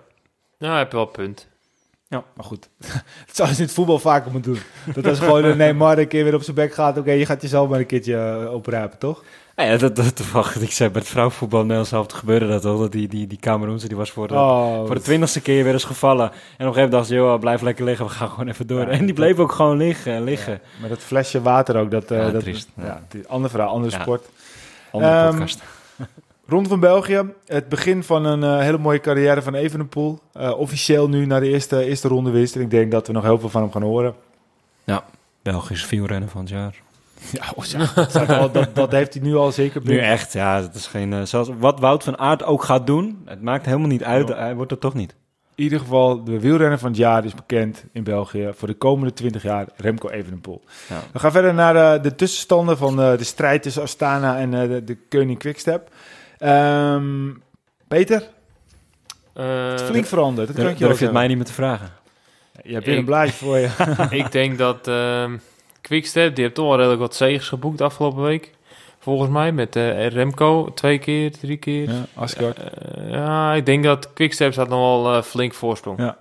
Nou, 0.60 0.78
heb 0.78 0.92
je 0.92 0.98
wel 0.98 1.06
een 1.06 1.12
punt. 1.12 1.48
Ja, 2.08 2.24
maar 2.36 2.46
goed. 2.46 2.70
Dat 3.28 3.36
zou 3.36 3.50
je 3.50 3.56
in 3.56 3.62
het 3.62 3.72
voetbal 3.74 4.00
vaker 4.00 4.32
moeten 4.32 4.54
doen. 4.54 4.62
Dat 5.04 5.06
is 5.14 5.20
gewoon 5.20 5.44
een 5.44 5.58
Neymar 5.58 5.98
een 5.98 6.08
keer 6.08 6.24
weer 6.24 6.34
op 6.36 6.42
zijn 6.44 6.56
bek 6.56 6.74
gaat. 6.74 6.98
Oké, 6.98 7.12
je 7.12 7.26
gaat 7.26 7.42
jezelf 7.42 7.70
maar 7.70 7.80
een 7.80 7.86
keertje 7.86 8.40
uh, 8.44 8.54
oprapen, 8.54 8.98
toch? 8.98 9.24
Nou 9.56 9.70
ja, 9.72 9.78
dat, 9.78 9.96
dat, 9.96 10.32
wacht, 10.32 10.62
ik 10.62 10.72
zei 10.72 10.90
bij 10.90 11.02
het 11.02 11.10
vrouwenvoetbal 11.10 11.60
Nederlands 11.60 11.90
zelf 11.90 12.12
gebeurde 12.12 12.48
dat 12.48 12.66
al. 12.66 12.78
Dat 12.80 12.92
die, 12.92 13.08
die, 13.08 13.28
die 13.28 13.38
Cameroense, 13.38 13.88
die 13.88 13.98
was 13.98 14.12
voor 14.12 14.28
de, 14.28 14.34
Oh, 14.34 14.86
voor 14.86 14.96
de 14.96 15.02
twintigste 15.02 15.42
keer 15.42 15.64
weer 15.64 15.74
eens 15.74 15.84
gevallen. 15.84 16.26
En 16.26 16.34
op 16.34 16.40
een 16.40 16.46
gegeven 16.58 16.74
moment 16.76 16.92
dacht 16.92 17.08
ze, 17.08 17.14
joh, 17.14 17.40
blijf 17.40 17.62
lekker 17.62 17.86
liggen, 17.86 18.06
we 18.06 18.12
gaan 18.12 18.30
gewoon 18.30 18.48
even 18.48 18.68
door. 18.68 18.80
Ja, 18.80 18.88
en 18.88 19.06
die 19.06 19.14
bleef 19.14 19.38
ook 19.38 19.52
gewoon 19.52 19.78
liggen, 19.78 20.24
liggen. 20.24 20.62
Maar 20.80 20.90
dat 20.90 21.00
flesje 21.00 21.42
water 21.42 21.76
ook, 21.78 21.92
dat... 21.92 22.12
eh 22.12 22.18
Ja, 22.18 22.32
dat 22.32 22.42
triest. 22.42 22.68
Ja, 22.82 23.02
ander 23.28 23.50
verhaal, 23.50 23.70
andere 23.70 23.96
Ja. 23.96 24.02
sport. 24.02 24.26
Andere 24.92 25.14
Ehm, 25.14 25.30
podcast. 25.30 25.62
Ronde 26.50 26.70
van 26.70 26.80
België, 26.80 27.24
het 27.46 27.70
begin 27.70 28.04
van 28.04 28.26
een 28.26 28.44
eh, 28.44 28.60
hele 28.60 28.78
mooie 28.78 29.00
carrière 29.00 29.42
van 29.42 29.56
Evenepoel. 29.56 30.20
Eh, 30.34 30.60
officieel 30.60 31.10
nu 31.10 31.26
naar 31.26 31.40
de 31.40 31.48
eerste, 31.50 31.84
eerste 31.84 32.08
ronde 32.08 32.30
wist. 32.30 32.56
En 32.56 32.62
ik 32.62 32.70
denk 32.70 32.92
dat 32.92 33.08
we 33.08 33.14
nog 33.14 33.24
heel 33.24 33.40
veel 33.40 33.50
van 33.50 33.62
hem 33.62 33.72
gaan 33.72 33.82
horen. 33.82 34.16
Belgisch 35.42 35.90
wielrennen 35.90 36.30
van 36.30 36.42
het 36.42 36.50
jaar. 36.50 36.76
Ja, 37.32 37.44
oh, 37.56 37.66
ja, 37.66 38.38
dat, 38.38 38.54
dat, 38.54 38.76
dat 38.76 38.92
heeft 38.92 39.14
hij 39.14 39.24
nu 39.24 39.36
al 39.36 39.52
zeker 39.52 39.82
Nu 39.84 40.00
echt, 40.00 40.34
ja, 40.34 40.62
het 40.62 40.76
is 40.76 40.88
geen... 40.88 41.14
eh, 41.14 41.22
zelfs 41.22 41.50
wat 41.60 41.80
Wout 41.80 42.04
van 42.04 42.18
Aert 42.18 42.44
ook 42.44 42.64
gaat 42.64 42.88
doen, 42.88 43.22
het 43.26 43.42
maakt 43.42 43.66
helemaal 43.66 43.88
niet 43.88 44.04
uit. 44.04 44.28
Ja. 44.28 44.36
Hij 44.36 44.56
wordt 44.56 44.72
er 44.72 44.78
toch 44.78 44.94
niet. 44.94 45.16
In 45.56 45.64
ieder 45.64 45.80
geval, 45.80 46.24
de 46.24 46.40
wielrenner 46.40 46.80
van 46.80 46.90
het 46.90 46.98
jaar 46.98 47.26
is 47.26 47.36
bekend 47.36 47.84
in 47.92 48.04
België. 48.04 48.52
Voor 48.56 48.68
de 48.68 48.74
komende 48.74 49.14
20 49.14 49.44
jaar, 49.44 49.68
Remco 49.76 50.10
Evenepoel. 50.10 50.64
Ja. 50.90 51.02
We 51.14 51.20
gaan 51.20 51.32
verder 51.32 51.54
naar 51.54 52.02
de 52.02 52.16
tussenstanden 52.16 52.78
van 52.78 52.96
de 52.96 53.24
strijd 53.24 53.64
tussen 53.64 53.82
Astana 53.82 54.38
en 54.38 54.52
de, 54.52 54.84
de 54.84 54.98
Koning 55.10 55.40
Quickstep. 55.40 55.90
Ehm 56.40 57.30
Peter, 57.88 58.24
Eh, 59.34 59.70
het 59.70 59.80
is 59.82 59.88
flink 59.88 60.06
veranderd. 60.06 60.48
Dat 60.48 60.56
kan 60.56 60.66
ik 60.68 60.78
je 60.78 60.86
wel 60.88 60.98
je 60.98 61.04
het 61.04 61.14
mij 61.14 61.28
niet 61.28 61.38
meer 61.38 61.46
te 61.46 61.54
vragen? 61.54 61.90
Je 62.64 62.74
hebt 62.74 62.86
weer 62.86 62.94
Ik- 62.94 63.00
een 63.00 63.06
blaadje 63.06 63.34
voor 63.34 63.58
je. 63.58 63.70
ik 64.24 64.32
denk 64.32 64.58
dat 64.58 64.88
ehm 64.88 65.38
Quickstep, 65.82 66.36
die 66.36 66.44
heeft 66.44 66.56
toch 66.56 66.66
wel 66.68 66.76
redelijk 66.76 67.02
wat 67.02 67.16
zegens 67.16 67.48
geboekt 67.48 67.82
afgelopen 67.82 68.24
week. 68.24 68.52
Volgens 69.00 69.30
mij, 69.30 69.52
met 69.52 69.76
eh, 69.76 70.08
Remco 70.08 70.72
twee 70.74 70.98
keer, 70.98 71.32
drie 71.32 71.58
keer. 71.58 71.90
ja, 71.90 72.06
Asgard. 72.14 72.58
Eh, 72.60 73.10
ja, 73.12 73.54
ik 73.54 73.66
denk 73.66 73.84
dat 73.84 74.14
Quickstep 74.14 74.52
staat 74.52 74.70
nog 74.70 75.04
wel 75.04 75.22
flink 75.24 75.54
voorsprong. 75.54 76.00
Ja. 76.00 76.18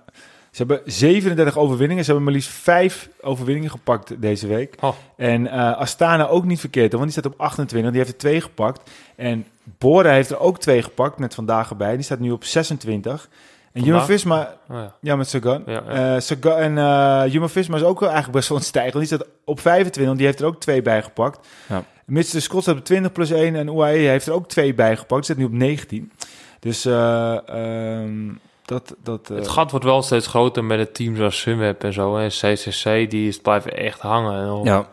Ze 0.51 0.57
hebben 0.65 0.81
37 0.85 1.57
overwinningen. 1.57 2.03
Ze 2.03 2.09
hebben 2.11 2.27
maar 2.29 2.35
liefst 2.39 2.51
5 2.51 3.09
overwinningen 3.21 3.69
gepakt 3.69 4.21
deze 4.21 4.47
week. 4.47 4.75
Oh. 4.79 4.95
En 5.17 5.47
eh, 5.47 5.77
Astana 5.77 6.27
ook 6.27 6.45
niet 6.45 6.59
verkeerd, 6.59 6.91
want 6.91 7.03
die 7.03 7.11
staat 7.11 7.25
op 7.33 7.39
28. 7.39 7.91
Die 7.91 7.99
heeft 7.99 8.11
er 8.13 8.19
twee 8.19 8.41
gepakt. 8.41 8.89
En 9.15 9.45
Bora 9.77 10.11
heeft 10.11 10.29
er 10.29 10.39
ook 10.39 10.59
twee 10.59 10.81
gepakt, 10.81 11.19
met 11.19 11.35
vandaag 11.35 11.69
erbij. 11.69 11.95
Die 11.95 12.03
staat 12.03 12.19
nu 12.19 12.31
op 12.31 12.43
26. 12.43 13.29
En? 13.73 13.83
Jumbo-Visma, 13.83 14.55
Oh, 14.69 14.77
ja. 14.77 14.93
ja, 15.01 15.15
met 15.15 15.29
Sagan. 15.29 15.63
Ja, 15.65 15.83
ja. 15.87 16.15
Eh, 16.15 16.21
Sagan 16.21 16.57
en 16.57 16.77
eh 16.77 17.31
Jumbo-Visma 17.31 17.75
is 17.75 17.83
ook 17.83 17.99
wel 17.99 18.09
eigenlijk 18.09 18.37
best 18.37 18.49
wel 18.49 18.57
een 18.57 18.63
stijger. 18.63 18.99
Die 18.99 19.07
staat 19.07 19.25
op 19.45 19.59
25, 19.59 20.15
die 20.15 20.25
heeft 20.25 20.39
er 20.39 20.45
ook 20.45 20.59
twee 20.59 20.81
bij 20.81 21.03
gepakt. 21.03 21.47
Ja. 21.67 21.83
Mits 22.05 22.31
de 22.31 22.39
Scott 22.39 22.63
staat 22.63 22.77
op 22.77 22.85
20 22.85 23.11
plus 23.11 23.29
1 23.31 23.55
en 23.55 23.67
UAE 23.67 23.97
heeft 23.97 24.27
er 24.27 24.33
ook 24.33 24.47
twee 24.47 24.73
bij 24.73 24.97
gepakt. 24.97 25.25
Die 25.25 25.35
staat 25.35 25.37
nu 25.37 25.43
op 25.43 25.59
19. 25.59 26.11
Dus 26.59 26.85
eh, 26.85 27.47
ehm, 27.47 28.27
dat... 28.65 28.95
dat 29.03 29.27
Het 29.27 29.47
gat 29.47 29.71
wordt 29.71 29.85
wel 29.85 30.01
steeds 30.01 30.27
groter 30.27 30.63
met 30.63 30.79
het 30.79 30.93
teams 30.93 31.19
als 31.19 31.39
Sunweb 31.39 31.83
en 31.83 31.93
zo. 31.93 32.17
En 32.17 32.29
CCC, 32.29 33.09
die 33.09 33.27
is, 33.27 33.39
blijven 33.39 33.77
echt 33.77 33.99
hangen. 33.99 34.33
En 34.33 34.63
Ja, 34.63 34.87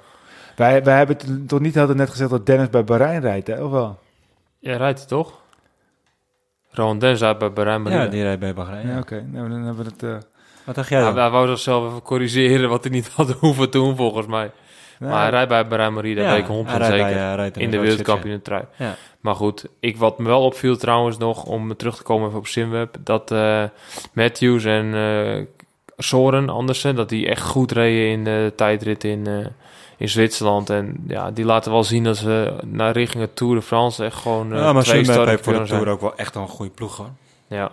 Wij, 0.56 0.84
wij 0.84 0.96
hebben 0.96 1.16
het 1.16 1.48
toch 1.48 1.60
niet 1.60 1.74
hadden 1.74 1.96
net 1.96 2.10
gezegd 2.10 2.30
dat 2.30 2.46
Dennis 2.46 2.70
bij 2.70 2.84
Bahrein 2.84 3.20
rijdt, 3.20 3.46
hè? 3.46 3.64
Of 3.64 3.70
wel? 3.70 3.98
Ja, 4.66 4.76
rijdt 4.76 4.98
hij 4.98 5.08
toch? 5.08 5.32
Rowan 6.70 6.98
Dennis 6.98 7.22
uit 7.22 7.38
bij 7.38 7.52
Bahrein. 7.52 7.84
ja 7.90 8.06
die 8.06 8.22
rijdt 8.22 8.40
bij 8.40 8.54
Bahrein. 8.54 8.86
Ja, 8.86 8.92
Ja. 8.92 8.98
oké. 8.98 9.24
Nou, 9.32 9.48
dan 9.48 9.62
hebben 9.62 9.84
we 9.84 9.90
het... 9.90 10.02
eh, 10.02 10.16
Wat 10.64 10.74
dacht 10.74 10.88
jij 10.88 10.98
Ja, 11.00 11.04
dan? 11.06 11.16
hij 11.18 11.30
wou 11.30 11.48
zichzelf 11.48 11.86
even 11.88 12.02
corrigeren 12.02 12.68
wat 12.68 12.84
hij 12.84 12.92
niet 12.92 13.08
had 13.08 13.30
hoeven 13.40 13.70
doen, 13.70 13.96
volgens 13.96 14.26
mij. 14.26 14.50
nou, 14.98 15.12
maar 15.12 15.20
hij 15.20 15.30
rijdt 15.30 15.48
bij 15.48 15.66
Bahrein 15.66 15.92
Marie, 15.94 16.14
dat 16.14 16.26
weet 16.26 16.38
ik 16.38 16.46
100% 16.46 16.48
hij 16.66 16.78
rijdt 16.78 16.92
zeker. 16.94 17.06
bij, 17.14 17.28
eh, 17.30 17.34
rijdt 17.34 17.56
in 17.56 17.70
de 17.70 17.78
wereldkampioen 17.78 18.42
trui. 18.42 18.64
Ja. 18.76 18.94
Maar 19.20 19.34
goed, 19.34 19.66
ik, 19.80 19.96
wat 19.96 20.18
me 20.18 20.26
wel 20.28 20.42
opviel 20.44 20.76
trouwens 20.76 21.18
nog, 21.18 21.44
om 21.44 21.76
terug 21.76 21.96
te 21.96 22.02
komen 22.02 22.26
even 22.26 22.38
op 22.38 22.46
Simweb, 22.46 22.96
dat 23.00 23.30
eh, 23.30 23.64
Matthews 24.12 24.64
en 24.64 24.94
eh 24.94 25.44
Soren 25.98 26.48
Andersen, 26.48 26.94
dat 26.94 27.08
die 27.08 27.28
echt 27.28 27.42
goed 27.42 27.72
reden 27.72 28.10
in 28.10 28.24
de 28.24 28.52
tijdrit 28.56 29.04
in, 29.04 29.26
eh, 29.26 29.46
in 29.96 30.08
Zwitserland. 30.08 30.70
En 30.70 31.04
ja, 31.06 31.30
die 31.30 31.44
laten 31.44 31.72
wel 31.72 31.84
zien 31.84 32.04
dat 32.04 32.16
ze 32.16 32.56
naar 32.64 32.92
richting 32.92 33.22
het 33.22 33.36
Tour 33.36 33.54
de 33.54 33.62
France 33.62 34.04
echt 34.04 34.16
gewoon 34.16 34.52
eh 34.52 34.58
Ja, 34.58 34.72
maar 34.72 34.82
twee 34.82 35.04
Sunweb 35.04 35.26
heeft 35.26 35.44
voor 35.44 35.52
de 35.52 35.58
Tour 35.58 35.68
zijn. 35.82 35.88
ook 35.88 36.00
wel 36.00 36.16
echt 36.16 36.34
een 36.34 36.48
goede 36.48 36.70
ploeg 36.72 36.96
hoor. 36.96 37.10
Ja, 37.46 37.70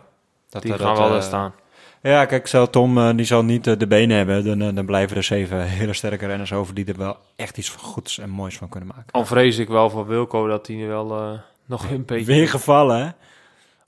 Dat, 0.50 0.62
die 0.62 0.74
eh, 0.74 0.80
gaan 0.80 0.96
wel 0.96 1.06
eh, 1.06 1.12
daar 1.12 1.24
staan. 1.24 1.54
Ja, 2.02 2.26
kijk, 2.26 2.48
zou 2.48 2.68
Tom, 2.70 2.98
eh, 2.98 3.10
die 3.16 3.26
zal 3.26 3.44
niet 3.44 3.68
eh, 3.68 3.78
de 3.78 3.88
benen 3.88 4.18
hebben. 4.18 4.46
Dan, 4.46 4.62
eh, 4.62 4.76
dan 4.76 4.86
blijven 4.86 5.18
er 5.18 5.24
zeven 5.24 5.62
hele 5.68 5.94
sterke 5.94 6.26
renners 6.26 6.54
over 6.54 6.74
die 6.74 6.86
er 6.86 6.98
wel 6.98 7.18
echt 7.36 7.58
iets 7.58 7.70
goeds 7.70 8.20
en 8.20 8.30
moois 8.30 8.58
van 8.58 8.70
kunnen 8.70 8.90
maken. 8.90 9.12
Al 9.12 9.26
vrees 9.26 9.58
ik 9.58 9.68
wel 9.68 9.90
voor 9.90 10.08
Wilco 10.08 10.48
dat 10.48 10.68
hij 10.68 10.88
wel 10.88 11.18
eh, 11.20 11.40
nog 11.66 11.90
een 11.90 12.06
beetje... 12.06 12.26
Weer 12.26 12.50
gevallen, 12.50 12.98
hè? 13.06 13.10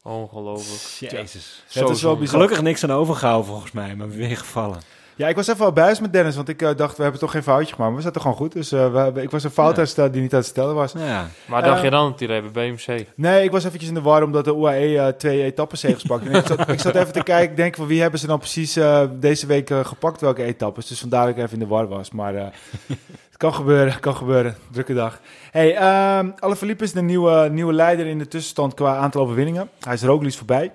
Ongelooflijk. 0.10 1.12
Jezus. 1.12 1.64
Het 1.72 1.90
is 1.90 2.02
wel 2.02 2.18
bizar. 2.18 2.34
Gelukkig 2.36 2.62
niks 2.62 2.84
aan 2.84 2.92
overgehouden 2.92 3.46
volgens 3.46 3.72
mij, 3.72 3.96
maar 3.96 4.10
weer 4.10 4.38
gevallen. 4.38 4.80
Ja, 5.18 5.28
ik 5.28 5.36
was 5.36 5.48
even 5.48 5.66
al 5.66 5.72
buis 5.72 6.00
met 6.00 6.14
Dennis, 6.14 6.36
want 6.36 6.50
ik 6.50 6.62
eh, 6.62 6.70
dacht, 6.76 6.98
we 6.98 7.02
hebben 7.04 7.22
toch 7.22 7.32
geen 7.32 7.44
foutje 7.44 7.74
gemaakt. 7.74 7.90
Maar 7.92 7.96
we 7.96 8.06
zaten 8.06 8.22
gewoon 8.22 8.38
goed. 8.38 8.52
Dus 8.52 8.72
eh, 8.72 8.92
we, 8.92 8.98
hebben- 8.98 9.24
ik 9.24 9.32
was 9.32 9.44
een 9.44 9.50
fout 9.50 9.76
hersteld 9.78 10.14
die 10.14 10.22
niet 10.22 10.34
uit 10.34 10.44
te 10.44 10.50
stellen 10.50 10.76
was. 10.76 10.92
Ja, 10.98 11.28
Maar 11.46 11.62
dacht 11.64 11.78
Eh, 11.78 11.84
je 11.84 11.90
dan 11.90 12.10
dat 12.12 12.20
reed 12.22 12.52
bij 12.54 12.72
BMC? 12.72 13.06
Nee, 13.16 13.44
ik 13.44 13.52
was 13.52 13.64
eventjes 13.64 13.90
in 13.90 13.96
de 13.96 14.02
war 14.02 14.24
omdat 14.24 14.46
de 14.46 14.56
UAE 14.56 14.98
eh, 15.00 15.08
twee 15.08 15.44
etappes 15.44 15.82
heeft 15.82 16.02
gepakt. 16.02 16.26
En 16.28 16.34
ik, 16.36 16.46
zat, 16.46 16.70
ik 16.70 16.80
zat 16.80 16.96
even 16.96 17.14
te 17.14 17.24
kijken, 17.24 17.50
ik 17.52 17.58
denk 17.58 17.76
van 17.76 17.88
wie 17.88 18.02
hebben 18.02 18.20
ze 18.20 18.28
dan 18.28 18.40
precies 18.40 18.76
eh, 18.76 19.02
deze 19.20 19.46
week 19.48 19.70
eh, 19.70 19.86
gepakt, 19.86 20.22
welke 20.22 20.44
etappes. 20.44 20.88
Dus 20.88 21.00
vandaar 21.00 21.26
dat 21.26 21.36
ik 21.38 21.42
even 21.44 21.54
in 21.54 21.60
de 21.60 21.68
war 21.68 21.88
was. 21.88 22.12
Maar 22.12 22.36
eh, 22.36 22.46
het 23.30 23.38
kan 23.38 23.54
gebeuren, 23.54 24.00
kan 24.00 24.16
gebeuren. 24.16 24.56
Drukke 24.72 24.94
dag. 24.94 25.20
Hey, 25.52 25.76
ehm 25.76 26.30
Alaphilippe 26.40 26.84
is 26.84 26.92
de 26.94 27.02
nieuwe, 27.02 27.50
nieuwe 27.52 27.74
leider 27.74 28.06
in 28.06 28.18
de 28.18 28.28
tussenstand 28.28 28.74
qua 28.74 28.96
aantal 28.96 29.22
overwinningen. 29.22 29.70
Hij 29.80 29.94
is 29.94 30.04
Roglic 30.04 30.34
voorbij. 30.34 30.72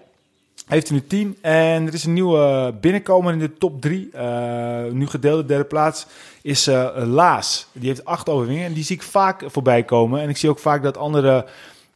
Heeft 0.70 0.88
er 0.88 0.94
nu 0.94 1.02
10 1.06 1.36
en 1.40 1.86
er 1.86 1.94
is 1.94 2.04
een 2.04 2.12
nieuwe 2.12 2.74
binnenkomer 2.80 3.32
in 3.32 3.38
de 3.38 3.58
top 3.58 3.80
3. 3.80 4.10
nu 4.92 5.06
gedeelde 5.06 5.44
derde 5.44 5.64
plaats 5.64 6.06
is 6.42 6.66
eh, 6.66 6.88
Laas. 6.94 7.66
Die 7.72 7.88
heeft 7.88 8.04
acht 8.04 8.28
overwinningen 8.28 8.66
en 8.68 8.72
die 8.72 8.84
zie 8.84 8.96
ik 8.96 9.02
vaak 9.02 9.42
voorbij 9.46 9.82
komen. 9.82 10.20
En 10.20 10.28
ik 10.28 10.36
zie 10.36 10.50
ook 10.50 10.58
vaak 10.58 10.82
dat 10.82 10.96
andere 10.96 11.46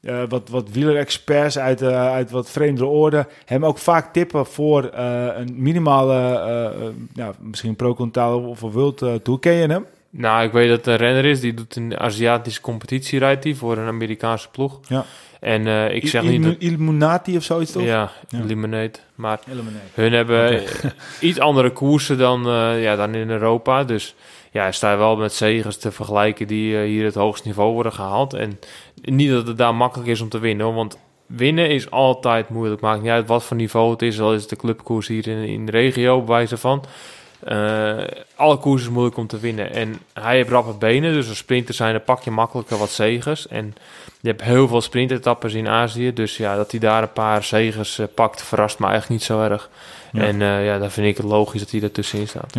eh, 0.05 0.22
wat, 0.29 0.49
wat 0.49 0.70
wielerexperts 0.70 1.59
uit, 1.59 1.83
eh, 1.83 2.12
uit 2.12 2.31
wat 2.31 2.51
vreemdere 2.51 2.87
orde 2.87 3.27
hem 3.45 3.64
ook 3.64 3.79
vaak 3.79 4.12
tippen 4.12 4.47
voor 4.47 4.85
eh, 4.85 5.27
een 5.37 5.55
minimale, 5.57 6.14
eh, 6.14 6.64
eh, 6.64 6.93
ja, 7.14 7.33
misschien 7.39 7.77
pro-continental 7.77 8.41
of 8.41 8.62
een 8.62 8.70
world 8.70 9.03
eh, 9.03 9.14
tour. 9.14 9.39
Ken 9.41 9.53
je 9.53 9.66
hem? 9.66 9.87
Nou, 10.11 10.45
ik 10.45 10.53
weet 10.53 10.68
dat 10.68 10.77
het 10.77 10.87
een 10.87 10.97
renner 10.97 11.25
is. 11.25 11.41
Die 11.41 11.55
doet 11.55 11.77
een 11.77 11.99
Aziatische 11.99 12.61
competitie, 12.61 13.18
rijdt 13.18 13.45
hij 13.45 13.55
voor 13.55 13.79
een 13.79 13.89
Amerikaanse 13.89 14.51
ploeg. 14.51 14.81
Ja. 14.89 15.05
En 15.45 15.66
eh, 15.66 15.95
ik 15.95 16.09
zeg 16.09 16.22
Il- 16.22 16.30
niet 16.30 16.42
dat... 16.42 16.55
Illuminati 16.59 17.36
of 17.36 17.42
zoiets 17.42 17.72
toch? 17.72 17.82
Ja, 17.82 18.11
Ja. 18.28 18.90
Maar 19.14 19.40
hun 19.95 20.12
hebben 20.12 20.62
iets 21.20 21.38
andere 21.38 21.70
koersen 21.70 22.18
dan, 22.18 22.47
eh, 22.47 22.82
ja, 22.82 22.97
dan 22.97 23.14
in 23.14 23.30
Europa. 23.30 23.84
Dus 23.84 24.14
ja, 24.51 24.62
hij 24.62 24.72
staat 24.72 24.99
wel 24.99 25.16
met 25.16 25.32
zegers 25.32 25.76
te 25.76 25.90
vergelijken 25.92 26.47
die 26.47 26.76
eh, 26.78 26.84
hier 26.84 27.05
het 27.05 27.14
hoogste 27.14 27.47
niveau 27.47 27.72
worden 27.72 27.92
gehaald. 27.92 28.34
En 28.34 28.59
niet 29.03 29.30
dat 29.30 29.47
het 29.47 29.59
daar 29.59 29.74
makkelijk 29.74 30.09
is 30.11 30.20
om 30.20 30.28
te 30.28 30.38
winnen. 30.38 30.66
hoor, 30.66 30.74
Want 30.74 30.99
winnen 31.26 31.68
is 31.70 31.90
altijd 31.90 32.49
moeilijk. 32.49 32.80
Maakt 32.80 33.03
niet 33.03 33.11
uit 33.11 33.26
wat 33.26 33.45
voor 33.45 33.57
niveau 33.57 33.90
het 33.90 34.03
is. 34.03 34.20
Al 34.20 34.34
is 34.34 34.40
het 34.40 34.51
de 34.51 34.57
clubkoers 34.57 35.09
hier 35.09 35.28
in, 35.28 35.45
in 35.45 35.66
de 35.66 35.72
regio, 35.72 36.18
bij 36.18 36.34
wijze 36.34 36.57
van. 36.57 36.84
Eh, 37.45 38.05
alle 38.34 38.57
koersen 38.57 38.88
is 38.88 38.95
moeilijk 38.95 39.16
om 39.16 39.26
te 39.26 39.38
winnen. 39.38 39.72
En 39.72 40.01
hij 40.12 40.36
heeft 40.36 40.49
rappe 40.49 40.72
benen, 40.72 41.12
dus 41.12 41.28
als 41.28 41.38
sprinter 41.38 41.74
zijn, 41.74 41.92
dan 41.92 42.05
pak 42.05 42.22
je 42.22 42.30
makkelijker 42.30 42.78
wat 42.78 42.90
zegers. 42.90 43.49
En 43.49 43.74
je 44.20 44.28
hebt 44.28 44.42
heel 44.42 44.68
veel 44.68 44.80
sprintetappes 44.80 45.55
in 45.55 45.68
Azië. 45.68 46.12
Dus 46.12 46.36
ja, 46.36 46.57
dat 46.57 46.70
hij 46.70 46.80
daar 46.80 47.03
een 47.03 47.12
paar 47.12 47.42
zegers 47.42 47.99
eh, 47.99 48.07
pakt, 48.14 48.42
verrast 48.42 48.78
me 48.78 48.86
eigenlijk 48.86 49.20
niet 49.20 49.28
zo 49.28 49.42
erg. 49.42 49.70
Ja. 50.12 50.22
En 50.22 50.42
eh, 50.42 50.64
ja, 50.64 50.78
dan 50.78 50.90
vind 50.90 51.07
ik 51.07 51.16
het 51.16 51.26
logisch 51.26 51.61
dat 51.61 51.70
hij 51.70 51.82
ertussenin 51.82 52.28
staat. 52.28 52.55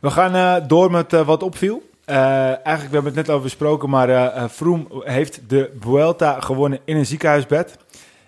We 0.00 0.10
gaan 0.10 0.66
door 0.66 0.90
met 0.90 1.12
wat 1.12 1.42
opviel. 1.42 1.82
Eigenlijk, 2.04 2.88
we 2.88 2.94
hebben 2.94 3.04
het 3.04 3.14
net 3.14 3.30
over 3.30 3.42
besproken, 3.42 3.90
maar 3.90 4.48
Froome 4.50 4.84
heeft 4.90 5.40
de 5.48 5.76
Vuelta 5.80 6.40
gewonnen 6.40 6.78
in 6.84 6.96
een 6.96 7.06
ziekenhuisbed. 7.06 7.76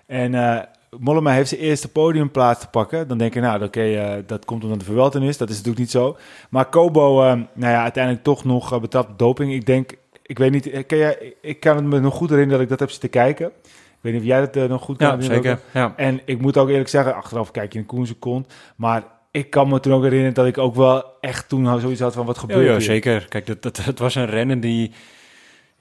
En 0.07 0.35
Mollema 0.99 1.33
heeft 1.33 1.49
zijn 1.49 1.61
eerste 1.61 1.89
podiumplaats 1.89 2.61
te 2.61 2.69
pakken. 2.69 3.09
Dan 3.09 3.19
denk 3.19 3.35
je, 3.35 3.41
nou, 3.41 3.63
oké, 3.65 3.81
eh, 3.83 4.13
dat 4.27 4.45
komt 4.45 4.65
omdat 4.65 4.79
de 4.79 4.85
Vuelta 4.85 5.21
is. 5.21 5.37
Dat 5.37 5.49
is 5.49 5.55
natuurlijk 5.55 5.81
niet 5.83 5.91
zo. 5.91 6.17
Maar 6.51 6.69
Kobo, 6.69 7.23
eh, 7.23 7.33
nou 7.55 7.73
ja, 7.73 7.83
uiteindelijk 7.83 8.25
toch 8.25 8.45
nog 8.45 8.73
uh, 8.73 8.81
betrapt 8.81 9.11
op 9.11 9.19
doping. 9.19 9.53
Ik 9.53 9.67
denk, 9.67 9.91
ik 10.23 10.39
weet 10.39 10.51
niet, 10.51 10.71
eh, 10.71 10.87
ken 10.87 10.99
jij, 10.99 11.35
ik 11.43 11.61
kan 11.61 11.77
het 11.77 11.85
me 11.85 12.01
nog 12.01 12.15
goed 12.15 12.31
herinneren 12.31 12.53
dat 12.59 12.63
ik 12.63 12.69
dat 12.69 12.81
heb 12.81 12.91
zitten 12.91 13.11
kijken. 13.11 13.47
Ik 13.67 14.05
weet 14.05 14.13
niet 14.13 14.23
of 14.23 14.29
jij 14.29 14.41
dat 14.41 14.57
eh, 14.57 14.65
nog 14.65 14.83
goed 14.83 14.97
kan 14.97 15.07
Ja, 15.07 15.15
herinneren. 15.15 15.43
zeker. 15.45 15.81
Ja. 15.81 15.93
En 15.97 16.21
ik 16.25 16.41
moet 16.41 16.57
ook 16.57 16.69
eerlijk 16.69 16.89
zeggen, 16.89 17.15
achteraf 17.15 17.51
kijk 17.51 17.73
je 17.73 17.79
in 17.79 17.87
Koense 17.87 18.15
kont. 18.15 18.55
Maar 18.77 19.03
ik 19.31 19.51
kan 19.51 19.69
me 19.69 19.81
toen 19.81 19.93
ook 19.93 20.03
herinneren 20.03 20.35
dat 20.35 20.47
ik 20.47 20.59
ook 20.59 20.75
wel 20.75 21.05
echt 21.21 21.49
toen 21.49 21.81
zoiets 21.81 22.01
had 22.01 22.15
van 22.15 22.27
wat 22.27 22.35
Ja, 22.35 22.41
gebeurt 22.41 22.67
ja, 22.67 22.81
zeker. 22.81 23.27
Kijk, 23.29 23.47
dat, 23.47 23.63
dat, 23.63 23.77
het 23.77 23.99
was 23.99 24.15
een 24.15 24.27
rennen 24.27 24.61
die... 24.61 24.93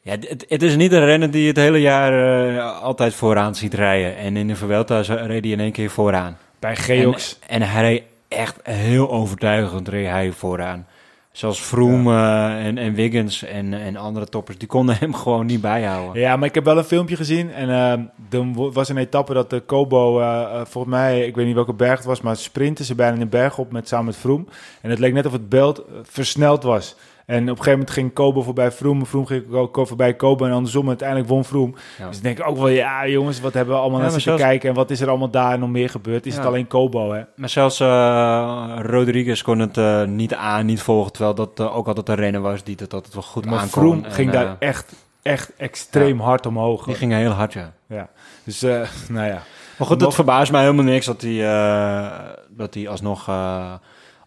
Ja, 0.08 0.16
het, 0.30 0.46
het 0.48 0.64
is 0.64 0.76
niet 0.76 0.92
een 0.92 1.06
rennen 1.06 1.32
die 1.32 1.48
het 1.48 1.58
hele 1.58 1.82
jaar 1.82 2.14
eh, 2.56 2.82
altijd 2.82 3.14
vooraan 3.14 3.56
ziet 3.56 3.74
rijden. 3.74 4.18
En 4.18 4.38
in 4.38 4.48
de 4.48 4.56
Vuelta 4.56 5.00
reed 5.02 5.44
hij 5.44 5.54
in 5.54 5.60
één 5.60 5.72
keer 5.72 5.90
vooraan. 5.90 6.38
Bij 6.60 6.76
Geox. 6.76 7.40
En, 7.48 7.62
en 7.62 7.70
hij 7.70 7.82
reed 7.82 8.04
echt 8.28 8.56
heel 8.64 9.12
overtuigend 9.12 9.88
reed 9.88 10.08
hij 10.08 10.32
vooraan. 10.32 10.88
Zoals 11.32 11.60
Froome 11.60 12.14
eh, 12.16 12.66
en, 12.66 12.78
en 12.78 12.94
Wiggins 12.94 13.44
en, 13.44 13.74
en 13.74 13.96
andere 13.96 14.26
toppers, 14.26 14.58
die 14.58 14.68
konden 14.68 14.98
hem 15.00 15.14
gewoon 15.14 15.46
niet 15.46 15.62
bijhouden. 15.62 16.22
Ja, 16.22 16.36
maar 16.36 16.48
ik 16.48 16.56
heb 16.56 16.64
wel 16.64 16.78
een 16.78 16.84
filmpje 16.84 17.16
gezien. 17.16 17.54
En 17.54 17.70
eh 17.70 17.92
er 18.40 18.54
wo- 18.54 18.72
was 18.72 18.90
een 18.90 18.98
etappe 18.98 19.34
dat 19.34 19.50
de 19.50 19.60
Kobo, 19.60 20.20
eh, 20.20 20.42
eh, 20.42 20.62
volgens 20.66 20.94
mij, 20.94 21.26
ik 21.26 21.36
weet 21.36 21.46
niet 21.46 21.56
welke 21.56 21.74
berg 21.74 21.98
het 21.98 22.06
was, 22.08 22.22
maar 22.22 22.36
sprinten 22.38 22.86
ze 22.86 22.96
bijna 22.96 23.22
een 23.22 23.30
berg 23.30 23.58
op 23.58 23.72
met, 23.72 23.88
samen 23.88 24.06
met 24.06 24.16
Froome. 24.16 24.46
En 24.82 24.90
het 24.90 25.00
leek 25.00 25.14
net 25.14 25.26
of 25.26 25.32
het 25.32 25.50
beeld 25.50 25.78
eh, 25.80 25.84
versneld 26.04 26.64
was. 26.64 26.96
En 27.28 27.42
op 27.42 27.42
een 27.42 27.48
gegeven 27.48 27.72
moment 27.72 27.92
ging 27.92 28.14
Kobo 28.14 28.42
voorbij 28.42 28.72
Froome, 28.72 29.06
Froome 29.06 29.26
ging 29.28 29.54
ook 29.54 29.80
voorbij 29.88 30.14
Kobo 30.14 30.46
en 30.46 30.52
andersom. 30.52 30.88
Uiteindelijk 30.88 31.30
won 31.30 31.44
Froome. 31.46 31.74
Ja. 31.98 32.08
Dus 32.08 32.18
ik 32.18 32.24
denk 32.24 32.48
ook 32.48 32.58
wel, 32.58 32.68
ja 32.68 33.08
jongens, 33.08 33.40
wat 33.40 33.54
hebben 33.54 33.74
we 33.76 33.80
allemaal 33.82 34.02
Ja, 34.04 34.10
naar 34.12 34.22
zelfs- 34.22 34.42
kijken 34.42 34.70
en 34.70 34.76
wat 34.76 34.90
is 34.90 35.02
er 35.02 35.10
allemaal 35.10 35.30
daar 35.30 35.60
nog 35.60 35.70
meer 35.70 35.90
gebeurd? 35.90 36.26
Is 36.26 36.34
Ja. 36.34 36.40
het 36.40 36.48
alleen 36.48 36.68
Kobo, 36.68 37.12
hè? 37.12 37.22
Maar 37.36 37.50
zelfs 37.50 37.80
eh, 37.80 38.78
Rodriguez 38.82 39.42
kon 39.42 39.60
het 39.60 39.78
eh, 39.78 40.04
niet 40.04 40.34
aan, 40.34 40.66
niet 40.66 40.82
volgen. 40.82 41.12
Terwijl 41.12 41.36
dat 41.36 41.60
eh, 41.60 41.76
ook 41.78 41.88
altijd 41.88 42.10
een 42.10 42.16
renner 42.16 42.42
was 42.42 42.64
die 42.64 42.76
het 42.80 42.94
altijd 42.94 43.14
wel 43.14 43.24
goed 43.24 43.46
maar 43.46 43.54
aankon. 43.60 43.70
Froome 43.84 44.02
En, 44.06 44.12
ging 44.12 44.32
daar 44.32 44.56
echt, 44.60 44.94
echt 45.22 45.52
extreem 45.58 46.20
hard 46.20 46.46
omhoog. 46.46 46.86
Die 46.86 46.96
ging 46.96 47.14
heel 47.14 47.32
hard, 47.32 47.54
ja. 47.54 48.10
Dus, 48.44 48.64
eh, 48.64 48.82
nou 49.10 49.26
ja. 49.28 49.42
Maar 49.78 49.88
goed, 49.88 50.02
het 50.02 50.14
verbaast 50.14 50.52
mij 50.52 50.62
helemaal 50.62 50.84
niks 50.86 51.06
dat 51.06 51.22
hij, 51.22 51.46
eh, 51.50 52.20
dat 52.50 52.74
hij 52.74 52.88
alsnog... 52.88 53.28
eh, 53.28 53.74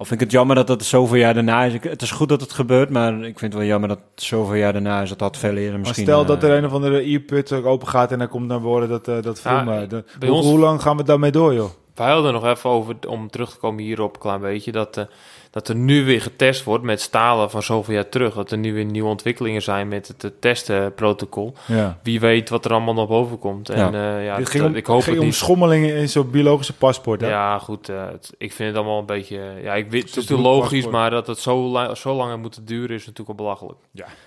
of 0.01 0.09
vind 0.09 0.21
ik 0.21 0.27
het 0.27 0.31
jammer 0.37 0.57
dat 0.57 0.69
het 0.69 0.85
zoveel 0.85 1.17
jaar 1.17 1.35
daarna 1.35 1.65
is. 1.65 1.73
Ik- 1.75 1.83
Het 1.83 2.03
is 2.03 2.11
goed 2.11 2.29
dat 2.29 2.41
het 2.41 2.53
gebeurt, 2.53 2.91
maar 2.91 3.13
ik 3.15 3.39
vind 3.39 3.41
het 3.41 3.55
wel 3.55 3.65
jammer 3.71 3.89
dat 3.89 3.99
het 4.15 4.23
zoveel 4.23 4.55
jaar 4.55 4.73
daarna 4.73 5.03
is. 5.03 5.09
Dat 5.09 5.21
had 5.21 5.37
veel 5.37 5.55
eerder 5.57 5.71
Maar 5.71 5.79
misschien... 5.81 6.05
stel 6.05 6.25
dat 6.25 6.43
eh, 6.43 6.51
er 6.51 6.57
een 6.57 6.65
of 6.65 6.73
andere 6.73 7.13
e-put 7.13 7.53
ook 7.53 7.67
open 7.67 7.89
gaat 7.89 8.13
en 8.13 8.19
dan 8.19 8.29
komt 8.29 8.47
naar 8.47 8.61
woorden 8.61 8.89
dat, 8.89 9.09
eh 9.09 9.23
dat 9.23 9.41
Froome... 9.41 9.75
Ja, 9.81 9.87
de- 9.87 10.05
bij 10.19 10.29
hoe, 10.29 10.39
ons- 10.39 10.47
hoe 10.47 10.59
lang 10.59 10.83
gaan 10.83 10.97
we 10.97 11.03
daarmee 11.05 11.31
door, 11.31 11.55
joh? 11.55 11.71
We 11.95 12.03
hadden 12.03 12.25
er 12.27 12.33
nog 12.33 12.47
even 12.47 12.71
over, 12.71 12.97
om 13.09 13.31
terug 13.31 13.51
te 13.51 13.59
komen 13.59 13.85
hierop 13.85 14.15
een 14.15 14.21
klein 14.21 14.41
beetje, 14.41 14.73
dat, 14.73 14.97
eh, 14.97 15.05
dat 15.51 15.69
er 15.69 15.75
nu 15.75 16.05
weer 16.05 16.21
getest 16.23 16.65
wordt 16.65 16.85
met 16.85 17.01
stalen 17.01 17.51
van 17.51 17.63
zoveel 17.63 17.95
jaar 17.95 18.09
terug. 18.09 18.35
Dat 18.35 18.51
er 18.51 18.59
nu 18.59 18.75
weer 18.75 18.85
nieuwe 18.85 19.09
ontwikkelingen 19.09 19.63
zijn 19.63 19.89
met 19.89 20.09
het 20.09 20.25
eh, 20.25 20.31
testenprotocol. 20.41 21.55
Ja. 21.67 21.99
Wie 22.03 22.21
weet 22.21 22.49
wat 22.49 22.65
er 22.65 22.71
allemaal 22.73 22.95
naar 22.95 23.07
boven 23.07 23.39
komt. 23.39 23.69
En 23.69 23.95
eh, 23.95 24.25
ja, 24.25 24.37
dat- 24.39 24.49
ging 24.51 24.65
om, 24.65 24.75
ik 24.75 24.87
hoop 24.87 24.97
ging 25.03 25.11
het 25.11 25.19
om 25.19 25.25
niet. 25.25 25.35
schommelingen 25.35 25.97
in 25.97 26.09
zo'n 26.09 26.31
biologische 26.31 26.73
paspoort, 26.77 27.21
hè? 27.21 27.29
Ja, 27.29 27.59
goed. 27.59 27.89
eh, 27.89 28.05
het- 28.11 28.33
ik 28.39 28.53
vind 28.53 28.69
het 28.69 28.79
allemaal 28.79 28.99
een 28.99 29.07
beetje... 29.07 29.41
Ja, 29.63 29.75
ik 29.75 29.91
weet, 29.91 30.15
het 30.15 30.17
is 30.17 30.29
logisch, 30.29 30.87
maar 30.87 31.11
dat 31.11 31.27
het 31.27 31.39
zo, 31.39 31.59
la- 31.69 31.95
zo 31.95 32.15
lang 32.15 32.41
moeten 32.43 32.65
duren 32.65 32.97
is 32.97 33.07
natuurlijk 33.07 33.39
wel 33.39 33.47
belachelijk. 33.47 33.79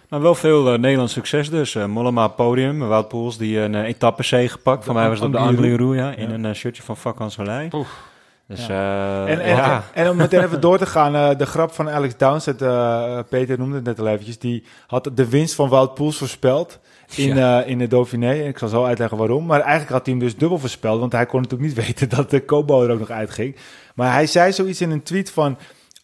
Maar 0.10 0.22
wel 0.22 0.36
veel 0.36 0.74
eh, 0.74 0.80
Nederlands 0.80 1.14
succes 1.14 1.50
dus. 1.50 1.76
Eh, 1.76 1.86
Mollema 1.86 2.28
podium, 2.28 2.80
Wout 2.80 3.08
Poels 3.08 3.38
die 3.38 3.60
een 3.60 3.74
uh, 3.74 3.84
etappe 3.88 4.24
C 4.24 4.50
gepakt. 4.52 4.86
Van 4.86 4.96
mij 4.96 5.08
was 5.10 5.18
het 5.18 5.28
op 5.28 5.34
de 5.34 5.40
Angliru. 5.40 5.96
Ja. 5.96 6.16
In 6.16 6.30
Ja. 6.42 6.50
een 6.50 6.56
shirtje 6.56 6.84
van 6.84 6.98
Vakant 6.98 7.32
Soleil. 7.32 7.68
Oef. 7.74 8.12
Dus 8.56 8.68
eh, 8.68 9.30
En, 9.30 9.40
en, 9.40 9.56
ja. 9.56 9.84
en 9.94 10.10
om 10.10 10.16
meteen 10.18 10.44
even 10.44 10.62
door 10.62 10.78
te 10.78 10.86
gaan, 10.86 11.16
eh, 11.16 11.38
de 11.38 11.46
grap 11.46 11.72
van 11.72 11.90
Alex 11.90 12.18
Downsett, 12.18 12.62
eh, 12.62 13.20
Peter 13.30 13.58
noemde 13.58 13.76
het 13.76 13.86
net 13.86 14.00
al 14.00 14.08
eventjes, 14.08 14.40
die 14.40 14.64
had 14.88 15.10
de 15.14 15.30
winst 15.30 15.56
van 15.56 15.70
Wout 15.70 15.94
Poels 15.94 16.18
voorspeld 16.18 16.80
in, 17.16 17.38
eh, 17.38 17.60
in 17.66 17.78
de 17.78 17.88
Dauphiné. 17.88 18.32
En 18.32 18.48
ik 18.48 18.58
zal 18.58 18.68
zo 18.68 18.86
uitleggen 18.86 19.18
waarom. 19.18 19.46
Maar 19.46 19.60
eigenlijk 19.60 19.92
had 19.92 20.06
hij 20.06 20.16
hem 20.16 20.24
dus 20.24 20.38
dubbel 20.38 20.60
voorspeld, 20.60 21.00
want 21.00 21.12
hij 21.12 21.26
kon 21.26 21.42
natuurlijk 21.42 21.76
niet 21.76 21.78
weten 21.86 22.10
dat 22.10 22.30
de 22.30 22.40
Kobo 22.40 22.84
er 22.84 22.92
ook 22.92 23.00
nog 23.00 23.10
uitging. 23.10 23.56
Maar 23.96 24.14
hij 24.14 24.28
zei 24.28 24.52
zoiets 24.54 24.82
in 24.82 24.92
een 24.92 25.04
tweet 25.04 25.32
van, 25.32 25.58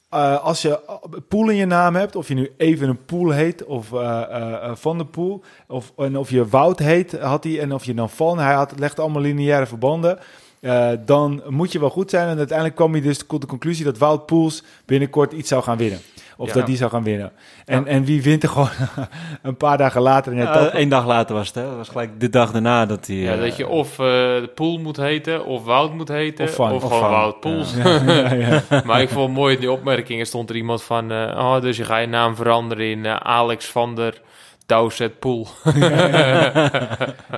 eh, 0.09 0.43
als 0.43 0.61
je 0.61 0.79
Poel 1.27 1.49
in 1.49 1.55
je 1.55 1.65
naam 1.65 1.95
hebt, 1.95 2.15
of 2.15 2.27
je 2.27 2.33
nu 2.33 2.51
even 2.57 2.89
een 2.89 3.05
Poel 3.05 3.29
heet, 3.29 3.65
of 3.65 3.93
eh, 3.93 4.21
eh, 4.21 4.53
eh, 4.53 4.75
Van 4.75 4.97
de 4.97 5.05
Poel, 5.05 5.43
of, 5.67 5.93
en 5.97 6.17
of 6.17 6.29
je 6.29 6.47
Wout 6.47 6.79
heet, 6.79 7.19
had 7.19 7.43
hij, 7.43 7.59
en 7.59 7.73
of 7.73 7.85
je 7.85 7.93
dan 7.93 8.09
Van, 8.09 8.39
hij 8.39 8.53
had, 8.53 8.79
legde 8.79 9.01
allemaal 9.01 9.21
lineaire 9.21 9.65
verbanden. 9.65 10.19
Eh, 10.61 10.89
dan 11.05 11.41
moet 11.47 11.71
je 11.71 11.79
wel 11.79 11.89
goed 11.89 12.09
zijn. 12.09 12.27
En 12.27 12.37
uiteindelijk 12.37 12.75
kwam 12.77 12.91
hij 12.91 13.01
dus 13.01 13.23
tot 13.27 13.41
de 13.41 13.47
conclusie 13.47 13.85
dat 13.85 13.97
Wout 13.97 14.25
Poels 14.25 14.63
binnenkort 14.85 15.31
iets 15.33 15.49
zou 15.49 15.63
gaan 15.63 15.77
winnen. 15.77 15.99
Of 16.37 16.47
Ja. 16.47 16.53
dat 16.53 16.65
die 16.65 16.77
zou 16.77 16.89
gaan 16.91 17.03
winnen. 17.03 17.31
En, 17.65 17.79
Ja. 17.79 17.85
en 17.85 18.03
wie 18.03 18.21
wint 18.23 18.43
er 18.43 18.49
gewoon 18.49 18.69
een 19.41 19.57
paar 19.57 19.77
dagen 19.77 20.01
later 20.01 20.31
in 20.31 20.37
het 20.37 20.47
Ja, 20.53 20.69
Eén 20.75 20.89
dag 20.89 21.05
later 21.05 21.35
was 21.35 21.47
het, 21.47 21.55
hè. 21.55 21.63
Dat 21.63 21.75
was 21.75 21.89
gelijk 21.89 22.19
de 22.19 22.29
dag 22.29 22.51
daarna 22.51 22.85
dat 22.85 23.07
hij... 23.07 23.15
Ja, 23.15 23.33
eh, 23.33 23.39
dat 23.41 23.55
je 23.57 23.67
of 23.67 23.91
eh, 23.91 23.97
de 24.05 24.51
Poel 24.55 24.77
moet 24.79 24.97
heten, 24.97 25.45
of 25.45 25.63
Wout 25.63 25.93
moet 25.93 26.07
heten, 26.07 26.43
Of 26.45 26.49
of, 26.49 26.55
Van. 26.55 26.71
Of 26.71 26.83
gewoon. 26.83 27.09
Wout 27.09 27.39
Poels. 27.39 27.75
ja, 27.75 28.33
ja. 28.33 28.63
maar 28.85 29.01
ik 29.01 29.09
vond 29.09 29.33
mooi 29.33 29.53
in 29.53 29.59
die 29.59 29.71
opmerkingen 29.71 30.25
stond 30.25 30.49
er 30.49 30.55
iemand 30.55 30.83
van... 30.83 31.11
eh, 31.11 31.17
oh, 31.37 31.61
dus 31.61 31.77
je 31.77 31.85
gaat 31.85 32.01
je 32.01 32.07
naam 32.07 32.35
veranderen 32.35 32.85
in 32.85 33.05
eh, 33.05 33.15
Alex 33.15 33.65
van 33.65 33.95
der 33.95 34.21
Dowset 34.69 35.19
Poel. 35.19 35.47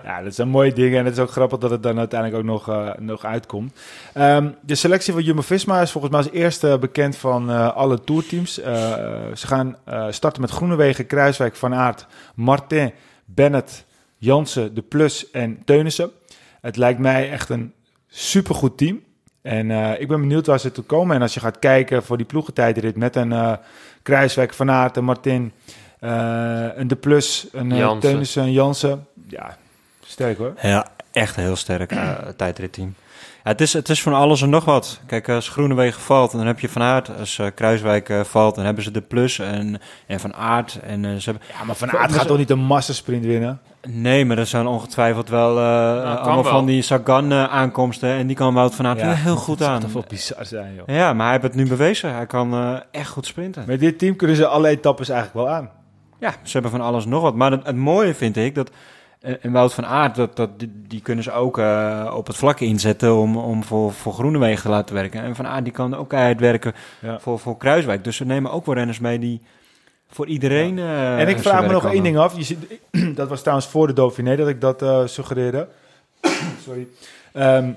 ja, 0.03 0.21
dat 0.23 0.35
zijn 0.35 0.47
mooie 0.47 0.73
dingen. 0.73 0.99
En 0.99 1.05
het 1.05 1.13
is 1.13 1.19
ook 1.19 1.31
grappig 1.31 1.57
dat 1.59 1.69
het 1.69 1.83
dan 1.83 1.97
uiteindelijk 1.97 2.39
ook 2.39 2.47
nog, 2.47 2.69
eh, 2.69 2.89
nog 2.99 3.25
uitkomt. 3.25 3.79
Ehm, 4.13 4.49
de 4.61 4.75
selectie 4.75 5.13
van 5.13 5.23
Jumbo-Visma 5.23 5.81
is 5.81 5.91
volgens 5.91 6.13
mij 6.13 6.21
als 6.21 6.31
eerste 6.31 6.77
bekend 6.79 7.15
van 7.15 7.49
eh, 7.49 7.75
alle 7.75 8.03
tourteams. 8.03 8.59
Eh, 8.59 8.73
ze 9.35 9.47
gaan 9.47 9.77
starten 10.09 10.41
met 10.41 10.51
Groenewegen, 10.51 11.07
Kruiswijk, 11.07 11.55
Van 11.55 11.73
Aert, 11.73 12.07
Martin, 12.35 12.91
Bennett, 13.25 13.85
Jansen, 14.17 14.73
De 14.73 14.81
Plus 14.81 15.31
en 15.31 15.61
Teunissen. 15.65 16.11
Het 16.61 16.77
lijkt 16.77 16.99
mij 16.99 17.31
echt 17.31 17.49
een 17.49 17.73
supergoed 18.07 18.77
team. 18.77 19.03
En 19.41 19.71
ik 19.99 20.07
ben 20.07 20.19
benieuwd 20.19 20.45
waar 20.45 20.59
ze 20.59 20.71
toe 20.71 20.83
komen. 20.83 21.15
En 21.15 21.21
als 21.21 21.33
je 21.33 21.39
gaat 21.39 21.59
kijken 21.59 22.03
voor 22.03 22.17
die 22.17 22.25
ploegentijdrit 22.25 22.95
met 22.95 23.15
een 23.15 23.31
eh 23.31 23.53
Kruiswijk, 24.03 24.53
Van 24.53 24.71
Aert, 24.71 24.97
een 24.97 25.03
Martin, 25.03 25.51
een 26.09 26.87
De 26.87 26.95
Plus, 26.95 27.47
een 27.51 27.71
eh, 27.71 27.77
Jansen. 27.77 28.09
Teunissen, 28.09 28.43
een 28.43 28.51
Jansen. 28.51 29.07
Ja, 29.27 29.57
sterk 30.03 30.37
hoor. 30.37 30.53
Ja, 30.61 30.87
echt 31.11 31.37
een 31.37 31.43
heel 31.43 31.55
sterk 31.55 31.91
eh, 31.91 32.09
tijdritteam. 32.37 32.93
Ja, 33.43 33.49
het, 33.51 33.61
is, 33.61 33.73
het 33.73 33.89
is 33.89 34.01
van 34.01 34.13
alles 34.13 34.41
en 34.41 34.49
nog 34.49 34.65
wat. 34.65 34.99
Kijk, 35.05 35.29
als 35.29 35.49
Groenewegen 35.49 36.01
valt, 36.01 36.31
dan 36.31 36.45
heb 36.47 36.59
je 36.59 36.69
Van 36.69 36.81
Aert. 36.81 37.17
Als 37.19 37.39
eh, 37.39 37.47
Kruiswijk 37.55 38.09
eh, 38.09 38.23
valt, 38.23 38.55
dan 38.55 38.65
hebben 38.65 38.83
ze 38.83 38.91
de 38.91 39.01
Plus 39.01 39.39
en, 39.39 39.81
en 40.07 40.19
Van 40.19 40.33
Aert. 40.33 40.79
En, 40.83 41.05
eh, 41.05 41.15
ze 41.15 41.29
hebben... 41.29 41.47
Ja, 41.59 41.63
maar 41.63 41.75
Van 41.75 41.91
Aert 41.91 42.11
gaat 42.11 42.27
toch 42.27 42.37
niet 42.37 42.49
een 42.49 42.59
massasprint 42.59 43.25
winnen? 43.25 43.59
Nee, 43.87 44.25
maar 44.25 44.37
er 44.37 44.45
zijn 44.45 44.67
ongetwijfeld 44.67 45.29
wel 45.29 45.49
eh, 45.57 45.63
kan 46.03 46.17
allemaal 46.17 46.43
wel. 46.43 46.51
van 46.51 46.65
die 46.65 46.81
Sagan-aankomsten. 46.81 48.09
en 48.09 48.27
die 48.27 48.35
kan 48.35 48.53
Wout 48.53 48.75
van 48.75 48.87
Aert 48.87 49.01
heel 49.01 49.35
goed 49.35 49.57
dat 49.57 49.67
aan. 49.67 49.73
zou 49.81 49.83
toch 49.91 50.01
wel 50.01 50.09
bizar 50.09 50.45
zijn, 50.45 50.73
joh. 50.75 50.95
Ja, 50.95 51.13
maar 51.13 51.23
hij 51.23 51.31
heeft 51.31 51.53
het 51.53 51.63
nu 51.63 51.67
bewezen. 51.67 52.13
Hij 52.13 52.25
kan 52.25 52.53
eh, 52.53 52.75
echt 52.91 53.09
goed 53.09 53.25
sprinten. 53.25 53.63
Met 53.67 53.79
dit 53.79 53.99
team 53.99 54.15
kunnen 54.15 54.35
ze 54.35 54.47
alle 54.47 54.67
etappes 54.67 55.09
eigenlijk 55.09 55.45
wel 55.45 55.55
aan. 55.55 55.69
Ja, 56.21 56.35
ze 56.43 56.51
hebben 56.51 56.71
van 56.71 56.81
alles 56.81 57.05
nog 57.05 57.21
wat. 57.21 57.35
Maar 57.35 57.51
het, 57.51 57.65
het 57.65 57.75
mooie 57.75 58.13
vind 58.13 58.37
ik 58.37 58.55
dat. 58.55 58.71
En 59.41 59.51
Wout 59.51 59.73
van 59.73 59.85
Aert, 59.85 60.15
dat, 60.15 60.35
dat, 60.35 60.49
die, 60.87 61.01
kunnen 61.01 61.23
ze 61.23 61.31
ook 61.31 61.57
eh, 61.57 62.13
op 62.15 62.27
het 62.27 62.35
vlak 62.35 62.59
inzetten 62.59 63.15
om, 63.15 63.37
om 63.37 63.63
voor, 63.63 63.93
voor 63.93 64.13
Groenewegen 64.13 64.61
te 64.61 64.69
laten 64.69 64.95
werken. 64.95 65.21
En 65.23 65.35
Van 65.35 65.47
Aert 65.47 65.63
die 65.63 65.73
kan 65.73 65.95
ook 65.95 66.13
uitwerken 66.13 66.73
Ja. 67.01 67.19
voor, 67.19 67.39
voor 67.39 67.57
Kruiswijk. 67.57 68.03
Dus 68.03 68.15
ze 68.15 68.25
nemen 68.25 68.51
ook 68.51 68.65
wel 68.65 68.75
renners 68.75 68.99
mee 68.99 69.19
die 69.19 69.41
voor 70.09 70.27
iedereen. 70.27 70.79
eh, 70.79 71.19
en 71.19 71.27
ik 71.27 71.39
vraag 71.39 71.61
me 71.61 71.71
nog 71.71 71.91
één 71.91 72.03
ding 72.03 72.17
af. 72.17 72.37
Je 72.37 72.43
ziet, 72.43 72.59
dat 73.15 73.29
was 73.29 73.39
trouwens 73.41 73.67
voor 73.67 73.87
de 73.87 73.93
Dauphiné 73.93 74.35
dat 74.35 74.47
ik 74.47 74.61
dat 74.61 74.81
eh, 74.81 75.01
suggereerde. 75.05 75.67
Sorry. 76.65 76.87
Ehm, 77.33 77.71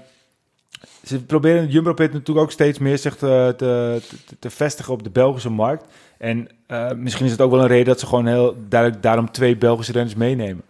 ze 1.04 1.24
proberen 1.24 1.68
Jumbo 1.68 1.92
Pit 1.94 2.12
natuurlijk 2.12 2.46
ook 2.46 2.52
steeds 2.52 2.78
meer 2.78 2.98
zich 2.98 3.16
te, 3.16 3.54
te, 3.56 4.00
te, 4.26 4.36
te 4.38 4.50
vestigen 4.50 4.92
op 4.92 5.02
de 5.02 5.10
Belgische 5.10 5.50
markt. 5.50 5.84
En 6.18 6.48
eh, 6.66 6.90
misschien 6.96 7.24
is 7.26 7.32
het 7.32 7.40
ook 7.40 7.50
wel 7.50 7.60
een 7.60 7.66
reden 7.66 7.84
dat 7.86 8.00
ze 8.00 8.06
gewoon 8.06 8.26
heel 8.26 8.56
duidelijk 8.68 9.02
daarom 9.02 9.30
twee 9.30 9.56
Belgische 9.56 9.92
renners 9.92 10.14
meenemen. 10.14 10.62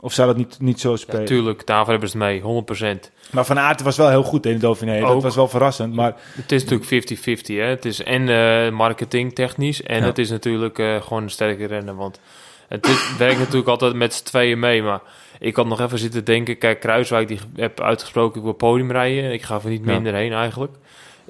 Of 0.00 0.12
zou 0.12 0.28
dat 0.28 0.36
niet, 0.36 0.60
niet 0.60 0.80
zo 0.80 0.96
spelen? 0.96 1.20
Natuurlijk, 1.20 1.66
daarvoor 1.66 1.90
hebben 1.90 2.08
ze 2.08 2.18
het 2.18 2.26
mee, 2.26 2.40
100%. 2.40 3.10
maar 3.32 3.44
Van 3.44 3.58
Aert 3.58 3.82
was 3.82 3.96
wel 3.96 4.08
heel 4.08 4.22
goed 4.22 4.46
in 4.46 4.52
de 4.52 4.58
Dauphiné. 4.58 5.00
Dat 5.00 5.22
was 5.22 5.34
wel 5.36 5.48
verrassend. 5.48 5.94
Maar 5.94 6.14
Het 6.34 6.52
is 6.52 6.64
natuurlijk 6.64 6.90
50-50. 6.90 7.56
hè. 7.56 7.62
Het 7.62 7.84
is 7.84 8.02
en 8.02 8.28
eh 8.28 8.70
marketing 8.72 9.34
technisch 9.34 9.82
en 9.82 10.00
Ja. 10.00 10.04
het 10.06 10.18
is 10.18 10.30
natuurlijk 10.30 10.78
eh, 10.78 11.02
gewoon 11.02 11.22
een 11.22 11.30
sterke 11.30 11.66
renner. 11.66 11.94
Want 11.96 12.20
het 12.68 12.86
is- 12.86 13.16
werkt 13.18 13.38
natuurlijk 13.38 13.68
altijd 13.68 13.94
met 13.94 14.14
z'n 14.14 14.24
tweeën 14.24 14.58
mee. 14.58 14.82
Maar 14.82 15.00
ik 15.38 15.56
had 15.56 15.66
nog 15.66 15.80
even 15.80 15.98
zitten 15.98 16.24
denken. 16.24 16.58
Kijk, 16.58 16.80
Kruiswijk 16.80 17.28
die 17.28 17.38
heb 17.56 17.80
uitgesproken 17.80 18.38
ik 18.38 18.44
wil 18.44 18.52
podium 18.52 18.90
rijden. 18.92 19.32
Ik 19.32 19.42
ga 19.42 19.60
er 19.64 19.70
niet 19.70 19.84
Ja. 19.84 19.92
minder 19.92 20.14
heen 20.14 20.32
eigenlijk. 20.32 20.72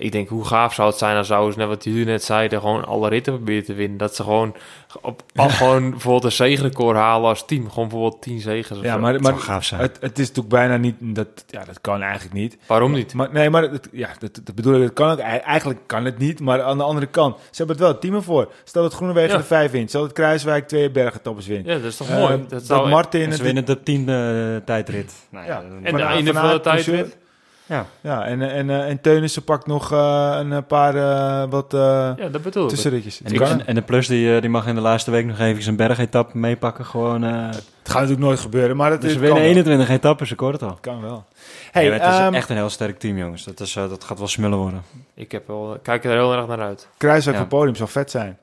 Ik 0.03 0.13
denk, 0.13 0.29
hoe 0.29 0.45
gaaf 0.45 0.75
zou 0.75 0.89
het 0.89 0.99
zijn 0.99 1.17
als 1.17 1.27
zouden 1.27 1.53
ze, 1.53 1.59
net 1.59 1.69
wat 1.69 1.85
jullie 1.85 2.05
net 2.05 2.25
zeiden, 2.25 2.61
gewoon 2.61 2.85
alle 2.85 3.09
ritten 3.09 3.35
proberen 3.35 3.65
te 3.65 3.75
winnen. 3.75 3.99
Dat 3.99 4.15
ze 4.17 4.23
gewoon, 4.23 4.55
op, 5.03 5.23
al 5.35 5.49
gewoon 5.61 5.91
bijvoorbeeld 5.91 6.25
een 6.25 6.33
zegenrecord 6.33 6.97
halen 6.97 7.29
als 7.29 7.45
team. 7.47 7.71
Gewoon 7.71 7.89
bijvoorbeeld 7.89 8.23
10 8.23 8.41
zegens 8.41 8.79
Ja, 8.83 8.93
zo. 8.93 8.99
maar, 8.99 9.21
maar 9.21 9.35
gaaf 9.39 9.65
zijn. 9.65 9.81
het, 9.81 9.99
het 10.01 10.19
is 10.19 10.27
natuurlijk 10.27 10.55
bijna 10.55 10.77
niet... 10.77 10.95
Dat, 11.01 11.29
ja, 11.47 11.65
dat 11.65 11.81
kan 11.81 12.03
eigenlijk 12.03 12.35
niet. 12.35 12.59
Waarom 12.67 12.93
niet? 12.93 13.15
Maar, 13.15 13.29
nee, 13.33 13.51
maar 13.51 13.63
het, 13.63 13.89
ja, 13.93 14.09
dat, 14.19 14.41
dat 14.45 14.55
bedoel 14.55 14.75
ik, 14.75 14.81
dat 14.81 14.93
kan 14.93 15.11
ook, 15.11 15.19
eigenlijk 15.19 15.81
kan 15.87 16.05
het 16.05 16.19
niet, 16.19 16.41
maar 16.41 16.63
aan 16.63 16.79
de 16.79 16.85
andere 16.85 17.07
kant, 17.07 17.37
ze 17.39 17.57
hebben 17.57 17.77
het 17.77 17.85
wel 17.85 17.99
teamen 17.99 18.23
voor. 18.23 18.53
Stel 18.65 18.83
dat 18.83 18.95
Groenewegen 18.95 19.31
Ja. 19.31 19.37
de 19.37 19.45
vijf 19.45 19.71
wint, 19.71 19.89
stel 19.89 20.03
dat 20.03 20.13
Kruiswijk 20.13 20.69
twee 20.69 20.91
bergetoppers 20.91 21.47
wint. 21.47 21.67
Ja, 21.67 21.75
dat 21.75 21.85
is 21.85 21.97
toch 21.97 22.09
Eh, 22.09 22.17
mooi? 22.19 22.37
dat, 22.39 22.51
Dat 22.51 22.65
zou, 22.67 22.89
Martin... 22.89 23.21
En 23.21 23.27
ze 23.27 23.33
het- 23.33 23.43
winnen 23.43 23.65
de 23.65 23.83
tiende 23.83 24.55
eh, 24.59 24.65
tijdrit. 24.67 25.15
Nou 25.31 25.47
Ja. 25.47 25.63
en 25.83 25.97
de 25.97 26.03
einde 26.03 26.33
de 26.33 26.39
Aert, 26.39 26.63
tijd 26.63 26.85
Coureur. 26.85 27.05
weer. 27.05 27.15
Ja. 27.67 27.87
Ja, 28.01 28.25
en, 28.27 28.43
en, 28.43 28.71
eh, 28.71 28.89
en 28.89 29.01
Teunissen 29.01 29.45
pakt 29.45 29.67
nog 29.67 29.93
eh, 29.93 30.37
een, 30.41 30.53
eh, 30.53 30.59
paar 30.67 30.93
wat 31.49 31.75
eh, 31.75 31.81
Ja, 32.17 32.29
dat 32.31 32.43
bedoel 32.43 32.63
ik. 32.65 32.69
tussenritjes. 32.69 33.23
En, 33.23 33.33
Het 33.33 33.51
en, 33.51 33.67
en 33.67 33.75
de 33.75 33.83
plus 33.83 34.07
die, 34.07 34.41
die 34.41 34.51
mag 34.51 34.67
in 34.67 34.75
de 34.75 34.81
laatste 34.81 35.11
week 35.11 35.27
nog 35.27 35.39
even 35.39 35.63
zijn 35.63 35.77
bergetap 35.77 36.35
meepakken. 36.35 36.85
Gewoon, 36.87 37.25
eh, 37.25 37.47
Het 37.47 37.91
gaat 37.91 38.01
natuurlijk 38.01 38.27
nooit 38.27 38.41
gebeuren, 38.41 38.77
maar 38.77 38.91
het, 38.91 39.01
dus 39.01 39.11
is, 39.11 39.17
winnen 39.17 39.39
wel. 39.39 39.47
21 39.47 39.89
etappes, 39.89 40.31
ik 40.33 40.41
hoor 40.41 40.53
het 40.53 40.63
al. 40.63 40.79
kan 40.81 41.01
wel. 41.01 41.25
Hey, 41.71 41.85
het 41.91 42.03
is 42.03 42.09
ehm, 42.09 42.35
echt 42.35 42.49
een 42.49 42.57
heel 42.57 42.69
sterk 42.71 42.99
team, 42.99 43.17
jongens. 43.19 43.45
Dat, 43.45 43.61
is, 43.61 43.77
eh, 43.77 43.89
dat 43.89 44.05
gaat 44.05 44.19
wel 44.19 44.29
smullen 44.29 44.59
worden. 44.59 44.83
Ik 45.15 45.33
heb 45.33 45.47
wel, 45.47 45.79
kijk 45.83 46.05
er 46.05 46.11
heel 46.11 46.33
erg 46.37 46.47
naar 46.47 46.61
uit. 46.61 46.89
Kruiswijk 46.97 47.37
Ja. 47.37 47.43
voor 47.43 47.59
podium 47.59 47.77
zou 47.77 47.89
vet 47.89 48.11
zijn. 48.11 48.39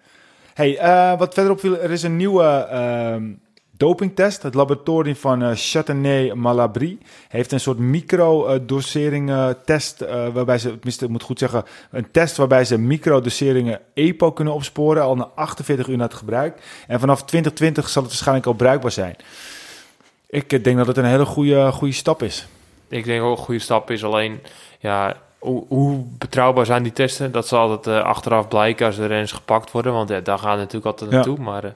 Hey, 0.54 0.78
eh, 0.78 1.18
wat 1.18 1.34
verderop 1.34 1.60
viel, 1.60 1.78
er 1.80 1.92
is 1.92 2.04
een 2.04 2.16
nieuwe 2.18 2.44
ehm, 2.72 3.24
dopingtest. 3.80 4.44
Het 4.44 4.54
laboratorium 4.54 5.16
van 5.16 5.44
eh 5.44 5.52
Châtenay-Malabry 5.56 6.98
heeft 7.28 7.52
een 7.52 7.60
soort 7.60 7.78
microdosering 7.78 9.30
eh 9.30 9.50
test, 9.66 10.02
eh, 10.02 10.28
waarbij 10.34 10.58
ze, 10.58 10.70
tenminste, 10.70 11.06
ik 11.06 11.12
moet 11.12 11.24
goed 11.24 11.40
zeggen, 11.40 11.64
een 11.92 12.12
test 12.12 12.38
waarbij 12.38 12.66
ze 12.66 12.78
microdoseringen 12.78 13.80
EPO 13.94 14.32
kunnen 14.32 14.54
opsporen, 14.54 15.04
al 15.04 15.16
na 15.16 15.30
48 15.36 15.88
uur 15.88 15.98
na 15.98 16.04
het 16.04 16.14
gebruik. 16.14 16.62
En 16.88 17.00
vanaf 17.00 17.24
2020 17.24 17.90
zal 17.90 18.02
het 18.02 18.12
waarschijnlijk 18.12 18.48
al 18.48 18.54
bruikbaar 18.54 18.92
zijn. 18.92 19.16
Ik 20.30 20.64
denk 20.64 20.78
dat 20.78 20.88
het 20.88 20.98
een 20.98 21.06
hele 21.06 21.26
goede, 21.26 21.72
goede 21.72 21.94
stap 21.94 22.24
is. 22.24 22.48
Ik 22.88 23.06
denk 23.06 23.22
ook 23.24 23.38
een 23.38 23.44
goede 23.44 23.60
stap 23.60 23.92
is 23.92 24.04
alleen, 24.04 24.40
ja, 24.80 25.16
hoe, 25.40 25.66
hoe 25.68 26.04
betrouwbaar 26.18 26.66
zijn 26.66 26.84
die 26.84 26.94
testen? 26.94 27.32
Dat 27.32 27.48
zal 27.48 27.60
altijd 27.70 28.04
achteraf 28.04 28.48
blijken 28.48 28.86
als 28.86 28.96
de 28.96 29.06
renners 29.06 29.32
gepakt 29.32 29.72
worden, 29.72 29.94
want 29.94 30.10
ja, 30.10 30.20
daar 30.20 30.40
gaan 30.40 30.58
natuurlijk 30.58 30.86
altijd 30.86 31.10
Ja. 31.10 31.16
naartoe. 31.16 31.38
Maar 31.38 31.74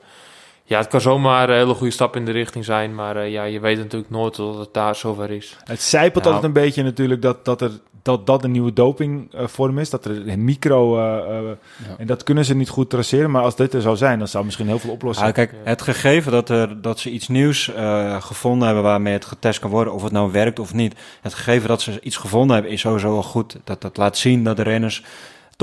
ja, 0.64 0.78
het 0.78 0.88
kan 0.88 1.02
zomaar 1.02 1.50
een 1.50 1.56
hele 1.56 1.74
goede 1.74 1.94
stap 1.94 2.16
in 2.16 2.26
de 2.26 2.32
richting 2.32 2.66
zijn, 2.66 2.96
maar 2.96 3.16
eh, 3.18 3.32
ja, 3.32 3.44
je 3.44 3.60
weet 3.60 3.78
natuurlijk 3.78 4.12
nooit 4.12 4.34
tot 4.34 4.58
het 4.58 4.74
daar 4.74 4.96
zover 4.96 5.32
is. 5.32 5.58
Het 5.64 5.82
zijpelt 5.82 6.24
Nou. 6.24 6.36
altijd 6.36 6.56
een 6.56 6.62
beetje 6.64 6.84
natuurlijk 6.84 7.22
dat 7.22 7.46
dat, 7.46 7.62
er, 7.62 7.72
dat, 8.02 8.26
dat 8.26 8.44
een 8.44 8.52
nieuwe 8.52 8.74
dopingvorm 8.74 9.80
is. 9.80 9.90
Dat 9.90 10.06
er 10.06 10.28
een 10.30 10.44
micro... 10.44 10.98
eh, 10.98 11.38
eh, 11.38 11.56
En 11.98 12.08
dat 12.08 12.24
kunnen 12.24 12.46
ze 12.46 12.56
niet 12.56 12.70
goed 12.70 12.90
traceren. 12.90 13.32
Maar 13.32 13.42
als 13.44 13.56
dit 13.56 13.74
er 13.74 13.82
zou 13.82 13.96
zijn, 13.98 14.20
dan 14.20 14.28
zou 14.28 14.46
misschien 14.46 14.68
heel 14.68 14.80
veel 14.80 14.92
oplossen. 14.92 15.26
Ah, 15.26 15.34
kijk, 15.34 15.54
het 15.64 15.82
gegeven 15.82 16.32
dat, 16.32 16.50
er, 16.50 16.82
dat 16.82 17.00
ze 17.00 17.10
iets 17.10 17.28
nieuws 17.28 17.74
eh, 17.74 18.22
gevonden 18.22 18.66
hebben 18.66 18.84
waarmee 18.84 19.14
het 19.14 19.26
getest 19.26 19.60
kan 19.60 19.70
worden, 19.70 19.94
of 19.94 20.04
het 20.04 20.12
nou 20.12 20.32
werkt 20.32 20.60
of 20.60 20.74
niet. 20.74 20.96
Het 21.22 21.34
gegeven 21.34 21.68
dat 21.68 21.82
ze 21.82 22.00
iets 22.02 22.18
gevonden 22.18 22.54
hebben 22.56 22.72
is 22.74 22.82
sowieso 22.82 23.12
wel 23.12 23.24
goed. 23.24 23.58
Dat, 23.64 23.82
dat 23.82 23.98
laat 23.98 24.18
zien 24.18 24.44
dat 24.44 24.56
de 24.58 24.64
renners 24.64 25.04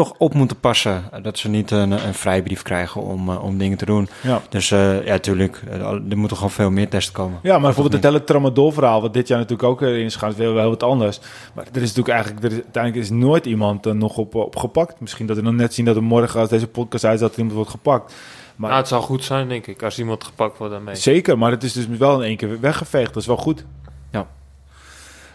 toch 0.01 0.15
op 0.19 0.35
moeten 0.35 0.61
passen. 0.61 1.05
Dat 1.23 1.39
ze 1.39 1.49
niet 1.49 1.71
een, 1.71 1.91
een 1.91 2.15
vrijbrief 2.15 2.63
krijgen 2.63 3.03
om, 3.03 3.29
eh, 3.29 3.45
om 3.45 3.59
dingen 3.59 3.79
te 3.79 3.85
doen. 3.85 4.09
Ja. 4.23 4.43
Dus 4.49 4.71
eh, 4.71 5.07
ja, 5.07 5.19
tuurlijk, 5.19 5.63
eh, 5.71 5.81
er 6.11 6.19
moeten 6.19 6.37
gewoon 6.37 6.53
veel 6.53 6.71
meer 6.71 6.89
testen 6.89 7.15
komen. 7.15 7.39
Ja, 7.43 7.53
maar 7.53 7.61
bijvoorbeeld 7.61 7.95
het 7.95 8.13
hele 8.13 8.25
tramadol-verhaal, 8.25 9.01
wat 9.01 9.15
dit 9.15 9.29
jaar 9.29 9.39
natuurlijk 9.39 9.69
ook 9.69 9.83
erin 9.83 10.05
is 10.05 10.13
gegaan, 10.13 10.31
is 10.31 10.37
wel, 10.37 10.53
wel 10.53 10.69
wat 10.69 10.83
anders. 10.83 11.21
Maar 11.55 11.65
er 11.73 11.83
is 11.83 11.95
natuurlijk 11.95 12.09
eigenlijk, 12.09 12.45
er 12.45 12.51
is, 12.51 12.63
uiteindelijk 12.63 13.05
is 13.05 13.11
nooit 13.11 13.47
iemand 13.47 13.87
er 13.87 13.97
nog 13.97 14.17
op, 14.17 14.35
op 14.35 14.57
gepakt. 14.57 15.01
Misschien 15.01 15.27
dat 15.27 15.37
we 15.37 15.43
nog 15.43 15.55
net 15.55 15.75
zien 15.75 15.85
dat 15.85 15.97
er 15.97 16.03
morgen, 16.03 16.41
als 16.41 16.49
deze 16.49 16.67
podcast 16.67 17.05
uit, 17.05 17.19
dat 17.19 17.33
er 17.33 17.39
iemand 17.39 17.57
wordt 17.57 17.71
gepakt. 17.71 18.15
Maar 18.57 18.69
Nou, 18.69 18.81
het 18.81 18.91
zou 18.91 19.03
goed 19.03 19.25
zijn, 19.25 19.49
denk 19.49 19.67
ik, 19.67 19.83
als 19.83 19.99
iemand 19.99 20.25
gepakt 20.25 20.59
wordt 20.59 20.73
daarmee. 20.73 20.95
zeker, 20.95 21.39
maar 21.39 21.51
het 21.51 21.63
is 21.63 21.73
dus 21.73 21.87
wel 21.87 22.21
in 22.21 22.27
één 22.29 22.37
keer 22.37 22.61
weggeveegd. 22.61 23.15
Dat 23.15 23.23
is 23.23 23.29
wel 23.29 23.37
goed. 23.37 23.65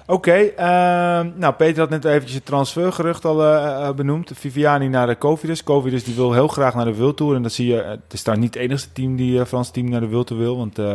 Oké, 0.08 0.32
ehm, 0.34 1.30
nou 1.36 1.54
Peter 1.54 1.80
had 1.80 1.90
net 1.90 2.06
eventjes 2.06 2.34
het 2.34 2.46
transfergerucht 2.46 3.26
al 3.26 3.44
eh, 3.44 3.88
eh, 3.88 3.96
benoemd. 3.96 4.32
Viviani 4.34 4.88
naar 4.88 5.08
de 5.08 5.18
Covidus. 5.18 5.64
Covidus 5.64 6.04
die 6.04 6.16
wil 6.16 6.34
heel 6.34 6.48
graag 6.48 6.76
naar 6.76 6.86
de 6.86 6.96
World 6.96 7.18
Tour. 7.18 7.36
En 7.36 7.42
dat 7.42 7.52
zie 7.52 7.68
je, 7.68 7.82
eh, 7.82 7.90
het 7.90 8.14
is 8.14 8.24
daar 8.24 8.38
niet 8.38 8.54
het 8.54 8.64
enigste 8.64 8.92
team 8.92 9.16
die 9.16 9.40
uh, 9.40 9.46
Frans 9.46 9.72
team 9.72 9.90
naar 9.90 10.00
de 10.00 10.08
World 10.10 10.28
Tour 10.28 10.42
wil. 10.42 10.58
Want 10.58 10.80
eh 10.80 10.94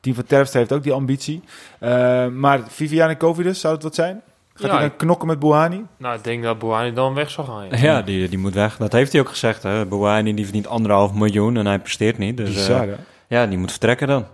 team 0.00 0.14
van 0.16 0.24
Terpstra 0.26 0.58
heeft 0.58 0.72
ook 0.72 0.82
die 0.82 0.92
ambitie. 0.92 1.42
Eh, 1.78 2.26
maar 2.26 2.60
Viviani 2.68 3.16
Covidus, 3.16 3.60
zou 3.60 3.74
het 3.74 3.82
wat 3.82 3.94
zijn? 3.94 4.22
Gaat 4.54 4.70
Ja, 4.70 4.76
hij 4.78 4.88
dan 4.88 4.96
knokken 4.96 5.28
met 5.28 5.38
Bouhanni? 5.38 5.84
Nou, 5.96 6.16
ik 6.16 6.24
denk 6.24 6.42
dat 6.42 6.58
Bouhanni 6.58 6.92
dan 6.92 7.14
weg 7.14 7.30
zou 7.30 7.46
gaan. 7.46 7.66
ja. 7.70 7.76
Ja, 7.76 8.02
die, 8.02 8.28
die 8.28 8.38
moet 8.38 8.54
weg. 8.54 8.76
Dat 8.76 8.92
heeft 8.92 9.12
hij 9.12 9.20
ook 9.20 9.28
gezegd. 9.28 9.62
Hè. 9.62 9.86
Bouhanni 9.86 10.34
die 10.34 10.44
verdient 10.44 10.66
anderhalf 10.66 11.12
miljoen 11.12 11.56
en 11.56 11.66
hij 11.66 11.78
presteert 11.78 12.18
niet. 12.18 12.36
Dus 12.36 12.48
eh, 12.48 12.54
Bizar, 12.54 12.86
hè? 12.86 12.94
ja, 13.28 13.46
die 13.46 13.58
moet 13.58 13.70
vertrekken 13.70 14.06
dan. 14.08 14.24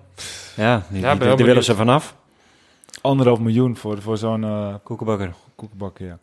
Ja, 0.55 0.83
die, 0.89 1.01
Ja, 1.01 1.15
die, 1.15 1.35
die 1.35 1.45
willen 1.47 1.65
ze 1.65 1.75
vanaf. 1.75 2.15
Anderhalf 3.01 3.39
miljoen 3.39 3.77
voor, 3.77 4.03
voor 4.03 4.17
zo'n 4.17 4.45
eh 4.45 4.75
Koekenbakker. 4.83 5.35
koekenbakker, 5.55 6.07
ja. 6.07 6.19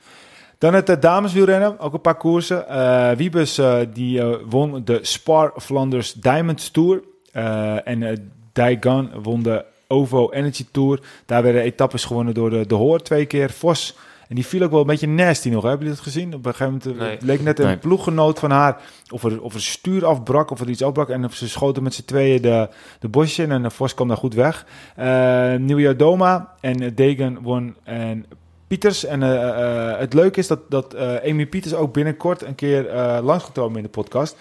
Dan 0.58 0.74
het 0.74 0.90
uh, 0.90 0.96
dameswielrennen, 1.00 1.80
ook 1.80 1.94
een 1.94 2.02
paar 2.02 2.18
koersen. 2.18 2.66
Uh, 2.70 3.12
Wiebes 3.12 3.60
uh, 3.60 3.80
die 3.94 4.20
uh, 4.20 4.36
won 4.50 4.82
de 4.84 5.00
Spar 5.02 5.54
Flanders 5.58 6.14
Diamonds 6.14 6.72
Tour. 6.72 7.02
Uh, 7.34 7.88
en 7.88 8.02
uh, 8.02 8.18
Daigan 8.54 9.22
won 9.22 9.44
de 9.44 9.66
OVO 9.88 10.32
Energy 10.32 10.66
Tour. 10.72 11.00
Daar 11.26 11.44
werden 11.44 11.62
etappes 11.62 12.06
gewonnen 12.06 12.34
door 12.34 12.50
de, 12.50 12.68
de 12.68 12.76
Hoor 12.76 13.00
twee 13.02 13.26
keer. 13.26 13.50
Vos, 13.50 13.96
en 14.28 14.36
die 14.36 14.46
viel 14.46 14.62
ook 14.64 14.72
wel 14.72 14.80
een 14.80 14.86
beetje 14.86 15.08
nasty 15.08 15.50
nog. 15.50 15.62
Hè? 15.64 15.70
Hebben 15.70 15.88
jullie 15.88 16.02
dat 16.04 16.14
gezien? 16.14 16.34
Op 16.34 16.46
een 16.46 16.54
gegeven 16.56 16.82
moment 16.84 17.00
Nee. 17.00 17.12
het 17.12 17.22
leek 17.22 17.42
net 17.42 17.60
een 17.60 17.66
Nee. 17.66 17.78
ploeggenoot 17.78 18.40
van 18.40 18.52
haar. 18.52 18.78
Of 19.10 19.24
er, 19.24 19.42
of 19.42 19.54
er 19.54 19.62
stuur 19.62 20.06
afbrak, 20.06 20.52
of 20.52 20.60
er 20.60 20.70
iets 20.70 20.84
afbrak. 20.84 21.10
En 21.10 21.30
ze 21.32 21.50
schoten 21.50 21.84
met 21.84 21.94
z'n 21.94 22.06
tweeën 22.06 22.42
de, 22.42 22.70
de 23.00 23.08
bosje 23.08 23.44
in. 23.44 23.52
En 23.52 23.64
de 23.64 23.70
Vos 23.70 23.94
kwam 23.94 24.08
daar 24.08 24.18
goed 24.18 24.34
weg. 24.34 24.66
Uh, 25.00 25.56
Nieuwjaar 25.56 25.98
Doma 25.98 26.54
en 26.62 26.96
Degen 26.96 27.42
won 27.42 27.76
en 27.84 28.26
Pieters. 28.68 29.06
En 29.06 29.22
uh, 29.22 29.30
uh, 29.30 29.98
het 29.98 30.14
leuke 30.14 30.40
is 30.40 30.48
dat, 30.48 30.60
dat 30.70 30.96
uh, 30.96 31.16
Amy 31.26 31.46
Pieters 31.46 31.74
ook 31.74 31.94
binnenkort 31.94 32.42
een 32.42 32.56
keer 32.56 32.94
uh, 32.94 33.18
langsgekomen 33.22 33.78
in 33.78 33.84
de 33.84 33.90
podcast. 33.90 34.36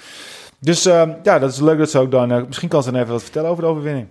Dus 0.59 0.87
uh, 0.87 1.03
ja, 1.23 1.39
dat 1.39 1.53
is 1.53 1.61
leuk 1.61 1.79
dat 1.79 1.91
ze 1.91 1.99
ook 1.99 2.11
dan... 2.11 2.33
Uh, 2.33 2.43
misschien 2.47 2.69
kan 2.69 2.83
ze 2.83 2.91
dan 2.91 3.01
even 3.01 3.13
wat 3.13 3.23
vertellen 3.23 3.51
over 3.51 3.63
de 3.63 3.69
overwinning. 3.69 4.07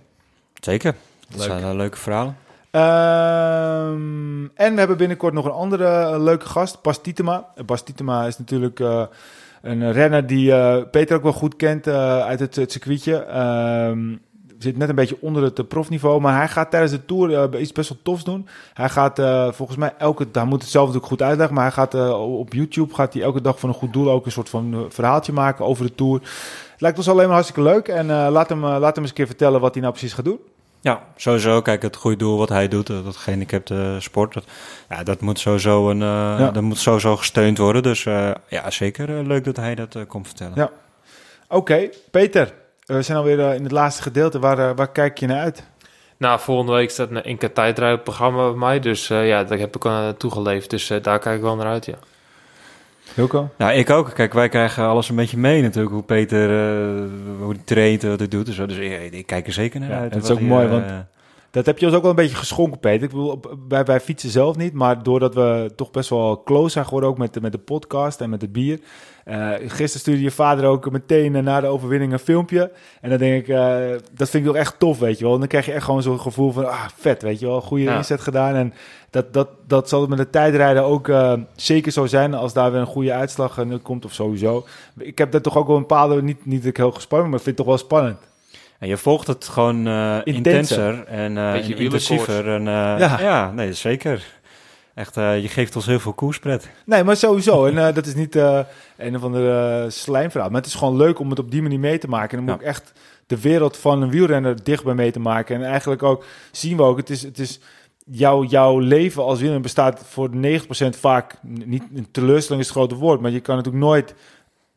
Zeker. 0.60 0.94
Dat 1.28 1.38
Leuk. 1.38 1.46
zijn 1.48 1.62
uh, 1.62 1.74
leuke 1.76 1.96
verhalen. 1.96 2.36
Um, 2.76 4.50
en 4.54 4.72
we 4.72 4.78
hebben 4.78 4.96
binnenkort 4.96 5.34
nog 5.34 5.44
een 5.44 5.50
andere 5.50 5.84
uh, 5.84 6.22
leuke 6.22 6.46
gast, 6.46 6.82
Bas 6.82 7.82
Tietema. 7.82 8.26
Is 8.26 8.38
natuurlijk 8.38 8.80
uh, 8.80 9.02
een 9.62 9.92
renner 9.92 10.26
die 10.26 10.50
uh, 10.50 10.76
Peter 10.90 11.16
ook 11.16 11.22
wel 11.22 11.32
goed 11.32 11.56
kent 11.56 11.88
uit 11.88 12.40
het, 12.40 12.72
circuitje. 12.72 13.38
Um, 13.88 14.20
zit 14.58 14.76
net 14.76 14.88
een 14.88 14.94
beetje 14.94 15.16
onder 15.20 15.42
het 15.42 15.68
profniveau, 15.68 16.20
maar 16.20 16.36
hij 16.36 16.48
gaat 16.48 16.70
tijdens 16.70 16.92
de 16.92 17.04
Tour 17.04 17.58
iets 17.58 17.72
best 17.72 17.88
wel 17.88 17.98
tofs 18.02 18.24
doen. 18.24 18.48
Hij 18.74 18.88
gaat 18.88 19.20
volgens 19.54 19.78
mij 19.78 19.94
elke 19.98 20.30
dag, 20.30 20.44
moet 20.44 20.62
het 20.62 20.70
zelf 20.70 20.86
natuurlijk 20.86 21.12
goed 21.12 21.22
uitleggen, 21.22 21.54
maar 21.54 21.64
hij 21.64 21.72
gaat 21.72 21.94
op 22.14 22.52
YouTube 22.52 22.94
gaat 22.94 23.12
hij 23.12 23.22
elke 23.22 23.40
dag 23.40 23.58
voor 23.58 23.68
een 23.68 23.74
goed 23.74 23.92
doel 23.92 24.10
ook 24.10 24.26
een 24.26 24.32
soort 24.32 24.48
van 24.48 24.86
verhaaltje 24.88 25.32
maken 25.32 25.64
over 25.64 25.86
de 25.86 25.94
Tour. 25.94 26.20
Het 26.72 26.80
lijkt 26.80 26.98
ons 26.98 27.08
alleen 27.08 27.26
maar 27.26 27.34
hartstikke 27.34 27.70
leuk 27.70 27.88
en 27.88 28.06
laat, 28.06 28.48
hem, 28.48 28.60
laat 28.60 28.94
hem 28.94 28.98
eens 28.98 29.08
een 29.08 29.14
keer 29.14 29.26
vertellen 29.26 29.60
wat 29.60 29.72
hij 29.72 29.82
nou 29.82 29.94
precies 29.94 30.12
gaat 30.12 30.24
doen. 30.24 30.38
Ja, 30.86 31.02
sowieso. 31.16 31.62
Kijk, 31.62 31.82
het 31.82 31.96
goede 31.96 32.16
doel 32.16 32.38
wat 32.38 32.48
hij 32.48 32.68
doet, 32.68 32.86
dat 32.86 33.16
gehandicapte 33.16 33.96
sport, 33.98 34.34
dat, 34.34 34.44
ja, 34.88 35.02
dat 35.02 35.20
moet 35.20 35.38
sowieso, 35.38 35.90
een, 35.90 36.00
uh, 36.00 36.36
ja. 36.38 36.50
dat 36.50 36.62
moet 36.62 36.78
sowieso 36.78 37.16
gesteund 37.16 37.58
worden. 37.58 37.82
Dus 37.82 38.04
uh, 38.04 38.30
ja, 38.48 38.70
zeker 38.70 39.10
uh, 39.10 39.26
leuk 39.26 39.44
dat 39.44 39.56
hij 39.56 39.74
dat 39.74 39.94
uh, 39.94 40.02
komt 40.08 40.26
vertellen. 40.26 40.52
Ja. 40.54 40.70
Oké, 41.48 41.56
okay, 41.56 41.92
Peter, 42.10 42.52
we 42.84 43.02
zijn 43.02 43.18
alweer 43.18 43.38
uh, 43.38 43.54
in 43.54 43.62
het 43.62 43.72
laatste 43.72 44.02
gedeelte. 44.02 44.38
Waar, 44.38 44.58
uh, 44.58 44.70
waar 44.76 44.92
kijk 44.92 45.18
je 45.18 45.26
naar 45.26 45.40
uit? 45.40 45.64
Nou, 46.16 46.40
volgende 46.40 46.72
week 46.72 46.90
staat 46.90 47.10
een 47.10 47.32
NK 47.32 47.54
tijdrijprogramma 47.54 48.48
bij 48.48 48.58
mij. 48.58 48.80
Dus 48.80 49.10
uh, 49.10 49.28
ja, 49.28 49.44
daar 49.44 49.58
heb 49.58 49.76
ik 49.76 49.86
aan 49.86 50.16
toegeleefd. 50.16 50.70
Dus 50.70 50.90
uh, 50.90 51.02
daar 51.02 51.18
kijk 51.18 51.36
ik 51.36 51.42
wel 51.42 51.56
naar 51.56 51.66
uit, 51.66 51.86
ja. 51.86 51.98
Hilco? 53.14 53.48
Nou, 53.58 53.72
ik 53.72 53.90
ook. 53.90 54.14
Kijk, 54.14 54.32
wij 54.32 54.48
krijgen 54.48 54.84
alles 54.84 55.08
een 55.08 55.16
beetje 55.16 55.38
mee 55.38 55.62
natuurlijk. 55.62 55.94
Hoe 55.94 56.02
Peter, 56.02 56.50
uh, 56.50 57.10
hoe 57.38 57.52
hij 57.52 57.62
traint, 57.64 58.02
wat 58.02 58.18
hij 58.18 58.28
doet. 58.28 58.46
Dus, 58.46 58.56
dus 58.56 58.76
ik, 58.76 59.12
ik, 59.12 59.26
kijk 59.26 59.46
er 59.46 59.52
zeker 59.52 59.80
naar 59.80 59.88
ja, 59.88 59.98
uit. 59.98 60.14
Het 60.14 60.24
is 60.24 60.30
ook 60.30 60.38
hij, 60.38 60.46
mooi, 60.46 60.68
want 60.68 60.84
dat 61.50 61.66
heb 61.66 61.78
je 61.78 61.86
ons 61.86 61.94
ook 61.94 62.02
wel 62.02 62.10
een 62.10 62.16
beetje 62.16 62.36
geschonken, 62.36 62.78
Peter. 62.78 63.02
Ik 63.02 63.10
bedoel, 63.10 63.40
bij, 63.68 63.82
bij 63.82 64.00
fietsen 64.00 64.30
zelf 64.30 64.56
niet. 64.56 64.72
Maar 64.72 65.02
doordat 65.02 65.34
we 65.34 65.72
toch 65.76 65.90
best 65.90 66.10
wel 66.10 66.42
close 66.42 66.70
zijn 66.70 66.84
geworden, 66.84 67.10
ook 67.10 67.18
met, 67.18 67.34
de, 67.34 67.40
met 67.40 67.52
de 67.52 67.58
podcast 67.58 68.20
en 68.20 68.30
met 68.30 68.40
het 68.40 68.52
bier. 68.52 68.80
Uh, 69.28 69.50
gisteren 69.58 70.00
stuurde 70.00 70.22
je 70.22 70.30
vader 70.30 70.64
ook 70.64 70.90
meteen 70.90 71.44
na 71.44 71.60
de 71.60 71.66
overwinning 71.66 72.12
een 72.12 72.18
filmpje. 72.18 72.70
En 73.00 73.10
dan 73.10 73.18
denk 73.18 73.42
ik, 73.42 73.48
uh, 73.48 73.76
dat 74.12 74.30
vind 74.30 74.44
ik 74.44 74.50
toch 74.50 74.60
echt 74.60 74.78
tof, 74.78 74.98
weet 74.98 75.18
je 75.18 75.24
wel. 75.24 75.32
En 75.32 75.38
dan 75.38 75.48
krijg 75.48 75.66
je 75.66 75.72
echt 75.72 75.84
gewoon 75.84 76.02
zo'n 76.02 76.20
gevoel 76.20 76.52
van, 76.52 76.68
ah, 76.68 76.84
vet, 76.96 77.22
weet 77.22 77.40
je 77.40 77.46
wel. 77.46 77.60
Goede 77.60 77.84
ja. 77.84 77.96
inzet 77.96 78.20
gedaan. 78.20 78.54
En 78.54 78.74
dat, 79.10 79.32
dat, 79.32 79.48
dat 79.66 79.88
zal 79.88 80.00
het 80.00 80.08
met 80.08 80.18
de 80.18 80.30
tijdrijden 80.30 80.82
ook 80.82 81.08
uh, 81.08 81.32
zeker 81.56 81.92
zo 81.92 82.06
zijn 82.06 82.34
als 82.34 82.52
daar 82.52 82.72
weer 82.72 82.80
een 82.80 82.86
goede 82.86 83.12
uitslag 83.12 83.58
uh, 83.58 83.74
komt 83.82 84.04
of 84.04 84.12
sowieso. 84.12 84.66
Ik 84.98 85.18
heb 85.18 85.32
dat 85.32 85.42
toch 85.42 85.56
ook 85.56 85.66
wel 85.66 85.76
een 85.76 85.82
bepaalde, 85.82 86.22
niet, 86.22 86.46
niet 86.46 86.60
dat 86.60 86.70
ik 86.70 86.76
heel 86.76 86.92
gespannen, 86.92 87.28
maar 87.28 87.38
ik 87.38 87.44
vind 87.44 87.58
het 87.58 87.66
toch 87.66 87.76
wel 87.76 87.84
spannend. 87.84 88.18
En 88.78 88.88
je 88.88 88.96
volgt 88.96 89.26
het 89.26 89.48
gewoon 89.48 89.86
uh, 89.86 90.16
intenser. 90.24 90.88
intenser 90.88 91.04
en, 91.06 91.36
uh, 91.36 91.54
en 91.54 91.78
intensiever. 91.78 92.48
En, 92.48 92.60
uh, 92.60 92.66
ja. 92.98 93.20
ja, 93.20 93.52
nee, 93.52 93.72
zeker. 93.72 94.24
Echt, 94.96 95.16
eh, 95.16 95.40
je 95.42 95.48
geeft 95.48 95.76
ons 95.76 95.86
heel 95.86 95.98
veel 95.98 96.12
koerspret. 96.12 96.68
Nee, 96.86 97.04
maar 97.04 97.16
sowieso. 97.16 97.66
En 97.66 97.78
eh, 97.86 97.94
dat 97.94 98.06
is 98.06 98.14
niet 98.14 98.36
eh, 98.36 98.60
een 98.96 99.16
of 99.16 99.22
andere 99.22 99.82
uh, 99.84 99.90
slijmverhaal. 99.90 100.48
Maar 100.50 100.60
het 100.60 100.70
is 100.70 100.74
gewoon 100.74 100.96
leuk 100.96 101.18
om 101.18 101.30
het 101.30 101.38
op 101.38 101.50
die 101.50 101.62
manier 101.62 101.78
mee 101.80 101.98
te 101.98 102.08
maken. 102.08 102.38
En 102.38 102.44
om 102.44 102.48
Ja. 102.48 102.54
ook 102.54 102.62
echt 102.62 102.92
de 103.26 103.40
wereld 103.40 103.76
van 103.76 104.02
een 104.02 104.10
wielrenner 104.10 104.64
dichtbij 104.64 104.94
mee 104.94 105.10
te 105.10 105.20
maken. 105.20 105.56
En 105.56 105.64
eigenlijk 105.64 106.02
ook 106.02 106.24
zien 106.50 106.76
we 106.76 106.82
ook, 106.82 106.96
het 106.96 107.10
is, 107.10 107.22
het 107.22 107.38
is 107.38 107.60
jouw, 108.04 108.44
jouw 108.44 108.78
leven 108.78 109.22
als 109.22 109.34
wielrenner 109.34 109.62
bestaat 109.62 110.02
voor 110.06 110.30
90% 110.30 110.98
vaak, 110.98 111.34
niet 111.42 111.82
een 111.94 112.08
teleurstelling 112.10 112.62
is 112.62 112.68
het 112.68 112.76
grote 112.78 112.94
woord, 112.94 113.20
maar 113.20 113.30
je 113.30 113.40
kan 113.40 113.56
natuurlijk 113.56 113.84
nooit 113.84 114.14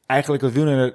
eigenlijk 0.09 0.41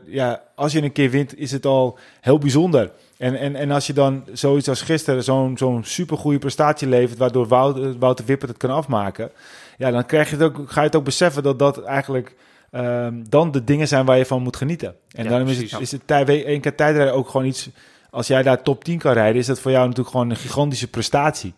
ja, 0.07 0.43
als 0.55 0.73
je 0.73 0.83
een 0.83 0.93
keer 0.93 1.11
wint, 1.11 1.39
is 1.39 1.51
het 1.51 1.67
al 1.67 1.99
heel 2.21 2.39
bijzonder. 2.39 2.91
En, 3.17 3.35
en, 3.39 3.57
en 3.57 3.71
als 3.71 3.87
je 3.87 3.93
dan 3.93 4.25
zoiets 4.33 4.69
als 4.69 4.83
gisteren 4.83 5.25
zo'n 5.25 5.59
zo'n 5.59 5.85
supergoeie 5.85 6.39
prestatie 6.39 6.89
levert, 6.89 7.19
waardoor 7.19 7.47
Wouter, 7.47 7.99
Wouter 7.99 8.25
Wippert 8.25 8.51
het 8.51 8.61
kan 8.61 8.71
afmaken, 8.71 9.31
ja, 9.79 9.91
dan 9.91 10.07
krijg 10.07 10.31
je 10.31 10.37
het 10.37 10.45
ook, 10.45 10.63
ga 10.67 10.81
je 10.81 10.87
het 10.87 10.97
ook 10.97 11.05
beseffen 11.05 11.43
dat 11.43 11.59
dat 11.59 11.83
eigenlijk 11.83 12.35
ehm, 12.71 13.15
dan 13.29 13.51
de 13.51 13.65
dingen 13.65 13.89
zijn 13.89 14.05
waar 14.05 14.19
je 14.19 14.27
van 14.27 14.43
moet 14.43 14.57
genieten. 14.57 14.95
En 15.11 15.25
Ja, 15.25 15.31
daarom 15.31 15.49
is 15.49 15.59
het, 15.59 15.81
is 15.81 15.93
het 15.93 16.07
tij- 16.07 16.25
keer 16.61 16.75
tijdrijden 16.75 17.15
ook 17.15 17.29
gewoon 17.29 17.47
iets, 17.47 17.69
als 18.11 18.27
jij 18.27 18.43
daar 18.43 18.63
top 18.63 18.85
10 18.85 18.99
kan 18.99 19.13
rijden, 19.13 19.41
is 19.41 19.47
dat 19.47 19.61
voor 19.61 19.71
jou 19.71 19.83
natuurlijk 19.83 20.11
gewoon 20.11 20.31
een 20.31 20.37
gigantische 20.37 20.89
prestatie. 20.89 21.55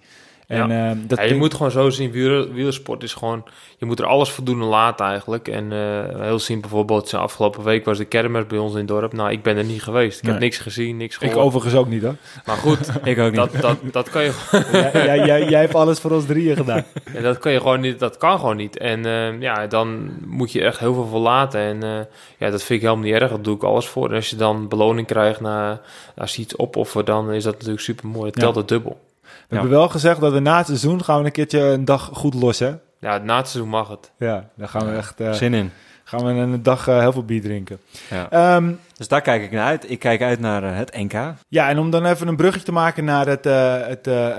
En 0.46 0.70
ehm, 0.70 0.96
dat 1.06 1.18
Ja, 1.18 1.22
je 1.24 1.28
ding- 1.28 1.40
moet 1.40 1.54
gewoon 1.54 1.70
zo 1.70 1.90
zien, 1.90 2.10
wiel- 2.10 2.48
wielersport 2.52 3.02
is 3.02 3.14
gewoon... 3.14 3.44
Je 3.78 3.86
moet 3.86 3.98
er 3.98 4.06
alles 4.06 4.30
voor 4.30 4.44
doen 4.44 4.60
en 4.60 4.66
laten 4.66 5.06
eigenlijk. 5.06 5.48
En 5.48 5.72
eh, 5.72 6.20
heel 6.20 6.38
simpel 6.38 6.68
bijvoorbeeld, 6.68 7.10
de 7.10 7.16
afgelopen 7.16 7.64
week 7.64 7.84
was 7.84 7.98
de 7.98 8.04
kermis 8.04 8.46
bij 8.46 8.58
ons 8.58 8.72
in 8.72 8.78
het 8.78 8.88
dorp. 8.88 9.12
Nou, 9.12 9.30
ik 9.30 9.42
ben 9.42 9.56
er 9.56 9.64
niet 9.64 9.82
geweest. 9.82 10.16
Ik 10.18 10.22
Nee. 10.22 10.32
heb 10.32 10.40
niks 10.42 10.58
gezien, 10.58 10.96
niks 10.96 11.14
ik 11.18 11.20
gehoord. 11.20 11.46
overigens 11.46 11.74
ook 11.74 11.88
niet 11.88 12.02
hoor. 12.02 12.14
Maar 12.44 12.56
goed, 12.56 12.78
Ik 13.04 13.18
ook 13.18 13.26
niet. 13.30 13.34
dat, 13.36 13.52
dat, 13.60 13.76
dat, 13.92 14.10
kan 14.10 14.22
je, 14.24 14.32
jij, 14.92 15.24
jij, 15.26 15.48
jij, 15.48 15.60
hebt 15.60 15.74
alles 15.74 16.00
voor 16.00 16.10
ons 16.10 16.26
drieën 16.26 16.56
gedaan. 16.56 16.84
ja, 17.14 17.20
dat 17.20 17.38
kan 17.38 17.52
je 17.52 17.58
gewoon 17.60 17.80
niet. 17.80 17.98
Dat 17.98 18.16
kan 18.16 18.38
gewoon 18.38 18.56
niet. 18.56 18.78
En 18.78 19.06
eh, 19.06 19.40
ja, 19.40 19.66
dan 19.66 20.10
moet 20.26 20.52
je 20.52 20.62
echt 20.64 20.78
heel 20.78 20.94
veel 20.94 21.06
voor 21.06 21.20
laten. 21.20 21.60
En 21.60 21.82
eh, 21.82 21.90
ja, 22.38 22.50
dat 22.50 22.62
vind 22.62 22.80
ik 22.82 22.86
helemaal 22.86 23.04
niet 23.04 23.14
erg. 23.20 23.30
Daar 23.30 23.42
doe 23.42 23.56
ik 23.56 23.62
alles 23.62 23.86
voor. 23.86 24.08
En 24.08 24.14
als 24.14 24.30
je 24.30 24.36
dan 24.36 24.68
beloning 24.68 25.06
krijgt 25.06 25.40
na, 25.40 25.80
als 26.16 26.36
je 26.36 26.42
iets 26.42 26.58
opoffert, 26.58 27.06
dan 27.06 27.32
is 27.32 27.44
dat 27.44 27.52
natuurlijk 27.52 27.80
super 27.80 28.08
mooi. 28.08 28.26
Het 28.26 28.34
Ja. 28.34 28.40
telt 28.40 28.54
het 28.54 28.68
dubbel. 28.68 29.00
We 29.48 29.54
hebben 29.54 29.70
wel 29.70 29.88
gezegd 29.88 30.20
dat 30.20 30.32
we 30.32 30.38
na 30.40 30.56
het 30.56 30.66
seizoen 30.66 31.04
gaan 31.04 31.18
we 31.20 31.24
een 31.26 31.32
keertje 31.32 31.60
een 31.60 31.84
dag 31.84 32.10
goed 32.12 32.34
los, 32.34 32.58
hè? 32.58 32.74
Ja, 33.00 33.18
na 33.18 33.36
het 33.36 33.48
seizoen 33.48 33.70
mag 33.72 33.88
het. 33.88 34.10
Ja, 34.18 34.48
dan 34.56 34.68
gaan 34.68 34.86
we 34.90 34.96
echt 34.96 35.20
eh, 35.20 35.32
Zin 35.32 35.54
in. 35.54 35.72
gaan 36.04 36.24
we 36.24 36.30
een 36.32 36.62
dag 36.62 36.88
eh, 36.88 36.98
heel 36.98 37.12
veel 37.12 37.24
bier 37.24 37.40
drinken. 37.42 37.78
Ja. 38.10 38.30
Ehm, 38.30 38.72
Dus 38.96 39.08
daar 39.08 39.20
kijk 39.20 39.42
ik 39.42 39.50
naar 39.50 39.64
uit. 39.66 39.90
Ik 39.90 39.98
kijk 39.98 40.22
uit 40.22 40.40
naar 40.40 40.62
eh, 40.64 40.76
het 40.76 40.96
NK. 40.96 41.12
ja, 41.48 41.68
en 41.68 41.78
om 41.78 41.90
dan 41.90 42.06
even 42.06 42.28
een 42.28 42.36
bruggetje 42.36 42.66
te 42.66 42.72
maken 42.72 43.04
naar 43.04 43.26
het, 43.26 43.46
eh, 43.46 43.86
het, 43.86 44.06
eh. 44.06 44.38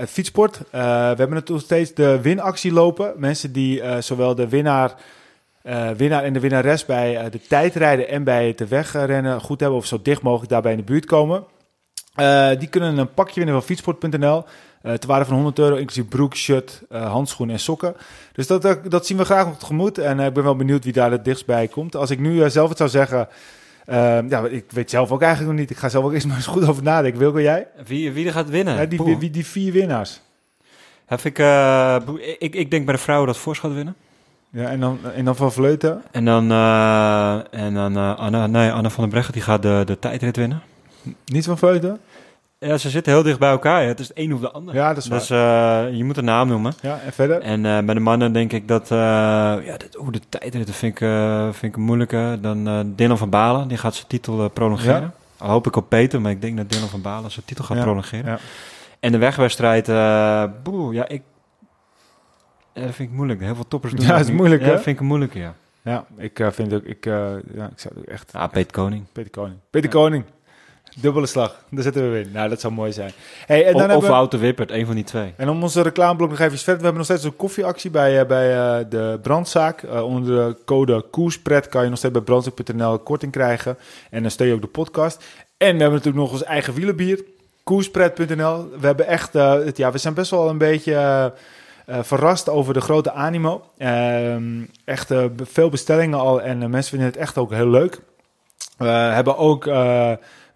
we 0.70 1.14
hebben 1.16 1.30
natuurlijk 1.32 1.66
steeds 1.66 1.94
de 1.94 2.20
winactie 2.22 2.72
lopen. 2.72 3.12
Mensen 3.16 3.52
die 3.52 3.80
eh, 3.82 4.00
zowel 4.00 4.34
de 4.34 4.48
winnaar, 4.48 4.94
eh, 5.62 5.90
winnaar 5.90 6.24
en 6.24 6.32
de 6.32 6.40
winnares 6.40 6.84
bij 6.84 7.30
de 7.30 7.40
tijdrijden 7.40 8.08
en 8.08 8.24
bij 8.24 8.46
het 8.46 8.68
wegrennen 8.68 9.40
goed 9.40 9.60
hebben, 9.60 9.78
of 9.78 9.86
zo 9.86 9.98
dicht 10.02 10.22
mogelijk 10.22 10.50
daarbij 10.50 10.72
in 10.72 10.78
de 10.78 10.84
buurt 10.84 11.04
komen. 11.06 11.44
Eh, 12.14 12.48
die 12.58 12.68
kunnen 12.68 12.98
een 12.98 13.14
pakje 13.14 13.34
winnen 13.34 13.54
van 13.54 13.62
fietsport.nl. 13.64 14.44
eh 14.82 14.92
te 14.92 15.06
waarde 15.06 15.24
van 15.24 15.34
100 15.34 15.58
euro, 15.58 15.76
inclusief 15.76 16.08
broek, 16.08 16.34
shirt, 16.34 16.82
eh 16.88 17.10
handschoenen 17.10 17.54
en 17.54 17.60
sokken. 17.60 17.94
Dus 18.32 18.46
dat, 18.46 18.78
dat 18.88 19.06
zien 19.06 19.16
we 19.16 19.24
graag 19.24 19.46
nog 19.46 19.58
tegemoet. 19.58 19.98
En 19.98 20.20
eh, 20.20 20.26
ik 20.26 20.32
ben 20.32 20.44
wel 20.44 20.56
benieuwd 20.56 20.84
wie 20.84 20.92
daar 20.92 21.10
het 21.10 21.24
dichtst 21.24 21.46
bij 21.46 21.68
komt. 21.68 21.96
Als 21.96 22.10
ik 22.10 22.18
nu 22.18 22.50
zelf 22.50 22.68
het 22.68 22.78
zou 22.78 22.90
zeggen... 22.90 23.28
ja, 24.28 24.46
ik 24.46 24.64
weet 24.68 24.90
zelf 24.90 25.10
ook 25.10 25.22
eigenlijk 25.22 25.52
nog 25.52 25.60
niet. 25.60 25.70
Ik 25.70 25.76
ga 25.76 25.88
zelf 25.88 26.04
ook 26.04 26.12
eerst 26.12 26.26
maar 26.28 26.36
eens 26.36 26.46
goed 26.46 26.68
over 26.68 26.82
nadenken. 26.82 27.20
Wilco, 27.20 27.40
jij? 27.40 27.66
Wie, 27.86 28.12
wie 28.12 28.26
er 28.26 28.32
gaat 28.32 28.48
winnen? 28.50 28.76
Ja, 28.76 28.86
die, 28.86 29.16
wie, 29.18 29.30
die 29.30 29.46
vier 29.46 29.72
winnaars. 29.72 30.20
Heb 31.06 31.20
ik, 31.20 31.38
ik, 32.38 32.54
ik 32.54 32.70
denk 32.70 32.84
bij 32.84 32.94
de 32.94 33.00
vrouwen 33.00 33.26
dat 33.26 33.38
Vos 33.38 33.58
gaat 33.58 33.72
winnen. 33.72 33.94
Ja, 34.50 34.68
en, 34.68 34.80
dan, 34.80 34.98
en 35.14 35.24
dan 35.24 35.36
van 35.36 35.52
Vleuten. 35.52 36.02
En 36.10 36.24
dan, 36.24 36.52
en 37.50 37.74
dan 37.74 38.16
Anna, 38.16 38.46
nee, 38.46 38.70
Anna 38.70 38.90
van 38.90 39.02
der 39.02 39.12
Breggen 39.12 39.32
die 39.32 39.42
gaat 39.42 39.62
de, 39.62 39.82
de 39.86 39.98
tijdrit 39.98 40.36
winnen. 40.36 40.62
Niet 41.24 41.44
van 41.44 41.58
Vleuten? 41.58 42.00
Ja, 42.60 42.78
ze 42.78 42.90
zitten 42.90 43.12
heel 43.12 43.22
dicht 43.22 43.38
bij 43.38 43.50
elkaar. 43.50 43.82
Ja. 43.82 43.88
Het 43.88 44.00
is 44.00 44.08
het 44.08 44.18
een 44.18 44.34
of 44.34 44.40
de 44.40 44.50
ander. 44.50 44.74
Ja, 44.74 44.94
dat 44.94 45.02
is 45.02 45.08
waar. 45.08 45.18
Dus 45.18 45.28
je 45.98 46.04
moet 46.04 46.16
een 46.16 46.24
naam 46.24 46.48
noemen. 46.48 46.72
ja, 46.82 47.00
en 47.00 47.12
verder? 47.12 47.40
En 47.40 47.66
eh, 47.66 47.84
bij 47.84 47.94
de 47.94 48.00
mannen 48.00 48.32
denk 48.32 48.52
ik 48.52 48.68
dat... 48.68 48.82
eh 48.90 48.96
ja, 48.98 49.76
oeh, 49.98 50.12
de 50.12 50.20
tijdrit 50.28 50.70
vind 50.74 50.92
ik, 50.92 50.98
vind 51.54 51.62
ik 51.72 51.76
een 51.76 51.82
moeilijke. 51.82 52.38
Dan 52.40 52.92
Dylan 52.96 53.18
van 53.18 53.30
Balen, 53.30 53.68
die 53.68 53.76
gaat 53.78 53.94
zijn 53.94 54.06
titel 54.06 54.48
prolongeren. 54.50 55.00
Ja. 55.00 55.12
Al 55.38 55.50
hoop 55.50 55.66
ik 55.66 55.76
op 55.76 55.88
Peter, 55.88 56.20
maar 56.20 56.30
ik 56.30 56.40
denk 56.40 56.56
dat 56.56 56.70
Dylan 56.70 56.88
van 56.88 57.02
Balen 57.02 57.30
zijn 57.30 57.44
titel 57.44 57.64
gaat 57.64 57.76
Ja, 57.76 57.82
prolongeren. 57.82 58.24
ja. 58.30 58.38
En 59.00 59.12
de 59.12 59.18
wegwedstrijd, 59.18 59.86
boe, 60.62 60.94
ja, 60.94 61.08
ik... 61.08 61.22
Dat 62.72 62.82
vind 62.94 63.08
ik 63.10 63.14
moeilijk. 63.14 63.40
Heel 63.40 63.54
veel 63.54 63.68
toppers 63.68 63.92
doen 63.94 64.06
Ja, 64.06 64.16
dat 64.16 64.28
is 64.28 64.32
moeilijk, 64.32 64.60
Ja, 64.62 64.66
dat 64.68 64.82
vind 64.82 64.94
ik 64.96 65.00
een 65.00 65.06
moeilijke, 65.08 65.38
ja. 65.38 65.54
Ja, 65.82 66.04
ik 66.16 66.40
vind 66.50 66.72
ook... 66.74 66.82
Ik, 66.84 67.04
ja, 67.04 67.36
ik 67.54 67.78
zou 67.80 67.94
ook 67.98 68.04
echt... 68.04 68.30
Ja, 68.32 68.46
Peter 68.46 68.72
Koning. 68.72 69.04
Peter 69.12 69.30
Koning. 69.30 69.58
Peter 69.70 69.90
Koning. 69.90 70.24
Dubbele 71.00 71.26
slag. 71.26 71.56
Daar 71.70 71.82
zitten 71.82 72.02
we 72.02 72.08
weer 72.08 72.20
in. 72.20 72.32
Nou, 72.32 72.48
dat 72.48 72.60
zou 72.60 72.72
mooi 72.72 72.92
zijn. 72.92 73.12
Hey, 73.46 73.66
en 73.66 73.72
dan 73.72 73.84
of 73.84 73.90
hebben. 73.90 74.10
Wouter 74.10 74.38
Wippert, 74.38 74.70
een 74.70 74.86
van 74.86 74.94
die 74.94 75.04
twee. 75.04 75.32
En 75.36 75.48
om 75.48 75.62
onze 75.62 75.82
reclameblok 75.82 76.30
nog 76.30 76.38
even 76.38 76.58
verder. 76.58 76.76
We 76.76 76.82
hebben 76.82 76.94
nog 76.94 77.04
steeds 77.04 77.24
een 77.24 77.36
koffieactie 77.36 77.90
bij, 77.90 78.20
eh, 78.20 78.26
bij 78.26 78.56
eh, 78.56 78.84
de 78.88 79.18
brandzaak. 79.22 79.82
Eh, 79.82 80.04
onder 80.04 80.24
de 80.34 80.56
code 80.64 81.04
Koerspret 81.10 81.68
kan 81.68 81.82
je 81.82 81.88
nog 81.88 81.98
steeds 81.98 82.12
bij 82.12 82.22
brandzaak.nl 82.22 82.98
korting 82.98 83.32
krijgen. 83.32 83.78
En 84.10 84.22
dan 84.22 84.30
steun 84.30 84.46
je 84.46 84.54
ook 84.54 84.60
de 84.60 84.66
podcast. 84.66 85.24
En 85.56 85.76
we 85.76 85.80
hebben 85.82 85.90
natuurlijk 85.90 86.16
nog 86.16 86.32
ons 86.32 86.44
eigen 86.44 86.74
wielenbier. 86.74 87.24
Koerspret.nl. 87.62 88.70
We 88.80 88.86
hebben 88.86 89.06
echt, 89.06 89.32
het, 89.32 89.76
ja, 89.76 89.92
we 89.92 89.98
zijn 89.98 90.14
best 90.14 90.30
wel 90.30 90.48
een 90.48 90.58
beetje 90.58 91.32
verrast 91.86 92.48
over 92.48 92.74
de 92.74 92.80
grote 92.80 93.12
animo. 93.12 93.64
Ehm, 93.78 94.64
echt 94.84 95.12
veel 95.42 95.68
bestellingen 95.68 96.18
al 96.18 96.42
en 96.42 96.70
mensen 96.70 96.90
vinden 96.90 97.08
het 97.08 97.16
echt 97.16 97.38
ook 97.38 97.52
heel 97.52 97.68
leuk. 97.68 98.00
We 98.76 98.88
hebben 98.88 99.36
ook 99.36 99.66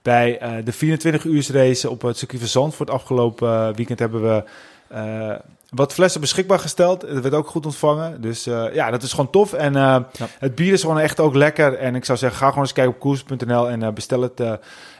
bij 0.02 0.38
eh, 0.38 0.52
de 0.64 0.72
24 0.72 1.24
uur 1.24 1.46
race 1.52 1.90
op 1.90 2.02
het 2.02 2.18
circuit 2.18 2.40
van 2.40 2.50
Zandvoort 2.50 2.90
afgelopen 2.90 3.48
eh, 3.48 3.74
weekend 3.74 3.98
hebben 3.98 4.22
we 4.22 4.44
eh, 4.88 5.34
wat 5.70 5.92
flessen 5.92 6.20
beschikbaar 6.20 6.58
gesteld. 6.58 7.00
Dat 7.00 7.22
werd 7.22 7.34
ook 7.34 7.46
goed 7.48 7.66
ontvangen. 7.66 8.20
Dus 8.20 8.44
ja, 8.72 8.90
dat 8.90 9.02
is 9.02 9.10
gewoon 9.10 9.30
tof. 9.30 9.52
En 9.52 9.72
Ja. 9.72 10.08
het 10.38 10.54
bier 10.54 10.72
is 10.72 10.80
gewoon 10.80 10.98
echt 10.98 11.20
ook 11.20 11.34
lekker. 11.34 11.74
En 11.74 11.94
ik 11.94 12.04
zou 12.04 12.18
zeggen, 12.18 12.38
ga 12.38 12.48
gewoon 12.48 12.62
eens 12.62 12.72
kijken 12.72 12.94
op 12.94 13.00
koers.nl 13.00 13.70
en 13.70 13.94
bestel 13.94 14.22
het. 14.22 14.42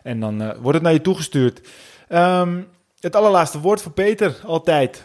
en 0.03 0.21
dan 0.21 0.39
wordt 0.39 0.75
het 0.75 0.83
naar 0.83 0.93
je 0.93 1.01
toegestuurd. 1.01 1.61
Ehm, 2.09 2.61
het 3.01 3.17
allerlaatste 3.17 3.61
woord 3.61 3.83
voor 3.83 3.93
Peter, 3.93 4.37
altijd. 4.47 5.03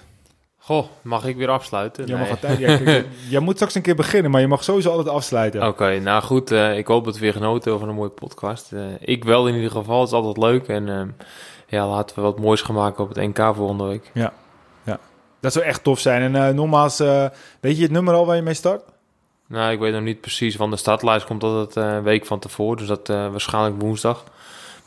Goh, 0.68 0.86
mag 1.02 1.26
ik 1.26 1.36
weer 1.38 1.50
afsluiten? 1.50 2.06
Jij, 2.06 2.18
mag 2.18 2.30
altijd, 2.30 2.60
ja, 2.60 2.78
kijk, 2.78 3.06
jij 3.30 3.40
moet 3.40 3.56
straks 3.56 3.76
een 3.76 3.82
keer 3.82 3.96
beginnen, 3.96 4.32
maar 4.32 4.42
je 4.42 4.48
mag 4.48 4.64
sowieso 4.64 4.90
altijd 4.90 5.10
afsluiten. 5.16 5.68
Oké, 5.68 6.00
nou 6.00 6.24
goed. 6.24 6.52
eh, 6.52 6.78
ik 6.78 6.88
hoop 6.88 7.06
dat 7.06 7.14
we 7.14 7.20
weer 7.20 7.34
genoten 7.34 7.62
hebben 7.62 7.80
van 7.80 7.90
een 7.90 7.96
mooie 7.96 8.10
podcast. 8.10 8.72
Eh, 8.74 8.80
ik 9.00 9.24
wel 9.24 9.48
in 9.48 9.56
ieder 9.56 9.72
geval. 9.72 10.00
Het 10.00 10.08
is 10.08 10.14
altijd 10.14 10.38
leuk. 10.38 10.68
En 10.68 10.90
ehm, 10.90 11.08
ja, 11.68 11.88
laten 11.88 12.16
we 12.16 12.22
wat 12.22 12.40
moois 12.40 12.62
gaan 12.62 12.76
maken 12.76 13.04
op 13.04 13.10
het 13.16 13.18
NK 13.18 13.56
volgende 13.56 13.84
week. 13.84 14.12
Dat 15.40 15.54
zou 15.54 15.66
echt 15.66 15.84
tof 15.84 16.00
zijn. 16.00 16.22
En 16.36 16.48
eh, 16.48 16.54
nogmaals, 16.54 17.00
eh, 17.00 17.26
weet 17.60 17.76
je 17.78 17.84
het 17.84 17.92
nummer 17.92 18.14
al 18.14 18.26
waar 18.26 18.36
je 18.36 18.42
mee 18.42 18.54
start? 18.54 18.84
Nou, 19.48 19.72
ik 19.72 19.80
weet 19.80 19.94
nog 19.94 20.02
niet 20.02 20.22
precies, 20.22 20.56
want 20.56 20.72
de 20.72 20.78
startlijst 20.78 21.26
komt 21.26 21.44
altijd 21.44 21.78
eh, 21.86 21.94
een 21.96 22.04
week 22.04 22.26
van 22.26 22.40
tevoren. 22.40 22.78
Dus 22.78 22.88
dat 22.88 23.10
eh, 23.10 23.30
waarschijnlijk 23.32 23.82
woensdag. 23.82 24.24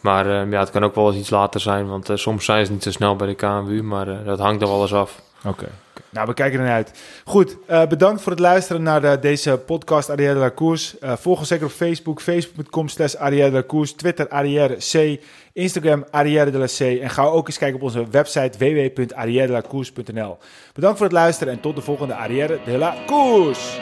Maar 0.01 0.49
ja, 0.49 0.59
het 0.61 0.70
kan 0.70 0.85
ook 0.85 0.95
wel 0.95 1.07
eens 1.07 1.16
iets 1.16 1.31
later 1.31 1.61
zijn, 1.61 1.89
want 1.89 2.09
eh, 2.09 2.16
soms 2.16 2.45
zijn 2.45 2.66
ze 2.66 2.72
niet 2.72 2.83
zo 2.83 2.91
snel 2.91 3.16
bij 3.16 3.26
de 3.26 3.35
KMU. 3.35 3.83
Maar 3.83 4.09
eh, 4.09 4.24
dat 4.24 4.39
hangt 4.39 4.62
er 4.62 4.68
wel 4.68 4.81
eens 4.83 4.95
af. 4.95 5.20
Oké. 5.45 5.68
Nou, 6.11 6.26
we 6.26 6.34
kijken 6.34 6.59
ernaar 6.59 6.74
uit. 6.74 6.93
Goed, 7.24 7.57
eh, 7.66 7.86
bedankt 7.86 8.22
voor 8.22 8.32
het 8.32 8.41
luisteren 8.41 8.82
naar 8.82 9.01
de, 9.01 9.18
deze 9.20 9.59
podcast 9.66 10.11
Arrière 10.11 10.34
de 10.34 10.38
la 10.38 10.51
Course. 10.51 10.99
Eh, 11.01 11.12
volg 11.16 11.38
ons 11.38 11.49
zeker 11.49 11.66
op 11.66 11.72
Facebook, 11.72 12.20
facebook.com 12.20 12.88
slash 12.88 13.12
de 13.12 13.51
la 13.53 13.62
Course, 13.66 13.95
Twitter 13.95 14.28
Arrière 14.28 14.76
C, 14.76 15.20
Instagram 15.53 16.05
Arrière 16.11 16.51
de 16.51 16.59
la 16.59 16.66
C. 16.66 16.80
En 16.80 17.11
ga 17.11 17.24
ook 17.24 17.47
eens 17.47 17.59
kijken 17.59 17.76
op 17.76 17.82
onze 17.82 18.07
website 18.11 18.59
www.arrièredelacourse.nl. 18.59 20.38
Bedankt 20.72 20.97
voor 20.97 21.07
het 21.07 21.16
luisteren 21.16 21.53
en 21.53 21.61
tot 21.61 21.76
de 21.76 21.82
volgende 21.82 22.14
Arrière 22.14 22.59
de 22.64 22.78
la 22.78 22.97
Course. 23.07 23.80